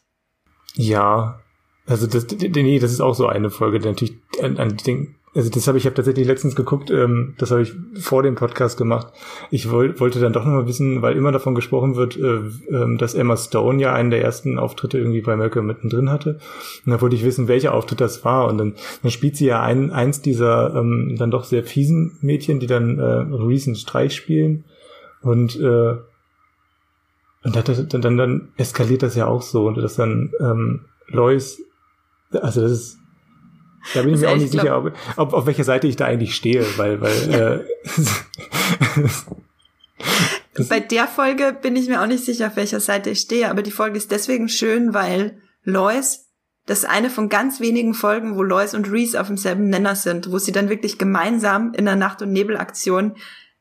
Ja, 0.74 1.40
also 1.86 2.08
das, 2.08 2.28
nee, 2.28 2.80
das 2.80 2.92
ist 2.92 3.00
auch 3.00 3.16
so 3.16 3.28
eine 3.28 3.50
Folge, 3.50 3.80
die 3.80 3.88
natürlich 3.88 4.18
an, 4.42 4.58
an 4.58 4.76
den, 4.76 5.16
also 5.38 5.52
das 5.52 5.68
habe 5.68 5.78
ich, 5.78 5.86
habe 5.86 5.94
tatsächlich 5.94 6.26
letztens 6.26 6.56
geguckt, 6.56 6.90
ähm, 6.90 7.36
das 7.38 7.52
habe 7.52 7.62
ich 7.62 7.74
vor 8.00 8.24
dem 8.24 8.34
Podcast 8.34 8.76
gemacht. 8.76 9.14
Ich 9.52 9.70
woll, 9.70 10.00
wollte 10.00 10.20
dann 10.20 10.34
doch 10.34 10.44
nochmal 10.44 10.66
wissen, 10.66 11.04
weil 11.04 11.16
immer 11.16 11.32
davon 11.32 11.54
gesprochen 11.54 11.96
wird, 11.96 12.18
äh, 12.18 12.40
ähm, 12.72 12.98
dass 12.98 13.14
Emma 13.14 13.38
Stone 13.38 13.80
ja 13.80 13.94
einen 13.94 14.10
der 14.10 14.24
ersten 14.24 14.58
Auftritte 14.58 14.98
irgendwie 14.98 15.22
bei 15.22 15.36
Malcolm 15.36 15.68
mittendrin 15.68 16.10
hatte. 16.10 16.40
Und 16.86 16.92
da 16.92 17.00
wollte 17.02 17.16
ich 17.16 17.24
wissen, 17.24 17.48
welcher 17.48 17.76
Auftritt 17.76 18.02
das 18.02 18.26
war. 18.26 18.48
Und 18.48 18.58
dann, 18.58 18.74
dann 19.04 19.12
spielt 19.12 19.36
sie 19.36 19.46
ja 19.46 19.62
ein, 19.62 19.92
eins 19.92 20.22
dieser 20.22 20.76
ähm, 20.76 21.16
dann 21.20 21.30
doch 21.30 21.44
sehr 21.44 21.64
fiesen 21.64 22.18
Mädchen, 22.22 22.60
die 22.60 22.68
dann 22.68 22.98
äh, 22.98 23.04
einen 23.04 23.76
Streich 23.76 24.16
spielen. 24.16 24.66
Und 25.22 25.60
äh, 25.60 25.98
und 27.44 27.56
dann, 27.56 27.88
dann, 27.88 28.02
dann, 28.02 28.18
dann 28.18 28.50
eskaliert 28.58 29.04
das 29.04 29.16
ja 29.16 29.28
auch 29.28 29.44
so. 29.44 29.68
Und 29.68 29.78
dass 29.78 29.96
dann 29.96 30.32
ähm, 30.42 30.86
Lois, 31.08 31.62
also 32.32 32.62
das 32.62 32.72
ist, 32.72 32.98
da 33.94 34.02
bin 34.02 34.14
ich 34.14 34.22
mir 34.22 34.30
auch 34.30 34.36
ist 34.36 34.42
nicht 34.42 34.52
sicher, 34.52 34.78
ob, 34.78 34.94
ob, 35.16 35.34
auf 35.34 35.46
welcher 35.46 35.64
Seite 35.64 35.88
ich 35.88 35.96
da 35.96 36.06
eigentlich 36.06 36.36
stehe, 36.36 36.66
weil, 36.78 37.02
weil 37.02 37.66
äh, 37.66 37.66
Bei 40.70 40.80
der 40.80 41.08
Folge 41.08 41.56
bin 41.60 41.76
ich 41.76 41.88
mir 41.88 42.02
auch 42.02 42.08
nicht 42.08 42.26
sicher, 42.26 42.48
auf 42.48 42.56
welcher 42.56 42.80
Seite 42.80 43.12
ich 43.12 43.20
stehe, 43.20 43.50
aber 43.50 43.62
die 43.62 43.72
Folge 43.72 43.98
ist 43.98 44.12
deswegen 44.12 44.50
schön, 44.50 44.94
weil 44.94 45.40
Lois, 45.64 46.30
das 46.66 46.80
ist 46.80 46.90
eine 46.90 47.10
von 47.10 47.30
ganz 47.30 47.60
wenigen 47.60 47.94
Folgen, 47.94 48.38
wo 48.38 48.44
Lois 48.44 48.74
und 48.74 48.92
Reese 48.92 49.22
auf 49.22 49.28
demselben 49.28 49.70
Nenner 49.70 49.96
sind, 49.96 50.32
wo 50.32 50.40
sie 50.40 50.52
dann 50.52 50.70
wirklich 50.70 50.98
gemeinsam 50.98 51.74
in 51.74 51.86
der 51.86 51.96
Nacht- 51.96 52.22
und 52.22 52.32
Nebelaktion 52.32 53.16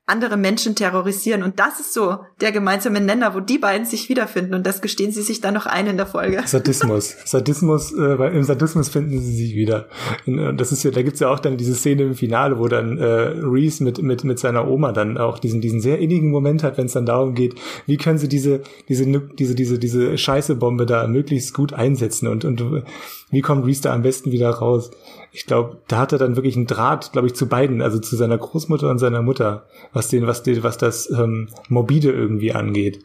andere 0.08 0.36
Menschen 0.36 0.76
terrorisieren. 0.76 1.42
Und 1.42 1.58
das 1.58 1.80
ist 1.80 1.92
so 1.92 2.18
der 2.40 2.52
gemeinsame 2.52 3.00
Nenner, 3.00 3.34
wo 3.34 3.40
die 3.40 3.58
beiden 3.58 3.84
sich 3.84 4.08
wiederfinden. 4.08 4.54
Und 4.54 4.64
das 4.64 4.80
gestehen 4.80 5.10
sie 5.10 5.22
sich 5.22 5.40
dann 5.40 5.54
noch 5.54 5.66
ein 5.66 5.88
in 5.88 5.96
der 5.96 6.06
Folge. 6.06 6.42
Sadismus. 6.46 7.16
Sadismus, 7.24 7.92
äh, 7.92 8.16
weil 8.16 8.32
im 8.34 8.44
Sadismus 8.44 8.88
finden 8.88 9.18
sie 9.20 9.36
sich 9.36 9.56
wieder. 9.56 9.88
Und, 10.24 10.38
äh, 10.38 10.54
das 10.54 10.70
ist 10.70 10.84
ja, 10.84 10.92
da 10.92 11.02
gibt's 11.02 11.18
ja 11.18 11.28
auch 11.28 11.40
dann 11.40 11.56
diese 11.56 11.74
Szene 11.74 12.04
im 12.04 12.14
Finale, 12.14 12.60
wo 12.60 12.68
dann 12.68 12.98
äh, 12.98 13.04
Reese 13.04 13.82
mit, 13.82 14.00
mit, 14.00 14.22
mit 14.22 14.38
seiner 14.38 14.68
Oma 14.68 14.92
dann 14.92 15.18
auch 15.18 15.40
diesen, 15.40 15.60
diesen 15.60 15.80
sehr 15.80 15.98
innigen 15.98 16.30
Moment 16.30 16.62
hat, 16.62 16.78
wenn 16.78 16.86
es 16.86 16.92
dann 16.92 17.06
darum 17.06 17.34
geht, 17.34 17.56
wie 17.86 17.96
können 17.96 18.18
sie 18.18 18.28
diese, 18.28 18.60
diese, 18.88 19.06
diese, 19.06 19.54
diese, 19.56 19.78
diese 19.80 20.16
Scheißebombe 20.16 20.86
da 20.86 21.08
möglichst 21.08 21.52
gut 21.52 21.72
einsetzen 21.72 22.28
und, 22.28 22.44
und 22.44 22.60
äh, 22.60 22.82
wie 23.30 23.40
kommt 23.40 23.66
Reese 23.66 23.82
da 23.82 23.92
am 23.92 24.02
besten 24.02 24.30
wieder 24.30 24.50
raus? 24.50 24.92
Ich 25.36 25.44
glaube, 25.44 25.82
da 25.86 25.98
hat 25.98 26.12
er 26.12 26.18
dann 26.18 26.34
wirklich 26.34 26.56
einen 26.56 26.66
Draht, 26.66 27.12
glaube 27.12 27.26
ich, 27.26 27.34
zu 27.34 27.46
beiden, 27.46 27.82
also 27.82 27.98
zu 27.98 28.16
seiner 28.16 28.38
Großmutter 28.38 28.88
und 28.88 28.98
seiner 28.98 29.20
Mutter, 29.20 29.66
was 29.92 30.08
den, 30.08 30.26
was 30.26 30.42
den, 30.42 30.62
was 30.62 30.78
das 30.78 31.10
ähm, 31.10 31.50
morbide 31.68 32.10
irgendwie 32.10 32.54
angeht. 32.54 33.04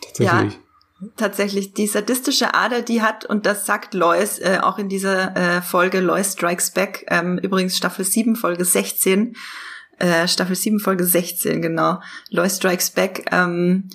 Tatsächlich. 0.00 0.56
tatsächlich 1.16 1.74
die 1.74 1.88
sadistische 1.88 2.54
Ader, 2.54 2.82
die 2.82 3.02
hat, 3.02 3.24
und 3.24 3.44
das 3.44 3.66
sagt 3.66 3.94
Lois 3.94 4.38
äh, 4.38 4.60
auch 4.62 4.78
in 4.78 4.88
dieser 4.88 5.36
äh, 5.36 5.60
Folge 5.60 5.98
Lois 5.98 6.34
Strikes 6.34 6.70
Back, 6.70 7.04
ähm, 7.08 7.38
übrigens 7.38 7.76
Staffel 7.76 8.04
7, 8.04 8.36
Folge 8.36 8.64
16, 8.64 9.34
äh, 9.98 10.28
Staffel 10.28 10.54
7, 10.54 10.78
Folge 10.78 11.02
16, 11.02 11.60
genau, 11.60 12.00
Lois 12.30 12.58
Strikes 12.58 12.90
Back, 12.90 13.26
ähm, 13.32 13.88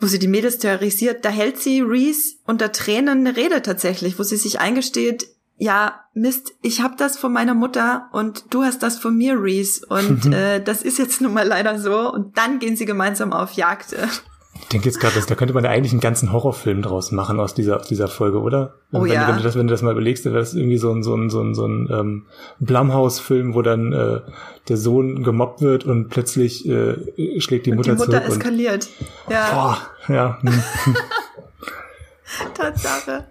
wo 0.00 0.08
sie 0.08 0.18
die 0.18 0.26
Mädels 0.26 0.58
terrorisiert, 0.58 1.24
da 1.24 1.28
hält 1.28 1.60
sie 1.60 1.82
Reese 1.82 2.34
unter 2.46 2.72
Tränen 2.72 3.24
eine 3.24 3.36
Rede 3.36 3.62
tatsächlich, 3.62 4.18
wo 4.18 4.24
sie 4.24 4.38
sich 4.38 4.58
eingesteht, 4.58 5.28
ja, 5.56 6.03
Mist, 6.14 6.52
ich 6.62 6.80
hab 6.80 6.96
das 6.96 7.18
von 7.18 7.32
meiner 7.32 7.54
Mutter 7.54 8.08
und 8.12 8.44
du 8.50 8.62
hast 8.62 8.82
das 8.82 8.98
von 8.98 9.16
mir, 9.16 9.34
Reese. 9.40 9.84
Und 9.86 10.26
äh, 10.32 10.62
das 10.62 10.82
ist 10.82 10.98
jetzt 10.98 11.20
nun 11.20 11.34
mal 11.34 11.46
leider 11.46 11.78
so. 11.78 12.12
Und 12.12 12.38
dann 12.38 12.60
gehen 12.60 12.76
sie 12.76 12.86
gemeinsam 12.86 13.32
auf 13.32 13.52
Jagd. 13.52 13.96
Ich 14.60 14.68
denke 14.68 14.86
jetzt 14.86 15.00
gerade, 15.00 15.20
da 15.20 15.34
könnte 15.34 15.52
man 15.52 15.64
ja 15.64 15.70
eigentlich 15.70 15.92
einen 15.92 16.00
ganzen 16.00 16.32
Horrorfilm 16.32 16.82
draus 16.82 17.10
machen 17.10 17.40
aus 17.40 17.54
dieser, 17.54 17.80
aus 17.80 17.88
dieser 17.88 18.06
Folge, 18.06 18.40
oder? 18.40 18.74
Oh 18.92 19.02
wenn, 19.02 19.12
ja. 19.12 19.28
wenn, 19.28 19.36
du 19.36 19.42
das, 19.42 19.56
wenn 19.56 19.66
du 19.66 19.72
das 19.72 19.82
mal 19.82 19.90
überlegst, 19.90 20.24
wäre 20.24 20.36
das 20.36 20.54
irgendwie 20.54 20.78
so 20.78 20.92
ein, 20.92 21.02
so 21.02 21.16
ein, 21.16 21.28
so 21.30 21.40
ein, 21.42 21.54
so 21.54 21.66
ein 21.66 21.88
ähm, 21.92 22.26
Blumhouse-Film, 22.60 23.54
wo 23.54 23.62
dann 23.62 23.92
äh, 23.92 24.20
der 24.68 24.76
Sohn 24.76 25.24
gemobbt 25.24 25.60
wird 25.60 25.84
und 25.84 26.08
plötzlich 26.08 26.66
äh, 26.68 27.40
schlägt 27.40 27.66
die 27.66 27.72
Und 27.72 27.78
Mutter, 27.78 27.92
die 27.92 27.98
Mutter 27.98 28.12
zurück. 28.22 28.32
Und, 28.32 28.38
eskaliert. 28.38 28.88
Ja, 29.28 29.50
boah, 29.52 30.14
ja. 30.14 30.38
hm. 30.42 30.96
Tatsache. 32.54 33.24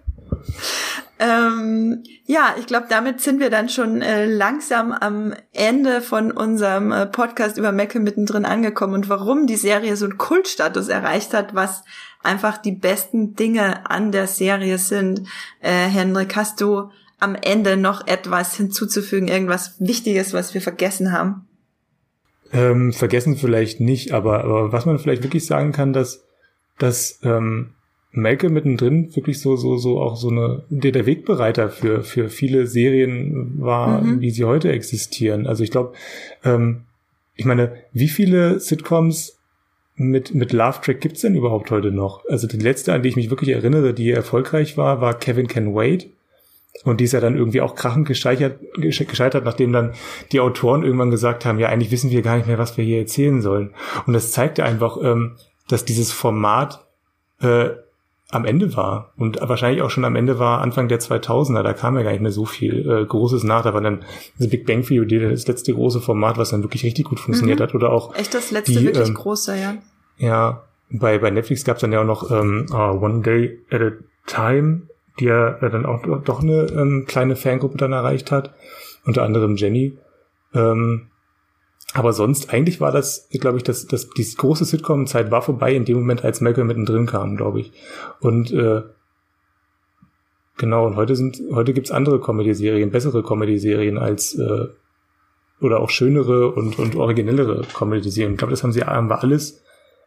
Ähm, 1.23 2.03
ja, 2.25 2.55
ich 2.59 2.65
glaube, 2.65 2.87
damit 2.89 3.21
sind 3.21 3.39
wir 3.39 3.49
dann 3.49 3.69
schon 3.69 4.01
äh, 4.01 4.25
langsam 4.25 4.91
am 4.91 5.33
Ende 5.53 6.01
von 6.01 6.33
unserem 6.33 6.91
äh, 6.91 7.05
Podcast 7.05 7.57
über 7.57 7.71
Mecke 7.71 8.01
mittendrin 8.01 8.43
angekommen 8.43 8.93
und 8.93 9.07
warum 9.07 9.47
die 9.47 9.55
Serie 9.55 9.95
so 9.95 10.03
einen 10.03 10.17
Kultstatus 10.17 10.89
erreicht 10.89 11.33
hat, 11.33 11.55
was 11.55 11.83
einfach 12.23 12.57
die 12.57 12.73
besten 12.73 13.35
Dinge 13.35 13.89
an 13.89 14.11
der 14.11 14.27
Serie 14.27 14.77
sind. 14.77 15.21
Äh, 15.61 15.87
Henrik, 15.87 16.35
hast 16.35 16.59
du 16.59 16.89
am 17.19 17.35
Ende 17.35 17.77
noch 17.77 18.05
etwas 18.05 18.55
hinzuzufügen, 18.55 19.29
irgendwas 19.29 19.75
Wichtiges, 19.79 20.33
was 20.33 20.53
wir 20.53 20.61
vergessen 20.61 21.13
haben? 21.13 21.47
Ähm, 22.51 22.91
vergessen 22.91 23.37
vielleicht 23.37 23.79
nicht, 23.79 24.11
aber, 24.11 24.43
aber 24.43 24.73
was 24.73 24.85
man 24.85 24.99
vielleicht 24.99 25.23
wirklich 25.23 25.45
sagen 25.45 25.71
kann, 25.71 25.93
dass, 25.93 26.25
dass 26.79 27.19
ähm, 27.23 27.75
Malcolm 28.13 28.53
mittendrin 28.53 29.15
wirklich 29.15 29.39
so, 29.41 29.55
so, 29.55 29.77
so 29.77 29.99
auch 29.99 30.15
so 30.15 30.29
eine, 30.29 30.63
der, 30.69 30.91
der 30.91 31.05
Wegbereiter 31.05 31.69
für, 31.69 32.03
für 32.03 32.29
viele 32.29 32.67
Serien 32.67 33.55
war, 33.59 34.01
Mhm. 34.01 34.21
wie 34.21 34.29
sie 34.29 34.43
heute 34.45 34.71
existieren. 34.71 35.47
Also 35.47 35.63
ich 35.63 35.71
glaube, 35.71 35.93
ähm, 36.45 36.83
ich 37.35 37.45
meine, 37.45 37.73
wie 37.91 38.07
viele 38.09 38.59
Sitcoms 38.59 39.39
mit, 39.95 40.33
mit 40.35 40.53
Love 40.53 40.79
Track 40.81 41.01
gibt's 41.01 41.21
denn 41.21 41.35
überhaupt 41.35 41.71
heute 41.71 41.91
noch? 41.91 42.23
Also 42.29 42.47
die 42.47 42.57
letzte, 42.57 42.93
an 42.93 43.01
die 43.03 43.09
ich 43.09 43.15
mich 43.15 43.29
wirklich 43.31 43.49
erinnere, 43.49 43.93
die 43.93 44.11
erfolgreich 44.11 44.77
war, 44.77 45.01
war 45.01 45.15
Kevin 45.17 45.47
Can 45.47 45.73
Wait. 45.75 46.09
Und 46.83 46.99
die 46.99 47.03
ist 47.05 47.11
ja 47.13 47.19
dann 47.19 47.37
irgendwie 47.37 47.61
auch 47.61 47.75
krachend 47.75 48.07
gescheitert, 48.07 48.59
gesche- 48.77 49.05
gescheitert, 49.05 49.45
nachdem 49.45 49.71
dann 49.71 49.93
die 50.31 50.39
Autoren 50.39 50.83
irgendwann 50.83 51.11
gesagt 51.11 51.45
haben, 51.45 51.59
ja, 51.59 51.69
eigentlich 51.69 51.91
wissen 51.91 52.09
wir 52.11 52.23
gar 52.23 52.37
nicht 52.37 52.47
mehr, 52.47 52.57
was 52.57 52.77
wir 52.77 52.83
hier 52.83 52.97
erzählen 52.99 53.41
sollen. 53.41 53.71
Und 54.07 54.13
das 54.13 54.31
zeigt 54.31 54.57
ja 54.57 54.65
einfach, 54.65 54.97
ähm, 55.01 55.35
dass 55.67 55.85
dieses 55.85 56.11
Format 56.11 56.83
äh, 57.41 57.69
am 58.33 58.45
Ende 58.45 58.75
war 58.75 59.11
und 59.17 59.39
wahrscheinlich 59.41 59.81
auch 59.81 59.89
schon 59.89 60.05
am 60.05 60.15
Ende 60.15 60.39
war 60.39 60.61
Anfang 60.61 60.87
der 60.87 60.99
2000er, 60.99 61.61
da 61.63 61.73
kam 61.73 61.95
ja 61.97 62.03
gar 62.03 62.11
nicht 62.11 62.21
mehr 62.21 62.31
so 62.31 62.45
viel 62.45 62.89
äh, 62.89 63.05
Großes 63.05 63.43
nach, 63.43 63.63
da 63.63 63.73
war 63.73 63.81
dann 63.81 64.03
The 64.37 64.47
Big 64.47 64.65
Bang 64.65 64.83
Theory 64.83 65.19
das 65.29 65.47
letzte 65.47 65.73
große 65.73 66.01
Format, 66.01 66.37
was 66.37 66.49
dann 66.49 66.63
wirklich 66.63 66.83
richtig 66.83 67.05
gut 67.05 67.19
funktioniert 67.19 67.59
Mhm. 67.59 67.63
hat 67.63 67.75
oder 67.75 67.91
auch 67.91 68.15
Echt 68.15 68.33
das 68.33 68.51
letzte 68.51 68.73
Die, 68.79 68.85
wirklich 68.85 69.07
ähm, 69.09 69.13
große, 69.13 69.55
ja. 69.57 69.75
ja, 70.17 70.63
bei, 70.89 71.17
bei 71.19 71.31
Netflix 71.31 71.63
gab 71.63 71.77
es 71.77 71.81
dann 71.81 71.91
ja 71.91 72.01
auch 72.01 72.05
noch 72.05 72.29
ähm, 72.31 72.65
uh, 72.71 72.75
One 73.03 73.21
Day 73.21 73.59
at 73.71 73.81
a 73.81 73.91
Time, 74.27 74.83
die 75.19 75.25
ja 75.25 75.57
äh, 75.57 75.69
dann 75.69 75.85
auch 75.85 76.01
do- 76.03 76.15
doch 76.17 76.41
eine 76.41 76.63
ähm, 76.75 77.05
kleine 77.07 77.35
Fangruppe 77.35 77.77
dann 77.77 77.93
erreicht 77.93 78.31
hat. 78.31 78.53
Unter 79.05 79.23
anderem 79.23 79.55
Jenny. 79.57 79.97
Ähm, 80.53 81.07
aber 81.93 82.11
sonst, 82.11 82.51
eigentlich 82.51 82.81
war 82.81 82.91
das, 82.91 83.29
glaube 83.31 83.57
ich, 83.57 83.63
das, 83.63 83.85
das, 83.85 84.09
die 84.09 84.35
große 84.35 84.65
Sitcom-Zeit 84.65 85.29
war 85.29 85.43
vorbei 85.43 85.75
in 85.75 85.85
dem 85.85 85.97
Moment, 85.97 86.23
als 86.23 86.41
Malcolm 86.41 86.67
mittendrin 86.67 87.05
kam, 87.05 87.37
glaube 87.37 87.61
ich. 87.61 87.71
Und 88.19 88.51
äh, 88.51 88.81
genau, 90.57 90.87
und 90.87 90.95
heute 90.95 91.15
sind, 91.15 91.39
heute 91.51 91.73
gibt's 91.73 91.91
andere 91.91 92.19
Comedy-Serien, 92.19 92.89
bessere 92.89 93.21
Comedy-Serien 93.21 93.99
als 93.99 94.33
äh, 94.35 94.67
oder 95.61 95.79
auch 95.79 95.91
schönere 95.91 96.51
und, 96.51 96.79
und 96.79 96.95
originellere 96.95 97.61
Comedy-Serien. 97.73 98.33
Ich 98.33 98.37
glaube, 98.39 98.51
das 98.51 98.63
haben 98.63 98.71
sie 98.71 98.83
haben 98.83 99.09
wir 99.09 99.21
alles 99.21 99.61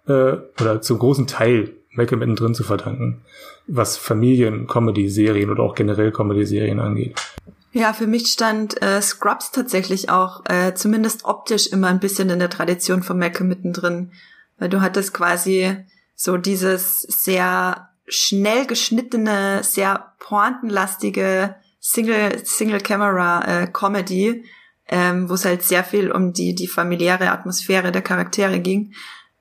äh, 0.07 0.37
oder 0.61 0.81
zum 0.83 0.99
großen 0.99 1.29
Teil 1.29 1.73
Malcolm 1.93 2.19
mittendrin 2.19 2.55
zu 2.55 2.65
verdanken, 2.65 3.23
was 3.67 3.97
Familien-Comedy-Serien 3.97 5.51
oder 5.51 5.63
auch 5.63 5.75
generell 5.75 6.11
Comedy-Serien 6.13 6.81
angeht. 6.81 7.15
Ja, 7.73 7.93
für 7.93 8.07
mich 8.07 8.29
stand 8.29 8.81
äh, 8.81 9.03
Scrubs 9.03 9.51
tatsächlich 9.51 10.09
auch 10.09 10.45
äh, 10.47 10.75
zumindest 10.75 11.25
optisch 11.25 11.67
immer 11.67 11.89
ein 11.89 12.01
bisschen 12.01 12.31
in 12.31 12.39
der 12.39 12.51
Tradition 12.51 13.03
von 13.03 13.19
Malcolm 13.19 13.49
mittendrin, 13.49 14.13
weil 14.59 14.71
du 14.71 14.81
hattest 14.81 15.13
quasi 15.13 15.77
so 16.15 16.39
dieses 16.39 17.03
sehr 17.03 17.91
schnell 18.09 18.67
geschnittene, 18.67 19.63
sehr 19.63 20.15
pointenlastige 20.19 21.57
Single 21.81 22.45
Single 22.45 22.81
Camera 22.81 23.45
äh, 23.45 23.67
Comedy, 23.67 24.45
ähm, 24.89 25.29
wo 25.29 25.35
es 25.35 25.45
halt 25.45 25.63
sehr 25.63 25.85
viel 25.85 26.11
um 26.11 26.33
die 26.33 26.55
die 26.55 26.69
familiäre 26.69 27.31
Atmosphäre 27.31 27.93
der 27.93 28.03
Charaktere 28.03 28.61
ging. 28.61 28.95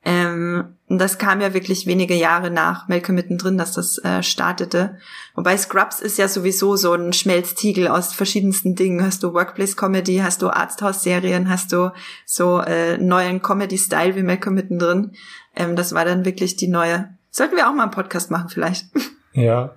Ähm, 0.04 0.75
und 0.88 1.00
das 1.00 1.18
kam 1.18 1.42
ja 1.42 1.56
wirklich 1.56 1.88
wenige 1.88 2.14
Jahre 2.14 2.52
nach 2.52 2.88
Malcolm 2.88 3.16
mittendrin, 3.16 3.58
dass 3.58 3.72
das 3.72 3.98
äh, 4.00 4.22
startete. 4.22 4.98
Wobei 5.34 5.58
Scrubs 5.58 6.00
ist 6.00 6.20
ja 6.20 6.28
sowieso 6.28 6.76
so 6.76 6.94
ein 6.94 7.12
Schmelztiegel 7.12 7.88
aus 7.88 8.14
verschiedensten 8.14 8.76
Dingen. 8.76 9.04
Hast 9.04 9.24
du 9.24 9.34
Workplace-Comedy, 9.34 10.18
hast 10.18 10.44
du 10.44 10.50
Arzthaus-Serien, 10.50 11.50
hast 11.50 11.72
du 11.72 11.92
so 12.26 12.60
äh, 12.60 13.00
neuen 13.00 13.42
Comedy-Style 13.42 14.16
wie 14.16 14.22
Malcolm 14.22 14.54
mittendrin. 14.54 15.14
Ähm, 15.56 15.76
das 15.76 15.94
war 15.96 16.06
dann 16.06 16.24
wirklich 16.24 16.56
die 16.56 16.68
neue. 16.68 17.10
Sollten 17.32 17.56
wir 17.56 17.68
auch 17.68 17.74
mal 17.74 17.84
einen 17.84 17.92
Podcast 17.92 18.32
machen 18.32 18.50
vielleicht. 18.50 18.86
Ja. 19.38 19.76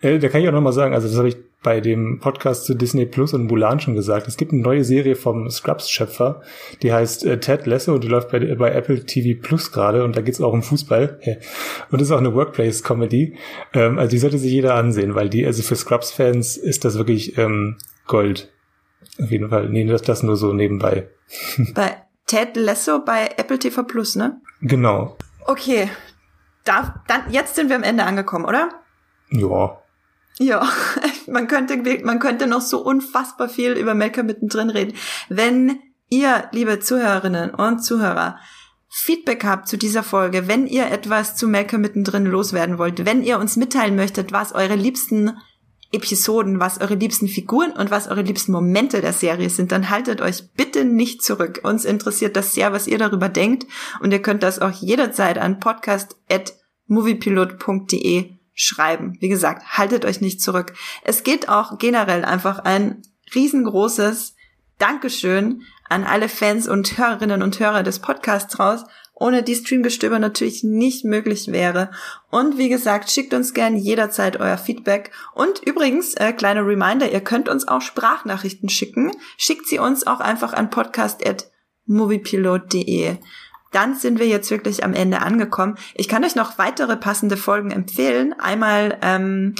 Äh, 0.00 0.18
da 0.18 0.30
kann 0.30 0.40
ich 0.40 0.48
auch 0.48 0.52
noch 0.52 0.62
mal 0.62 0.72
sagen, 0.72 0.94
also 0.94 1.06
das 1.06 1.18
habe 1.18 1.28
ich 1.28 1.36
bei 1.66 1.80
dem 1.80 2.20
Podcast 2.20 2.64
zu 2.64 2.74
Disney 2.74 3.06
Plus 3.06 3.34
und 3.34 3.48
Mulan 3.48 3.80
schon 3.80 3.96
gesagt. 3.96 4.28
Es 4.28 4.36
gibt 4.36 4.52
eine 4.52 4.62
neue 4.62 4.84
Serie 4.84 5.16
vom 5.16 5.50
Scrubs-Schöpfer, 5.50 6.40
die 6.80 6.92
heißt 6.92 7.26
äh, 7.26 7.40
Ted 7.40 7.66
Lasso 7.66 7.92
und 7.92 8.04
die 8.04 8.08
läuft 8.08 8.30
bei, 8.30 8.38
bei 8.54 8.70
Apple 8.70 9.04
TV 9.04 9.42
Plus 9.42 9.72
gerade 9.72 10.04
und 10.04 10.16
da 10.16 10.20
geht's 10.20 10.40
auch 10.40 10.52
um 10.52 10.62
Fußball. 10.62 11.18
Und 11.90 12.00
das 12.00 12.08
ist 12.08 12.12
auch 12.12 12.18
eine 12.18 12.36
Workplace-Comedy. 12.36 13.36
Ähm, 13.74 13.98
also 13.98 14.12
die 14.12 14.18
sollte 14.18 14.38
sich 14.38 14.52
jeder 14.52 14.76
ansehen, 14.76 15.16
weil 15.16 15.28
die, 15.28 15.44
also 15.44 15.60
für 15.64 15.74
Scrubs-Fans 15.74 16.56
ist 16.56 16.84
das 16.84 16.98
wirklich 16.98 17.36
ähm, 17.36 17.78
Gold. 18.06 18.52
Auf 19.20 19.32
jeden 19.32 19.48
Fall. 19.48 19.68
Nee, 19.68 19.86
das, 19.86 20.02
das 20.02 20.22
nur 20.22 20.36
so 20.36 20.52
nebenbei. 20.52 21.08
Bei 21.74 21.96
Ted 22.26 22.56
Lasso 22.56 23.00
bei 23.04 23.34
Apple 23.36 23.58
TV 23.58 23.82
Plus, 23.82 24.14
ne? 24.14 24.40
Genau. 24.60 25.16
Okay. 25.46 25.90
Da, 26.62 27.02
dann, 27.08 27.22
jetzt 27.30 27.56
sind 27.56 27.70
wir 27.70 27.76
am 27.76 27.82
Ende 27.82 28.04
angekommen, 28.04 28.44
oder? 28.44 28.68
Ja. 29.30 29.80
Ja, 30.38 30.68
man 31.28 31.48
könnte, 31.48 31.76
man 32.04 32.18
könnte 32.18 32.46
noch 32.46 32.60
so 32.60 32.82
unfassbar 32.82 33.48
viel 33.48 33.72
über 33.72 33.94
Malcolm 33.94 34.26
mittendrin 34.26 34.70
reden. 34.70 34.94
Wenn 35.28 35.78
ihr, 36.08 36.48
liebe 36.52 36.80
Zuhörerinnen 36.80 37.50
und 37.50 37.84
Zuhörer, 37.84 38.38
Feedback 38.88 39.44
habt 39.44 39.68
zu 39.68 39.76
dieser 39.76 40.02
Folge, 40.02 40.48
wenn 40.48 40.66
ihr 40.66 40.90
etwas 40.90 41.36
zu 41.36 41.48
Malcolm 41.48 41.82
mittendrin 41.82 42.24
loswerden 42.24 42.78
wollt, 42.78 43.04
wenn 43.04 43.22
ihr 43.22 43.38
uns 43.38 43.56
mitteilen 43.56 43.94
möchtet, 43.94 44.32
was 44.32 44.54
eure 44.54 44.76
liebsten 44.76 45.36
Episoden, 45.92 46.58
was 46.60 46.80
eure 46.80 46.94
liebsten 46.94 47.28
Figuren 47.28 47.72
und 47.72 47.90
was 47.90 48.08
eure 48.08 48.22
liebsten 48.22 48.52
Momente 48.52 49.02
der 49.02 49.12
Serie 49.12 49.50
sind, 49.50 49.70
dann 49.70 49.90
haltet 49.90 50.20
euch 50.20 50.50
bitte 50.56 50.84
nicht 50.84 51.22
zurück. 51.22 51.60
Uns 51.62 51.84
interessiert 51.84 52.36
das 52.36 52.54
sehr, 52.54 52.72
was 52.72 52.86
ihr 52.86 52.98
darüber 52.98 53.28
denkt 53.28 53.66
und 54.00 54.12
ihr 54.12 54.22
könnt 54.22 54.42
das 54.42 54.60
auch 54.60 54.72
jederzeit 54.72 55.38
an 55.38 55.60
podcast@moviepilot.de 55.60 58.35
schreiben. 58.56 59.16
Wie 59.20 59.28
gesagt, 59.28 59.78
haltet 59.78 60.04
euch 60.04 60.20
nicht 60.20 60.40
zurück. 60.40 60.72
Es 61.04 61.22
geht 61.22 61.48
auch 61.48 61.78
generell 61.78 62.24
einfach 62.24 62.58
ein 62.58 63.02
riesengroßes 63.32 64.34
Dankeschön 64.78 65.62
an 65.88 66.02
alle 66.02 66.28
Fans 66.28 66.66
und 66.66 66.98
Hörerinnen 66.98 67.42
und 67.42 67.60
Hörer 67.60 67.84
des 67.84 68.00
Podcasts 68.00 68.58
raus, 68.58 68.82
ohne 69.14 69.42
die 69.42 69.54
Streamgestöber 69.54 70.18
natürlich 70.18 70.64
nicht 70.64 71.04
möglich 71.04 71.52
wäre. 71.52 71.90
Und 72.30 72.56
wie 72.58 72.68
gesagt, 72.68 73.10
schickt 73.10 73.34
uns 73.34 73.54
gern 73.54 73.76
jederzeit 73.76 74.40
euer 74.40 74.58
Feedback. 74.58 75.12
Und 75.34 75.60
übrigens, 75.64 76.14
äh, 76.14 76.32
kleiner 76.32 76.66
Reminder, 76.66 77.08
ihr 77.10 77.20
könnt 77.20 77.48
uns 77.48 77.68
auch 77.68 77.82
Sprachnachrichten 77.82 78.68
schicken. 78.68 79.12
Schickt 79.38 79.68
sie 79.68 79.78
uns 79.78 80.04
auch 80.06 80.20
einfach 80.20 80.52
an 80.52 80.68
podcast.moviepilot.de 80.70 83.18
dann 83.72 83.94
sind 83.94 84.18
wir 84.18 84.26
jetzt 84.26 84.50
wirklich 84.50 84.84
am 84.84 84.94
Ende 84.94 85.22
angekommen. 85.22 85.76
Ich 85.94 86.08
kann 86.08 86.24
euch 86.24 86.34
noch 86.34 86.58
weitere 86.58 86.96
passende 86.96 87.36
Folgen 87.36 87.70
empfehlen. 87.70 88.34
Einmal 88.38 88.98
ähm, 89.02 89.54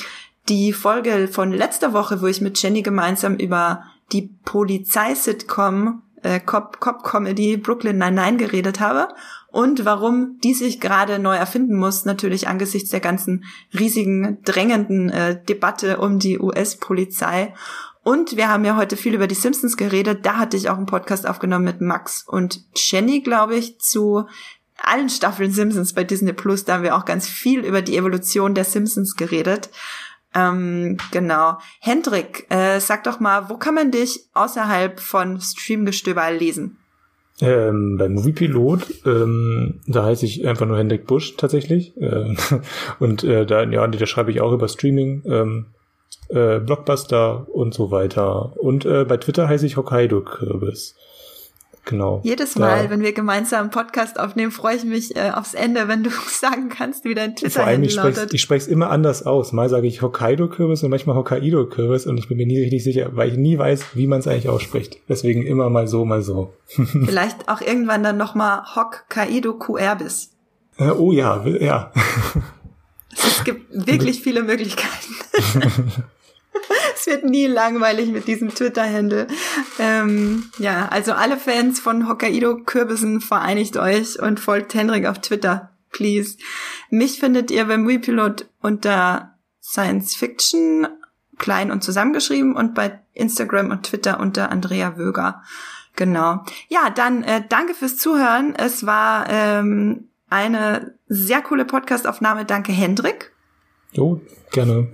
die 0.48 0.72
Folge 0.72 1.28
von 1.28 1.52
letzter 1.52 1.92
Woche, 1.92 2.22
wo 2.22 2.26
ich 2.26 2.40
mit 2.40 2.60
Jenny 2.62 2.82
gemeinsam 2.82 3.36
über 3.36 3.84
die 4.12 4.30
Polizei-Sitcom 4.44 6.02
äh, 6.22 6.40
Cop, 6.40 6.80
Cop 6.80 7.02
Comedy 7.02 7.56
Brooklyn 7.56 7.98
Nine-Nine 7.98 8.36
geredet 8.36 8.80
habe 8.80 9.08
und 9.56 9.84
warum 9.84 10.38
die 10.44 10.54
sich 10.54 10.80
gerade 10.80 11.18
neu 11.18 11.34
erfinden 11.34 11.76
muss, 11.76 12.04
natürlich 12.04 12.48
angesichts 12.48 12.90
der 12.90 13.00
ganzen 13.00 13.44
riesigen, 13.72 14.38
drängenden 14.44 15.08
äh, 15.10 15.42
Debatte 15.42 15.98
um 15.98 16.18
die 16.18 16.38
US-Polizei. 16.38 17.54
Und 18.06 18.36
wir 18.36 18.48
haben 18.48 18.64
ja 18.64 18.76
heute 18.76 18.96
viel 18.96 19.16
über 19.16 19.26
die 19.26 19.34
Simpsons 19.34 19.76
geredet. 19.76 20.24
Da 20.24 20.36
hatte 20.36 20.56
ich 20.56 20.70
auch 20.70 20.76
einen 20.76 20.86
Podcast 20.86 21.28
aufgenommen 21.28 21.64
mit 21.64 21.80
Max 21.80 22.22
und 22.24 22.60
Jenny, 22.76 23.20
glaube 23.20 23.56
ich, 23.56 23.80
zu 23.80 24.26
allen 24.76 25.08
Staffeln 25.08 25.50
Simpsons 25.50 25.92
bei 25.92 26.04
Disney 26.04 26.32
Plus. 26.32 26.64
Da 26.64 26.74
haben 26.74 26.84
wir 26.84 26.94
auch 26.94 27.04
ganz 27.04 27.28
viel 27.28 27.64
über 27.64 27.82
die 27.82 27.96
Evolution 27.96 28.54
der 28.54 28.62
Simpsons 28.62 29.16
geredet. 29.16 29.70
Ähm, 30.36 30.98
genau. 31.10 31.58
Hendrik, 31.80 32.46
äh, 32.48 32.78
sag 32.78 33.02
doch 33.02 33.18
mal, 33.18 33.50
wo 33.50 33.56
kann 33.56 33.74
man 33.74 33.90
dich 33.90 34.20
außerhalb 34.34 35.00
von 35.00 35.40
Streamgestöber 35.40 36.30
lesen? 36.30 36.78
Ähm, 37.40 37.96
beim 37.98 38.12
Moviepilot, 38.12 38.86
ähm, 39.04 39.80
da 39.88 40.04
heiße 40.04 40.26
ich 40.26 40.46
einfach 40.46 40.66
nur 40.66 40.78
Hendrik 40.78 41.08
Busch 41.08 41.36
tatsächlich. 41.36 41.96
Äh, 41.96 42.36
und 43.00 43.24
äh, 43.24 43.44
da, 43.44 43.64
ja, 43.64 43.84
da 43.84 44.06
schreibe 44.06 44.30
ich 44.30 44.40
auch 44.40 44.52
über 44.52 44.68
Streaming. 44.68 45.24
Ähm, 45.26 45.66
äh, 46.28 46.58
Blockbuster 46.58 47.46
und 47.52 47.74
so 47.74 47.90
weiter. 47.90 48.52
Und 48.58 48.84
äh, 48.84 49.04
bei 49.04 49.16
Twitter 49.16 49.48
heiße 49.48 49.66
ich 49.66 49.76
Hokkaido 49.76 50.22
Kürbis. 50.22 50.94
Genau. 51.86 52.20
Jedes 52.24 52.56
Mal, 52.56 52.84
da. 52.84 52.90
wenn 52.90 53.00
wir 53.00 53.12
gemeinsam 53.12 53.60
einen 53.60 53.70
Podcast 53.70 54.18
aufnehmen, 54.18 54.50
freue 54.50 54.74
ich 54.74 54.84
mich 54.84 55.14
äh, 55.14 55.30
aufs 55.30 55.54
Ende, 55.54 55.86
wenn 55.86 56.02
du 56.02 56.10
sagen 56.28 56.68
kannst, 56.68 57.04
wie 57.04 57.14
dein 57.14 57.36
Twitter 57.36 57.60
Vor 57.60 57.64
allem, 57.64 57.84
ich 57.84 57.94
spreche 57.94 58.26
ich 58.32 58.42
spreche 58.42 58.64
es 58.64 58.68
immer 58.68 58.90
anders 58.90 59.24
aus. 59.24 59.52
Mal 59.52 59.68
sage 59.68 59.86
ich 59.86 60.02
Hokkaido 60.02 60.48
Kürbis 60.48 60.82
und 60.82 60.90
manchmal 60.90 61.14
Hokkaido 61.14 61.66
Kürbis 61.66 62.06
und 62.06 62.18
ich 62.18 62.28
bin 62.28 62.38
mir 62.38 62.46
nie 62.46 62.60
richtig 62.60 62.82
sicher, 62.82 63.10
weil 63.12 63.28
ich 63.30 63.36
nie 63.36 63.56
weiß, 63.56 63.94
wie 63.94 64.08
man 64.08 64.18
es 64.18 64.26
eigentlich 64.26 64.48
ausspricht. 64.48 64.98
Deswegen 65.08 65.46
immer 65.46 65.70
mal 65.70 65.86
so, 65.86 66.04
mal 66.04 66.22
so. 66.22 66.54
Vielleicht 66.66 67.48
auch 67.48 67.60
irgendwann 67.60 68.02
dann 68.02 68.16
nochmal 68.16 68.62
Hokkaido 68.74 69.54
Kürbis. 69.54 70.32
Äh, 70.78 70.90
oh 70.90 71.12
ja, 71.12 71.46
ja. 71.46 71.92
Es 73.16 73.44
gibt 73.44 73.86
wirklich 73.86 74.22
viele 74.22 74.43
Möglichkeiten. 74.43 75.14
es 76.94 77.06
wird 77.06 77.24
nie 77.24 77.47
langweilig 77.47 78.10
mit 78.10 78.28
diesem 78.28 78.55
Twitter-Handle. 78.55 79.28
Ähm, 79.78 80.51
ja, 80.59 80.88
also 80.88 81.12
alle 81.12 81.36
Fans 81.36 81.80
von 81.80 82.09
Hokkaido 82.09 82.59
Kürbissen 82.64 83.20
vereinigt 83.20 83.76
euch 83.76 84.20
und 84.20 84.40
folgt 84.40 84.74
Hendrik 84.74 85.06
auf 85.06 85.20
Twitter, 85.20 85.70
please. 85.90 86.36
Mich 86.90 87.18
findet 87.18 87.51
ihr 87.51 87.64
beim 87.66 87.86
WePilot 87.86 88.47
unter 88.60 89.34
Science 89.62 90.14
Fiction 90.14 90.86
klein 91.38 91.70
und 91.70 91.82
zusammengeschrieben 91.82 92.55
und 92.55 92.74
bei 92.74 93.01
Instagram 93.12 93.70
und 93.70 93.84
Twitter 93.84 94.20
unter 94.20 94.51
Andrea 94.51 94.97
Wöger. 94.97 95.43
Genau. 95.94 96.44
Ja, 96.68 96.90
dann 96.90 97.22
äh, 97.22 97.43
danke 97.48 97.74
fürs 97.74 97.97
Zuhören. 97.97 98.55
Es 98.55 98.84
war 98.86 99.26
ähm, 99.28 100.09
eine 100.28 100.94
sehr 101.07 101.43
coole 101.43 101.65
Podcastaufnahme. 101.65 102.44
Danke, 102.44 102.73
Hendrik. 102.73 103.32
Jo, 103.93 104.20
gerne. 104.53 104.89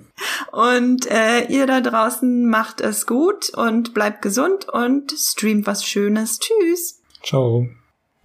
Und 0.53 1.11
äh, 1.11 1.47
ihr 1.49 1.67
da 1.67 1.81
draußen 1.81 2.49
macht 2.49 2.81
es 2.81 3.07
gut 3.07 3.51
und 3.55 3.95
bleibt 3.95 4.23
gesund 4.23 4.69
und 4.69 5.13
streamt 5.13 5.67
was 5.67 5.85
Schönes. 5.85 6.39
Tschüss. 6.39 7.01
Ciao. 7.23 7.67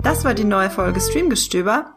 Das 0.03 0.23
war 0.25 0.33
die 0.33 0.43
neue 0.43 0.69
Folge 0.69 0.99
Streamgestöber. 0.99 1.96